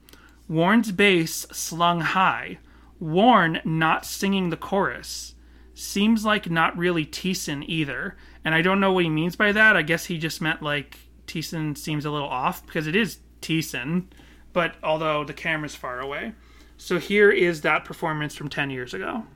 Warren's 0.51 0.91
bass 0.91 1.47
slung 1.53 2.01
high. 2.01 2.59
Warren 2.99 3.61
not 3.65 4.05
singing 4.05 4.51
the 4.51 4.57
chorus. 4.57 5.37
Seems 5.75 6.25
like 6.25 6.51
not 6.51 6.77
really 6.77 7.07
Thiessen 7.07 7.63
either. 7.69 8.17
And 8.45 8.53
I 8.53 8.61
don't 8.61 8.81
know 8.81 8.91
what 8.91 9.05
he 9.05 9.11
means 9.11 9.37
by 9.37 9.53
that. 9.53 9.77
I 9.77 9.83
guess 9.83 10.07
he 10.07 10.19
just 10.19 10.41
meant 10.41 10.61
like 10.61 10.99
Thiessen 11.29 11.79
seems 11.79 12.05
a 12.05 12.11
little 12.11 12.29
off 12.29 12.67
because 12.67 12.89
it 12.89 12.97
is 12.97 13.19
Thiessen, 13.41 14.07
but 14.53 14.75
although 14.83 15.23
the 15.23 15.33
camera's 15.33 15.77
far 15.77 16.01
away. 16.01 16.33
So 16.77 16.99
here 16.99 17.31
is 17.31 17.61
that 17.61 17.85
performance 17.85 18.35
from 18.35 18.49
10 18.49 18.71
years 18.71 18.93
ago. 18.93 19.27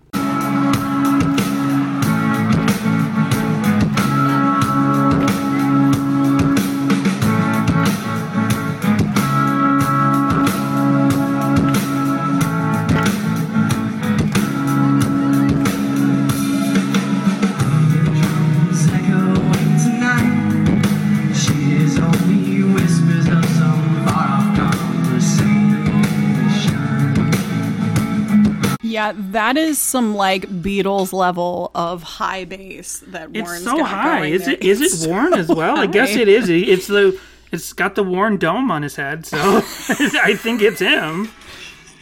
Yeah, 28.95 29.12
that 29.16 29.57
is 29.57 29.80
some 29.80 30.14
like 30.14 30.42
Beatles 30.62 31.12
level 31.12 31.72
of 31.74 32.05
high 32.05 32.45
bass 32.45 33.03
that 33.09 33.30
It's 33.34 33.42
Warren's 33.45 33.64
so 33.64 33.82
high. 33.82 34.26
Is 34.26 34.47
it 34.47 34.62
is 34.62 35.03
it 35.03 35.11
Warren 35.11 35.34
as 35.34 35.49
well? 35.49 35.76
I 35.76 35.86
guess 35.86 36.14
it 36.14 36.28
is. 36.28 36.49
It's 36.49 36.86
the 36.86 37.20
it's 37.51 37.72
got 37.72 37.97
the 37.97 38.05
Warren 38.05 38.36
dome 38.36 38.70
on 38.70 38.84
his 38.84 38.95
head, 38.95 39.26
so 39.26 39.36
I 39.42 40.36
think 40.38 40.62
it's 40.62 40.78
him. 40.78 41.28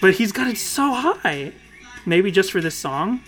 But 0.03 0.16
he's 0.16 0.32
got 0.32 0.49
it 0.49 0.59
so 0.59 0.93
high. 0.93 1.53
Maybe 2.05 2.30
just 2.30 2.53
for 2.53 2.61
this 2.61 2.74
song. 2.74 3.22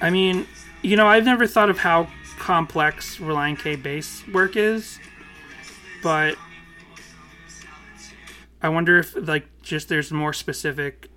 I 0.00 0.10
mean, 0.10 0.44
you 0.82 0.96
know, 0.96 1.06
I've 1.06 1.24
never 1.24 1.46
thought 1.46 1.70
of 1.70 1.78
how 1.78 2.08
complex 2.40 3.18
Relient 3.18 3.60
K 3.60 3.76
bass 3.76 4.26
work 4.26 4.56
is, 4.56 4.98
but 6.02 6.36
I 8.64 8.70
wonder 8.70 8.98
if 8.98 9.14
like 9.14 9.44
just 9.60 9.90
there's 9.90 10.10
more 10.10 10.32
specific 10.32 11.10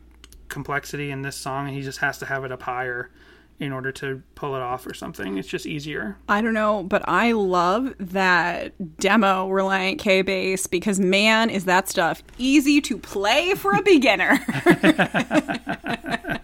complexity 0.49 1.11
in 1.11 1.21
this 1.21 1.37
song 1.37 1.67
and 1.67 1.77
he 1.77 1.81
just 1.81 1.99
has 1.99 2.17
to 2.17 2.25
have 2.25 2.43
it 2.43 2.51
up 2.51 2.63
higher 2.63 3.09
in 3.57 3.71
order 3.71 3.89
to 3.93 4.21
pull 4.35 4.53
it 4.55 4.61
off 4.61 4.85
or 4.85 4.93
something. 4.93 5.37
It's 5.37 5.47
just 5.47 5.65
easier. 5.65 6.17
I 6.27 6.41
don't 6.41 6.53
know, 6.53 6.83
but 6.83 7.07
I 7.07 7.31
love 7.31 7.95
that 7.99 8.97
demo 8.97 9.47
Relient 9.47 9.97
K 9.97 10.23
bass 10.23 10.67
because 10.67 10.99
man, 10.99 11.49
is 11.49 11.63
that 11.63 11.87
stuff 11.87 12.21
easy 12.37 12.81
to 12.81 12.97
play 12.97 13.55
for 13.55 13.71
a 13.71 13.81
beginner. 13.81 14.45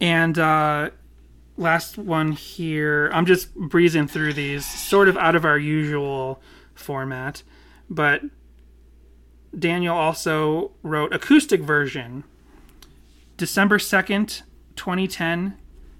And 0.00 0.38
uh 0.38 0.90
last 1.56 1.98
one 1.98 2.30
here. 2.30 3.10
I'm 3.12 3.26
just 3.26 3.52
breezing 3.56 4.06
through 4.06 4.34
these 4.34 4.64
sort 4.64 5.08
of 5.08 5.16
out 5.16 5.34
of 5.34 5.44
our 5.44 5.58
usual 5.58 6.40
format, 6.72 7.42
but 7.88 8.22
Daniel 9.58 9.96
also 9.96 10.72
wrote 10.82 11.12
acoustic 11.12 11.60
version 11.60 12.24
December 13.36 13.78
2nd, 13.78 14.42
2010 14.76 15.56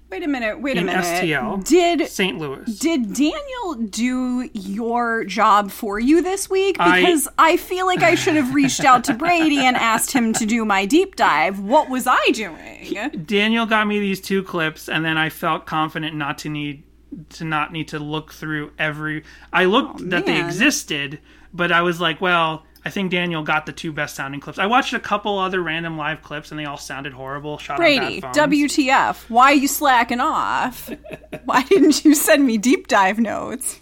Wait 0.09 0.23
a 0.23 0.27
minute. 0.27 0.59
Wait 0.59 0.75
a 0.75 0.79
in 0.79 0.85
minute. 0.87 1.03
STL. 1.03 1.63
Did 1.63 2.07
St. 2.07 2.39
Louis. 2.39 2.79
did 2.79 3.13
Daniel 3.13 3.75
do 3.75 4.49
your 4.53 5.23
job 5.23 5.69
for 5.69 5.99
you 5.99 6.23
this 6.23 6.49
week? 6.49 6.77
Because 6.77 7.27
I, 7.37 7.57
feel 7.57 7.85
like 7.85 8.01
I 8.01 8.15
should 8.15 8.35
have 8.35 8.55
reached 8.55 8.83
out 8.83 9.03
to 9.03 9.13
Brady 9.13 9.59
and 9.59 9.77
asked 9.77 10.11
him 10.11 10.33
to 10.33 10.47
do 10.47 10.65
my 10.65 10.87
deep 10.87 11.15
dive. 11.15 11.59
What 11.59 11.89
was 11.89 12.07
I 12.07 12.31
doing? 12.31 13.23
Daniel 13.25 13.67
got 13.67 13.85
me 13.85 13.99
these 13.99 14.19
two 14.19 14.41
clips, 14.41 14.89
and 14.89 15.05
then 15.05 15.17
I 15.17 15.29
felt 15.29 15.67
confident 15.67 16.15
not 16.15 16.39
to 16.39 16.49
need 16.49 16.83
to 17.29 17.43
not 17.43 17.71
need 17.71 17.87
to 17.89 17.99
look 17.99 18.33
through 18.33 18.71
every. 18.79 19.23
I 19.53 19.65
looked 19.65 20.01
oh, 20.01 20.05
that 20.05 20.25
they 20.25 20.39
existed, 20.39 21.19
but 21.53 21.71
I 21.71 21.81
was 21.81 21.99
like, 21.99 22.21
well, 22.21 22.65
I 22.85 22.89
think 22.89 23.11
Daniel 23.11 23.43
got 23.43 23.65
the 23.65 23.73
two 23.73 23.91
best 23.91 24.15
sounding 24.15 24.39
clips. 24.39 24.57
I 24.57 24.65
watched 24.65 24.93
a 24.93 24.99
couple 24.99 25.37
other 25.37 25.61
random 25.61 25.97
live 25.97 26.21
clips, 26.21 26.51
and 26.51 26.59
they 26.59 26.65
all 26.65 26.77
sounded 26.77 27.13
horrible. 27.13 27.57
Shot 27.57 27.77
Brady. 27.77 28.21
WTF? 28.21 29.29
Why 29.29 29.51
are 29.51 29.55
you 29.55 29.67
slacking 29.67 30.21
off? 30.21 30.89
Why 31.45 31.63
didn't 31.63 32.05
you 32.05 32.15
send 32.15 32.45
me 32.45 32.57
deep 32.57 32.87
dive 32.87 33.19
notes? 33.19 33.81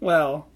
Well, 0.00 0.48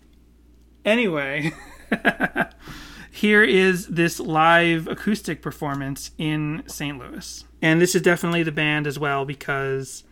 anyway, 0.84 1.52
here 3.12 3.44
is 3.44 3.86
this 3.86 4.18
live 4.18 4.88
acoustic 4.88 5.40
performance 5.40 6.10
in 6.18 6.64
St. 6.66 6.98
Louis. 6.98 7.44
And 7.62 7.80
this 7.80 7.94
is 7.94 8.02
definitely 8.02 8.42
the 8.42 8.52
band 8.52 8.88
as 8.88 8.98
well 8.98 9.24
because 9.24 10.02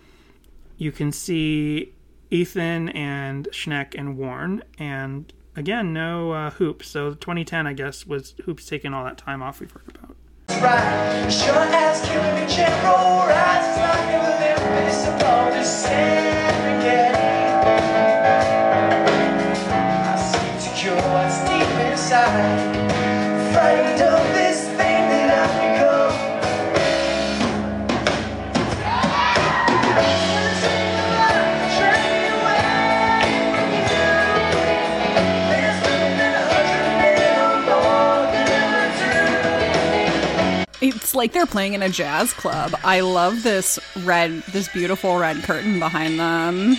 you 0.76 0.92
can 0.92 1.10
see 1.10 1.92
Ethan 2.30 2.90
and 2.90 3.48
Schneck 3.50 3.94
and 3.98 4.16
Warren. 4.16 4.62
And 4.78 5.32
again, 5.56 5.92
no 5.92 6.32
uh, 6.32 6.50
hoops. 6.50 6.88
So 6.88 7.14
2010, 7.14 7.66
I 7.66 7.72
guess, 7.72 8.06
was 8.06 8.34
hoops 8.44 8.66
taking 8.66 8.92
all 8.94 9.04
that 9.04 9.18
time 9.18 9.42
off 9.42 9.60
we've 9.60 9.70
heard 9.70 9.88
about. 9.88 10.16
It's 41.04 41.14
like 41.14 41.32
they're 41.32 41.44
playing 41.44 41.74
in 41.74 41.82
a 41.82 41.90
jazz 41.90 42.32
club. 42.32 42.74
I 42.82 43.00
love 43.00 43.42
this 43.42 43.78
red, 44.04 44.42
this 44.52 44.68
beautiful 44.68 45.18
red 45.18 45.42
curtain 45.42 45.78
behind 45.78 46.18
them. 46.18 46.78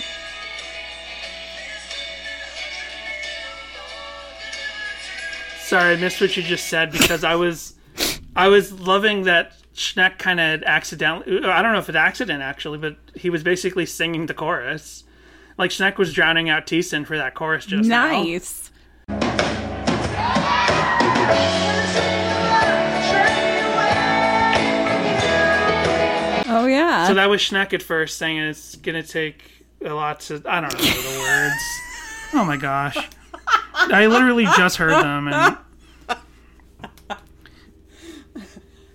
Sorry, 5.60 5.92
I 5.92 5.96
missed 6.00 6.20
what 6.20 6.36
you 6.36 6.42
just 6.42 6.66
said 6.66 6.90
because 6.90 7.22
I 7.22 7.36
was, 7.36 7.74
I 8.34 8.48
was 8.48 8.72
loving 8.72 9.22
that 9.22 9.52
Schneck 9.76 10.18
kind 10.18 10.40
of 10.40 10.64
accidentally. 10.64 11.44
I 11.44 11.62
don't 11.62 11.72
know 11.72 11.78
if 11.78 11.88
it's 11.88 11.94
accident 11.94 12.42
actually, 12.42 12.78
but 12.78 12.96
he 13.14 13.30
was 13.30 13.44
basically 13.44 13.86
singing 13.86 14.26
the 14.26 14.34
chorus. 14.34 15.04
Like 15.56 15.70
Schneck 15.70 15.98
was 15.98 16.12
drowning 16.12 16.50
out 16.50 16.66
Thiessen 16.66 17.06
for 17.06 17.16
that 17.16 17.34
chorus 17.34 17.64
just 17.64 17.88
now. 17.88 18.08
Nice. 18.08 18.72
Yeah. 26.96 27.08
So 27.08 27.14
that 27.14 27.28
was 27.28 27.40
Schneck 27.40 27.72
at 27.72 27.82
first 27.82 28.18
saying 28.18 28.38
it's 28.38 28.76
gonna 28.76 29.02
take 29.02 29.64
a 29.84 29.92
lot 29.92 30.20
to. 30.20 30.42
I 30.46 30.60
don't 30.60 30.72
know 30.72 30.78
the 30.80 31.18
words. 31.20 31.64
Oh 32.34 32.44
my 32.44 32.56
gosh, 32.56 32.96
I 33.74 34.06
literally 34.06 34.44
just 34.56 34.76
heard 34.76 35.02
them 35.04 35.28
and. 35.28 35.58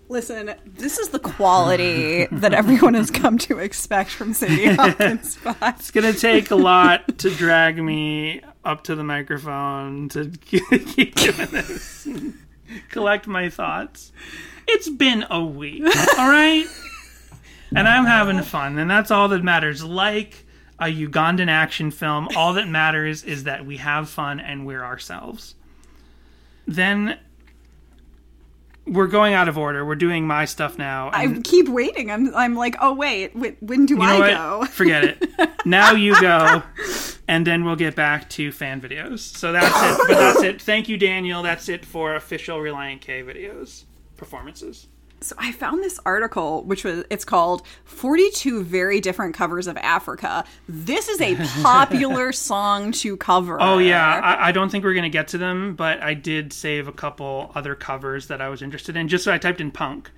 Listen, 0.09 0.53
this 0.65 0.97
is 0.97 1.07
the 1.09 1.19
quality 1.19 2.25
that 2.33 2.53
everyone 2.53 2.95
has 2.95 3.09
come 3.09 3.37
to 3.37 3.59
expect 3.59 4.09
from 4.09 4.33
Cindy 4.33 4.65
Hopkins 4.75 5.35
Spot. 5.35 5.55
It's 5.79 5.89
gonna 5.89 6.11
take 6.11 6.51
a 6.51 6.55
lot 6.57 7.17
to 7.19 7.29
drag 7.29 7.81
me 7.81 8.41
up 8.65 8.83
to 8.83 8.95
the 8.95 9.05
microphone 9.05 10.09
to 10.09 10.29
keep 10.41 11.15
doing 11.15 11.47
this. 11.51 12.05
Collect 12.89 13.25
my 13.25 13.49
thoughts. 13.49 14.11
It's 14.67 14.89
been 14.89 15.25
a 15.29 15.41
week, 15.41 15.83
all 16.17 16.29
right, 16.29 16.65
and 17.75 17.87
I'm 17.87 18.05
having 18.05 18.41
fun, 18.41 18.77
and 18.77 18.89
that's 18.89 19.11
all 19.11 19.27
that 19.29 19.43
matters. 19.43 19.83
Like 19.83 20.45
a 20.79 20.85
Ugandan 20.85 21.47
action 21.47 21.91
film, 21.91 22.27
all 22.35 22.53
that 22.53 22.67
matters 22.67 23.23
is 23.23 23.43
that 23.43 23.65
we 23.65 23.77
have 23.77 24.09
fun 24.09 24.39
and 24.39 24.65
we're 24.65 24.83
ourselves. 24.83 25.55
Then 26.67 27.19
we're 28.87 29.07
going 29.07 29.33
out 29.33 29.47
of 29.47 29.57
order. 29.57 29.85
We're 29.85 29.95
doing 29.95 30.25
my 30.25 30.45
stuff 30.45 30.77
now. 30.77 31.11
I 31.13 31.39
keep 31.43 31.69
waiting. 31.69 32.09
I'm, 32.09 32.33
I'm 32.35 32.55
like, 32.55 32.75
oh 32.81 32.93
wait, 32.93 33.35
wait 33.35 33.57
when 33.61 33.85
do 33.85 33.93
you 33.93 33.99
know 33.99 34.05
I 34.05 34.19
what? 34.19 34.31
go? 34.31 34.65
Forget 34.71 35.03
it. 35.03 35.49
Now 35.65 35.91
you 35.91 36.19
go, 36.19 36.63
and 37.27 37.45
then 37.45 37.63
we'll 37.63 37.75
get 37.75 37.95
back 37.95 38.29
to 38.31 38.51
fan 38.51 38.81
videos. 38.81 39.19
So 39.19 39.51
that's 39.51 39.67
it. 39.67 40.07
But 40.07 40.17
that's 40.17 40.41
it. 40.41 40.61
Thank 40.61 40.89
you, 40.89 40.97
Daniel. 40.97 41.43
That's 41.43 41.69
it 41.69 41.85
for 41.85 42.15
official 42.15 42.57
Relient 42.57 43.01
K 43.01 43.21
videos 43.21 43.83
performances. 44.17 44.87
So 45.23 45.35
I 45.37 45.51
found 45.51 45.83
this 45.83 45.99
article, 46.03 46.63
which 46.63 46.83
was 46.83 47.05
it's 47.11 47.23
called 47.23 47.65
"42 47.85 48.63
Very 48.63 48.99
Different 48.99 49.35
Covers 49.35 49.67
of 49.67 49.77
Africa." 49.77 50.43
This 50.67 51.07
is 51.07 51.21
a 51.21 51.35
popular 51.61 52.31
song 52.31 52.91
to 52.93 53.17
cover. 53.17 53.61
Oh 53.61 53.77
yeah, 53.77 54.19
I, 54.23 54.49
I 54.49 54.51
don't 54.51 54.69
think 54.69 54.83
we're 54.83 54.95
gonna 54.95 55.09
get 55.09 55.27
to 55.29 55.37
them, 55.37 55.75
but 55.75 56.01
I 56.01 56.15
did 56.15 56.51
save 56.51 56.87
a 56.87 56.91
couple 56.91 57.51
other 57.53 57.75
covers 57.75 58.27
that 58.27 58.41
I 58.41 58.49
was 58.49 58.63
interested 58.63 58.97
in. 58.97 59.07
Just 59.07 59.23
so 59.23 59.31
I 59.31 59.37
typed 59.37 59.61
in 59.61 59.69
punk, 59.69 60.09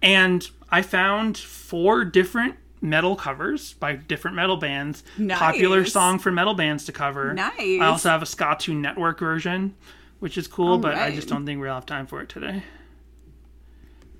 and 0.00 0.48
I 0.70 0.82
found 0.82 1.36
four 1.36 2.04
different 2.04 2.54
metal 2.80 3.16
covers 3.16 3.72
by 3.74 3.94
different 3.94 4.36
metal 4.36 4.56
bands. 4.56 5.02
Popular 5.28 5.84
song 5.84 6.18
for 6.20 6.30
metal 6.30 6.54
bands 6.54 6.84
to 6.84 6.92
cover. 6.92 7.34
Nice. 7.34 7.80
I 7.80 7.86
also 7.86 8.10
have 8.10 8.22
a 8.22 8.26
Ska 8.26 8.56
Tune 8.60 8.80
Network 8.80 9.18
version, 9.18 9.74
which 10.20 10.38
is 10.38 10.46
cool, 10.46 10.78
but 10.78 10.94
I 10.94 11.12
just 11.14 11.28
don't 11.28 11.44
think 11.46 11.60
we'll 11.60 11.74
have 11.74 11.86
time 11.86 12.06
for 12.06 12.20
it 12.20 12.28
today. 12.28 12.62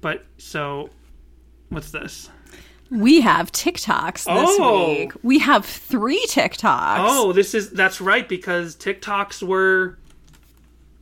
But 0.02 0.26
so, 0.36 0.90
what's 1.70 1.90
this? 1.90 2.28
We 2.90 3.22
have 3.22 3.50
TikToks 3.52 4.24
this 4.24 4.56
Oh. 4.60 4.88
week. 4.90 5.12
We 5.22 5.38
have 5.38 5.64
three 5.64 6.22
TikToks. 6.26 6.96
Oh, 6.98 7.32
this 7.32 7.54
is 7.54 7.70
that's 7.70 8.02
right 8.02 8.28
because 8.28 8.76
TikToks 8.76 9.42
were 9.42 9.96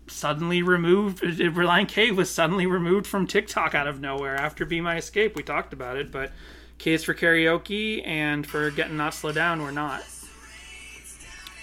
suddenly 0.06 0.62
removed. 0.62 1.22
Relient 1.22 1.88
K 1.88 2.12
was 2.12 2.30
suddenly 2.30 2.66
removed 2.66 3.08
from 3.08 3.26
TikTok 3.26 3.74
out 3.74 3.88
of 3.88 4.00
nowhere 4.00 4.36
after 4.36 4.64
Be 4.64 4.80
My 4.80 4.98
Escape. 4.98 5.34
We 5.34 5.42
talked 5.42 5.72
about 5.72 5.96
it, 5.96 6.12
but 6.12 6.30
K 6.78 6.92
is 6.92 7.02
for 7.02 7.14
karaoke 7.14 8.06
and 8.06 8.46
for 8.46 8.70
getting 8.70 8.96
not 8.96 9.14
slow 9.14 9.32
down. 9.32 9.60
We're 9.62 9.70
not. 9.72 10.04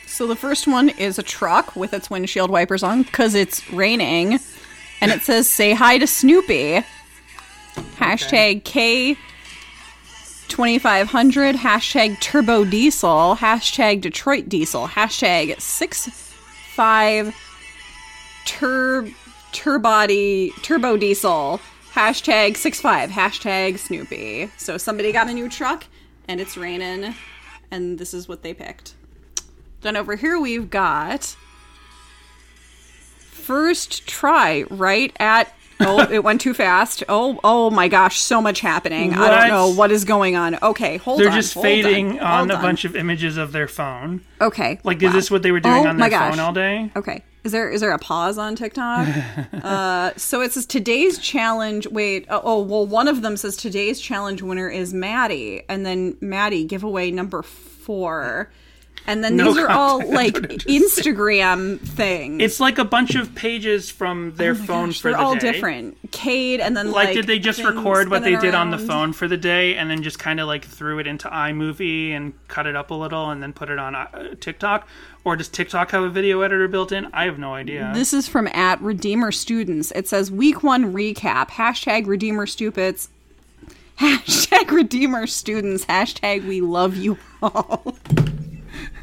So 0.07 0.25
the 0.27 0.35
first 0.35 0.67
one 0.67 0.89
is 0.89 1.19
a 1.19 1.23
truck 1.23 1.75
with 1.75 1.93
its 1.93 2.09
windshield 2.09 2.49
wipers 2.49 2.83
on 2.83 3.03
because 3.03 3.35
it's 3.35 3.71
raining, 3.71 4.39
and 4.99 5.11
it 5.11 5.21
says 5.21 5.49
"Say 5.49 5.73
hi 5.73 5.97
to 5.99 6.07
Snoopy." 6.07 6.83
Hashtag 7.97 8.63
K. 8.63 9.17
2500 10.47 11.55
hashtag 11.55 12.19
turbo 12.19 12.63
diesel 12.63 13.35
hashtag 13.35 14.01
detroit 14.01 14.47
diesel 14.47 14.87
hashtag 14.87 15.59
65 15.59 17.35
tur 18.45 19.07
turbody 19.51 20.51
turbo 20.63 20.95
diesel 20.95 21.59
hashtag 21.93 22.55
65 22.55 23.09
hashtag 23.09 23.77
snoopy 23.77 24.49
so 24.57 24.77
somebody 24.77 25.11
got 25.11 25.29
a 25.29 25.33
new 25.33 25.49
truck 25.49 25.85
and 26.27 26.39
it's 26.39 26.55
raining 26.55 27.13
and 27.69 27.99
this 27.99 28.13
is 28.13 28.27
what 28.27 28.41
they 28.41 28.53
picked 28.53 28.93
then 29.81 29.97
over 29.97 30.15
here 30.15 30.39
we've 30.39 30.69
got 30.69 31.35
first 33.31 34.07
try 34.07 34.63
right 34.69 35.15
at 35.19 35.53
oh 35.81 36.01
it 36.11 36.23
went 36.23 36.41
too 36.41 36.53
fast 36.53 37.03
oh 37.09 37.39
oh 37.43 37.69
my 37.69 37.87
gosh 37.87 38.19
so 38.19 38.41
much 38.41 38.61
happening 38.61 39.13
i 39.13 39.29
don't 39.29 39.49
know 39.49 39.67
what 39.73 39.91
is 39.91 40.03
going 40.05 40.35
on 40.35 40.57
okay 40.61 40.97
hold 40.97 41.19
on. 41.19 41.25
They're 41.25 41.33
just 41.33 41.53
fading 41.53 42.19
on, 42.19 42.25
on, 42.25 42.49
hold 42.49 42.51
a 42.51 42.61
bunch 42.61 42.85
of 42.85 42.95
images 42.95 43.37
of 43.37 43.51
their 43.51 43.67
phone. 43.67 44.21
okay 44.41 44.79
Like, 44.83 44.97
is 45.01 45.07
wow. 45.07 45.11
this 45.13 45.31
what 45.31 45.43
they 45.43 45.51
were 45.51 45.59
doing 45.59 45.85
Oh 45.85 45.89
on 45.89 45.97
my 45.97 46.09
their 46.09 46.19
phone 46.19 46.39
all 46.39 46.53
day? 46.53 46.91
Okay. 46.95 47.23
Is 47.43 47.51
there 47.51 47.69
is 47.69 47.81
there 47.81 47.91
a 47.91 47.99
pause 47.99 48.37
on 48.37 48.55
TikTok? 48.55 49.07
uh, 49.63 50.11
so 50.17 50.41
it 50.41 50.51
says 50.51 50.65
today's 50.65 51.17
challenge. 51.17 51.87
Wait. 51.87 52.25
Oh, 52.29 52.41
oh, 52.43 52.61
well, 52.61 52.85
one 52.85 53.07
of 53.07 53.21
them 53.21 53.37
says 53.37 53.55
today's 53.55 54.01
challenge 54.01 54.41
winner 54.41 54.69
is 54.69 54.93
Maddie, 54.93 55.63
and 55.69 55.85
then 55.85 56.17
Maddie 56.19 56.65
giveaway 56.65 57.11
number 57.11 57.41
four. 57.41 58.51
And 59.07 59.23
then 59.23 59.37
No 59.37 59.53
these 59.53 59.63
are 59.63 59.69
all 59.69 60.05
like 60.05 60.33
what 60.33 60.49
did 60.49 60.65
you 60.65 60.81
just 60.81 60.95
say? 60.95 61.01
Instagram 61.01 61.79
things. 61.79 62.43
It's 62.43 62.59
like 62.59 62.77
a 62.77 62.83
bunch 62.83 63.15
of 63.15 63.33
pages 63.35 63.89
from 63.89 64.35
their 64.35 64.51
Oh 64.51 64.55
phone 64.55 64.89
gosh, 64.89 64.99
for 65.01 65.09
they're 65.09 65.17
the 65.17 65.23
all 65.23 65.35
day. 65.35 65.53
different. 65.53 65.97
Cade 66.11 66.59
and 66.59 66.75
then 66.75 66.91
Like, 66.91 67.07
like, 67.07 67.15
did 67.15 67.25
they 67.27 67.39
just 67.39 67.63
record 67.63 68.09
what 68.09 68.23
they 68.23 68.33
spinning 68.33 68.41
did 68.41 68.53
on 68.53 68.69
the 68.71 68.77
phone 68.77 69.13
for 69.13 69.27
the 69.29 69.37
day 69.37 69.75
and 69.77 69.89
then 69.89 70.03
just 70.03 70.19
kind 70.19 70.41
of 70.41 70.47
like 70.47 70.65
threw 70.65 70.99
it 70.99 71.07
into 71.07 71.29
iMovie 71.29 72.11
and 72.11 72.33
cut 72.49 72.67
it 72.67 72.75
up 72.75 72.91
a 72.91 72.93
little 72.93 73.29
and 73.29 73.41
then 73.41 73.53
put 73.53 73.69
it 73.69 73.79
on 73.79 73.95
uh, 73.95 74.35
TikTok? 74.41 74.87
Or 75.23 75.35
does 75.37 75.47
TikTok 75.47 75.91
have 75.91 76.03
a 76.03 76.09
video 76.09 76.41
editor 76.41 76.67
built 76.67 76.91
in? 76.91 77.07
I 77.13 77.25
have 77.25 77.39
no 77.39 77.53
idea. 77.53 77.91
This 77.93 78.11
is 78.13 78.27
from 78.27 78.47
at 78.49 78.81
Redeemer 78.81 79.31
Students. 79.31 79.91
It 79.91 80.07
says 80.07 80.29
week 80.31 80.63
one 80.63 80.93
recap. 80.93 81.49
Hashtag 81.51 82.07
Redeemer 82.07 82.45
Stupids. 82.45 83.09
Hashtag 83.99 84.69
Redeemer 84.71 85.27
Students. 85.27 85.85
Hashtag 85.85 86.45
we 86.45 86.59
love 86.61 86.95
you 86.97 87.17
all. 87.41 87.95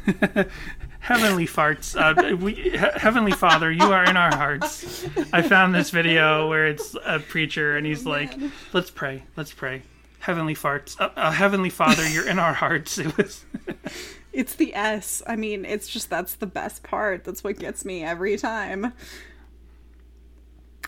Heavenly 0.99 1.45
farts. 1.45 1.95
Uh, 1.95 2.35
we, 2.35 2.53
he- 2.53 2.69
Heavenly 2.77 3.31
Father, 3.31 3.71
you 3.71 3.83
are 3.83 4.03
in 4.03 4.17
our 4.17 4.35
hearts. 4.35 5.05
I 5.31 5.41
found 5.41 5.75
this 5.75 5.89
video 5.91 6.47
where 6.49 6.67
it's 6.67 6.95
a 7.05 7.19
preacher 7.19 7.77
and 7.77 7.85
he's 7.85 8.05
like, 8.05 8.33
let's 8.73 8.89
pray, 8.89 9.23
let's 9.35 9.53
pray. 9.53 9.83
Heavenly 10.19 10.55
farts. 10.55 10.99
Uh, 10.99 11.09
uh, 11.15 11.31
Heavenly 11.31 11.69
Father, 11.69 12.07
you're 12.09 12.27
in 12.27 12.39
our 12.39 12.53
hearts. 12.53 12.97
It 12.97 13.15
was. 13.17 13.45
It's 14.33 14.55
the 14.55 14.75
S. 14.75 15.23
I 15.25 15.37
mean, 15.37 15.63
it's 15.63 15.87
just 15.87 16.09
that's 16.09 16.35
the 16.35 16.45
best 16.45 16.83
part. 16.83 17.23
That's 17.23 17.41
what 17.41 17.57
gets 17.57 17.85
me 17.85 18.03
every 18.03 18.35
time. 18.37 18.91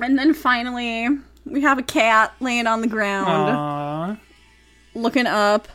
And 0.01 0.19
then 0.19 0.33
finally, 0.33 1.07
we 1.45 1.61
have 1.61 1.77
a 1.77 1.83
cat 1.83 2.33
laying 2.41 2.67
on 2.67 2.81
the 2.81 2.87
ground. 2.87 3.29
Aww. 3.29 4.19
looking 4.95 5.27
up. 5.27 5.69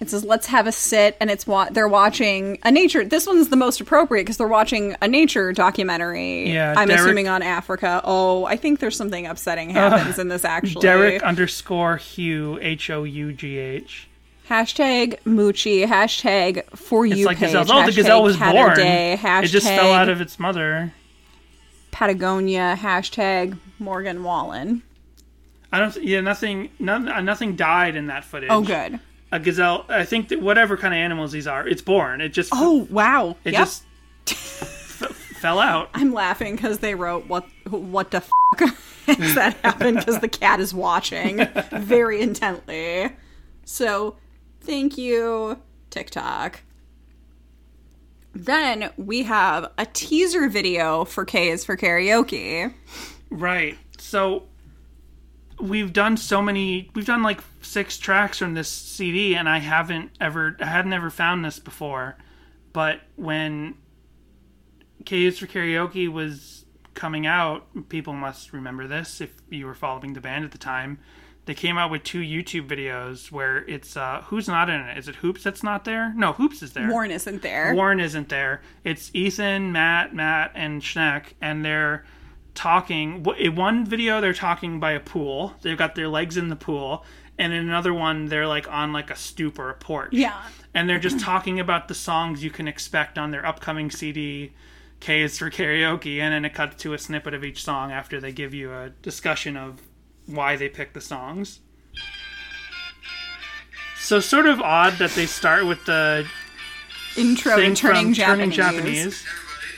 It 0.00 0.08
says, 0.10 0.24
"Let's 0.24 0.46
have 0.46 0.66
a 0.68 0.72
sit," 0.72 1.16
and 1.20 1.28
it's 1.28 1.44
wa- 1.46 1.68
they're 1.70 1.88
watching 1.88 2.58
a 2.62 2.70
nature. 2.70 3.04
This 3.04 3.26
one's 3.26 3.48
the 3.48 3.56
most 3.56 3.80
appropriate 3.80 4.22
because 4.24 4.36
they're 4.36 4.46
watching 4.46 4.94
a 5.02 5.08
nature 5.08 5.52
documentary. 5.52 6.52
Yeah, 6.52 6.74
I'm 6.76 6.86
Derek- 6.86 7.00
assuming 7.00 7.26
on 7.28 7.42
Africa. 7.42 8.00
Oh, 8.04 8.44
I 8.44 8.56
think 8.56 8.78
there's 8.78 8.96
something 8.96 9.26
upsetting 9.26 9.70
happens 9.70 10.18
in 10.18 10.28
this 10.28 10.44
actually. 10.44 10.82
Derek 10.82 11.22
underscore 11.24 11.96
Hugh, 11.96 12.58
H 12.62 12.90
O 12.90 13.02
U 13.02 13.32
G 13.32 13.56
H. 13.58 14.06
hashtag 14.48 15.18
Moochie. 15.26 15.84
Hashtag 15.84 16.64
for 16.76 17.04
you. 17.04 17.16
It's 17.16 17.26
like 17.26 17.38
page. 17.38 17.52
gazelle. 17.52 17.78
Oh, 17.78 17.84
the 17.84 17.92
gazelle 17.92 18.22
was 18.22 18.36
born. 18.36 18.76
Day, 18.76 19.18
hashtag 19.20 19.44
It 19.44 19.48
just 19.48 19.66
fell 19.66 19.92
out 19.92 20.08
of 20.08 20.20
its 20.20 20.38
mother. 20.38 20.92
Patagonia. 21.90 22.76
Hashtag 22.80 23.58
Morgan 23.78 24.22
Wallen. 24.22 24.82
I 25.72 25.80
don't. 25.80 25.96
Yeah, 26.02 26.20
nothing. 26.20 26.70
None, 26.78 27.08
uh, 27.08 27.20
nothing 27.20 27.56
died 27.56 27.96
in 27.96 28.06
that 28.06 28.24
footage. 28.24 28.48
Oh, 28.50 28.62
good. 28.62 29.00
A 29.30 29.38
gazelle. 29.38 29.84
I 29.88 30.04
think 30.04 30.28
that 30.28 30.40
whatever 30.40 30.76
kind 30.76 30.94
of 30.94 30.98
animals 30.98 31.32
these 31.32 31.46
are, 31.46 31.66
it's 31.66 31.82
born. 31.82 32.20
It 32.20 32.30
just. 32.30 32.50
Oh, 32.52 32.86
wow. 32.90 33.36
It 33.44 33.52
yep. 33.52 33.60
just 33.60 33.84
f- 34.26 35.12
fell 35.38 35.58
out. 35.58 35.90
I'm 35.94 36.12
laughing 36.12 36.56
because 36.56 36.78
they 36.78 36.94
wrote 36.94 37.26
what 37.26 37.46
what 37.68 38.10
the 38.10 38.22
fuck 38.22 38.76
has 39.06 39.34
that 39.34 39.56
happened 39.62 39.98
because 39.98 40.20
the 40.20 40.28
cat 40.28 40.60
is 40.60 40.72
watching 40.72 41.46
very 41.72 42.20
intently. 42.20 43.10
So 43.64 44.16
thank 44.60 44.96
you, 44.96 45.58
TikTok. 45.90 46.62
Then 48.34 48.90
we 48.96 49.24
have 49.24 49.72
a 49.78 49.86
teaser 49.86 50.48
video 50.48 51.04
for 51.04 51.24
K 51.24 51.48
is 51.48 51.64
for 51.64 51.76
karaoke. 51.76 52.72
Right. 53.30 53.76
So 53.98 54.47
we've 55.60 55.92
done 55.92 56.16
so 56.16 56.40
many 56.40 56.90
we've 56.94 57.06
done 57.06 57.22
like 57.22 57.40
six 57.62 57.98
tracks 57.98 58.38
from 58.38 58.54
this 58.54 58.68
CD 58.68 59.34
and 59.34 59.48
I 59.48 59.58
haven't 59.58 60.12
ever 60.20 60.56
I 60.60 60.66
had 60.66 60.86
never 60.86 61.10
found 61.10 61.44
this 61.44 61.58
before. 61.58 62.16
But 62.72 63.00
when 63.16 63.74
K 65.04 65.30
for 65.30 65.46
Karaoke 65.46 66.08
was 66.10 66.64
coming 66.94 67.26
out, 67.26 67.88
people 67.88 68.12
must 68.12 68.52
remember 68.52 68.86
this 68.86 69.20
if 69.20 69.32
you 69.50 69.66
were 69.66 69.74
following 69.74 70.12
the 70.12 70.20
band 70.20 70.44
at 70.44 70.50
the 70.50 70.58
time. 70.58 70.98
They 71.46 71.54
came 71.54 71.78
out 71.78 71.90
with 71.90 72.02
two 72.02 72.20
YouTube 72.20 72.68
videos 72.68 73.32
where 73.32 73.64
it's 73.66 73.96
uh 73.96 74.22
who's 74.26 74.48
not 74.48 74.68
in 74.68 74.80
it? 74.80 74.98
Is 74.98 75.08
it 75.08 75.16
Hoops 75.16 75.42
that's 75.42 75.62
not 75.62 75.84
there? 75.84 76.12
No, 76.14 76.32
Hoops 76.34 76.62
is 76.62 76.74
there. 76.74 76.90
Warren 76.90 77.10
isn't 77.10 77.42
there. 77.42 77.74
Warren 77.74 78.00
isn't 78.00 78.28
there. 78.28 78.60
It's 78.84 79.10
Ethan, 79.14 79.72
Matt, 79.72 80.14
Matt, 80.14 80.52
and 80.54 80.82
Schneck, 80.82 81.32
and 81.40 81.64
they're 81.64 82.04
talking. 82.58 83.24
In 83.38 83.54
one 83.54 83.86
video, 83.86 84.20
they're 84.20 84.34
talking 84.34 84.80
by 84.80 84.92
a 84.92 85.00
pool. 85.00 85.54
They've 85.62 85.78
got 85.78 85.94
their 85.94 86.08
legs 86.08 86.36
in 86.36 86.48
the 86.48 86.56
pool, 86.56 87.04
and 87.38 87.52
in 87.52 87.60
another 87.60 87.94
one, 87.94 88.26
they're 88.26 88.48
like 88.48 88.70
on 88.70 88.92
like 88.92 89.10
a 89.10 89.16
stoop 89.16 89.58
or 89.58 89.70
a 89.70 89.74
porch. 89.74 90.12
Yeah. 90.12 90.42
and 90.74 90.88
they're 90.88 90.98
just 90.98 91.20
talking 91.20 91.58
about 91.60 91.88
the 91.88 91.94
songs 91.94 92.42
you 92.44 92.50
can 92.50 92.68
expect 92.68 93.16
on 93.16 93.30
their 93.30 93.46
upcoming 93.46 93.90
CD. 93.90 94.52
K 95.00 95.22
is 95.22 95.38
for 95.38 95.48
karaoke, 95.50 96.18
and 96.20 96.34
then 96.34 96.44
it 96.44 96.52
cuts 96.54 96.82
to 96.82 96.92
a 96.92 96.98
snippet 96.98 97.32
of 97.32 97.44
each 97.44 97.62
song 97.62 97.92
after 97.92 98.20
they 98.20 98.32
give 98.32 98.52
you 98.52 98.72
a 98.72 98.90
discussion 99.02 99.56
of 99.56 99.80
why 100.26 100.56
they 100.56 100.68
picked 100.68 100.94
the 100.94 101.00
songs. 101.00 101.60
So 104.00 104.18
sort 104.20 104.46
of 104.46 104.60
odd 104.60 104.94
that 104.94 105.10
they 105.10 105.26
start 105.26 105.66
with 105.66 105.84
the 105.84 106.26
Intro 107.16 107.52
turning 107.52 107.74
Japanese, 107.74 108.16
Turning 108.16 108.50
Japanese. 108.50 109.24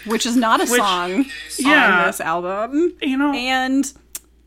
Which 0.07 0.27
is 0.27 0.37
not 0.37 0.61
a 0.61 0.65
Which- 0.71 0.81
song 0.81 1.27
Yeah. 1.59 2.01
on 2.01 2.07
this 2.07 2.21
album. 2.21 2.95
You 3.03 3.17
know, 3.17 3.33
and 3.33 3.93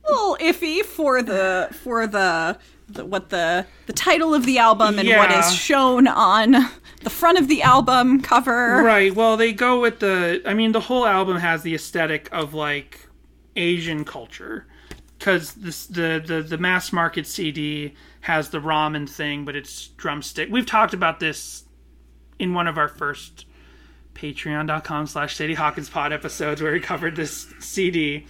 a 0.08 0.12
little 0.12 0.38
iffy 0.42 0.82
for 0.84 1.22
the 1.22 1.70
for 1.84 2.06
the, 2.08 2.58
the 2.90 3.06
what 3.06 3.30
the 3.30 3.66
the 3.86 3.94
title 3.94 4.34
of 4.34 4.46
the 4.46 4.58
album 4.58 5.00
and 5.00 5.08
what 5.10 5.30
Yeah. 5.30 5.40
is 5.48 5.54
shown 5.56 6.08
on 6.08 6.52
the 7.04 7.10
front 7.10 7.38
of 7.38 7.48
the 7.48 7.62
album 7.64 8.22
cover. 8.22 8.82
right. 8.84 9.14
Well, 9.16 9.38
they 9.38 9.52
go 9.54 9.80
with 9.80 10.00
the. 10.00 10.42
I 10.46 10.54
mean, 10.54 10.72
the 10.74 10.80
whole 10.82 11.06
album 11.06 11.38
has 11.38 11.64
the 11.64 11.74
aesthetic 11.76 12.30
of 12.32 12.54
like 12.54 13.08
Asian 13.56 14.04
culture, 14.06 14.66
because 15.20 15.54
the 15.54 16.22
the 16.26 16.42
the 16.48 16.58
mass 16.58 16.92
market 16.92 17.26
CD 17.28 17.94
has 18.22 18.50
the 18.50 18.60
ramen 18.60 19.08
thing, 19.10 19.44
but 19.46 19.56
it's 19.56 19.88
drumstick. 19.98 20.50
We've 20.50 20.66
talked 20.66 20.94
about 20.94 21.20
this 21.20 21.64
in 22.40 22.54
one 22.54 22.68
of 22.68 22.78
our 22.78 22.88
first 22.88 23.46
patreon.com 24.14 25.08
slash 25.08 25.36
Sadie 25.36 25.54
Hawkins 25.54 25.90
pod 25.90 26.14
episodes 26.14 26.62
where 26.62 26.74
we 26.74 26.80
covered 26.80 27.16
this 27.16 27.54
CD. 27.60 28.26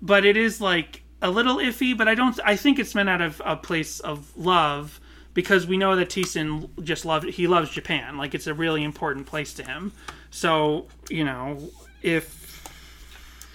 But 0.00 0.24
it 0.24 0.36
is 0.36 0.60
like 0.60 1.02
a 1.20 1.30
little 1.30 1.56
iffy, 1.56 1.96
but 1.96 2.08
I 2.08 2.14
don't 2.14 2.38
I 2.44 2.56
think 2.56 2.78
it's 2.78 2.94
meant 2.94 3.08
out 3.08 3.20
of 3.20 3.40
a 3.44 3.56
place 3.56 4.00
of 4.00 4.36
love 4.36 5.00
because 5.34 5.66
we 5.66 5.76
know 5.76 5.96
that 5.96 6.10
Thiessen 6.10 6.68
just 6.82 7.04
loved 7.04 7.28
he 7.30 7.46
loves 7.46 7.70
Japan. 7.70 8.16
Like 8.16 8.34
it's 8.34 8.46
a 8.46 8.54
really 8.54 8.82
important 8.82 9.26
place 9.26 9.54
to 9.54 9.64
him. 9.64 9.92
So, 10.30 10.88
you 11.08 11.24
know, 11.24 11.70
if 12.02 12.68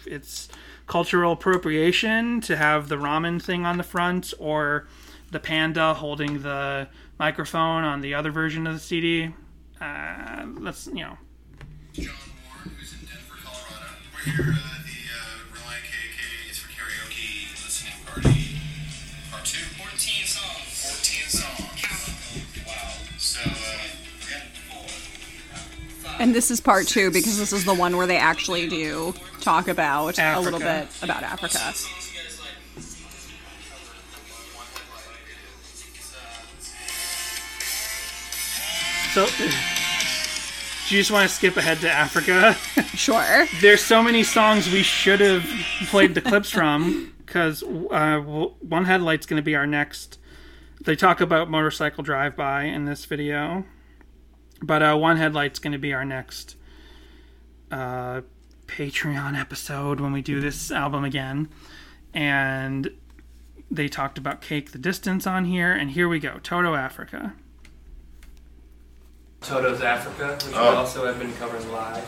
it's 0.05 0.47
cultural 0.87 1.33
appropriation 1.33 2.39
to 2.41 2.55
have 2.55 2.87
the 2.87 2.95
ramen 2.95 3.41
thing 3.41 3.65
on 3.65 3.77
the 3.77 3.83
front 3.83 4.33
or 4.39 4.87
the 5.31 5.39
panda 5.39 5.93
holding 5.93 6.41
the 6.41 6.87
microphone 7.19 7.83
on 7.83 8.01
the 8.01 8.13
other 8.13 8.31
version 8.31 8.65
of 8.65 8.73
the 8.73 8.79
CD, 8.79 9.33
uh, 9.81 10.45
that's, 10.61 10.87
you 10.87 11.01
know, 11.01 11.17
John 11.97 12.13
Warne, 12.45 12.75
who's 12.77 12.93
in 12.93 12.99
Denver, 13.07 13.33
Colorado. 13.43 13.89
We're 14.13 14.31
here 14.31 14.53
at 14.53 14.85
the 14.85 14.99
uh, 15.17 15.49
Relient 15.49 15.81
KK 15.89 16.51
is 16.51 16.57
for 16.59 16.69
karaoke 16.69 17.49
listening 17.65 17.97
party. 18.05 18.61
Part 19.31 19.45
two. 19.45 19.65
14 19.81 20.25
songs. 20.27 20.77
14 20.85 21.27
songs. 21.27 22.67
Wow. 22.67 22.93
So, 23.17 23.39
uh, 23.41 23.53
yeah, 24.29 24.45
four. 24.69 24.85
And 26.19 26.35
this 26.35 26.51
is 26.51 26.61
part 26.61 26.87
two 26.87 27.09
because 27.09 27.39
this 27.39 27.51
is 27.51 27.65
the 27.65 27.73
one 27.73 27.97
where 27.97 28.05
they 28.05 28.17
actually 28.17 28.69
do 28.69 29.15
talk 29.41 29.67
about 29.67 30.19
a 30.19 30.39
little 30.39 30.59
bit 30.59 30.87
about 31.01 31.23
Africa. 31.23 31.57
Songs 31.57 32.13
you 32.13 32.21
guys 32.21 32.39
like. 32.39 32.49
So, 39.15 39.25
do 39.37 39.76
you 40.91 40.99
just 40.99 41.11
want 41.11 41.27
to 41.27 41.35
skip 41.35 41.57
ahead 41.57 41.79
to 41.79 41.89
Africa? 41.91 42.55
Sure. 42.97 43.45
There's 43.61 43.83
so 43.83 44.01
many 44.01 44.23
songs 44.23 44.71
we 44.71 44.81
should 44.81 45.19
have 45.19 45.43
played 45.85 46.15
the 46.15 46.21
clips 46.21 46.49
from 46.49 47.13
because 47.23 47.61
uh, 47.61 48.19
One 48.19 48.85
Headlight's 48.85 49.27
going 49.27 49.39
to 49.39 49.45
be 49.45 49.55
our 49.55 49.67
next. 49.67 50.17
They 50.83 50.95
talk 50.95 51.21
about 51.21 51.47
motorcycle 51.47 52.03
drive-by 52.03 52.63
in 52.63 52.85
this 52.85 53.05
video, 53.05 53.65
but 54.63 54.81
uh, 54.81 54.95
One 54.95 55.17
Headlight's 55.17 55.59
going 55.59 55.73
to 55.73 55.79
be 55.79 55.93
our 55.93 56.05
next 56.05 56.55
uh, 57.71 58.21
Patreon 58.65 59.39
episode 59.39 59.99
when 59.99 60.11
we 60.11 60.23
do 60.23 60.41
this 60.41 60.71
album 60.71 61.03
again, 61.03 61.49
and 62.15 62.89
they 63.69 63.87
talked 63.87 64.17
about 64.17 64.41
Cake 64.41 64.71
the 64.71 64.79
Distance 64.79 65.27
on 65.27 65.45
here, 65.45 65.71
and 65.71 65.91
here 65.91 66.07
we 66.07 66.19
go, 66.19 66.39
Toto 66.41 66.73
Africa. 66.73 67.35
Toto's 69.41 69.81
Africa, 69.81 70.37
which 70.45 70.55
oh. 70.55 70.71
we 70.71 70.75
also 70.77 71.05
have 71.05 71.19
been 71.19 71.33
covering 71.33 71.71
live. 71.71 72.03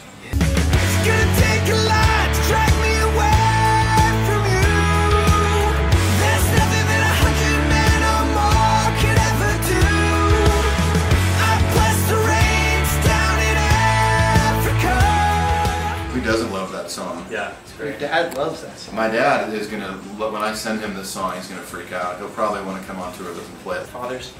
Who 16.12 16.26
doesn't 16.26 16.52
love 16.52 16.72
that 16.74 16.90
song? 16.90 17.26
Yeah, 17.32 17.56
it's 17.62 17.74
great. 17.78 17.92
Your 17.92 18.00
dad 18.00 18.36
loves 18.36 18.62
that 18.64 18.78
song. 18.78 18.96
My 18.96 19.08
dad 19.08 19.54
is 19.54 19.68
gonna, 19.68 19.94
when 19.94 20.42
I 20.42 20.54
send 20.54 20.82
him 20.82 20.94
this 20.96 21.10
song, 21.10 21.36
he's 21.36 21.48
gonna 21.48 21.62
freak 21.62 21.94
out. 21.94 22.18
He'll 22.18 22.30
probably 22.30 22.62
want 22.64 22.82
to 22.82 22.88
come 22.88 23.00
on 23.00 23.14
tour 23.14 23.30
with 23.30 23.40
us 23.40 23.48
and 23.48 23.60
play 23.60 23.78
it. 23.78 23.86
Fathers. 23.88 24.34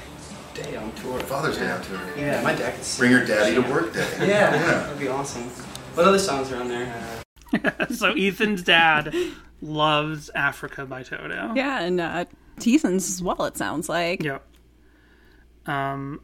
Day 0.54 0.76
on 0.76 0.92
tour. 0.92 1.18
Father's 1.20 1.58
Day 1.58 1.70
on 1.70 1.80
tour. 1.82 2.00
Yeah, 2.16 2.42
my 2.42 2.54
dad 2.54 2.74
could 2.74 2.84
sing. 2.84 3.00
Bring 3.00 3.12
your 3.12 3.24
daddy 3.24 3.54
to 3.54 3.60
work 3.62 3.92
day. 3.94 4.08
Yeah, 4.20 4.26
Yeah. 4.26 4.58
that'd 4.58 4.98
be 4.98 5.08
awesome. 5.08 5.44
What 5.94 6.06
other 6.06 6.18
songs 6.18 6.50
are 6.52 6.60
on 6.60 6.68
there? 6.68 6.92
So 7.90 8.12
Ethan's 8.12 8.62
dad 8.62 9.12
loves 9.60 10.30
Africa 10.36 10.86
by 10.86 11.02
Toto. 11.02 11.52
Yeah, 11.56 11.80
and 11.80 12.00
uh, 12.00 12.24
Thiessen's 12.58 13.08
as 13.10 13.20
well. 13.22 13.44
It 13.46 13.56
sounds 13.56 13.88
like. 13.88 14.22
Yep. 14.22 14.44
Um. 15.66 16.20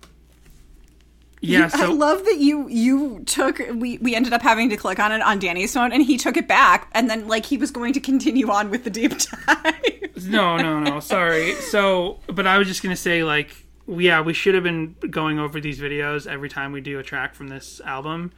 Yeah. 1.40 1.65
I 1.65 1.69
So 1.81 1.93
love 1.93 2.24
that 2.24 2.39
you 2.39 2.69
you 2.69 3.23
took 3.27 3.59
we 3.74 3.98
we 3.98 4.15
ended 4.15 4.32
up 4.32 4.43
having 4.43 4.70
to 4.70 4.77
click 4.77 4.98
on 5.01 5.11
it 5.12 5.20
on 5.20 5.39
Danny's 5.40 5.74
phone 5.74 5.93
and 5.93 6.03
he 6.03 6.16
took 6.16 6.36
it 6.36 6.47
back 6.48 6.89
and 6.93 7.11
then 7.11 7.27
like 7.28 7.44
he 7.44 7.59
was 7.59 7.70
going 7.73 7.93
to 7.94 8.01
continue 8.01 8.48
on 8.51 8.70
with 8.70 8.85
the 8.85 8.90
deep 8.90 9.12
dive. 9.47 10.27
no, 10.28 10.57
no, 10.57 10.78
no. 10.81 11.01
Sorry. 11.01 11.55
So, 11.55 12.20
but 12.28 12.47
I 12.47 12.57
was 12.59 12.69
just 12.69 12.82
gonna 12.85 12.97
say, 12.97 13.23
like, 13.24 13.66
yeah, 13.89 14.21
we 14.21 14.33
should 14.33 14.55
have 14.55 14.65
been 14.65 14.97
going 15.11 15.39
over 15.39 15.61
these 15.61 15.79
videos 15.81 16.27
every 16.27 16.49
time 16.49 16.73
we 16.73 16.81
do 16.81 16.99
a 16.99 17.03
track 17.03 17.35
from 17.35 17.49
this 17.49 17.81
album. 17.85 18.33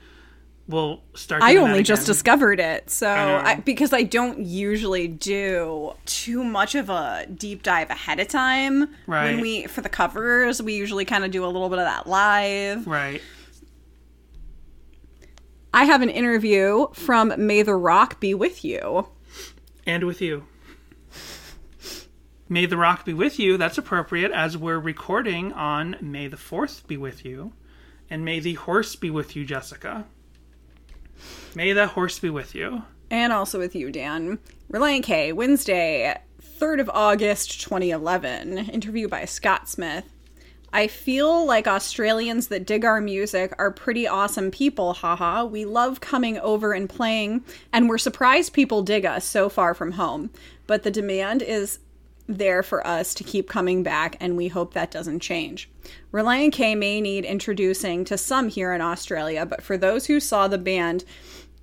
We'll 0.67 1.03
start. 1.15 1.43
I 1.43 1.57
only 1.57 1.83
just 1.83 2.05
discovered 2.07 2.61
it, 2.61 2.91
so 2.91 3.09
I. 3.09 3.53
I, 3.53 3.55
because 3.57 3.95
I 3.95 4.03
don't 4.03 4.41
usually 4.41 5.09
do 5.09 5.95
too 6.05 6.45
much 6.45 6.75
of 6.75 6.91
a 6.91 7.27
deep 7.35 7.63
dive 7.63 7.89
ahead 7.89 8.21
of 8.21 8.29
time. 8.29 8.95
Right. 9.07 9.33
When 9.33 9.41
we 9.41 9.67
for 9.67 9.81
the 9.81 9.89
covers, 9.89 10.61
we 10.63 10.75
usually 10.75 11.07
kind 11.07 11.25
of 11.25 11.31
do 11.31 11.43
a 11.43 11.49
little 11.49 11.71
bit 11.71 11.79
of 11.79 11.87
that 11.87 12.07
live. 12.07 12.87
Right. 12.87 13.23
I 15.73 15.85
have 15.85 16.03
an 16.03 16.11
interview 16.11 16.89
from 16.93 17.33
May 17.39 17.63
the 17.63 17.75
Rock 17.75 18.21
Be 18.21 18.35
With 18.35 18.63
You. 18.65 19.09
and 19.87 20.05
with 20.05 20.21
you. 20.21 20.45
May 22.51 22.65
the 22.65 22.79
rock 22.79 23.05
be 23.05 23.13
with 23.13 23.39
you. 23.39 23.59
That's 23.59 23.77
appropriate 23.77 24.33
as 24.33 24.57
we're 24.57 24.79
recording 24.79 25.53
on 25.53 25.97
May 26.01 26.29
the 26.29 26.39
4th 26.39 26.87
be 26.87 26.97
with 26.97 27.23
you. 27.23 27.53
And 28.09 28.25
may 28.25 28.41
the 28.41 28.55
horse 28.55 28.97
be 28.97 29.11
with 29.11 29.37
you, 29.37 29.45
Jessica. 29.45 30.07
May 31.55 31.75
the 31.75 31.89
horse 31.89 32.19
be 32.19 32.31
with 32.31 32.55
you. 32.55 32.85
And 33.11 33.35
also 33.35 33.59
with 33.59 33.75
you, 33.75 33.91
Dan. 33.91 34.39
Relient 34.73 35.03
K, 35.03 35.31
Wednesday, 35.31 36.19
3rd 36.43 36.81
of 36.81 36.91
August, 36.95 37.61
2011. 37.61 38.57
Interview 38.71 39.09
by 39.09 39.27
Scott 39.27 39.69
Smith. 39.69 40.11
I 40.73 40.87
feel 40.87 41.45
like 41.45 41.67
Australians 41.67 42.49
that 42.49 42.67
dig 42.67 42.83
our 42.83 43.03
music 43.03 43.53
are 43.59 43.71
pretty 43.71 44.09
awesome 44.09 44.51
people, 44.51 44.95
haha. 44.95 45.45
We 45.45 45.67
love 45.67 46.01
coming 46.01 46.39
over 46.39 46.73
and 46.73 46.89
playing, 46.89 47.45
and 47.75 47.91
we're 47.91 47.99
surprised 47.99 48.55
people 48.55 48.83
dig 48.83 49.05
us 49.05 49.27
so 49.27 49.51
far 49.51 49.75
from 49.75 49.93
home. 49.93 50.31
But 50.67 50.83
the 50.83 50.91
demand 50.91 51.43
is 51.43 51.79
there 52.29 52.63
for 52.63 52.87
us 52.87 53.15
to 53.15 53.25
keep 53.25 53.49
coming 53.49 53.83
back, 53.83 54.17
and 54.21 54.37
we 54.37 54.49
hope 54.49 54.75
that 54.75 54.91
doesn't 54.91 55.21
change. 55.21 55.69
Relient 56.13 56.53
K 56.53 56.75
may 56.75 57.01
need 57.01 57.25
introducing 57.25 58.05
to 58.05 58.19
some 58.19 58.49
here 58.49 58.73
in 58.75 58.81
Australia, 58.81 59.47
but 59.47 59.63
for 59.63 59.77
those 59.77 60.07
who 60.07 60.21
saw 60.21 60.47
the 60.47 60.59
band 60.59 61.05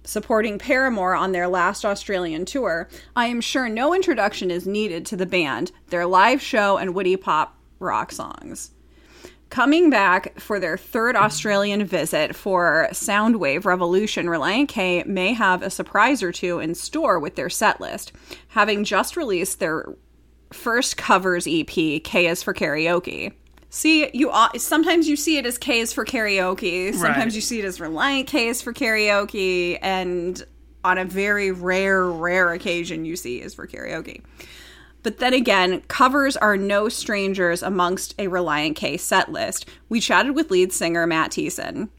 supporting 0.04 0.60
Paramore 0.60 1.16
on 1.16 1.32
their 1.32 1.48
last 1.48 1.86
Australian 1.86 2.46
tour, 2.46 2.90
I 3.16 3.28
am 3.28 3.42
sure 3.42 3.70
no 3.70 3.94
introduction 3.94 4.52
is 4.52 4.68
needed 4.68 5.06
to 5.08 5.16
the 5.16 5.26
band, 5.26 5.72
their 5.88 6.06
live 6.06 6.42
show, 6.42 6.78
and 6.78 6.96
Woody 6.96 7.16
pop 7.16 7.58
rock 7.80 8.12
songs. 8.12 8.72
Coming 9.50 9.90
back 9.92 10.40
for 10.40 10.60
their 10.60 10.78
third 10.78 11.16
Australian 11.16 11.86
visit 11.86 12.36
for 12.36 12.88
Soundwave 12.92 13.64
Revolution, 13.66 14.26
Relient 14.26 14.68
K 14.68 15.04
may 15.06 15.34
have 15.34 15.62
a 15.62 15.70
surprise 15.70 16.24
or 16.24 16.32
two 16.32 16.60
in 16.60 16.74
store 16.74 17.20
with 17.20 17.36
their 17.36 17.50
set 17.50 17.80
list, 17.80 18.12
having 18.50 18.84
just 18.84 19.16
released 19.16 19.60
their 19.60 19.86
first 20.53 20.97
covers 20.97 21.47
EP, 21.47 21.67
K 21.67 22.27
is 22.27 22.43
for 22.43 22.53
Karaoke. 22.53 23.34
See, 23.69 24.09
you 24.13 24.31
sometimes 24.57 25.07
you 25.09 25.17
see 25.17 25.38
it 25.38 25.45
as 25.45 25.57
K 25.57 25.80
is 25.80 25.91
for 25.91 26.05
karaoke. 26.05 26.93
Sometimes 26.93 27.17
Right. 27.17 27.34
you 27.35 27.41
see 27.41 27.59
it 27.59 27.65
as 27.65 27.80
Relient 27.80 28.26
K 28.27 28.47
is 28.47 28.61
for 28.61 28.72
karaoke, 28.72 29.77
and 29.81 30.41
on 30.85 30.97
a 30.97 31.03
very 31.03 31.51
rare, 31.51 32.05
rare 32.05 32.53
occasion, 32.53 33.03
you 33.03 33.17
see 33.17 33.41
is 33.41 33.53
for 33.53 33.67
karaoke. 33.67 34.22
But 35.03 35.17
then 35.17 35.34
again, 35.34 35.81
covers 35.89 36.38
are 36.38 36.55
no 36.55 36.88
strangers 36.88 37.61
amongst 37.61 38.13
a 38.17 38.27
Relient 38.27 38.76
K 38.77 38.95
set 38.95 39.30
list. 39.30 39.65
We 39.89 39.99
chatted 39.99 40.35
with 40.35 40.51
lead 40.51 40.72
singer 40.72 41.05
Matt 41.05 41.31
Thiessen. 41.31 41.89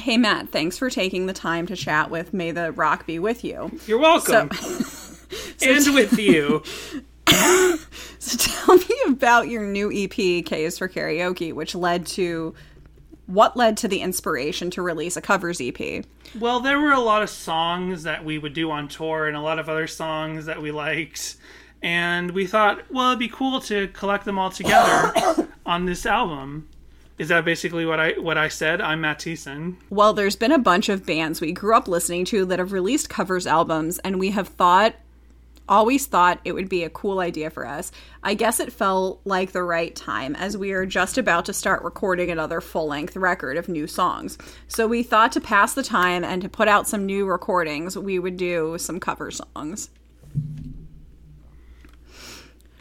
Hey 0.00 0.16
Matt, 0.16 0.48
thanks 0.48 0.78
for 0.78 0.88
taking 0.88 1.26
the 1.26 1.32
time 1.34 1.66
to 1.66 1.76
chat 1.76 2.10
with 2.10 2.32
May 2.32 2.50
the 2.50 2.72
Rock 2.72 3.06
Be 3.06 3.18
With 3.18 3.44
You. 3.44 3.78
You're 3.86 3.98
welcome. 3.98 4.48
and 5.62 5.94
with 5.94 6.18
you. 6.18 6.62
So 8.18 8.38
tell 8.38 8.76
me 8.76 8.96
about 9.08 9.48
your 9.48 9.64
new 9.64 9.90
EP, 9.92 10.12
K 10.12 10.64
is 10.64 10.78
for 10.78 10.88
Karaoke, 10.88 11.52
which 11.52 11.74
led 11.74 12.06
to 12.06 12.54
what 13.26 13.56
led 13.56 13.76
to 13.78 13.88
the 13.88 14.00
inspiration 14.00 14.70
to 14.70 14.82
release 14.82 15.16
a 15.16 15.20
covers 15.20 15.60
EP? 15.60 16.04
Well, 16.38 16.60
there 16.60 16.80
were 16.80 16.92
a 16.92 17.00
lot 17.00 17.22
of 17.22 17.30
songs 17.30 18.02
that 18.02 18.24
we 18.24 18.38
would 18.38 18.52
do 18.52 18.70
on 18.70 18.88
tour 18.88 19.26
and 19.26 19.36
a 19.36 19.40
lot 19.40 19.58
of 19.58 19.68
other 19.68 19.86
songs 19.86 20.46
that 20.46 20.60
we 20.60 20.70
liked. 20.70 21.36
And 21.82 22.30
we 22.30 22.46
thought, 22.46 22.90
well, 22.90 23.08
it'd 23.08 23.18
be 23.18 23.28
cool 23.28 23.60
to 23.62 23.88
collect 23.88 24.24
them 24.24 24.38
all 24.38 24.50
together 24.50 25.48
on 25.66 25.86
this 25.86 26.06
album. 26.06 26.68
Is 27.18 27.28
that 27.28 27.44
basically 27.44 27.84
what 27.84 28.00
I 28.00 28.12
what 28.12 28.38
I 28.38 28.48
said? 28.48 28.80
I'm 28.80 29.02
Matt 29.02 29.20
Thiessen. 29.20 29.76
Well, 29.90 30.12
there's 30.12 30.36
been 30.36 30.52
a 30.52 30.58
bunch 30.58 30.88
of 30.88 31.06
bands 31.06 31.40
we 31.40 31.52
grew 31.52 31.76
up 31.76 31.86
listening 31.86 32.24
to 32.26 32.44
that 32.46 32.58
have 32.58 32.72
released 32.72 33.08
covers 33.08 33.46
albums, 33.46 33.98
and 34.00 34.18
we 34.18 34.30
have 34.30 34.48
thought, 34.48 34.94
always 35.68 36.06
thought 36.06 36.40
it 36.44 36.52
would 36.52 36.68
be 36.68 36.84
a 36.84 36.90
cool 36.90 37.20
idea 37.20 37.50
for 37.50 37.66
us. 37.66 37.92
I 38.22 38.34
guess 38.34 38.60
it 38.60 38.72
felt 38.72 39.20
like 39.24 39.52
the 39.52 39.62
right 39.62 39.94
time 39.94 40.34
as 40.36 40.56
we 40.56 40.72
are 40.72 40.86
just 40.86 41.18
about 41.18 41.44
to 41.46 41.52
start 41.52 41.82
recording 41.82 42.30
another 42.30 42.60
full 42.60 42.86
length 42.86 43.16
record 43.16 43.56
of 43.56 43.68
new 43.68 43.86
songs. 43.86 44.38
So 44.68 44.86
we 44.86 45.02
thought 45.02 45.32
to 45.32 45.40
pass 45.40 45.74
the 45.74 45.82
time 45.82 46.24
and 46.24 46.42
to 46.42 46.48
put 46.48 46.68
out 46.68 46.88
some 46.88 47.06
new 47.06 47.24
recordings, 47.26 47.96
we 47.96 48.18
would 48.18 48.36
do 48.36 48.76
some 48.78 49.00
cover 49.00 49.30
songs. 49.30 49.90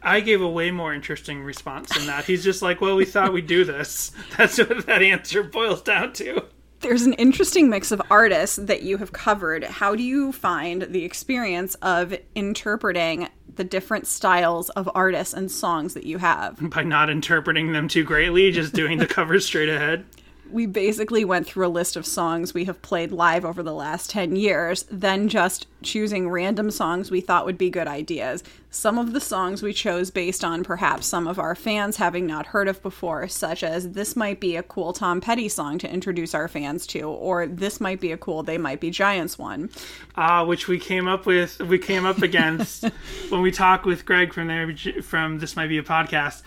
I 0.04 0.20
gave 0.20 0.42
a 0.42 0.50
way 0.50 0.72
more 0.72 0.94
interesting 0.94 1.44
response 1.44 1.96
than 1.96 2.08
that. 2.08 2.26
He's 2.26 2.44
just 2.44 2.62
like, 2.62 2.82
well, 2.82 2.96
we 2.96 3.06
thought 3.06 3.34
we'd 3.34 3.48
do 3.48 3.64
this. 3.64 4.12
That's 4.38 4.58
what 4.58 4.86
that 4.88 5.04
answer 5.04 5.44
boils 5.44 5.82
down 5.84 6.14
to. 6.14 6.46
There's 6.82 7.04
an 7.04 7.14
interesting 7.14 7.70
mix 7.70 7.92
of 7.92 8.02
artists 8.10 8.56
that 8.56 8.82
you 8.82 8.98
have 8.98 9.12
covered. 9.12 9.64
How 9.64 9.96
do 9.96 10.02
you 10.02 10.32
find 10.32 10.82
the 10.82 11.06
experience 11.06 11.76
of 11.76 12.16
interpreting 12.34 13.30
the 13.56 13.64
different 13.64 14.08
styles 14.08 14.72
of 14.72 14.90
artists 14.96 15.36
and 15.36 15.52
songs 15.52 15.94
that 15.94 16.06
you 16.06 16.18
have? 16.18 16.58
By 16.72 16.82
not 16.82 17.12
interpreting 17.12 17.72
them 17.72 17.88
too 17.88 18.04
greatly, 18.04 18.52
just 18.52 18.74
doing 18.74 18.98
the 18.98 19.06
covers 19.18 19.46
straight 19.46 19.70
ahead. 19.70 20.06
We 20.52 20.66
basically 20.66 21.26
went 21.26 21.48
through 21.48 21.68
a 21.68 21.70
list 21.70 21.96
of 21.96 22.06
songs 22.06 22.54
we 22.54 22.66
have 22.66 22.82
played 22.82 23.12
live 23.12 23.46
over 23.46 23.64
the 23.64 23.74
last 23.74 24.10
10 24.10 24.36
years, 24.36 24.86
then 24.92 25.30
just 25.30 25.68
choosing 25.82 26.30
random 26.30 26.70
songs 26.70 27.10
we 27.10 27.22
thought 27.22 27.46
would 27.46 27.58
be 27.58 27.70
good 27.70 27.88
ideas. 27.88 28.44
Some 28.70 28.98
of 28.98 29.14
the 29.14 29.20
songs 29.20 29.64
we 29.64 29.74
chose 29.74 30.12
based 30.12 30.44
on 30.44 30.64
perhaps 30.64 31.08
some 31.08 31.28
of 31.28 31.40
our 31.40 31.56
fans 31.56 31.98
having 31.98 32.26
not 32.26 32.48
heard 32.48 32.68
of 32.68 32.82
before, 32.82 33.28
such 33.28 33.64
as 33.64 33.92
this 33.92 34.16
might 34.16 34.40
be 34.40 34.56
a 34.56 34.64
cool 34.64 34.94
Tom 34.94 35.20
Petty 35.22 35.50
song 35.50 35.78
to 35.80 35.92
introduce 35.92 36.34
our 36.34 36.48
fans 36.48 36.88
to, 36.88 37.02
or 37.02 37.48
this 37.48 37.82
might 37.82 38.00
be 38.00 38.12
a 38.12 38.18
cool 38.18 38.44
They 38.44 38.58
Might 38.58 38.80
Be 38.80 38.92
Giants 38.92 39.38
one. 39.38 39.70
uh, 40.16 40.46
which 40.46 40.68
we 40.68 40.80
came 40.80 41.08
up 41.08 41.26
with 41.26 41.60
we 41.60 41.80
came 41.80 42.06
up 42.06 42.22
against 42.22 42.84
when 43.30 43.42
we 43.42 43.52
talked 43.52 43.86
with 43.86 44.06
Greg 44.06 44.34
from 44.34 44.48
there 44.48 44.74
from 45.02 45.40
this 45.40 45.56
might 45.56 45.68
be 45.68 45.78
a 45.78 45.84
podcast. 45.84 46.44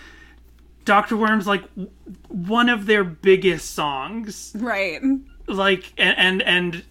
Doctor 0.85 1.17
Worm's 1.17 1.47
like 1.47 1.63
w- 1.75 1.91
one 2.29 2.69
of 2.69 2.87
their 2.87 3.05
biggest 3.05 3.73
songs, 3.75 4.53
Right. 4.55 5.01
like 5.47 5.93
and 5.99 6.17
and 6.19 6.43
and 6.43 6.85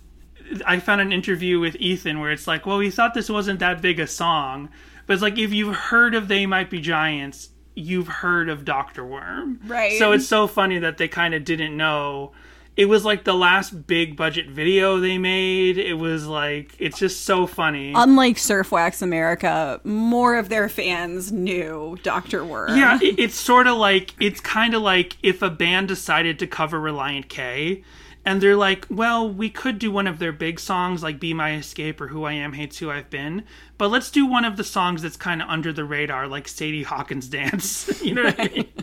I 0.66 0.80
found 0.80 1.02
an 1.02 1.12
interview 1.14 1.60
with 1.60 1.76
Ethan 1.78 2.20
where 2.20 2.32
it's 2.32 2.48
like, 2.48 2.66
well, 2.66 2.78
we 2.78 2.90
thought 2.92 3.14
this 3.14 3.30
wasn't 3.30 3.60
that 3.60 3.82
big 3.82 4.00
a 4.00 4.08
song, 4.08 4.70
but 5.08 5.14
it's 5.14 5.22
like 5.24 5.38
if 5.38 5.52
you've 5.54 5.76
heard 5.76 6.14
of 6.16 6.28
They 6.28 6.46
Might 6.46 6.70
Be 6.70 6.80
Giants, 6.82 7.50
you've 7.76 8.08
heard 8.08 8.50
of 8.50 8.66
Doctor 8.66 9.04
Worm, 9.06 9.60
Right. 9.66 9.98
So 9.98 10.12
it's 10.12 10.28
so 10.28 10.48
funny 10.48 10.78
that 10.80 10.98
they 10.98 11.08
kind 11.08 11.34
of 11.34 11.44
didn't 11.44 11.76
know. 11.76 12.34
It 12.76 12.86
was 12.86 13.06
like 13.06 13.24
the 13.24 13.34
last 13.34 13.86
big 13.86 14.16
budget 14.16 14.48
video 14.50 15.00
they 15.00 15.18
made. 15.18 15.78
It 15.78 15.94
was 15.94 16.26
like 16.26 16.76
it's 16.80 16.98
just 16.98 17.22
so 17.22 17.46
funny. 17.46 17.94
Unlike 17.96 18.38
Surfwax 18.38 19.02
America, 19.02 19.80
more 19.84 20.36
of 20.36 20.50
their 20.50 20.68
fans 20.70 21.32
knew 21.32 21.98
Dr. 22.04 22.44
Worm. 22.44 22.78
Yeah, 22.78 23.00
it, 23.02 23.20
it's 23.20 23.36
sort 23.36 23.68
of 23.68 23.78
like 23.78 24.16
it's 24.20 24.42
kind 24.42 24.74
of 24.74 24.82
like 24.82 25.18
if 25.22 25.42
a 25.42 25.50
band 25.50 25.88
decided 25.88 26.40
to 26.40 26.48
cover 26.48 26.80
Relient 26.80 27.30
K, 27.30 27.84
and 28.26 28.42
they're 28.42 28.56
like, 28.56 28.86
"Well, 28.90 29.30
we 29.30 29.50
could 29.50 29.80
do 29.80 29.92
one 29.92 30.08
of 30.08 30.20
their 30.20 30.32
big 30.32 30.60
songs 30.60 31.04
like 31.04 31.20
"Be 31.20 31.34
My 31.34 31.56
Escape" 31.56 32.00
or 32.00 32.08
"Who 32.08 32.24
I 32.24 32.34
Am 32.34 32.54
Hates 32.54 32.80
Who 32.80 32.90
I've 32.90 33.10
Been," 33.10 33.44
but 33.78 33.90
let's 33.90 34.12
do 34.12 34.26
one 34.26 34.46
of 34.46 34.58
the 34.58 34.64
songs 34.64 35.02
that's 35.02 35.18
kind 35.18 35.42
of 35.42 35.50
under 35.50 35.74
the 35.74 35.86
radar, 35.86 36.28
like 36.28 36.48
Sadie 36.48 36.84
Hawkins 36.84 37.28
Dance. 37.28 38.02
you 38.04 38.14
know 38.14 38.24
what 38.24 38.40
I 38.40 38.48
mean? 38.50 38.68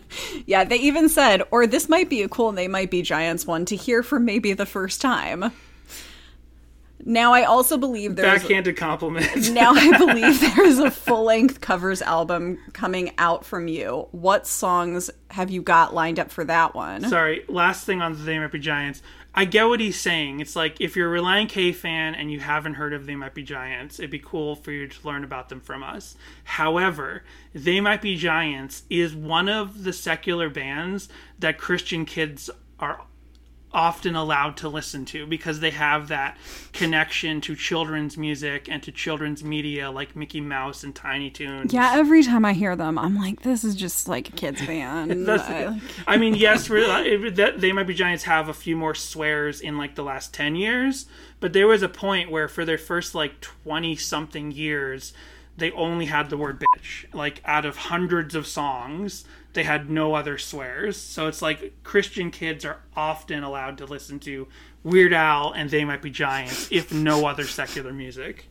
Yeah, 0.45 0.65
they 0.65 0.75
even 0.77 1.07
said, 1.07 1.43
or 1.51 1.65
this 1.65 1.87
might 1.87 2.09
be 2.09 2.21
a 2.21 2.27
cool 2.27 2.51
They 2.51 2.67
Might 2.67 2.91
Be 2.91 3.01
Giants 3.01 3.47
one 3.47 3.63
to 3.65 3.77
hear 3.77 4.03
for 4.03 4.19
maybe 4.19 4.51
the 4.51 4.65
first 4.65 4.99
time. 4.99 5.53
Now 7.05 7.33
I 7.33 7.43
also 7.43 7.77
believe 7.77 8.15
there's 8.15 8.41
Backhanded 8.41 8.77
compliment. 8.77 9.51
now 9.51 9.71
I 9.73 9.97
believe 9.97 10.39
there 10.39 10.65
is 10.65 10.79
a 10.79 10.91
full 10.91 11.23
length 11.23 11.61
covers 11.61 12.01
album 12.01 12.59
coming 12.73 13.11
out 13.17 13.45
from 13.45 13.67
you. 13.67 14.07
What 14.11 14.47
songs 14.47 15.09
have 15.29 15.49
you 15.49 15.61
got 15.61 15.93
lined 15.93 16.19
up 16.19 16.31
for 16.31 16.43
that 16.45 16.75
one? 16.75 17.07
Sorry, 17.07 17.43
last 17.47 17.85
thing 17.85 18.01
on 18.01 18.13
the 18.13 18.19
They 18.19 18.37
Might 18.37 18.51
Be 18.51 18.59
Giants. 18.59 19.01
I 19.33 19.45
get 19.45 19.67
what 19.69 19.79
he's 19.79 19.99
saying. 19.99 20.41
It's 20.41 20.55
like 20.57 20.81
if 20.81 20.95
you're 20.95 21.15
a 21.15 21.19
Relient 21.19 21.49
K 21.49 21.71
fan 21.71 22.15
and 22.15 22.31
you 22.31 22.41
haven't 22.41 22.73
heard 22.73 22.93
of 22.93 23.05
They 23.05 23.15
Might 23.15 23.33
Be 23.33 23.43
Giants, 23.43 23.97
it'd 23.97 24.11
be 24.11 24.19
cool 24.19 24.55
for 24.55 24.71
you 24.71 24.87
to 24.87 25.07
learn 25.07 25.23
about 25.23 25.47
them 25.47 25.61
from 25.61 25.83
us. 25.83 26.15
However, 26.43 27.23
They 27.53 27.79
Might 27.79 28.01
Be 28.01 28.17
Giants 28.17 28.83
is 28.89 29.15
one 29.15 29.47
of 29.47 29.83
the 29.83 29.93
secular 29.93 30.49
bands 30.49 31.07
that 31.39 31.57
Christian 31.57 32.05
kids 32.05 32.49
are 32.77 33.01
often 33.73 34.15
allowed 34.15 34.57
to 34.57 34.67
listen 34.69 35.05
to 35.05 35.25
because 35.25 35.59
they 35.61 35.69
have 35.71 36.09
that 36.09 36.37
connection 36.73 37.39
to 37.41 37.55
children's 37.55 38.17
music 38.17 38.67
and 38.69 38.81
to 38.83 38.91
children's 38.91 39.43
media 39.43 39.89
like 39.91 40.15
Mickey 40.15 40.41
Mouse 40.41 40.83
and 40.83 40.93
Tiny 40.95 41.29
Toons. 41.29 41.73
yeah, 41.73 41.91
every 41.95 42.23
time 42.23 42.43
I 42.45 42.53
hear 42.53 42.75
them, 42.75 42.97
I'm 42.97 43.15
like, 43.17 43.41
this 43.43 43.63
is 43.63 43.75
just 43.75 44.07
like 44.07 44.29
a 44.29 44.31
kid's 44.31 44.65
band. 44.65 45.29
I- 45.29 45.79
I 46.07 46.17
mean, 46.17 46.35
yes, 46.35 46.69
re- 46.69 46.83
it- 46.83 47.35
that 47.35 47.61
they 47.61 47.71
might 47.71 47.87
be 47.87 47.93
giants 47.93 48.23
have 48.25 48.49
a 48.49 48.53
few 48.53 48.75
more 48.75 48.95
swears 48.95 49.61
in 49.61 49.77
like 49.77 49.95
the 49.95 50.03
last 50.03 50.33
ten 50.33 50.55
years, 50.55 51.05
but 51.39 51.53
there 51.53 51.67
was 51.67 51.81
a 51.81 51.89
point 51.89 52.29
where 52.31 52.47
for 52.47 52.65
their 52.65 52.77
first 52.77 53.15
like 53.15 53.39
twenty 53.41 53.95
something 53.95 54.51
years, 54.51 55.13
they 55.57 55.71
only 55.71 56.05
had 56.05 56.29
the 56.29 56.37
word 56.37 56.59
bitch. 56.75 57.13
Like 57.13 57.41
out 57.45 57.65
of 57.65 57.77
hundreds 57.77 58.35
of 58.35 58.47
songs, 58.47 59.25
they 59.53 59.63
had 59.63 59.89
no 59.89 60.13
other 60.13 60.37
swears. 60.37 60.97
So 60.97 61.27
it's 61.27 61.41
like 61.41 61.73
Christian 61.83 62.31
kids 62.31 62.63
are 62.65 62.81
often 62.95 63.43
allowed 63.43 63.77
to 63.79 63.85
listen 63.85 64.19
to 64.21 64.47
Weird 64.83 65.13
Al 65.13 65.51
and 65.51 65.69
They 65.69 65.85
Might 65.85 66.01
Be 66.01 66.09
Giants, 66.09 66.69
if 66.71 66.93
no 66.93 67.25
other 67.27 67.45
secular 67.45 67.93
music. 67.93 68.47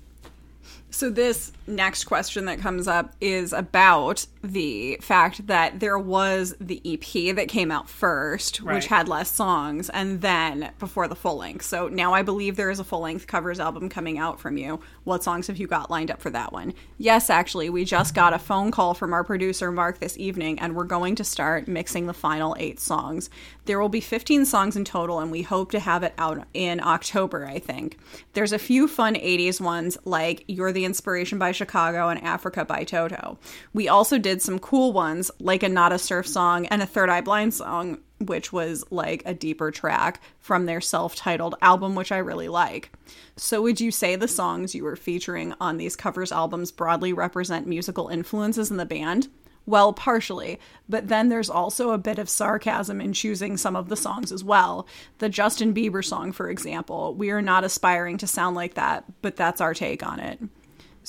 So 0.92 1.08
this 1.08 1.52
next 1.68 2.04
question 2.04 2.46
that 2.46 2.58
comes 2.58 2.88
up 2.88 3.12
is 3.20 3.52
about 3.52 4.26
the 4.42 4.98
fact 5.00 5.46
that 5.46 5.78
there 5.78 5.98
was 5.98 6.54
the 6.60 6.80
EP 6.84 7.34
that 7.36 7.46
came 7.48 7.70
out 7.70 7.88
first, 7.88 8.60
Right. 8.60 8.74
which 8.74 8.86
had 8.86 9.06
less 9.08 9.30
songs, 9.30 9.88
and 9.90 10.20
then 10.20 10.72
before 10.80 11.06
the 11.06 11.14
full 11.14 11.36
length. 11.36 11.64
So 11.64 11.86
now 11.88 12.12
I 12.12 12.22
believe 12.22 12.56
there 12.56 12.70
is 12.70 12.80
a 12.80 12.84
full 12.84 13.00
length 13.00 13.26
covers 13.28 13.60
album 13.60 13.88
coming 13.88 14.18
out 14.18 14.40
from 14.40 14.56
you. 14.56 14.80
What 15.04 15.22
songs 15.22 15.46
have 15.46 15.58
you 15.58 15.66
got 15.68 15.90
lined 15.90 16.10
up 16.10 16.20
for 16.20 16.30
that 16.30 16.52
one? 16.52 16.74
Yes, 16.98 17.30
actually, 17.30 17.70
we 17.70 17.84
just 17.84 18.14
got 18.14 18.34
a 18.34 18.38
phone 18.38 18.70
call 18.72 18.94
from 18.94 19.12
our 19.12 19.22
producer 19.22 19.70
Mark 19.70 20.00
this 20.00 20.18
evening, 20.18 20.58
and 20.58 20.74
we're 20.74 20.84
going 20.84 21.14
to 21.16 21.24
start 21.24 21.68
mixing 21.68 22.06
the 22.06 22.12
final 22.14 22.56
eight 22.58 22.80
songs. 22.80 23.30
There 23.66 23.78
will 23.78 23.88
be 23.88 24.00
15 24.00 24.44
songs 24.44 24.76
in 24.76 24.84
total, 24.84 25.20
and 25.20 25.30
we 25.30 25.42
hope 25.42 25.70
to 25.70 25.78
have 25.80 26.02
it 26.02 26.14
out 26.18 26.44
in 26.52 26.80
October, 26.82 27.46
I 27.46 27.60
think. 27.60 27.98
There's 28.32 28.52
a 28.52 28.58
few 28.58 28.88
fun 28.88 29.14
80s 29.14 29.60
ones 29.60 29.96
like 30.04 30.44
You're 30.48 30.72
the 30.72 30.79
Inspiration 30.84 31.38
by 31.38 31.52
Chicago 31.52 32.08
and 32.08 32.22
Africa 32.22 32.64
by 32.64 32.84
Toto. 32.84 33.38
We 33.72 33.88
also 33.88 34.18
did 34.18 34.42
some 34.42 34.58
cool 34.58 34.92
ones 34.92 35.30
like 35.38 35.62
a 35.62 35.68
Nada 35.68 35.98
Surf 35.98 36.26
song 36.26 36.66
and 36.66 36.82
a 36.82 36.86
Third 36.86 37.08
Eye 37.08 37.20
Blind 37.20 37.54
song, 37.54 37.98
which 38.18 38.52
was 38.52 38.84
like 38.90 39.22
a 39.24 39.34
deeper 39.34 39.70
track 39.70 40.20
from 40.38 40.66
their 40.66 40.80
self 40.80 41.14
titled 41.14 41.54
album, 41.62 41.94
which 41.94 42.12
I 42.12 42.18
really 42.18 42.48
like. 42.48 42.92
So, 43.36 43.62
would 43.62 43.80
you 43.80 43.90
say 43.90 44.16
the 44.16 44.28
songs 44.28 44.74
you 44.74 44.84
were 44.84 44.96
featuring 44.96 45.54
on 45.60 45.76
these 45.76 45.96
covers 45.96 46.32
albums 46.32 46.72
broadly 46.72 47.12
represent 47.12 47.66
musical 47.66 48.08
influences 48.08 48.70
in 48.70 48.76
the 48.76 48.86
band? 48.86 49.28
Well, 49.66 49.92
partially, 49.92 50.58
but 50.88 51.08
then 51.08 51.28
there's 51.28 51.50
also 51.50 51.90
a 51.90 51.98
bit 51.98 52.18
of 52.18 52.28
sarcasm 52.28 53.00
in 53.00 53.12
choosing 53.12 53.56
some 53.56 53.76
of 53.76 53.88
the 53.88 53.96
songs 53.96 54.32
as 54.32 54.42
well. 54.42 54.86
The 55.18 55.28
Justin 55.28 55.72
Bieber 55.74 56.04
song, 56.04 56.32
for 56.32 56.50
example, 56.50 57.14
we 57.14 57.30
are 57.30 57.42
not 57.42 57.62
aspiring 57.62 58.18
to 58.18 58.26
sound 58.26 58.56
like 58.56 58.74
that, 58.74 59.04
but 59.22 59.36
that's 59.36 59.60
our 59.60 59.74
take 59.74 60.04
on 60.04 60.18
it. 60.18 60.40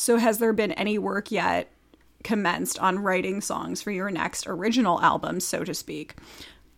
So, 0.02 0.18
has 0.18 0.40
there 0.40 0.52
been 0.52 0.72
any 0.72 0.98
work 0.98 1.30
yet 1.30 1.72
commenced 2.23 2.80
on 2.80 2.98
writing 2.98 3.40
songs 3.40 3.84
for 3.84 3.91
your 3.91 4.10
next 4.10 4.48
original 4.48 4.99
album, 4.99 5.40
so 5.40 5.64
to 5.64 5.76
speak? 5.76 6.15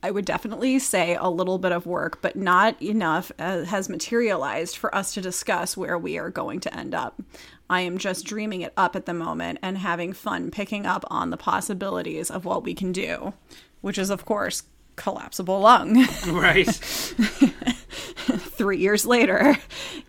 I 0.04 0.12
would 0.12 0.26
definitely 0.26 0.78
say 0.80 1.16
a 1.16 1.30
little 1.30 1.58
bit 1.58 1.72
of 1.72 1.86
work, 1.86 2.22
but 2.22 2.36
not 2.36 2.82
enough 2.82 3.32
uh, 3.40 3.64
has 3.64 3.88
materialized 3.88 4.76
for 4.76 4.94
us 4.94 5.14
to 5.14 5.22
discuss 5.22 5.78
where 5.78 5.98
we 5.98 6.18
are 6.18 6.30
going 6.30 6.60
to 6.60 6.78
end 6.78 6.94
up. 6.94 7.22
I 7.70 7.80
am 7.80 7.98
just 7.98 8.26
dreaming 8.26 8.60
it 8.60 8.74
up 8.76 8.94
at 8.94 9.06
the 9.06 9.14
moment 9.14 9.60
and 9.62 9.78
having 9.78 10.12
fun 10.12 10.52
picking 10.52 10.86
up 10.86 11.06
on 11.08 11.30
the 11.30 11.38
possibilities 11.38 12.30
of 12.30 12.44
what 12.44 12.66
we 12.66 12.74
can 12.74 12.92
do, 12.92 13.36
which 13.80 13.98
is, 13.98 14.10
of 14.10 14.26
course, 14.26 14.64
collapsible 14.96 15.60
lung. 15.62 16.06
Right. 16.28 16.68
Three 18.56 18.78
years 18.78 19.06
later, 19.06 19.58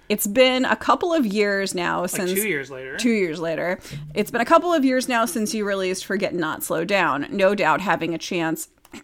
it's 0.08 0.26
been 0.26 0.64
a 0.64 0.76
couple 0.76 1.12
of 1.12 1.26
years 1.26 1.74
now 1.74 2.06
since 2.06 2.32
two 2.32 2.46
years 2.48 2.70
later. 2.70 2.96
Two 2.96 3.10
years 3.10 3.40
later, 3.40 3.80
it's 4.14 4.30
been 4.30 4.40
a 4.40 4.44
couple 4.44 4.72
of 4.72 4.84
years 4.84 5.08
now 5.08 5.24
since 5.24 5.52
you 5.54 5.64
released 5.66 6.04
"Forget 6.04 6.34
Not 6.34 6.62
Slow 6.62 6.84
Down." 6.84 7.26
No 7.30 7.54
doubt, 7.54 7.80
having 7.80 8.14
a 8.14 8.18
chance. 8.18 8.68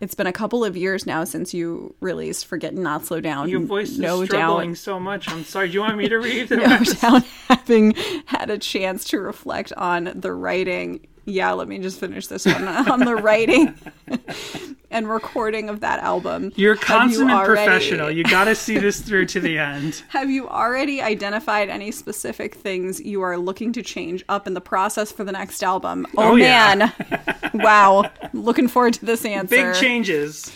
It's 0.00 0.16
been 0.16 0.26
a 0.26 0.32
couple 0.32 0.64
of 0.64 0.76
years 0.76 1.06
now 1.06 1.22
since 1.22 1.54
you 1.54 1.94
released 2.00 2.46
"Forget 2.46 2.74
Not 2.74 3.06
Slow 3.06 3.20
Down." 3.20 3.48
Your 3.48 3.60
voice 3.60 3.90
is 3.90 4.00
no 4.00 4.24
struggling 4.24 4.70
doubt, 4.70 4.78
so 4.78 4.98
much. 4.98 5.30
I'm 5.30 5.44
sorry. 5.44 5.68
Do 5.68 5.74
you 5.74 5.80
want 5.80 5.96
me 5.96 6.08
to 6.08 6.16
read 6.16 6.50
no 6.50 6.56
rest? 6.56 7.00
doubt, 7.00 7.22
having 7.48 7.94
had 8.26 8.50
a 8.50 8.58
chance 8.58 9.04
to 9.10 9.20
reflect 9.20 9.72
on 9.74 10.10
the 10.16 10.32
writing. 10.32 11.06
Yeah, 11.24 11.52
let 11.52 11.68
me 11.68 11.78
just 11.78 12.00
finish 12.00 12.26
this 12.26 12.46
one 12.46 12.66
on 12.68 13.00
the 13.00 13.14
writing 13.14 13.74
and 14.90 15.08
recording 15.08 15.68
of 15.68 15.80
that 15.80 16.00
album. 16.00 16.52
You're 16.56 16.74
a 16.74 16.76
Have 16.76 17.10
you 17.12 17.18
consummate 17.18 17.34
already- 17.36 17.64
professional. 17.64 18.10
You 18.10 18.24
got 18.24 18.44
to 18.44 18.54
see 18.54 18.76
this 18.78 19.00
through 19.06 19.26
to 19.26 19.40
the 19.40 19.58
end. 19.58 20.02
Have 20.08 20.30
you 20.30 20.48
already 20.48 21.00
identified 21.00 21.68
any 21.68 21.92
specific 21.92 22.56
things 22.56 23.00
you 23.00 23.22
are 23.22 23.36
looking 23.38 23.72
to 23.74 23.82
change 23.82 24.24
up 24.28 24.46
in 24.46 24.54
the 24.54 24.60
process 24.60 25.12
for 25.12 25.22
the 25.24 25.32
next 25.32 25.62
album? 25.62 26.06
Oh, 26.16 26.32
Oh, 26.32 26.34
yeah. 26.36 26.74
man. 26.74 27.32
wow. 27.54 28.10
Looking 28.32 28.66
forward 28.68 28.94
to 28.94 29.04
this 29.06 29.24
answer. 29.24 29.48
Big 29.54 29.74
changes. 29.76 30.50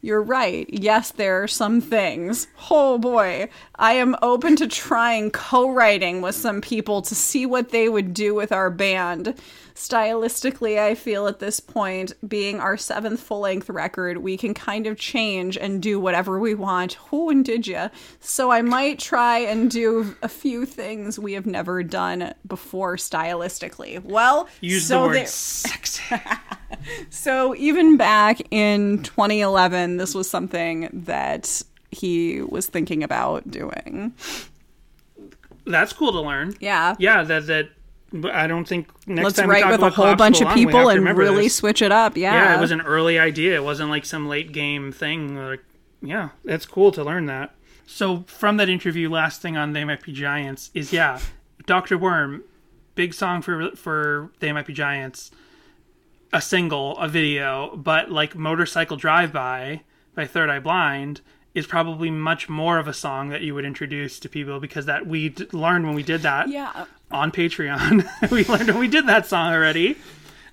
You're 0.00 0.22
right. 0.22 0.68
Yes, 0.72 1.10
there 1.10 1.42
are 1.42 1.48
some 1.48 1.80
things. 1.80 2.46
Oh 2.70 2.98
boy. 2.98 3.48
I 3.76 3.94
am 3.94 4.14
open 4.22 4.54
to 4.56 4.68
trying 4.68 5.32
co 5.32 5.72
writing 5.72 6.22
with 6.22 6.36
some 6.36 6.60
people 6.60 7.02
to 7.02 7.16
see 7.16 7.46
what 7.46 7.70
they 7.70 7.88
would 7.88 8.14
do 8.14 8.32
with 8.32 8.52
our 8.52 8.70
band. 8.70 9.34
Stylistically, 9.78 10.76
I 10.76 10.96
feel 10.96 11.28
at 11.28 11.38
this 11.38 11.60
point, 11.60 12.12
being 12.28 12.58
our 12.58 12.76
seventh 12.76 13.20
full 13.20 13.38
length 13.38 13.70
record, 13.70 14.18
we 14.18 14.36
can 14.36 14.52
kind 14.52 14.88
of 14.88 14.98
change 14.98 15.56
and 15.56 15.80
do 15.80 16.00
whatever 16.00 16.40
we 16.40 16.52
want. 16.52 16.94
Who 17.10 17.30
and 17.30 17.44
did 17.44 17.68
ya? 17.68 17.90
So 18.18 18.50
I 18.50 18.60
might 18.60 18.98
try 18.98 19.38
and 19.38 19.70
do 19.70 20.16
a 20.20 20.28
few 20.28 20.66
things 20.66 21.16
we 21.16 21.34
have 21.34 21.46
never 21.46 21.84
done 21.84 22.34
before 22.44 22.96
stylistically. 22.96 24.02
Well, 24.02 24.48
Use 24.60 24.88
so 24.88 25.02
the 25.02 25.18
word 25.20 25.28
sexy. 25.28 26.16
so 27.10 27.54
even 27.54 27.96
back 27.96 28.40
in 28.50 29.04
2011, 29.04 29.98
this 29.98 30.12
was 30.12 30.28
something 30.28 30.88
that 30.92 31.62
he 31.92 32.42
was 32.42 32.66
thinking 32.66 33.04
about 33.04 33.48
doing. 33.48 34.12
That's 35.66 35.92
cool 35.92 36.10
to 36.10 36.20
learn. 36.20 36.56
Yeah. 36.58 36.96
Yeah, 36.98 37.22
that 37.22 37.46
that. 37.46 37.68
But 38.12 38.34
I 38.34 38.46
don't 38.46 38.66
think 38.66 38.88
next 39.06 39.24
Let's 39.24 39.36
time 39.36 39.48
we 39.48 39.54
write 39.54 39.62
talk 39.64 39.72
with 39.72 39.82
a 39.82 39.90
whole 39.90 40.16
bunch 40.16 40.40
of 40.40 40.48
Collapsible 40.48 40.48
Lung, 40.48 40.54
we 40.56 40.62
have 40.62 40.84
people 40.86 41.04
to 41.04 41.08
and 41.10 41.18
really 41.18 41.42
this. 41.44 41.54
switch 41.56 41.82
it 41.82 41.92
up. 41.92 42.16
Yeah. 42.16 42.32
Yeah, 42.32 42.56
it 42.56 42.60
was 42.60 42.70
an 42.70 42.80
early 42.80 43.18
idea. 43.18 43.56
It 43.56 43.64
wasn't 43.64 43.90
like 43.90 44.06
some 44.06 44.26
late 44.28 44.52
game 44.52 44.92
thing. 44.92 45.36
Like, 45.36 45.62
yeah, 46.00 46.30
it's 46.44 46.64
cool 46.64 46.90
to 46.92 47.04
learn 47.04 47.26
that. 47.26 47.54
So 47.86 48.24
from 48.26 48.56
that 48.58 48.68
interview, 48.68 49.10
last 49.10 49.42
thing 49.42 49.56
on 49.56 49.72
They 49.72 49.84
Might 49.84 50.02
Be 50.02 50.12
Giants 50.12 50.70
is 50.74 50.92
yeah, 50.92 51.18
Doctor 51.66 51.98
Worm, 51.98 52.44
big 52.94 53.12
song 53.14 53.42
for 53.42 53.70
for 53.76 54.30
They 54.40 54.52
Might 54.52 54.66
Be 54.66 54.72
Giants, 54.74 55.30
a 56.32 56.40
single, 56.40 56.96
a 56.98 57.08
video, 57.08 57.76
but 57.76 58.10
like 58.10 58.34
Motorcycle 58.36 58.96
Drive 58.96 59.32
By 59.32 59.82
by 60.14 60.26
Third 60.26 60.48
Eye 60.50 60.58
Blind 60.60 61.20
is 61.54 61.66
probably 61.66 62.10
much 62.10 62.48
more 62.48 62.78
of 62.78 62.86
a 62.88 62.92
song 62.94 63.30
that 63.30 63.40
you 63.42 63.54
would 63.54 63.64
introduce 63.64 64.20
to 64.20 64.28
people 64.28 64.60
because 64.60 64.86
that 64.86 65.06
we 65.06 65.30
d- 65.30 65.46
learned 65.52 65.86
when 65.86 65.94
we 65.94 66.02
did 66.02 66.20
that 66.22 66.48
Yeah. 66.48 66.84
On 67.10 67.32
Patreon. 67.32 68.06
we 68.30 68.44
learned 68.44 68.68
when 68.68 68.78
we 68.78 68.88
did 68.88 69.06
that 69.06 69.26
song 69.26 69.52
already 69.52 69.96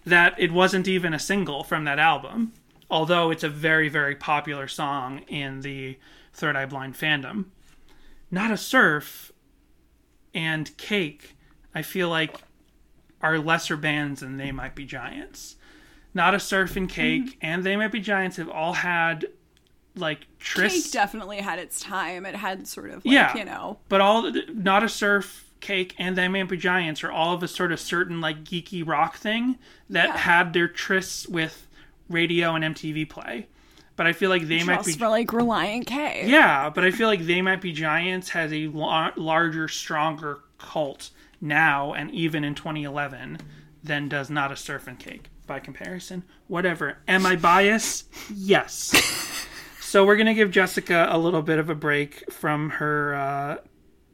that 0.06 0.40
it 0.40 0.52
wasn't 0.52 0.88
even 0.88 1.14
a 1.14 1.19
single 1.19 1.64
from 1.64 1.84
that 1.86 1.99
album, 1.99 2.53
although 2.90 3.32
it's 3.32 3.44
a 3.44 3.49
very, 3.49 3.90
very 3.90 4.15
popular 4.15 4.68
song 4.68 5.19
in 5.27 5.61
the 5.61 5.98
Third 6.34 6.56
Eye 6.56 6.65
Blind 6.65 6.95
fandom. 6.95 7.45
Nada 8.30 8.57
Surf 8.57 9.32
and 10.34 10.76
Cake, 10.77 11.36
I 11.73 11.82
feel 11.82 12.10
like, 12.10 12.38
are 13.22 13.40
lesser 13.40 13.77
bands 13.77 14.22
than 14.22 14.38
They 14.38 14.52
Might 14.52 14.76
Be 14.76 14.86
Giants. 14.86 15.56
Nada 16.14 16.40
Surf 16.40 16.76
and 16.76 16.90
Cake 16.90 17.34
hmm. 17.34 17.40
and 17.41 17.64
They 17.64 17.76
Might 17.76 17.91
Be 17.91 17.99
Giants 17.99 18.38
have 18.38 18.49
all 18.49 18.73
had 18.73 19.26
like 19.95 20.27
trysts 20.40 20.84
Cake 20.84 20.91
definitely 20.91 21.38
had 21.38 21.60
its 21.60 21.80
time. 21.80 22.26
It 22.26 22.36
had 22.36 22.68
sort 22.68 22.90
of 22.90 23.06
like, 23.06 23.14
yeah, 23.14 23.36
you 23.36 23.45
know. 23.45 23.80
But 23.90 24.02
all 24.02 24.32
Nada 24.53 24.90
Surf 24.90 25.45
cake 25.60 25.95
and 25.98 26.15
they 26.18 26.27
might 26.27 26.48
be 26.49 26.57
giants 26.57 27.03
are 27.03 27.11
all 27.11 27.34
of 27.34 27.41
a 27.44 27.48
sort 27.48 27.72
of 27.72 27.80
certain 27.80 28.22
like 28.22 28.44
geeky 28.44 28.86
rock 28.86 29.18
thing 29.18 29.57
that 29.90 30.10
Yeah. 30.10 30.18
had 30.18 30.53
their 30.53 30.68
trysts 30.68 31.27
with 31.27 31.68
radio 32.10 32.53
and 32.56 32.64
MTV 32.64 33.06
play. 33.10 33.48
but 33.95 34.06
I 34.06 34.11
feel 34.14 34.30
like 34.30 34.48
they 34.48 34.61
might 34.64 34.84
be 34.86 34.91
for 34.91 35.07
like 35.07 35.27
Relient 35.30 35.88
K. 35.88 36.23
yeah, 36.27 36.69
but 36.69 36.84
I 36.84 36.91
feel 36.91 37.07
like 37.07 37.26
They 37.26 37.41
Might 37.41 37.61
Be 37.61 37.72
Giants 37.72 38.30
has 38.30 38.52
a 38.52 38.68
la- 38.68 39.11
larger, 39.15 39.68
stronger 39.69 40.40
cult 40.57 41.11
now 41.40 41.94
and 41.94 42.11
even 42.11 42.44
in 42.44 42.56
2011 42.56 43.38
than 43.84 44.10
does 44.10 44.30
Nada 44.30 44.56
Surf 44.57 44.86
and 44.88 44.99
Cake 44.99 45.30
by 45.48 45.60
comparison. 45.60 46.23
Whatever. 46.48 46.98
Am 47.07 47.26
I 47.26 47.36
biased? 47.38 48.07
yes. 48.34 49.48
so 49.80 50.06
we're 50.06 50.15
going 50.18 50.26
to 50.27 50.34
give 50.34 50.52
Jessica 50.52 51.07
a 51.10 51.18
little 51.18 51.41
bit 51.41 51.57
of 51.60 51.69
a 51.69 51.76
break 51.76 52.30
from 52.32 52.72
her 52.72 53.15
uh, 53.15 53.57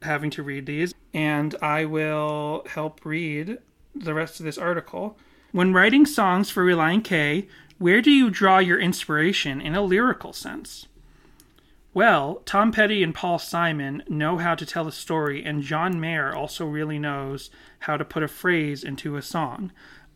having 0.02 0.30
to 0.30 0.42
read 0.42 0.66
these, 0.66 0.94
and 1.12 1.54
I 1.62 1.84
will 1.84 2.64
help 2.68 3.04
read 3.04 3.58
the 3.94 4.14
rest 4.14 4.40
of 4.40 4.44
this 4.44 4.58
article. 4.58 5.18
When 5.52 5.72
writing 5.72 6.06
songs 6.06 6.50
for 6.50 6.64
Relient 6.64 7.04
K, 7.04 7.48
where 7.78 8.00
do 8.00 8.10
you 8.10 8.30
draw 8.30 8.58
your 8.58 8.78
inspiration 8.78 9.60
in 9.60 9.74
a 9.74 9.82
lyrical 9.82 10.32
sense? 10.32 10.86
Well, 11.94 12.36
Tom 12.46 12.72
Petty 12.72 13.02
and 13.02 13.14
Paul 13.14 13.38
Simon 13.38 14.02
know 14.08 14.38
how 14.38 14.54
to 14.54 14.64
tell 14.64 14.88
a 14.88 14.92
story, 14.92 15.44
and 15.44 15.62
John 15.62 16.00
Mayer 16.00 16.34
also 16.34 16.64
really 16.64 16.98
knows 16.98 17.50
how 17.80 17.98
to 17.98 18.04
put 18.04 18.22
a 18.22 18.28
phrase 18.28 18.82
into 18.82 19.16
a 19.16 19.22
song. 19.22 19.72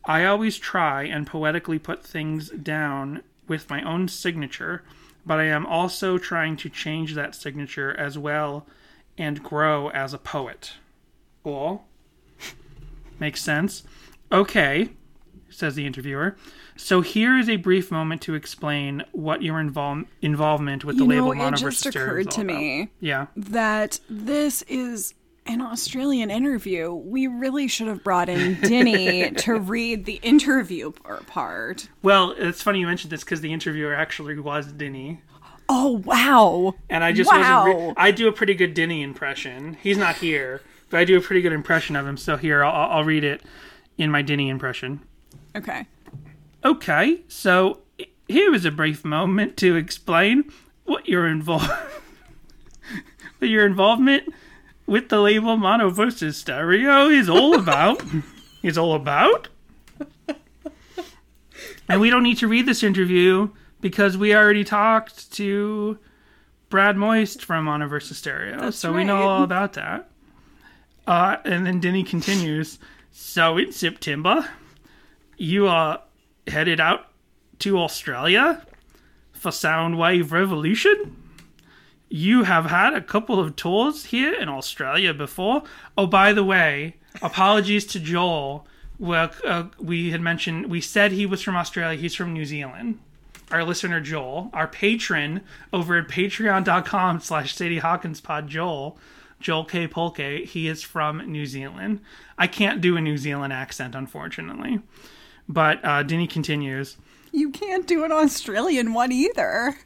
I 0.07 0.25
always 0.25 0.57
try 0.57 1.03
and 1.03 1.27
poetically 1.27 1.79
put 1.79 2.03
things 2.03 2.49
down 2.51 3.23
with 3.47 3.69
my 3.69 3.83
own 3.83 4.09
signature, 4.09 4.85
but 5.27 5.39
I 5.39 5.45
am 5.45 5.67
also 5.67 6.17
trying 6.17 6.57
to 6.59 6.71
change 6.71 7.15
that 7.15 7.35
signature 7.35 7.95
as 7.99 8.17
well 8.17 8.67
and 9.19 9.43
grow 9.43 9.89
as 9.91 10.13
a 10.15 10.19
poet. 10.19 10.73
Cool. 11.45 11.85
Makes 13.19 13.43
sense. 13.43 13.83
Okay, 14.31 14.91
says 15.49 15.75
the 15.75 15.87
interviewer. 15.87 16.37
So 16.77 17.01
here 17.01 17.39
is 17.39 17.49
a 17.49 17.57
brief 17.57 17.91
moment 17.91 18.21
to 18.23 18.35
explain 18.35 19.03
what 19.13 19.43
your 19.43 19.57
invol- 19.63 20.07
involvement 20.21 20.85
with 20.85 20.97
the 20.99 21.05
You 21.05 21.09
label 21.09 21.35
know, 21.35 21.49
it 21.49 21.57
just 21.57 21.87
occurred 21.87 22.31
to 22.33 22.43
about. 22.43 22.57
me 22.57 22.89
Yeah. 23.01 23.27
that 23.37 24.01
this 24.11 24.61
is 24.63 25.15
an 25.47 25.63
Australian 25.63 26.31
interview. 26.31 26.93
We 26.93 27.29
really 27.29 27.69
should 27.69 27.87
have 27.87 28.03
brought 28.05 28.29
in 28.29 28.57
Dinny 28.57 29.31
to 29.45 29.55
read 29.55 30.05
the 30.05 30.19
interview 30.23 30.91
part. 30.91 31.89
Well, 32.03 32.33
it's 32.37 32.61
funny 32.61 32.81
you 32.81 32.87
mentioned 32.87 33.13
this 33.13 33.23
because 33.25 33.41
the 33.41 33.53
interviewer 33.53 33.95
actually 33.95 34.39
was 34.39 34.67
Dinny, 34.73 35.21
Oh 35.69 36.03
wow! 36.05 36.75
and 36.89 37.03
I 37.03 37.13
just 37.13 37.31
wow. 37.31 37.67
wasn't. 37.67 37.89
Re- 37.89 37.95
I 37.97 38.11
do 38.11 38.29
a 38.29 38.33
pretty 38.33 38.55
good 38.55 38.75
Denny 38.75 39.03
impression. 39.03 39.77
He's 39.83 39.99
not 39.99 40.17
here, 40.17 40.63
but 40.91 41.01
I 41.01 41.05
do 41.05 41.17
a 41.17 41.21
pretty 41.21 41.43
good 41.43 41.53
impression 41.53 41.97
of 41.97 42.07
him. 42.07 42.17
So 42.17 42.37
here, 42.37 42.65
I'll, 42.65 42.91
I'll 42.99 43.05
read 43.05 43.25
it 43.25 43.43
in 43.99 44.11
my 44.11 44.23
Denny 44.23 44.49
impression. 44.49 45.01
okay. 45.57 45.87
Okay, 46.65 47.21
so 47.29 47.81
here 48.27 48.53
is 48.53 48.65
a 48.65 48.71
brief 48.73 49.05
moment 49.05 49.57
to 49.59 49.77
explain 49.77 50.51
what 50.85 51.09
your 51.09 51.27
involved, 51.29 51.71
your 53.41 53.65
involvement 53.65 54.33
with 54.87 55.09
the 55.09 55.21
label 55.21 55.57
Mono 55.57 55.91
versus 55.91 56.37
Stereo 56.37 57.09
is 57.09 57.29
all 57.29 57.55
about. 57.59 58.03
is 58.63 58.77
all 58.77 58.95
about. 58.95 59.49
And 61.89 62.01
we 62.01 62.11
don't 62.11 62.23
need 62.23 62.39
to 62.39 62.49
read 62.49 62.67
this 62.67 62.83
interview 62.83 63.51
because 63.81 64.17
we 64.17 64.35
already 64.35 64.65
talked 64.65 65.33
to 65.33 65.99
Brad 66.69 66.97
Moist 66.97 67.45
from 67.45 67.65
Mono 67.65 67.87
versus 67.87 68.19
Stereo, 68.19 68.59
That's 68.59 68.77
so 68.77 68.93
we 68.93 69.05
know 69.05 69.23
all 69.23 69.43
about 69.43 69.75
that. 69.75 70.11
Uh, 71.07 71.37
and 71.45 71.67
then 71.67 71.81
Denny 71.81 72.03
continues. 72.03 72.79
So 73.13 73.57
in 73.57 73.73
September, 73.73 74.49
you 75.37 75.67
are 75.69 76.03
headed 76.47 76.81
out 76.81 77.07
to 77.61 77.79
Australia 77.79 78.67
for 79.33 79.51
Soundwave 79.51 80.33
Revolution. 80.33 81.17
You 82.09 82.45
have 82.45 82.67
had 82.67 82.95
a 82.95 83.01
couple 83.01 83.41
of 83.41 83.57
tours 83.57 84.07
here 84.07 84.35
in 84.35 84.49
Australia 84.49 85.15
before. 85.15 85.63
Oh, 85.97 86.07
by 86.07 86.33
the 86.33 86.45
way, 86.45 86.97
apologies 87.23 87.85
to 87.87 88.01
Joel. 88.01 88.67
Well, 88.99 89.31
uh, 89.45 89.65
we 89.79 90.11
had 90.11 90.21
mentioned 90.21 90.67
we 90.67 90.81
said 90.81 91.13
he 91.13 91.27
was 91.27 91.43
from 91.43 91.57
Australia. 91.57 91.99
He's 91.99 92.15
from 92.15 92.33
New 92.33 92.45
Zealand. 92.45 93.01
Our 93.51 93.65
listener 93.65 94.01
Joel, 94.01 94.51
our 94.53 94.67
patron 94.67 95.43
over 95.73 95.97
at 95.99 96.09
patreon.com 96.09 97.21
slash 97.21 97.55
Sadie 97.55 97.79
Hawkins 97.79 98.21
pod 98.21 98.49
Joel, 98.49 98.99
Joel 99.39 99.65
K. 99.65 99.87
Polke, 99.87 100.45
he 100.45 100.67
is 100.67 100.83
from 100.83 101.19
New 101.31 101.47
Zealand. 101.47 102.01
I 102.37 102.47
can't 102.47 102.81
do 102.81 102.97
a 102.97 103.01
New 103.01 103.17
Zealand 103.17 103.53
accent, 103.53 103.95
unfortunately. 103.95 104.81
But 105.49 105.85
uh, 105.85 106.03
Denny 106.03 106.27
continues. 106.27 106.97
You 107.33 107.51
can't 107.51 107.87
do 107.87 108.05
an 108.05 108.13
Australian 108.13 108.95
one 108.95 109.13
either. 109.13 109.77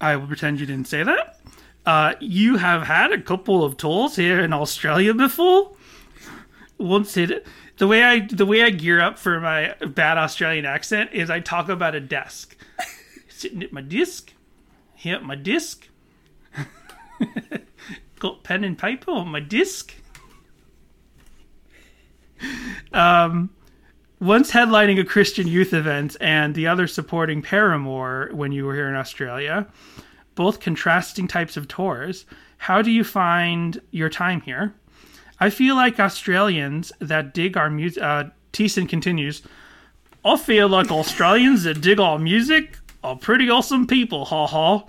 I 0.00 0.16
will 0.16 0.26
pretend 0.26 0.60
you 0.60 0.66
didn't 0.66 0.88
say 0.88 1.02
that. 1.02 1.40
Uh, 1.84 2.14
you 2.20 2.56
have 2.56 2.82
had 2.82 3.12
a 3.12 3.20
couple 3.20 3.64
of 3.64 3.76
tours 3.76 4.16
here 4.16 4.40
in 4.40 4.52
Australia 4.52 5.14
before. 5.14 5.72
Once 6.78 7.16
it, 7.16 7.46
the 7.78 7.86
way 7.86 8.02
I 8.02 8.20
the 8.26 8.44
way 8.44 8.62
I 8.62 8.70
gear 8.70 9.00
up 9.00 9.18
for 9.18 9.40
my 9.40 9.74
bad 9.86 10.18
Australian 10.18 10.66
accent 10.66 11.10
is 11.12 11.30
I 11.30 11.40
talk 11.40 11.68
about 11.68 11.94
a 11.94 12.00
desk, 12.00 12.55
sitting 13.36 13.62
at 13.62 13.72
my 13.72 13.82
desk, 13.82 14.32
here 14.94 15.16
at 15.16 15.22
my 15.22 15.34
desk, 15.34 15.88
got 18.18 18.42
pen 18.42 18.64
and 18.64 18.78
paper 18.78 19.10
on 19.10 19.28
my 19.28 19.40
desk. 19.40 19.94
Um, 22.92 23.50
once 24.20 24.50
headlining 24.52 24.98
a 24.98 25.04
Christian 25.04 25.46
youth 25.46 25.74
event 25.74 26.16
and 26.20 26.54
the 26.54 26.66
other 26.66 26.86
supporting 26.86 27.42
Paramore 27.42 28.30
when 28.32 28.52
you 28.52 28.64
were 28.64 28.74
here 28.74 28.88
in 28.88 28.94
Australia, 28.94 29.66
both 30.34 30.60
contrasting 30.60 31.28
types 31.28 31.56
of 31.56 31.68
tours. 31.68 32.24
How 32.58 32.80
do 32.80 32.90
you 32.90 33.04
find 33.04 33.80
your 33.90 34.08
time 34.08 34.40
here? 34.40 34.74
I 35.38 35.50
feel 35.50 35.74
like 35.74 36.00
Australians 36.00 36.90
that 37.00 37.34
dig 37.34 37.58
our 37.58 37.68
music. 37.68 38.02
Uh, 38.02 38.24
Thiessen 38.54 38.88
continues. 38.88 39.42
I 40.24 40.38
feel 40.38 40.68
like 40.68 40.90
Australians 40.90 41.64
that 41.64 41.82
dig 41.82 42.00
our 42.00 42.18
music 42.18 42.78
are 43.06 43.16
pretty 43.16 43.48
awesome 43.48 43.86
people, 43.86 44.24
ha 44.24 44.48
ha. 44.48 44.84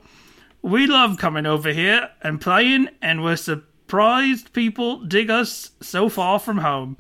We 0.63 0.87
love 0.87 1.19
coming 1.19 1.45
over 1.45 1.71
here 1.71 2.09
and 2.23 2.41
playing, 2.41 2.89
and 2.99 3.23
we're 3.23 3.35
surprised 3.35 4.53
people 4.53 4.97
dig 5.03 5.29
us 5.29 5.71
so 5.81 6.09
far 6.09 6.39
from 6.39 6.57
home. 6.57 6.97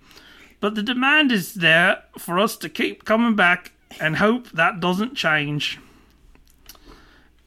But 0.59 0.75
the 0.75 0.83
demand 0.83 1.31
is 1.31 1.55
there 1.55 2.03
for 2.19 2.37
us 2.37 2.55
to 2.57 2.69
keep 2.69 3.03
coming 3.03 3.35
back 3.35 3.71
and 3.99 4.17
hope 4.17 4.51
that 4.51 4.79
doesn't 4.79 5.15
change. 5.15 5.79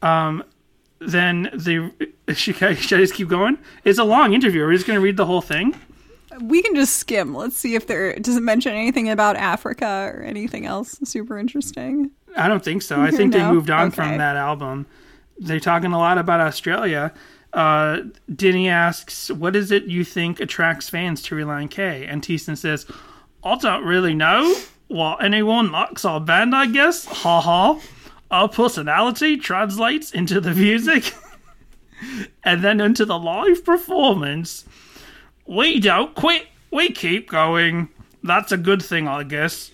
Um, 0.02 0.42
then 0.98 1.50
the 1.54 1.92
should 2.34 2.60
I, 2.60 2.74
should 2.74 2.98
I 2.98 3.02
just 3.02 3.14
keep 3.14 3.28
going? 3.28 3.56
It's 3.84 4.00
a 4.00 4.04
long 4.04 4.32
interview. 4.32 4.64
Are 4.64 4.68
we 4.68 4.74
just 4.74 4.86
going 4.88 4.98
to 4.98 5.04
read 5.04 5.16
the 5.16 5.26
whole 5.26 5.42
thing? 5.42 5.76
We 6.40 6.60
can 6.62 6.74
just 6.74 6.96
skim. 6.96 7.34
Let's 7.34 7.56
see 7.56 7.76
if 7.76 7.86
there 7.86 8.18
does 8.18 8.36
it 8.36 8.42
mention 8.42 8.72
anything 8.72 9.08
about 9.08 9.36
Africa 9.36 10.10
or 10.12 10.22
anything 10.22 10.66
else 10.66 10.98
super 11.04 11.38
interesting. 11.38 12.10
I 12.36 12.48
don't 12.48 12.64
think 12.64 12.82
so. 12.82 13.00
I 13.00 13.10
think 13.16 13.32
they 13.32 13.42
moved 13.42 13.70
on 13.70 13.88
Okay. 13.88 13.96
from 13.96 14.18
that 14.18 14.36
album. 14.36 14.86
They're 15.38 15.60
talking 15.60 15.92
a 15.92 15.98
lot 15.98 16.18
about 16.18 16.40
Australia. 16.40 17.12
Uh, 17.52 18.02
Denny 18.34 18.68
asks, 18.68 19.30
"What 19.30 19.56
is 19.56 19.70
it 19.72 19.84
you 19.84 20.04
think 20.04 20.38
attracts 20.40 20.88
fans 20.88 21.22
to 21.22 21.34
Relient 21.34 21.70
K?" 21.70 22.06
And 22.06 22.22
Thiessen 22.22 22.56
says, 22.56 22.86
"I 23.42 23.56
don't 23.56 23.84
really 23.84 24.14
know. 24.14 24.54
Well, 24.88 25.16
anyone 25.20 25.72
likes 25.72 26.04
our 26.04 26.20
band, 26.20 26.54
I 26.54 26.66
guess. 26.66 27.06
Ha 27.06 27.40
ha. 27.40 27.80
Our 28.30 28.48
personality 28.48 29.36
translates 29.36 30.12
into 30.12 30.40
the 30.40 30.54
music, 30.54 31.12
and 32.44 32.62
then 32.62 32.80
into 32.80 33.04
the 33.04 33.18
live 33.18 33.64
performance. 33.64 34.64
We 35.46 35.80
don't 35.80 36.14
quit. 36.14 36.46
We 36.70 36.90
keep 36.92 37.28
going. 37.28 37.88
That's 38.22 38.52
a 38.52 38.56
good 38.56 38.82
thing, 38.82 39.08
I 39.08 39.24
guess." 39.24 39.70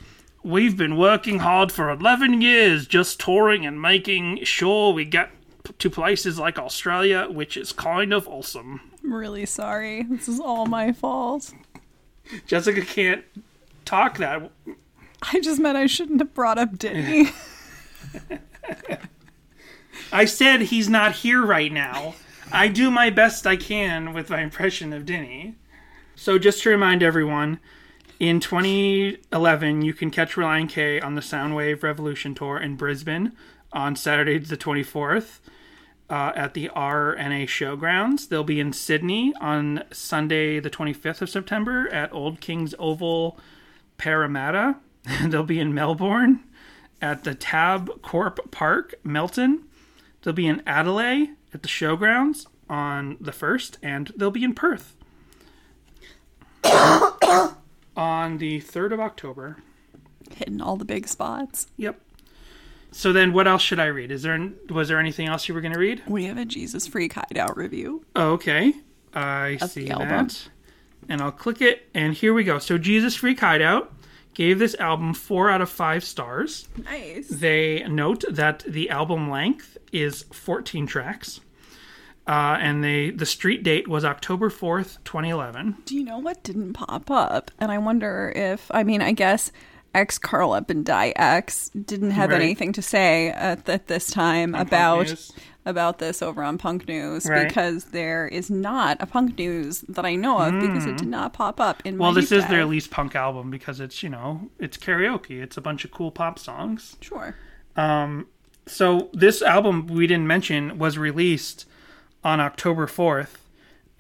We've 0.46 0.76
been 0.76 0.96
working 0.96 1.40
hard 1.40 1.72
for 1.72 1.90
11 1.90 2.40
years 2.40 2.86
just 2.86 3.18
touring 3.18 3.66
and 3.66 3.82
making 3.82 4.44
sure 4.44 4.92
we 4.92 5.04
get 5.04 5.32
p- 5.64 5.72
to 5.76 5.90
places 5.90 6.38
like 6.38 6.56
Australia, 6.56 7.26
which 7.28 7.56
is 7.56 7.72
kind 7.72 8.12
of 8.12 8.28
awesome. 8.28 8.80
I'm 9.02 9.12
really 9.12 9.44
sorry. 9.44 10.04
This 10.04 10.28
is 10.28 10.38
all 10.38 10.66
my 10.66 10.92
fault. 10.92 11.52
Jessica 12.46 12.82
can't 12.82 13.24
talk 13.84 14.18
that. 14.18 14.52
I 15.20 15.40
just 15.40 15.58
meant 15.58 15.76
I 15.76 15.86
shouldn't 15.86 16.20
have 16.20 16.32
brought 16.32 16.58
up 16.58 16.78
Diddy. 16.78 17.32
I 20.12 20.26
said 20.26 20.60
he's 20.60 20.88
not 20.88 21.16
here 21.16 21.44
right 21.44 21.72
now. 21.72 22.14
I 22.52 22.68
do 22.68 22.92
my 22.92 23.10
best 23.10 23.48
I 23.48 23.56
can 23.56 24.12
with 24.12 24.30
my 24.30 24.42
impression 24.42 24.92
of 24.92 25.06
Denny. 25.06 25.56
So 26.14 26.38
just 26.38 26.62
to 26.62 26.70
remind 26.70 27.02
everyone, 27.02 27.58
in 28.18 28.40
2011, 28.40 29.82
you 29.82 29.92
can 29.92 30.10
catch 30.10 30.34
Relient 30.34 30.70
K 30.70 31.00
on 31.00 31.14
the 31.14 31.20
Soundwave 31.20 31.82
Revolution 31.82 32.34
Tour 32.34 32.58
in 32.58 32.76
Brisbane 32.76 33.32
on 33.72 33.94
Saturday 33.94 34.38
the 34.38 34.56
24th 34.56 35.40
uh, 36.08 36.32
at 36.34 36.54
the 36.54 36.70
RNA 36.74 37.44
Showgrounds. 37.44 38.28
They'll 38.28 38.44
be 38.44 38.60
in 38.60 38.72
Sydney 38.72 39.34
on 39.40 39.84
Sunday 39.92 40.60
the 40.60 40.70
25th 40.70 41.22
of 41.22 41.30
September 41.30 41.88
at 41.88 42.12
Old 42.12 42.40
King's 42.40 42.74
Oval, 42.78 43.38
Parramatta. 43.98 44.76
They'll 45.22 45.42
be 45.42 45.60
in 45.60 45.74
Melbourne 45.74 46.42
at 47.02 47.24
the 47.24 47.34
Tabcorp 47.34 48.50
Park, 48.50 48.94
Melton, 49.04 49.64
They'll 50.22 50.32
be 50.32 50.48
in 50.48 50.62
Adelaide 50.66 51.36
at 51.54 51.62
the 51.62 51.68
showgrounds 51.68 52.46
on 52.68 53.16
the 53.20 53.30
1st, 53.30 53.76
and 53.80 54.12
they'll 54.16 54.32
be 54.32 54.42
in 54.42 54.54
Perth 54.54 54.96
on 57.96 58.38
the 58.38 58.60
3rd 58.60 58.92
of 58.92 59.00
October. 59.00 59.58
Hitting 60.34 60.60
all 60.60 60.76
the 60.76 60.84
big 60.84 61.08
spots. 61.08 61.68
Yep. 61.76 62.00
So 62.92 63.12
then, 63.12 63.32
what 63.32 63.46
else 63.46 63.62
should 63.62 63.78
I 63.78 63.86
read? 63.86 64.10
Is 64.10 64.22
there 64.22 64.52
was 64.70 64.88
there 64.88 64.98
anything 64.98 65.28
else 65.28 65.48
you 65.48 65.54
were 65.54 65.60
going 65.60 65.74
to 65.74 65.78
read? 65.78 66.02
We 66.06 66.24
have 66.24 66.38
a 66.38 66.44
Jesus 66.44 66.86
Freak 66.86 67.12
Hideout 67.12 67.56
review. 67.56 68.04
Oh, 68.14 68.32
okay, 68.32 68.74
I 69.12 69.56
see 69.56 69.86
that, 69.88 70.48
and 71.08 71.20
I'll 71.20 71.32
click 71.32 71.60
it, 71.60 71.88
and 71.94 72.14
here 72.14 72.32
we 72.32 72.42
go. 72.42 72.58
So 72.58 72.78
Jesus 72.78 73.14
Freak 73.14 73.40
Hideout 73.40 73.92
gave 74.32 74.58
this 74.58 74.74
album 74.76 75.14
four 75.14 75.50
out 75.50 75.60
of 75.60 75.68
five 75.68 76.04
stars. 76.04 76.68
Nice. 76.84 77.28
They 77.28 77.86
note 77.88 78.24
that 78.30 78.64
the 78.66 78.88
album 78.90 79.30
length 79.30 79.76
is 79.92 80.24
14 80.32 80.86
tracks, 80.86 81.40
uh, 82.26 82.56
and 82.60 82.82
they 82.82 83.10
the 83.10 83.26
street 83.26 83.62
date 83.62 83.86
was 83.88 84.04
October 84.04 84.50
4th, 84.50 84.98
2011. 85.04 85.76
Do 85.84 85.94
you 85.94 86.04
know 86.04 86.18
what 86.18 86.42
didn't 86.42 86.72
pop 86.74 87.10
up? 87.10 87.50
And 87.58 87.70
I 87.70 87.78
wonder 87.78 88.32
if, 88.34 88.70
I 88.72 88.82
mean, 88.84 89.00
I 89.02 89.12
guess 89.12 89.52
X 89.94 90.18
Carl 90.18 90.52
Up 90.52 90.68
and 90.68 90.84
Die 90.84 91.12
X 91.16 91.70
didn't 91.70 92.10
have 92.10 92.30
Right. 92.30 92.42
anything 92.42 92.72
to 92.74 92.82
say 92.82 93.28
at, 93.30 93.68
at 93.68 93.86
this 93.86 94.10
time 94.10 94.52
Punk 94.52 94.68
about 94.68 95.30
about 95.64 95.98
this 95.98 96.22
over 96.22 96.42
on 96.44 96.58
Punk 96.58 96.86
News 96.86 97.26
Right. 97.26 97.48
because 97.48 97.86
there 97.86 98.28
is 98.28 98.50
not 98.50 98.98
a 99.00 99.06
Punk 99.06 99.36
News 99.38 99.80
that 99.88 100.04
I 100.04 100.14
know 100.14 100.38
of 100.38 100.60
because 100.60 100.86
it 100.86 100.96
did 100.96 101.08
not 101.08 101.32
pop 101.32 101.60
up 101.60 101.80
in 101.84 101.96
my 101.96 102.04
Hmm. 102.04 102.06
Well, 102.06 102.12
this 102.12 102.30
is 102.30 102.46
their 102.46 102.64
least 102.64 102.90
punk 102.90 103.16
album 103.16 103.50
because 103.50 103.80
it's 103.80 104.02
you 104.02 104.08
know 104.08 104.48
it's 104.58 104.76
karaoke. 104.76 105.42
It's 105.42 105.56
a 105.56 105.60
bunch 105.60 105.84
of 105.84 105.90
cool 105.92 106.10
pop 106.10 106.38
songs. 106.38 106.96
Sure. 107.00 107.34
So 108.68 109.10
this 109.12 109.42
album 109.42 109.86
we 109.86 110.06
didn't 110.06 110.26
mention 110.26 110.78
was 110.78 110.98
released 110.98 111.66
on 112.26 112.40
October 112.40 112.88
4th, 112.88 113.36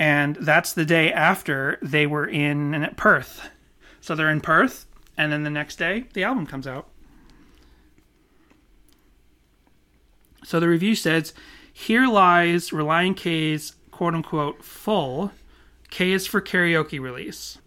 and 0.00 0.34
that's 0.40 0.72
the 0.72 0.84
day 0.84 1.12
after 1.12 1.78
they 1.80 2.08
were 2.08 2.26
in 2.26 2.92
Perth. 2.96 3.48
So 4.00 4.16
they're 4.16 4.30
in 4.30 4.40
Perth, 4.40 4.84
and 5.16 5.32
then 5.32 5.44
the 5.44 5.50
next 5.50 5.76
day 5.76 6.06
the 6.12 6.24
album 6.24 6.44
comes 6.44 6.66
out. 6.66 6.88
So 10.42 10.58
the 10.58 10.68
review 10.68 10.96
says, 10.96 11.34
"Here 11.72 12.08
lies 12.08 12.70
Relient 12.70 13.16
K's 13.16 13.76
quote 13.92 14.14
unquote 14.14 14.64
full 14.64 15.30
K 15.90 16.10
is 16.10 16.26
for 16.26 16.40
karaoke 16.40 17.00
release." 17.00 17.58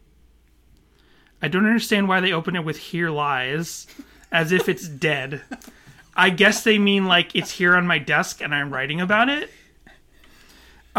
I 1.42 1.48
don't 1.48 1.66
understand 1.66 2.10
why 2.10 2.20
they 2.20 2.34
open 2.34 2.58
it 2.58 2.66
with 2.66 2.78
"Here 2.92 3.10
lies," 3.10 3.88
as 4.30 4.52
if 4.52 4.68
it's 4.68 4.90
dead. 4.90 5.42
I 6.18 6.32
guess 6.32 6.66
they 6.66 6.78
mean 6.78 7.06
like 7.06 7.34
it's 7.34 7.52
here 7.52 7.78
on 7.78 7.88
my 7.88 7.98
desk 7.98 8.42
and 8.42 8.54
I'm 8.54 8.74
writing 8.74 9.00
about 9.00 9.30
it. 9.30 9.54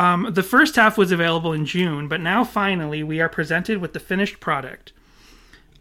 Um, 0.01 0.29
the 0.33 0.43
first 0.43 0.77
half 0.77 0.97
was 0.97 1.13
available 1.13 1.53
in 1.53 1.67
June, 1.67 2.09
but 2.09 2.23
now 2.23 2.43
finally 2.43 3.03
we 3.03 3.21
are 3.21 3.29
presented 3.29 3.83
with 3.83 3.93
the 3.93 4.01
finished 4.01 4.41
product. 4.41 4.95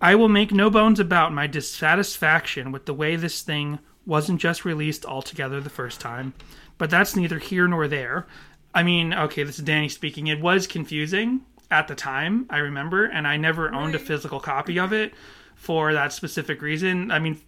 I 0.02 0.14
will 0.16 0.28
make 0.28 0.52
no 0.52 0.70
bones 0.70 1.00
about 1.00 1.32
my 1.32 1.48
dissatisfaction 1.48 2.74
with 2.74 2.86
the 2.86 2.94
way 2.94 3.16
this 3.16 3.41
thing 3.41 3.80
wasn't 4.06 4.41
just 4.41 4.66
released 4.66 5.06
altogether 5.06 5.62
the 5.62 5.70
first 5.70 6.02
time, 6.02 6.34
but 6.78 6.90
that's 6.90 7.16
neither 7.16 7.40
here 7.40 7.66
nor 7.66 7.88
there. 7.88 8.28
I 8.76 8.84
mean, 8.84 9.14
okay, 9.14 9.44
this 9.44 9.58
is 9.58 9.64
Danny 9.64 9.88
speaking. 9.88 10.28
It 10.28 10.41
was 10.41 10.68
confusing 10.68 11.46
at 11.72 11.88
the 11.88 11.96
time, 11.96 12.46
I 12.50 12.58
remember, 12.58 13.06
and 13.06 13.26
I 13.26 13.38
never 13.38 13.74
owned 13.74 13.96
a 13.96 14.00
physical 14.00 14.41
copy 14.41 14.78
of 14.78 14.91
it 14.91 15.14
for 15.56 15.94
that 15.94 16.12
specific 16.12 16.62
reason. 16.62 17.10
I 17.10 17.20
mean, 17.20 17.40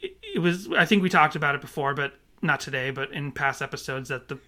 it, 0.00 0.16
it 0.36 0.38
was, 0.38 0.68
I 0.70 0.84
think 0.84 1.02
we 1.02 1.08
talked 1.08 1.34
about 1.34 1.56
it 1.56 1.60
before, 1.60 1.94
but 1.94 2.14
not 2.42 2.60
today, 2.60 2.92
but 2.92 3.10
in 3.10 3.32
past 3.32 3.60
episodes, 3.60 4.08
that 4.08 4.28
the 4.28 4.38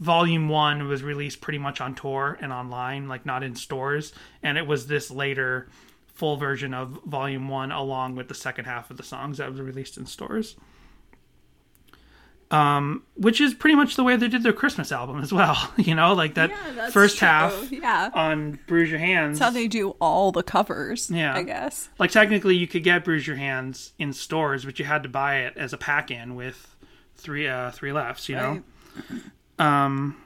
volume 0.00 0.48
one 0.48 0.86
was 0.88 1.02
released 1.02 1.40
pretty 1.40 1.58
much 1.58 1.80
on 1.80 1.94
tour 1.94 2.38
and 2.40 2.52
online, 2.52 3.08
like 3.08 3.26
not 3.26 3.42
in 3.42 3.54
stores, 3.56 4.12
and 4.42 4.56
it 4.58 4.66
was 4.66 4.86
this 4.86 5.10
later 5.10 5.68
full 6.06 6.36
version 6.36 6.74
of 6.74 6.98
volume 7.04 7.48
one 7.48 7.70
along 7.72 8.16
with 8.16 8.28
the 8.28 8.34
second 8.34 8.64
half 8.64 8.90
of 8.90 8.96
the 8.96 9.02
songs 9.02 9.38
that 9.38 9.50
was 9.50 9.60
released 9.60 9.96
in 9.96 10.04
stores. 10.06 10.56
Um, 12.50 13.02
which 13.14 13.42
is 13.42 13.52
pretty 13.52 13.76
much 13.76 13.94
the 13.96 14.02
way 14.02 14.16
they 14.16 14.26
did 14.26 14.42
their 14.42 14.54
Christmas 14.54 14.90
album 14.90 15.20
as 15.20 15.30
well. 15.34 15.70
You 15.76 15.94
know, 15.94 16.14
like 16.14 16.32
that 16.34 16.48
Yeah, 16.48 16.88
first 16.88 17.18
true. 17.18 17.28
half 17.28 17.70
Yeah. 17.70 18.08
on 18.14 18.58
Bruise 18.66 18.88
Your 18.88 18.98
Hands. 18.98 19.38
That's 19.38 19.50
how 19.50 19.52
they 19.52 19.68
do 19.68 19.90
all 20.00 20.32
the 20.32 20.42
covers. 20.42 21.10
Yeah. 21.10 21.34
I 21.36 21.42
guess. 21.42 21.90
like 21.98 22.10
technically 22.10 22.56
you 22.56 22.66
could 22.66 22.82
get 22.84 23.04
Bruise 23.04 23.26
Your 23.26 23.36
Hands 23.36 23.92
in 23.98 24.14
stores, 24.14 24.64
but 24.64 24.78
you 24.78 24.86
had 24.86 25.02
to 25.02 25.10
buy 25.10 25.40
it 25.40 25.58
as 25.58 25.74
a 25.74 25.76
pack 25.76 26.10
in 26.10 26.36
with 26.36 26.74
three 27.16 27.46
uh 27.46 27.70
three 27.70 27.92
lefts, 27.92 28.30
you 28.30 28.36
know. 28.36 28.62
Um 29.58 30.16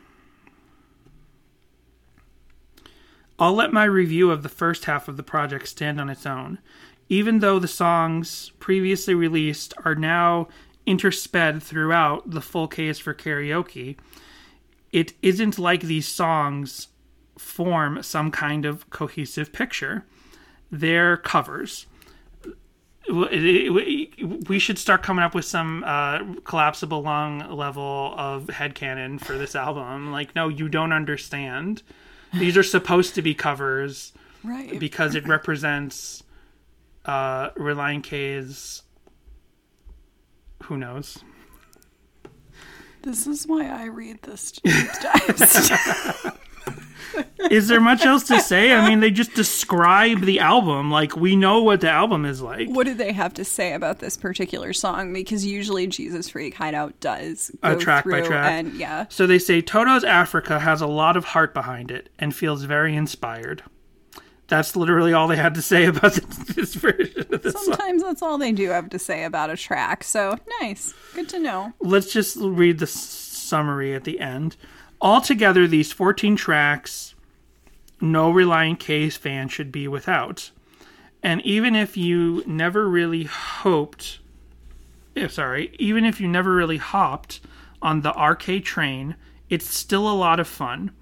I'll 3.39 3.55
let 3.55 3.73
my 3.73 3.85
review 3.85 4.31
of 4.31 4.43
the 4.43 4.49
first 4.49 4.85
half 4.85 5.09
of 5.09 5.17
the 5.17 5.23
project 5.23 5.67
stand 5.67 6.01
on 6.01 6.09
its 6.09 6.27
own. 6.27 6.59
Even 7.09 7.41
though 7.41 7.59
the 7.59 7.69
songs 7.69 8.53
previously 8.61 9.15
released 9.15 9.75
are 9.85 9.97
now 9.97 10.49
intersped 10.87 11.61
throughout 11.61 12.31
the 12.31 12.41
full 12.41 12.69
K's 12.69 12.99
for 12.99 13.15
Karaoke, 13.15 13.97
it 14.93 15.15
isn't 15.23 15.59
like 15.59 15.83
these 15.83 16.07
songs 16.07 16.89
form 17.37 18.03
some 18.03 18.31
kind 18.31 18.65
of 18.65 18.89
cohesive 18.91 19.53
picture. 19.53 20.05
They're 20.71 21.17
covers. 21.17 21.87
We 23.11 24.59
should 24.59 24.79
start 24.79 25.03
coming 25.03 25.25
up 25.25 25.35
with 25.35 25.45
some 25.45 25.83
uh, 25.85 26.35
collapsible 26.45 27.03
lung 27.03 27.51
level 27.51 28.15
of 28.17 28.49
head 28.49 28.75
headcanon 28.75 29.21
for 29.21 29.37
this 29.39 29.55
album. 29.55 30.13
Like, 30.13 30.35
no, 30.35 30.49
you 30.49 30.69
don't 30.69 30.93
understand. 30.93 31.83
These 32.33 32.57
are 32.57 32.63
supposed 32.63 33.15
to 33.17 33.23
be 33.23 33.35
covers 33.35 34.13
Right. 34.45 34.79
because 34.79 35.15
it 35.15 35.27
represents 35.29 36.23
uh, 37.05 37.51
Relient 37.51 38.05
K's. 38.05 38.83
Who 40.65 40.77
knows? 40.77 41.19
This 43.03 43.27
is 43.27 43.47
why 43.47 43.67
I 43.67 43.87
read 43.87 44.23
this 44.23 44.53
deep 44.53 44.87
dive 45.03 45.39
stuff. 45.49 46.39
Is 47.51 47.69
there 47.69 47.81
much 47.81 48.07
else 48.07 48.23
to 48.29 48.41
say? 48.41 48.73
I 48.73 48.89
mean, 48.89 49.01
they 49.01 49.11
just 49.11 49.35
describe 49.35 50.21
the 50.23 50.41
album. 50.41 50.91
Like, 50.91 51.15
we 51.15 51.37
know 51.37 51.63
what 51.63 51.83
the 51.83 51.91
album 51.91 52.25
is 52.25 52.41
like. 52.41 52.69
What 52.71 52.87
do 52.87 52.95
they 52.95 53.13
have 53.13 53.35
to 53.35 53.45
say 53.45 53.75
about 53.75 53.99
this 53.99 54.17
particular 54.17 54.73
song? 54.73 55.13
Because 55.13 55.45
usually 55.45 55.87
Jesus 55.87 56.31
Freak 56.31 56.55
Hideout 56.55 56.99
does 57.01 57.51
go 57.63 57.73
Uh, 57.73 57.75
track 57.75 58.05
by 58.05 58.21
through 58.21 58.29
track. 58.29 58.51
and 58.53 58.73
yeah. 58.75 59.05
So 59.11 59.27
they 59.27 59.39
say 59.39 59.61
Toto's 59.61 60.05
Africa 60.05 60.61
has 60.61 60.81
a 60.81 60.87
lot 60.87 61.17
of 61.19 61.27
heart 61.27 61.53
behind 61.53 61.91
it 61.91 62.09
and 62.19 62.35
feels 62.35 62.63
very 62.63 62.97
inspired. 62.97 63.63
That's 64.49 64.75
literally 64.77 65.13
all 65.13 65.29
they 65.29 65.37
had 65.37 65.55
to 65.57 65.63
say 65.63 65.85
about 65.87 66.15
this, 66.15 66.25
this 66.55 66.75
version 66.75 67.27
of 67.31 67.43
the 67.43 67.53
song. 67.53 67.63
Sometimes 67.65 68.03
that's 68.03 68.23
all 68.23 68.39
they 68.39 68.53
do 68.53 68.71
have 68.71 68.89
to 68.91 68.99
say 68.99 69.25
about 69.25 69.51
a 69.51 69.57
track. 69.59 70.03
So 70.05 70.39
nice. 70.63 70.95
Good 71.15 71.29
to 71.31 71.39
know. 71.39 71.75
Let's 71.81 72.11
just 72.13 72.37
read 72.41 72.79
the 72.79 72.87
s- 72.87 72.93
summary 72.93 73.95
at 73.95 74.05
the 74.05 74.19
end. 74.21 74.57
Altogether, 75.03 75.67
these 75.67 75.91
14 75.93 76.37
tracks, 76.37 77.17
no 78.01 78.33
Relient 78.33 78.79
K's 78.79 79.17
fan 79.17 79.49
should 79.49 79.73
be 79.73 79.89
without. 79.89 80.53
And 81.25 81.43
even 81.43 81.75
if 81.75 81.97
you 81.97 82.45
never 82.47 82.89
really 82.89 83.25
hoped, 83.25 84.21
eh, 85.17 85.27
sorry, 85.27 85.75
even 85.81 86.05
if 86.05 86.21
you 86.21 86.29
never 86.29 86.55
really 86.55 86.77
hopped 86.77 87.41
on 87.83 88.03
the 88.03 88.13
RK 88.13 88.63
train, 88.65 89.17
it's 89.51 89.67
still 89.67 90.09
a 90.09 90.15
lot 90.15 90.39
of 90.39 90.47
fun. 90.47 90.93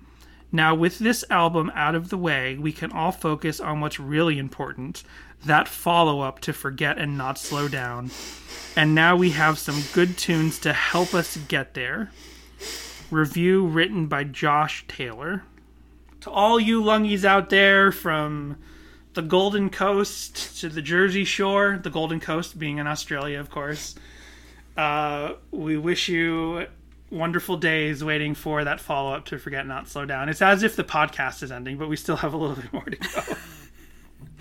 Now, 0.51 0.74
with 0.74 0.98
this 0.98 1.22
album 1.28 1.70
out 1.74 1.94
of 1.94 2.09
the 2.09 2.18
way, 2.18 2.56
we 2.56 2.72
can 2.72 2.93
all 2.93 3.12
focus 3.12 3.60
on 3.60 3.81
what's 3.81 4.01
really 4.01 4.39
important 4.39 5.05
that 5.44 5.68
follow 5.68 6.22
up 6.22 6.40
to 6.40 6.55
Forget 6.55 6.97
and 6.97 7.18
Not 7.18 7.39
Slow 7.39 7.68
Down. 7.68 8.10
And 8.74 8.94
now 8.94 9.14
we 9.14 9.31
have 9.31 9.59
some 9.59 9.82
good 9.93 10.16
tunes 10.16 10.59
to 10.60 10.72
help 10.72 11.14
us 11.14 11.36
get 11.36 11.74
there. 11.74 12.10
Review 13.11 13.66
written 13.66 14.07
by 14.07 14.24
Josh 14.24 14.85
Taylor. 14.89 15.43
To 16.23 16.31
all 16.31 16.61
you 16.61 16.82
lungies 16.82 17.24
out 17.24 17.51
there 17.51 17.91
from 17.91 18.57
the 19.15 19.23
Golden 19.23 19.70
Coast 19.70 20.61
to 20.61 20.69
the 20.69 20.82
Jersey 20.82 21.24
Shore, 21.24 21.81
the 21.82 21.91
Golden 21.91 22.20
Coast 22.20 22.59
being 22.59 22.78
in 22.78 22.87
Australia, 22.87 23.41
of 23.41 23.51
course, 23.51 23.95
uh, 24.77 25.35
we 25.51 25.77
wish 25.77 26.09
you 26.09 26.66
wonderful 27.11 27.57
days 27.57 28.05
waiting 28.05 28.35
for 28.35 28.65
that 28.65 28.81
follow 28.81 29.12
up 29.12 29.24
to 29.27 29.39
Forget 29.39 29.66
Not 29.66 29.89
Slow 29.89 30.05
Down. 30.05 30.28
It's 30.28 30.43
as 30.43 30.62
if 30.62 30.77
the 30.77 30.85
podcast 30.85 31.43
is 31.43 31.51
ending, 31.51 31.77
but 31.78 31.89
we 31.89 31.97
still 31.97 32.16
have 32.16 32.35
a 32.35 32.37
little 32.37 32.57
bit 32.57 32.73
more 32.73 32.85
to 32.85 32.97
go. 32.97 33.37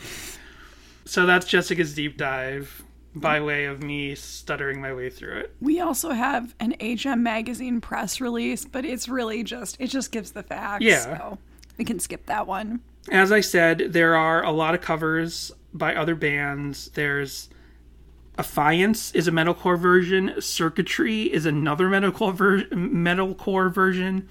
so 1.06 1.26
that's 1.26 1.48
Jessica's 1.48 1.96
deep 1.96 2.18
dive 2.18 2.84
by 3.16 3.42
way 3.42 3.66
of 3.66 3.82
me 3.82 4.16
stuttering 4.16 4.82
my 4.82 4.94
way 4.94 5.10
through 5.10 5.40
it. 5.40 5.56
We 5.62 5.80
also 5.80 6.12
have 6.12 6.56
an 6.60 6.76
HM 6.80 7.24
magazine 7.24 7.82
press 7.82 8.22
release, 8.22 8.66
but 8.66 8.86
it's 8.86 9.10
really 9.10 9.44
just 9.44 9.78
it 9.80 9.88
just 9.88 10.12
gives 10.12 10.32
the 10.32 10.44
facts. 10.44 10.84
Yeah. 10.84 11.18
So 11.18 11.38
we 11.78 11.86
can 11.86 12.00
skip 12.00 12.26
that 12.28 12.48
one. 12.48 12.82
As 13.12 13.32
I 13.32 13.42
said, 13.42 13.94
there 13.94 14.16
are 14.16 14.44
a 14.44 14.52
lot 14.52 14.76
of 14.76 14.82
covers 14.82 15.52
by 15.74 15.96
other 15.96 16.16
bands. 16.16 16.90
There's 16.94 17.50
Affiance 18.38 19.14
is 19.16 19.28
a 19.28 19.32
metalcore 19.32 19.78
version. 19.78 20.36
Circuitry 20.40 21.24
is 21.24 21.46
another 21.46 21.90
metalcore 21.90 22.34
ver- 22.34 22.64
metalcore 22.66 23.74
version. 23.74 24.30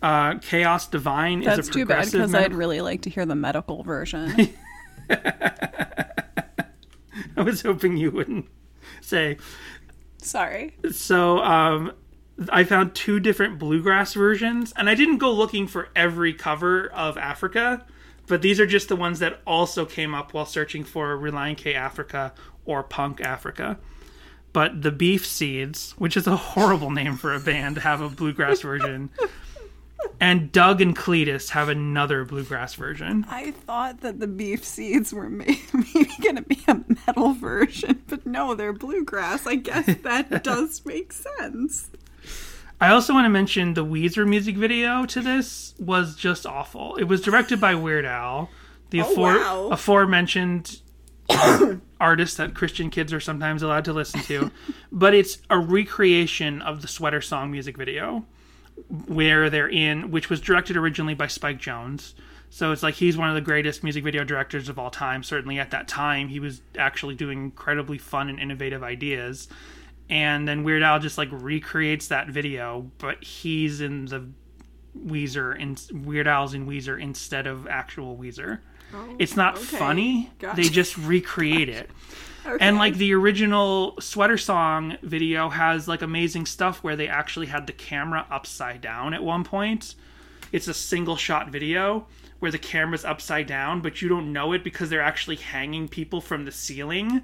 Uh, 0.00 0.38
Chaos 0.38 0.88
Divine 0.88 1.42
That's 1.42 1.60
is 1.60 1.68
a 1.68 1.72
progressive. 1.72 1.86
That's 1.88 2.10
too 2.10 2.16
bad 2.16 2.22
because 2.22 2.32
metal- 2.32 2.44
I'd 2.46 2.54
really 2.54 2.80
like 2.80 3.02
to 3.02 3.10
hear 3.10 3.26
the 3.26 3.34
medical 3.34 3.82
version. 3.82 4.54
I 7.36 7.42
was 7.42 7.62
hoping 7.62 7.96
you 7.96 8.10
wouldn't 8.10 8.46
say. 9.00 9.38
Sorry. 10.18 10.76
So 10.90 11.38
um, 11.38 11.92
I 12.50 12.64
found 12.64 12.94
two 12.94 13.20
different 13.20 13.58
bluegrass 13.58 14.14
versions, 14.14 14.72
and 14.76 14.88
I 14.88 14.94
didn't 14.94 15.18
go 15.18 15.32
looking 15.32 15.66
for 15.66 15.88
every 15.96 16.32
cover 16.32 16.88
of 16.92 17.16
Africa, 17.16 17.84
but 18.26 18.42
these 18.42 18.60
are 18.60 18.66
just 18.66 18.88
the 18.88 18.96
ones 18.96 19.18
that 19.20 19.40
also 19.46 19.84
came 19.84 20.14
up 20.14 20.34
while 20.34 20.46
searching 20.46 20.84
for 20.84 21.16
Relient 21.16 21.56
K 21.56 21.74
Africa 21.74 22.32
or 22.64 22.82
Punk 22.82 23.20
Africa. 23.20 23.78
But 24.52 24.82
the 24.82 24.90
Beef 24.90 25.26
Seeds, 25.26 25.92
which 25.98 26.16
is 26.16 26.26
a 26.26 26.36
horrible 26.36 26.90
name 26.90 27.16
for 27.16 27.34
a 27.34 27.40
band, 27.40 27.78
have 27.78 28.00
a 28.00 28.08
bluegrass 28.08 28.60
version. 28.60 29.10
And 30.20 30.50
Doug 30.52 30.80
and 30.80 30.96
Cletus 30.96 31.50
have 31.50 31.68
another 31.68 32.24
bluegrass 32.24 32.74
version. 32.74 33.24
I 33.28 33.50
thought 33.52 34.00
that 34.00 34.20
the 34.20 34.26
beef 34.26 34.64
seeds 34.64 35.12
were 35.12 35.28
maybe 35.30 36.08
going 36.22 36.36
to 36.36 36.42
be 36.42 36.62
a 36.68 36.80
metal 37.06 37.32
version, 37.34 38.02
but 38.08 38.26
no, 38.26 38.54
they're 38.54 38.72
bluegrass. 38.72 39.46
I 39.46 39.56
guess 39.56 39.86
that 40.02 40.42
does 40.44 40.84
make 40.84 41.12
sense. 41.12 41.90
I 42.80 42.90
also 42.90 43.12
want 43.12 43.24
to 43.24 43.28
mention 43.30 43.74
the 43.74 43.84
Weezer 43.84 44.26
music 44.26 44.56
video 44.56 45.04
to 45.06 45.20
this 45.20 45.74
was 45.80 46.14
just 46.14 46.46
awful. 46.46 46.94
It 46.96 47.04
was 47.04 47.20
directed 47.20 47.60
by 47.60 47.74
Weird 47.74 48.04
Al, 48.04 48.50
the 48.90 49.02
Oh, 49.02 49.12
afore- 49.12 49.34
wow. 49.38 49.68
aforementioned 49.72 50.80
artist 52.00 52.36
that 52.36 52.54
Christian 52.54 52.90
kids 52.90 53.12
are 53.12 53.20
sometimes 53.20 53.62
allowed 53.62 53.84
to 53.86 53.92
listen 53.92 54.20
to. 54.22 54.50
but 54.92 55.14
it's 55.14 55.38
a 55.50 55.58
recreation 55.58 56.62
of 56.62 56.82
the 56.82 56.88
Sweater 56.88 57.20
Song 57.20 57.50
music 57.50 57.76
video 57.76 58.24
where 59.06 59.50
they're 59.50 59.68
in, 59.68 60.10
which 60.10 60.30
was 60.30 60.40
directed 60.40 60.76
originally 60.76 61.14
by 61.14 61.26
Spike 61.26 61.58
Jonze. 61.58 62.14
So 62.50 62.72
it's 62.72 62.82
like 62.82 62.94
he's 62.94 63.16
one 63.16 63.28
of 63.28 63.34
the 63.34 63.40
greatest 63.40 63.82
music 63.82 64.04
video 64.04 64.24
directors 64.24 64.68
of 64.68 64.78
all 64.78 64.90
time. 64.90 65.22
Certainly 65.22 65.58
at 65.58 65.70
that 65.70 65.86
time, 65.86 66.28
he 66.28 66.40
was 66.40 66.62
actually 66.78 67.14
doing 67.14 67.38
incredibly 67.42 67.98
fun 67.98 68.28
and 68.28 68.40
innovative 68.40 68.82
ideas. 68.82 69.48
And 70.08 70.48
then 70.48 70.64
Weird 70.64 70.82
Al 70.82 70.98
just 70.98 71.18
like 71.18 71.28
recreates 71.30 72.08
that 72.08 72.28
video, 72.28 72.90
but 72.96 73.22
he's 73.22 73.82
in 73.82 74.06
the 74.06 74.26
Weezer 74.98 75.60
and 75.60 76.06
Weird 76.06 76.26
Al's 76.26 76.54
in 76.54 76.66
Weezer 76.66 76.98
instead 76.98 77.46
of 77.46 77.66
actual 77.66 78.16
Weezer. 78.16 78.60
Oh, 78.94 79.16
it's 79.18 79.36
not 79.36 79.56
okay. 79.56 79.64
funny. 79.64 80.30
Gotcha. 80.38 80.62
They 80.62 80.68
just 80.68 80.96
recreate 80.96 81.68
it. 81.68 81.90
Okay. 82.48 82.64
And 82.64 82.78
like 82.78 82.96
the 82.96 83.12
original 83.14 83.96
sweater 84.00 84.38
song 84.38 84.96
video 85.02 85.50
has 85.50 85.86
like 85.86 86.02
amazing 86.02 86.46
stuff 86.46 86.82
where 86.82 86.96
they 86.96 87.08
actually 87.08 87.46
had 87.46 87.66
the 87.66 87.72
camera 87.72 88.26
upside 88.30 88.80
down 88.80 89.12
at 89.12 89.22
one 89.22 89.44
point. 89.44 89.94
It's 90.50 90.66
a 90.66 90.74
single 90.74 91.16
shot 91.16 91.50
video 91.50 92.06
where 92.38 92.50
the 92.50 92.58
camera's 92.58 93.04
upside 93.04 93.46
down, 93.46 93.80
but 93.80 94.00
you 94.00 94.08
don't 94.08 94.32
know 94.32 94.52
it 94.52 94.64
because 94.64 94.88
they're 94.88 95.02
actually 95.02 95.36
hanging 95.36 95.88
people 95.88 96.20
from 96.20 96.44
the 96.44 96.52
ceiling. 96.52 97.22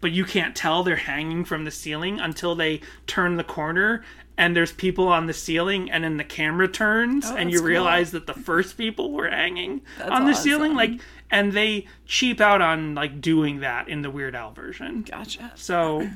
But 0.00 0.10
you 0.10 0.24
can't 0.24 0.56
tell 0.56 0.82
they're 0.82 0.96
hanging 0.96 1.44
from 1.44 1.64
the 1.64 1.70
ceiling 1.70 2.18
until 2.18 2.54
they 2.54 2.80
turn 3.06 3.36
the 3.36 3.44
corner 3.44 4.04
and 4.36 4.56
there's 4.56 4.72
people 4.72 5.08
on 5.08 5.26
the 5.26 5.32
ceiling 5.32 5.90
and 5.90 6.02
then 6.02 6.16
the 6.16 6.24
camera 6.24 6.68
turns 6.68 7.26
oh, 7.26 7.36
and 7.36 7.50
you 7.50 7.58
Oh, 7.58 7.60
that's 7.60 7.68
realize 7.68 8.10
that 8.10 8.26
the 8.26 8.34
first 8.34 8.76
people 8.76 9.12
were 9.12 9.28
hanging 9.28 9.82
That's 9.98 10.10
on 10.10 10.26
the 10.26 10.34
ceiling 10.34 10.74
like 10.74 11.00
and 11.34 11.52
they 11.52 11.86
cheap 12.06 12.40
out 12.40 12.62
on 12.62 12.94
like 12.94 13.20
doing 13.20 13.60
that 13.60 13.88
in 13.88 14.00
the 14.02 14.10
Weird 14.10 14.34
Al 14.34 14.52
version. 14.52 15.02
Gotcha. 15.02 15.52
So 15.56 16.08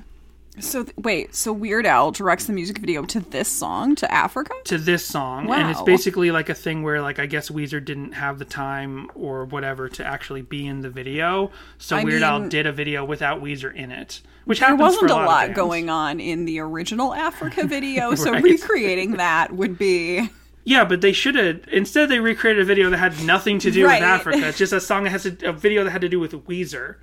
So 0.60 0.82
th- 0.84 0.96
wait, 0.96 1.34
so 1.34 1.52
Weird 1.52 1.86
Al 1.86 2.10
directs 2.10 2.46
the 2.46 2.52
music 2.52 2.78
video 2.78 3.04
to 3.04 3.20
this 3.20 3.48
song 3.48 3.94
to 3.96 4.12
Africa? 4.12 4.52
to 4.64 4.78
this 4.78 5.04
song, 5.04 5.48
and 5.50 5.70
it's 5.70 5.78
Wow. 5.80 5.84
basically 5.84 6.30
like 6.32 6.48
a 6.48 6.54
thing 6.54 6.82
where 6.82 7.00
like 7.02 7.18
I 7.18 7.26
guess 7.26 7.48
Weezer 7.50 7.84
didn't 7.84 8.12
have 8.12 8.38
the 8.38 8.44
time 8.44 9.10
or 9.14 9.44
whatever 9.44 9.88
to 9.90 10.04
actually 10.04 10.42
be 10.42 10.66
in 10.66 10.80
the 10.80 10.90
video, 10.90 11.50
so 11.78 11.96
I 11.96 12.04
Weird 12.04 12.22
Al 12.22 12.40
mean- 12.40 12.48
did 12.48 12.66
a 12.66 12.72
video 12.72 13.04
without 13.04 13.40
Weezer 13.42 13.72
in 13.74 13.92
it, 13.92 14.20
which 14.46 14.58
There 14.60 14.68
happens 14.70 14.82
wasn't 14.96 15.10
for 15.10 15.16
a 15.18 15.24
a, 15.24 15.26
lot 15.26 15.54
going 15.54 15.90
on 15.90 16.18
in 16.18 16.44
the 16.44 16.58
original 16.60 17.14
Africa 17.14 17.64
video, 17.66 18.14
so 18.22 18.32
Right. 18.32 18.42
recreating 18.42 19.12
that 19.12 19.52
would 19.52 19.78
be 19.78 20.28
Yeah, 20.68 20.84
but 20.84 21.00
they 21.00 21.12
should 21.12 21.34
have 21.36 21.60
instead 21.72 22.10
they 22.10 22.20
recreated 22.20 22.60
a 22.60 22.64
video 22.64 22.90
that 22.90 22.98
had 22.98 23.24
nothing 23.24 23.58
to 23.60 23.70
do 23.70 23.86
Right. 23.86 24.00
with 24.02 24.08
Africa. 24.08 24.48
It's 24.48 24.58
just 24.58 24.72
a 24.74 24.80
song 24.90 25.04
that 25.04 25.10
has 25.10 25.24
a, 25.24 25.34
a 25.44 25.52
video 25.52 25.82
that 25.84 25.90
had 25.90 26.02
to 26.02 26.08
do 26.10 26.20
with 26.20 26.32
Weezer. 26.46 26.96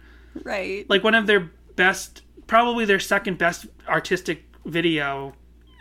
right. 0.44 0.88
like 0.90 1.04
one 1.04 1.16
of 1.16 1.26
their 1.26 1.50
best 1.76 2.22
probably 2.48 2.86
their 2.86 3.00
second 3.00 3.38
best 3.40 3.66
artistic 3.88 4.44
video 4.66 5.34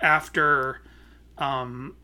after 0.02 0.80
um 1.38 1.94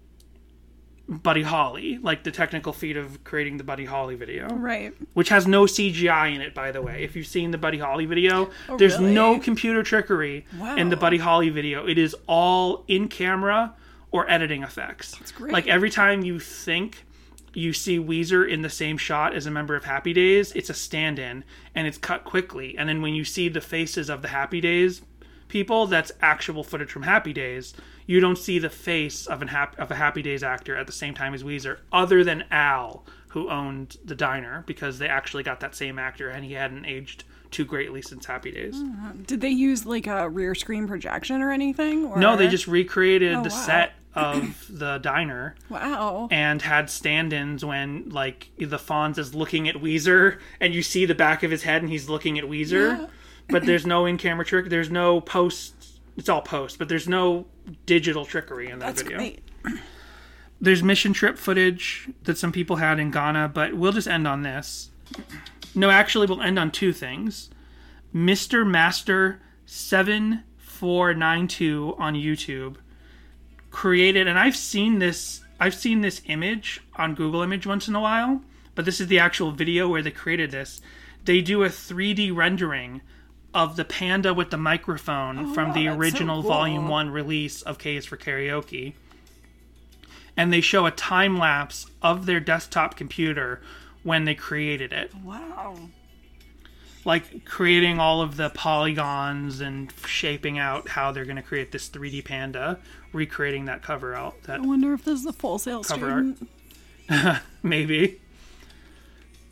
Buddy 1.09 1.43
Holly, 1.43 1.99
like 1.99 2.23
the 2.23 2.31
technical 2.31 2.73
feat 2.73 2.97
of 2.97 3.25
creating 3.25 3.57
the 3.57 3.65
Buddy 3.65 3.85
Holly 3.85 4.15
video, 4.15 4.47
right. 4.49 4.93
which 5.15 5.29
has 5.31 5.45
no 5.45 5.65
CGI 5.65 6.35
in 6.37 6.41
it, 6.41 6.55
by 6.55 6.71
the 6.71 6.81
way. 6.81 7.03
If 7.03 7.17
you've 7.17 7.27
seen 7.27 7.51
the 7.51 7.59
Buddy 7.59 7.79
Holly 7.79 8.07
video, 8.07 8.51
there's 8.79 8.95
Oh, 8.95 9.01
really? 9.01 9.15
no 9.15 9.41
computer 9.41 9.83
trickery 9.83 10.45
in 10.77 10.89
the 10.91 10.97
Buddy 10.97 11.19
Holly 11.19 11.49
video. 11.49 11.85
It 11.87 11.99
is 11.99 12.15
all 12.29 12.85
in 12.87 13.09
camera 13.09 13.75
or 14.13 14.31
editing 14.31 14.63
effects. 14.63 15.17
That's 15.17 15.33
great. 15.33 15.53
Like 15.53 15.67
every 15.67 15.91
time 15.91 16.23
you 16.23 16.41
think 16.41 17.05
you 17.53 17.73
see 17.73 17.99
Weezer 17.99 18.49
in 18.49 18.63
the 18.63 18.71
same 18.71 18.97
shot 18.97 19.35
as 19.35 19.47
a 19.47 19.51
member 19.51 19.75
of 19.75 19.85
Happy 19.85 20.13
Days, 20.13 20.53
it's 20.53 20.71
a 20.71 20.75
stand 20.75 21.19
in 21.19 21.45
and 21.75 21.87
it's 21.87 21.99
cut 21.99 22.25
quickly. 22.25 22.77
And 22.79 22.89
then 22.89 23.03
when 23.03 23.15
you 23.15 23.25
see 23.25 23.49
the 23.49 23.61
faces 23.61 24.09
of 24.09 24.23
the 24.23 24.29
Happy 24.29 24.61
Days 24.61 25.03
people, 25.49 25.87
that's 25.87 26.13
actual 26.23 26.63
footage 26.63 26.93
from 26.93 27.03
Happy 27.03 27.33
Days. 27.33 27.75
You 28.07 28.21
don't 28.21 28.39
see 28.39 28.59
the 28.59 28.71
face 28.71 29.27
of 29.27 29.43
an 29.43 29.49
hap- 29.49 29.79
of 29.79 29.91
a 29.91 29.97
Happy 29.97 30.23
Days 30.23 30.43
actor 30.43 30.77
at 30.77 30.87
the 30.87 30.93
same 30.93 31.15
time 31.15 31.35
as 31.35 31.43
Weezer, 31.43 31.79
other 31.93 32.23
than 32.25 32.45
Al, 32.51 33.05
who 33.29 33.51
owned 33.51 33.97
the 34.05 34.15
diner, 34.15 34.65
because 34.67 34.99
they 34.99 35.09
actually 35.09 35.43
got 35.43 35.61
that 35.61 35.75
same 35.75 35.99
actor 35.99 36.29
and 36.29 36.45
he 36.45 36.55
hadn't 36.55 36.85
aged 36.85 37.25
too 37.51 37.65
greatly 37.65 38.03
since 38.03 38.27
Happy 38.27 38.51
Days. 38.51 38.77
Uh, 38.77 39.13
did 39.27 39.41
they 39.41 39.51
use 39.51 39.87
like 39.87 40.07
a 40.07 40.29
rear 40.29 40.55
screen 40.55 40.87
projection 40.87 41.43
or 41.43 41.51
anything? 41.51 42.07
Or... 42.07 42.19
No, 42.19 42.37
they 42.37 42.49
just 42.49 42.67
recreated 42.67 43.35
Oh, 43.35 43.43
the 43.43 43.51
wow. 43.51 43.55
set 43.67 43.93
of 44.15 44.67
the 44.69 44.99
diner 44.99 45.55
wow. 45.69 46.27
and 46.31 46.61
had 46.63 46.91
stand-ins 46.91 47.65
when 47.65 48.09
like 48.11 48.51
the 48.59 48.77
Fonz 48.79 49.19
is 49.19 49.35
looking 49.35 49.69
at 49.69 49.77
Weezer 49.77 50.39
and 50.61 50.75
you 50.75 50.83
see 50.83 51.07
the 51.07 51.15
back 51.15 51.43
of 51.43 51.51
his 51.51 51.63
head 51.63 51.83
and 51.83 51.91
he's 51.91 52.09
looking 52.09 52.39
at 52.39 52.45
Weezer, 52.45 53.09
but 53.49 53.67
there's 53.67 53.87
no 53.95 54.07
in-camera 54.07 54.45
trick. 54.45 54.69
There's 54.69 54.91
no 54.91 55.21
post. 55.21 55.75
It's 56.17 56.29
all 56.29 56.43
post, 56.43 56.79
but 56.79 56.89
there's 56.89 57.09
no 57.09 57.47
digital 57.87 58.25
trickery 58.27 58.69
in 58.69 58.81
that 58.81 58.87
That's 58.87 59.03
video. 59.03 59.19
great. 59.19 59.43
There's 60.61 60.83
mission 60.83 61.13
trip 61.15 61.39
footage 61.39 62.11
that 62.25 62.37
some 62.37 62.53
people 62.53 62.77
had 62.77 62.99
in 62.99 63.11
Ghana, 63.11 63.51
but 63.55 63.75
we'll 63.75 63.93
just 63.93 64.09
end 64.09 64.29
on 64.29 64.43
this. 64.43 64.91
No, 65.75 65.91
actually, 65.91 66.27
we'll 66.27 66.43
end 66.43 66.59
on 66.59 66.71
two 66.71 66.93
things. 66.93 67.49
Mr. 68.15 68.67
Master 68.67 69.41
7492 69.67 71.95
on 71.99 72.15
YouTube 72.15 72.77
created 73.71 74.27
and 74.27 74.39
I've 74.39 74.57
seen 74.57 74.99
this 74.99 75.43
I've 75.61 75.75
seen 75.75 76.01
this 76.01 76.23
image 76.27 76.81
on 76.97 77.15
Google 77.15 77.43
Image 77.43 77.67
once 77.67 77.87
in 77.87 77.95
a 77.95 78.01
while, 78.01 78.41
but 78.75 78.87
this 78.87 78.99
is 78.99 79.09
the 79.09 79.19
actual 79.19 79.51
video 79.53 79.87
where 79.89 80.01
they 80.01 80.11
created 80.11 80.51
this. 80.51 80.81
They 81.27 81.43
do 81.43 81.63
a 81.63 81.69
3D 81.69 82.35
rendering 82.35 83.03
of 83.53 83.77
the 83.77 83.85
panda 83.85 84.33
with 84.33 84.49
the 84.51 84.57
microphone 84.57 85.39
oh, 85.39 85.53
from 85.53 85.75
the 85.75 85.81
Oh, 85.81 85.85
that's 85.85 85.97
so 85.97 86.01
original 86.01 86.41
cool. 86.41 86.51
volume 86.51 86.89
1 86.89 87.11
release 87.11 87.61
of 87.61 87.77
K 87.79 87.97
is 87.97 88.07
for 88.07 88.17
Karaoke. 88.17 88.95
And 90.35 90.51
they 90.51 90.63
show 90.63 90.87
a 90.87 90.91
time 90.91 91.39
lapse 91.39 91.87
of 92.01 92.25
their 92.25 92.41
desktop 92.41 92.97
computer 92.97 93.61
when 94.03 94.25
they 94.25 94.35
created 94.35 94.93
it 94.93 95.13
Wow. 95.25 95.77
like 97.05 97.45
creating 97.45 97.99
all 97.99 98.21
of 98.23 98.37
the 98.37 98.51
polygons 98.51 99.61
and 99.61 99.93
shaping 100.07 100.59
out 100.59 100.89
how 100.91 101.13
they're 101.13 101.25
going 101.25 101.37
to 101.37 101.43
create 101.43 101.73
this 101.73 101.89
3D 101.89 102.25
panda, 102.25 102.79
recreating 103.13 103.65
that 103.67 103.83
cover 103.83 104.15
out. 104.15 104.43
That 104.45 104.61
I 104.61 104.63
wonder 104.67 104.93
if 104.93 105.05
this 105.05 105.21
is 105.21 105.27
a 105.27 105.33
Full 105.33 105.59
Sail 105.59 105.83
Cover 105.83 106.35
art. 107.11 107.41
maybe. 107.63 108.21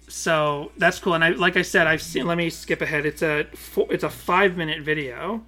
So 0.09 0.73
that's 0.79 0.99
cool, 0.99 1.15
and 1.15 1.23
I 1.23 1.31
like 1.31 1.57
I 1.57 1.63
said, 1.63 1.87
I've 1.87 2.01
seen. 2.01 2.27
Let 2.27 2.39
me 2.39 2.49
skip 2.49 2.81
ahead. 2.81 3.05
It's 3.05 3.21
a 3.21 3.45
four, 3.55 3.87
it's 3.91 4.05
a 4.05 4.09
five 4.11 4.57
minute 4.57 4.83
video. 4.83 5.43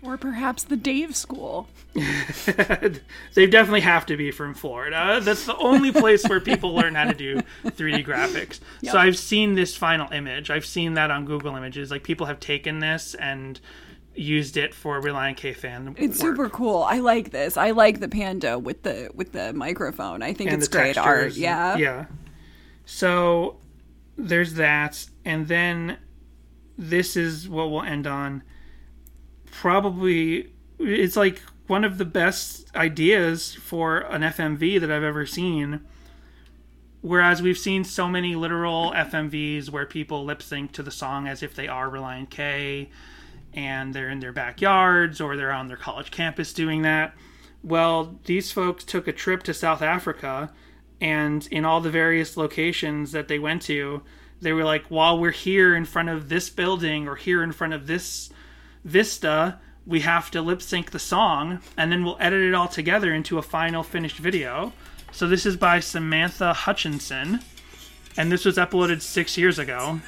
Or 0.00 0.16
perhaps 0.16 0.62
the 0.62 0.76
Dave 0.76 1.16
School. 1.16 1.68
they 1.94 3.46
definitely 3.46 3.80
have 3.80 4.06
to 4.06 4.16
be 4.16 4.30
from 4.30 4.54
Florida. 4.54 5.20
That's 5.22 5.44
the 5.44 5.56
only 5.56 5.90
place 5.90 6.24
where 6.28 6.40
people 6.40 6.74
learn 6.74 6.94
how 6.94 7.04
to 7.04 7.14
do 7.14 7.40
3D 7.64 8.06
graphics. 8.06 8.60
So 8.84 8.96
I've 8.96 9.18
seen 9.18 9.54
this 9.54 9.76
final 9.76 10.10
image. 10.12 10.50
I've 10.50 10.66
seen 10.66 10.94
that 10.94 11.10
on 11.10 11.24
Google 11.24 11.56
Images. 11.56 11.90
Like 11.90 12.04
people 12.04 12.26
have 12.26 12.38
taken 12.38 12.78
this 12.78 13.16
and 13.16 13.60
used 14.18 14.56
it 14.56 14.74
for 14.74 15.00
Relient 15.00 15.36
K 15.36 15.52
fan. 15.52 15.94
It's 15.98 16.22
work. 16.22 16.36
super 16.36 16.48
cool. 16.48 16.82
I 16.82 16.98
like 16.98 17.30
this. 17.30 17.56
I 17.56 17.70
like 17.70 18.00
the 18.00 18.08
panda 18.08 18.58
with 18.58 18.82
the 18.82 19.10
with 19.14 19.32
the 19.32 19.52
microphone. 19.52 20.22
I 20.22 20.32
think 20.32 20.50
and 20.50 20.60
it's 20.60 20.68
great 20.68 20.98
art. 20.98 21.34
Yeah. 21.34 21.76
Yeah. 21.76 22.06
So 22.84 23.56
there's 24.16 24.54
that, 24.54 25.06
and 25.24 25.46
then 25.48 25.98
this 26.76 27.16
is 27.16 27.48
what 27.48 27.70
we'll 27.70 27.82
end 27.82 28.06
on. 28.06 28.42
Probably, 29.60 30.52
it's 30.78 31.16
like 31.16 31.42
one 31.66 31.82
of 31.82 31.98
the 31.98 32.04
best 32.04 32.72
ideas 32.76 33.56
for 33.56 33.98
an 34.02 34.22
FMV 34.22 34.78
that 34.78 34.88
I've 34.88 35.02
ever 35.02 35.26
seen. 35.26 35.80
Whereas 37.00 37.42
we've 37.42 37.58
seen 37.58 37.82
so 37.82 38.06
many 38.06 38.36
literal 38.36 38.92
FMVs 38.92 39.68
where 39.70 39.84
people 39.84 40.24
lip 40.24 40.42
sync 40.42 40.70
to 40.72 40.84
the 40.84 40.92
song 40.92 41.26
as 41.26 41.42
if 41.42 41.56
they 41.56 41.66
are 41.66 41.90
Relient 41.90 42.30
K 42.30 42.88
and 43.52 43.92
they're 43.92 44.10
in 44.10 44.20
their 44.20 44.32
backyards 44.32 45.20
or 45.20 45.36
they're 45.36 45.50
on 45.50 45.66
their 45.66 45.76
college 45.76 46.12
campus 46.12 46.52
doing 46.52 46.82
that. 46.82 47.16
Well, 47.64 48.20
these 48.26 48.52
folks 48.52 48.84
took 48.84 49.08
a 49.08 49.12
trip 49.12 49.42
to 49.42 49.52
South 49.52 49.82
Africa 49.82 50.52
and 51.00 51.48
in 51.50 51.64
all 51.64 51.80
the 51.80 51.90
various 51.90 52.36
locations 52.36 53.10
that 53.10 53.26
they 53.26 53.40
went 53.40 53.62
to, 53.62 54.02
they 54.40 54.52
were 54.52 54.62
like, 54.62 54.86
while 54.86 55.18
we're 55.18 55.32
here 55.32 55.74
in 55.74 55.84
front 55.84 56.10
of 56.10 56.28
this 56.28 56.48
building 56.48 57.08
or 57.08 57.16
here 57.16 57.42
in 57.42 57.50
front 57.50 57.72
of 57.72 57.88
this 57.88 58.30
vista, 58.84 59.58
we 59.86 60.00
have 60.00 60.30
to 60.30 60.42
lip 60.42 60.60
sync 60.60 60.90
the 60.90 60.98
song 60.98 61.60
and 61.76 61.90
then 61.90 62.04
we'll 62.04 62.18
edit 62.20 62.42
it 62.42 62.54
all 62.54 62.68
together 62.68 63.12
into 63.12 63.38
a 63.38 63.42
final 63.42 63.82
finished 63.82 64.18
video. 64.18 64.72
So 65.12 65.26
this 65.26 65.46
is 65.46 65.56
by 65.56 65.80
Samantha 65.80 66.52
Hutchinson, 66.52 67.40
and 68.16 68.30
this 68.30 68.44
was 68.44 68.56
uploaded 68.56 69.00
six 69.00 69.38
years 69.38 69.58
ago. 69.58 70.00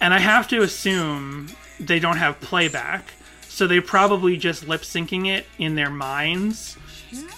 And 0.00 0.12
I 0.12 0.18
have 0.18 0.48
to 0.48 0.62
assume 0.62 1.48
they 1.78 2.00
don't 2.00 2.16
have 2.16 2.40
playback, 2.40 3.12
so 3.42 3.66
they're 3.66 3.82
probably 3.82 4.36
just 4.36 4.66
lip 4.66 4.82
syncing 4.82 5.28
it 5.28 5.46
in 5.58 5.74
their 5.74 5.90
minds 5.90 6.76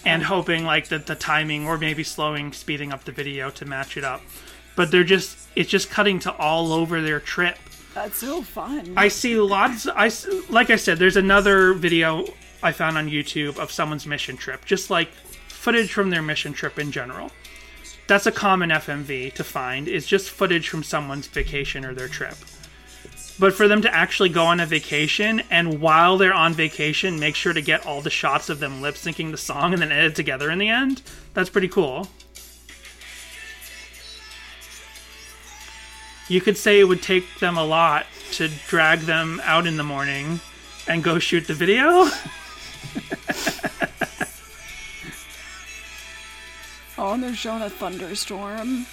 and 0.04 0.22
hoping 0.22 0.64
like 0.64 0.88
that 0.88 1.06
the 1.06 1.14
timing 1.14 1.66
or 1.66 1.78
maybe 1.78 2.04
slowing, 2.04 2.52
speeding 2.52 2.92
up 2.92 3.04
the 3.04 3.12
video 3.12 3.50
to 3.50 3.64
match 3.64 3.96
it 3.96 4.04
up. 4.04 4.22
But 4.76 4.90
they're 4.90 5.04
just 5.04 5.36
it's 5.54 5.70
just 5.70 5.90
cutting 5.90 6.18
to 6.20 6.32
all 6.36 6.72
over 6.72 7.00
their 7.00 7.20
trip. 7.20 7.58
That's 7.94 8.18
so 8.18 8.42
fun. 8.42 8.94
I 8.96 9.08
see 9.08 9.36
lots. 9.36 9.86
I 9.86 10.10
like 10.48 10.70
I 10.70 10.76
said, 10.76 10.98
there's 10.98 11.16
another 11.16 11.74
video 11.74 12.24
I 12.62 12.72
found 12.72 12.96
on 12.96 13.08
YouTube 13.08 13.58
of 13.58 13.70
someone's 13.70 14.06
mission 14.06 14.36
trip, 14.36 14.64
just 14.64 14.90
like 14.90 15.08
footage 15.48 15.92
from 15.92 16.10
their 16.10 16.22
mission 16.22 16.52
trip 16.52 16.78
in 16.78 16.90
general. 16.90 17.30
That's 18.06 18.26
a 18.26 18.32
common 18.32 18.70
FMV 18.70 19.34
to 19.34 19.44
find. 19.44 19.88
Is 19.88 20.06
just 20.06 20.30
footage 20.30 20.68
from 20.68 20.82
someone's 20.82 21.26
vacation 21.26 21.84
or 21.84 21.94
their 21.94 22.08
trip. 22.08 22.36
But 23.38 23.54
for 23.54 23.66
them 23.66 23.82
to 23.82 23.94
actually 23.94 24.28
go 24.28 24.44
on 24.44 24.60
a 24.60 24.66
vacation 24.66 25.42
and 25.50 25.80
while 25.80 26.16
they're 26.18 26.34
on 26.34 26.52
vacation, 26.52 27.18
make 27.18 27.34
sure 27.34 27.52
to 27.52 27.62
get 27.62 27.86
all 27.86 28.00
the 28.00 28.10
shots 28.10 28.48
of 28.48 28.60
them 28.60 28.82
lip 28.82 28.94
syncing 28.94 29.30
the 29.30 29.36
song 29.36 29.72
and 29.72 29.82
then 29.82 29.90
edit 29.90 30.14
together 30.14 30.50
in 30.50 30.58
the 30.58 30.68
end, 30.68 31.02
that's 31.34 31.50
pretty 31.50 31.68
cool. 31.68 32.08
You 36.32 36.40
could 36.40 36.56
say 36.56 36.80
it 36.80 36.84
would 36.84 37.02
take 37.02 37.40
them 37.40 37.58
a 37.58 37.64
lot 37.64 38.06
to 38.32 38.48
drag 38.66 39.00
them 39.00 39.42
out 39.44 39.66
in 39.66 39.76
the 39.76 39.84
morning 39.84 40.40
and 40.88 41.04
go 41.04 41.18
shoot 41.18 41.46
the 41.46 41.52
video. 41.52 42.08
Oh, 46.98 47.14
and 47.14 47.22
they're 47.22 47.34
showing 47.34 47.62
a 47.62 47.70
thunderstorm. 47.70 48.86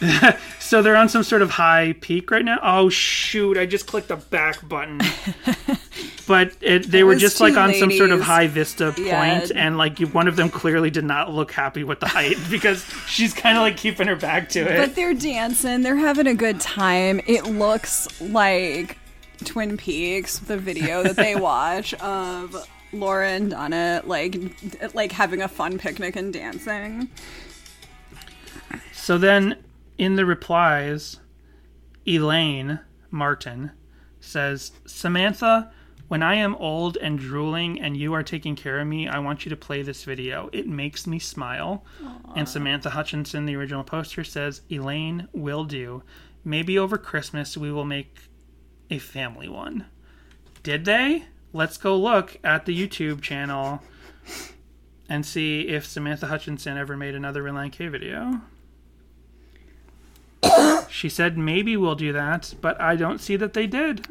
so 0.58 0.80
they're 0.80 0.96
on 0.96 1.10
some 1.10 1.22
sort 1.22 1.42
of 1.42 1.50
high 1.50 1.94
peak 2.00 2.30
right 2.30 2.44
now. 2.44 2.58
Oh 2.62 2.88
shoot! 2.88 3.58
I 3.58 3.66
just 3.66 3.86
clicked 3.86 4.08
the 4.08 4.16
back 4.16 4.66
button. 4.66 5.02
but 6.26 6.52
it, 6.60 6.90
they 6.90 7.00
It 7.00 7.04
were 7.04 7.16
just 7.16 7.40
like 7.40 7.56
on 7.56 7.72
some 7.74 7.90
sort 7.92 8.10
of 8.10 8.20
high 8.20 8.46
vista 8.46 8.92
point, 8.92 9.06
Yeah. 9.06 9.50
and 9.54 9.78
like 9.78 9.98
one 10.00 10.28
of 10.28 10.36
them 10.36 10.48
clearly 10.50 10.90
did 10.90 11.04
not 11.04 11.32
look 11.32 11.52
happy 11.52 11.84
with 11.84 12.00
the 12.00 12.08
height 12.08 12.36
because 12.50 12.84
she's 13.06 13.32
kind 13.34 13.56
of 13.56 13.62
like 13.62 13.76
keeping 13.76 14.06
her 14.08 14.16
back 14.16 14.48
to 14.50 14.60
it. 14.60 14.76
But 14.76 14.94
they're 14.94 15.14
dancing. 15.14 15.82
They're 15.82 15.96
having 15.96 16.26
a 16.26 16.34
good 16.34 16.60
time. 16.60 17.20
It 17.26 17.44
looks 17.44 18.20
like 18.20 18.98
Twin 19.44 19.76
Peaks, 19.76 20.38
the 20.38 20.56
video 20.56 21.02
that 21.02 21.16
they 21.16 21.36
watch 21.36 21.94
of 21.94 22.56
Laura 22.92 23.28
and 23.30 23.50
Donna 23.50 24.02
like 24.04 24.36
like 24.94 25.12
having 25.12 25.42
a 25.42 25.48
fun 25.48 25.78
picnic 25.78 26.16
and 26.16 26.32
dancing. 26.32 27.08
So 28.92 29.18
then, 29.18 29.56
in 29.98 30.16
the 30.16 30.26
replies, 30.26 31.20
Elaine 32.06 32.80
Martin 33.10 33.70
says, 34.20 34.72
Samantha, 34.84 35.70
when 36.08 36.22
I 36.22 36.36
am 36.36 36.54
old 36.56 36.96
and 36.96 37.18
drooling 37.18 37.80
and 37.80 37.96
you 37.96 38.14
are 38.14 38.22
taking 38.22 38.54
care 38.54 38.78
of 38.78 38.86
me, 38.86 39.08
I 39.08 39.18
want 39.18 39.44
you 39.44 39.50
to 39.50 39.56
play 39.56 39.82
this 39.82 40.04
video. 40.04 40.48
It 40.52 40.68
makes 40.68 41.06
me 41.06 41.18
smile. 41.18 41.84
And 42.34 42.48
Samantha 42.48 42.90
Hutchinson, 42.90 43.46
the 43.46 43.56
original 43.56 43.82
poster, 43.82 44.22
says, 44.22 44.62
Elaine 44.70 45.28
will 45.32 45.64
do. 45.64 46.02
Maybe 46.44 46.78
over 46.78 46.96
Christmas 46.96 47.56
we 47.56 47.72
will 47.72 47.84
make 47.84 48.18
a 48.90 48.98
family 48.98 49.48
one. 49.48 49.86
Did 50.62 50.84
they? 50.84 51.24
Let's 51.52 51.76
go 51.76 51.96
look 51.96 52.38
at 52.44 52.66
the 52.66 52.88
YouTube 52.88 53.20
channel 53.20 53.82
and 55.08 55.24
see 55.24 55.62
if 55.62 55.86
Samantha 55.86 56.26
Hutchinson 56.26 56.76
ever 56.76 56.96
made 56.96 57.14
another 57.14 57.42
Relient 57.42 57.72
K 57.72 57.88
video. 57.88 58.42
she 60.88 61.08
said 61.08 61.36
maybe 61.36 61.76
we'll 61.76 61.94
do 61.94 62.12
that, 62.12 62.54
but 62.60 62.80
I 62.80 62.94
don't 62.94 63.20
see 63.20 63.36
that 63.36 63.54
they 63.54 63.66
did. 63.66 64.06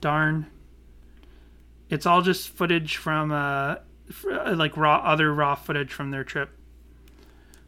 Darn. 0.00 0.46
It's 1.90 2.06
all 2.06 2.22
just 2.22 2.48
footage 2.48 2.96
from 2.96 3.30
uh, 3.32 3.76
uh, 4.30 4.54
like 4.56 4.76
raw 4.76 4.96
other 4.96 5.32
raw 5.32 5.54
footage 5.54 5.92
from 5.92 6.10
their 6.10 6.24
trip. 6.24 6.50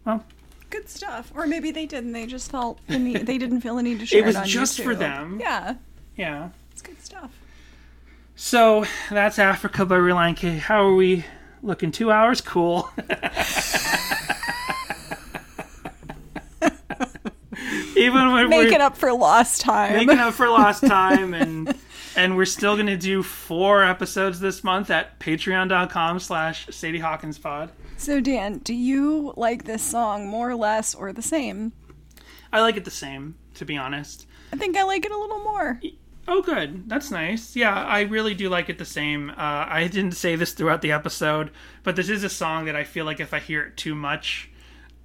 Well, 0.04 0.24
Good 0.70 0.88
stuff. 0.88 1.32
Or 1.34 1.46
maybe 1.46 1.70
they 1.70 1.86
didn't. 1.86 2.12
They 2.12 2.26
just 2.26 2.50
felt 2.50 2.78
the 2.88 2.98
need. 2.98 3.26
They 3.26 3.38
didn't 3.38 3.60
feel 3.62 3.76
the 3.76 3.82
need 3.82 4.00
to 4.00 4.06
share 4.06 4.20
it 4.22 4.26
was 4.26 4.36
on 4.36 4.46
just 4.46 4.80
for 4.82 4.94
them. 4.94 5.38
Yeah, 5.40 5.74
Yeah. 6.16 6.50
it's 6.72 6.82
good 6.82 7.02
stuff. 7.02 7.30
So 8.36 8.84
that's 9.10 9.38
Africa 9.38 9.84
by 9.86 9.96
Relient 9.96 10.36
K. 10.36 10.58
How 10.58 10.82
are 10.86 10.94
we 10.94 11.24
looking? 11.62 11.90
Two 11.90 12.10
hours? 12.12 12.40
Cool. 12.40 12.88
Even 17.96 18.32
when 18.32 18.48
Making 18.48 18.78
we're 18.78 18.84
up 18.84 18.96
for 18.96 19.12
lost 19.12 19.60
time. 19.60 19.94
making 19.94 20.18
up 20.18 20.34
for 20.34 20.48
lost 20.48 20.86
time 20.86 21.34
and 21.34 21.74
and 22.18 22.36
we're 22.36 22.44
still 22.44 22.76
gonna 22.76 22.96
do 22.96 23.22
four 23.22 23.84
episodes 23.84 24.40
this 24.40 24.64
month 24.64 24.90
at 24.90 25.18
patreon.com 25.20 26.18
slash 26.18 26.66
sadie 26.70 26.98
hawkins 26.98 27.38
pod. 27.38 27.70
So 27.96 28.20
Dan, 28.20 28.58
do 28.58 28.74
you 28.74 29.32
like 29.36 29.64
this 29.64 29.82
song 29.82 30.26
more 30.26 30.50
or 30.50 30.56
less 30.56 30.94
or 30.94 31.12
the 31.12 31.22
same? 31.22 31.72
i 32.52 32.60
like 32.60 32.76
it 32.76 32.84
the 32.84 32.90
same 32.90 33.36
to 33.54 33.64
be 33.64 33.76
honest. 33.76 34.26
I 34.52 34.56
think 34.56 34.76
I 34.76 34.82
like 34.82 35.04
it 35.04 35.12
a 35.12 35.18
little 35.18 35.38
more. 35.44 35.80
oh 36.26 36.42
good. 36.42 36.88
That's 36.88 37.10
nice. 37.12 37.54
Yeah 37.54 37.74
i 37.84 38.00
really 38.02 38.34
do 38.34 38.48
like 38.48 38.68
it 38.68 38.78
the 38.78 38.84
same. 38.84 39.30
Uh, 39.30 39.34
i 39.68 39.86
didn't 39.86 40.12
say 40.12 40.34
this 40.34 40.52
throughout 40.54 40.82
the 40.82 40.90
episode 40.92 41.50
but 41.84 41.94
this 41.94 42.08
is 42.08 42.24
a 42.24 42.28
song 42.28 42.64
that 42.64 42.74
i 42.76 42.82
feel 42.84 43.04
like 43.04 43.20
if 43.20 43.32
i 43.32 43.38
hear 43.38 43.62
it 43.62 43.76
too 43.76 43.94
much 43.94 44.50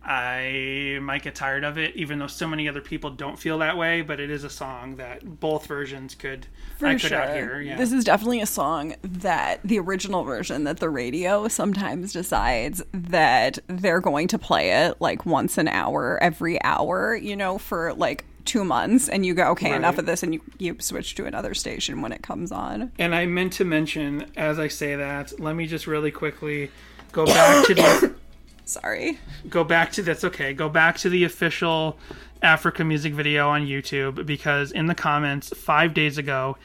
I 0.06 1.00
might 1.02 1.24
get 1.24 1.34
tired 1.34 1.64
of 1.64 1.78
it, 1.78 1.96
even 1.96 2.20
though 2.20 2.28
so 2.28 2.48
many 2.48 2.68
other 2.68 2.82
people 2.82 3.10
don't 3.10 3.40
feel 3.40 3.60
that 3.60 3.78
way. 3.78 4.02
But 4.02 4.20
it 4.20 4.30
is 4.30 4.44
a 4.44 4.50
song 4.50 4.98
that 4.98 5.40
both 5.40 5.66
versions 5.66 6.14
could 6.14 6.48
For 6.78 6.88
I 6.88 6.94
could 6.94 7.02
sure. 7.02 7.22
out 7.22 7.36
hear. 7.36 7.62
Yeah. 7.62 7.78
This 7.78 7.94
is 7.94 8.04
definitely 8.04 8.42
a 8.42 8.46
song 8.46 8.96
that 9.02 9.62
the 9.64 9.80
original 9.80 10.24
version 10.24 10.66
that 10.66 10.80
the 10.80 10.90
radio 10.90 11.48
sometimes 11.48 12.12
decides 12.12 12.84
that 12.92 13.60
they're 13.68 14.02
going 14.02 14.28
to 14.30 14.40
play 14.40 14.86
it 14.86 15.00
like 15.00 15.26
once 15.26 15.58
an 15.58 15.70
hour, 15.70 16.22
every 16.22 16.62
hour, 16.64 17.16
you 17.16 17.36
know, 17.36 17.58
for 17.58 17.94
like 17.94 18.26
two 18.44 18.66
months. 18.66 19.08
And 19.08 19.26
you 19.26 19.34
go, 19.34 19.52
okay, 19.52 19.74
enough 19.74 19.98
of 19.98 20.06
this. 20.06 20.22
And 20.22 20.34
you, 20.34 20.42
you 20.58 20.76
switch 20.80 21.16
to 21.16 21.26
another 21.26 21.54
station 21.54 22.02
when 22.02 22.12
it 22.12 22.22
comes 22.22 22.52
on. 22.52 22.92
And 23.00 23.16
I 23.16 23.26
meant 23.26 23.54
to 23.54 23.66
mention, 23.66 24.32
as 24.36 24.60
I 24.60 24.68
say 24.68 24.96
that, 24.96 25.40
let 25.40 25.56
me 25.56 25.66
just 25.66 25.88
really 25.88 26.12
quickly 26.12 26.72
go 27.14 27.26
back 27.26 27.66
to 27.68 27.74
the 27.74 28.16
Sorry. 28.66 29.20
go 29.50 29.64
back 29.64 29.92
to 29.94 30.02
that's 30.02 30.24
okay. 30.24 30.54
Go 30.54 30.70
back 30.70 30.98
to 31.00 31.10
the 31.10 31.24
official 31.24 31.98
Africa 32.42 32.84
music 32.84 33.14
video 33.14 33.50
on 33.50 33.66
YouTube 33.66 34.26
because 34.26 34.72
in 34.72 34.88
the 34.88 34.96
comments 34.96 35.50
five 35.56 35.94
days 35.94 36.18
ago, 36.18 36.58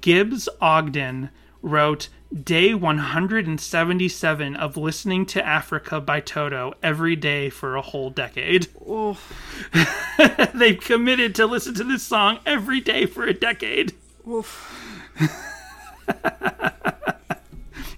Gibbs 0.00 0.48
Ogden 0.60 1.30
wrote 1.62 2.08
day 2.32 2.74
177 2.74 4.56
of 4.56 4.76
listening 4.76 5.26
to 5.26 5.46
Africa 5.46 6.00
by 6.00 6.20
Toto 6.20 6.74
every 6.82 7.16
day 7.16 7.50
for 7.50 7.76
a 7.76 7.82
whole 7.82 8.10
decade. 8.10 8.68
They've 10.54 10.80
committed 10.80 11.34
to 11.36 11.46
listen 11.46 11.74
to 11.74 11.84
this 11.84 12.02
song 12.02 12.38
every 12.46 12.80
day 12.80 13.06
for 13.06 13.24
a 13.24 13.34
decade. 13.34 13.92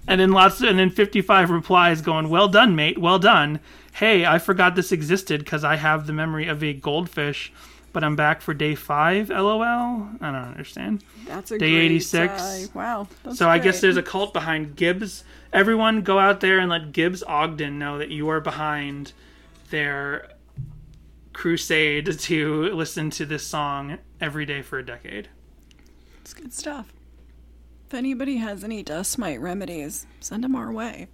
and 0.07 0.21
then 0.21 0.31
lots 0.31 0.61
and 0.61 0.77
then 0.77 0.89
55 0.89 1.49
replies 1.49 2.01
going 2.01 2.29
well 2.29 2.47
done 2.47 2.75
mate 2.75 2.97
well 2.97 3.19
done 3.19 3.59
hey 3.93 4.25
i 4.25 4.37
forgot 4.39 4.75
this 4.75 4.91
existed 4.91 5.43
because 5.43 5.63
i 5.63 5.75
have 5.75 6.07
the 6.07 6.13
memory 6.13 6.47
of 6.47 6.63
a 6.63 6.73
goldfish 6.73 7.51
but 7.93 8.03
i'm 8.03 8.15
back 8.15 8.41
for 8.41 8.53
day 8.53 8.75
five 8.75 9.29
lol 9.29 9.61
i 9.63 10.31
don't 10.31 10.35
understand 10.35 11.03
That's 11.27 11.51
a 11.51 11.57
Day 11.57 11.71
great, 11.71 11.91
86. 11.91 12.33
uh, 12.33 12.67
wow. 12.73 13.07
So 13.33 13.49
i 13.49 13.57
guess 13.57 13.81
there's 13.81 13.97
a 13.97 14.03
cult 14.03 14.33
behind 14.33 14.75
gibbs 14.75 15.23
everyone 15.53 16.01
go 16.01 16.19
out 16.19 16.39
there 16.41 16.59
and 16.59 16.69
let 16.69 16.91
gibbs 16.91 17.23
ogden 17.23 17.79
know 17.79 17.97
that 17.97 18.09
you 18.09 18.29
are 18.29 18.41
behind 18.41 19.13
their 19.69 20.29
crusade 21.35 22.17
to 22.17 22.63
listen 22.73 23.09
to 23.11 23.25
this 23.25 23.45
song 23.45 23.97
every 24.21 24.45
day 24.45 24.61
for 24.61 24.79
a 24.79 24.85
decade. 24.85 25.27
It's 26.21 26.33
good 26.33 26.53
stuff. 26.53 26.93
Anybody 27.95 28.35
has 28.37 28.65
any 28.65 28.83
dust 28.83 29.17
mite 29.17 29.39
remedies, 29.39 30.05
send 30.19 30.43
them 30.43 30.53
our 30.53 30.69
way. 30.69 31.07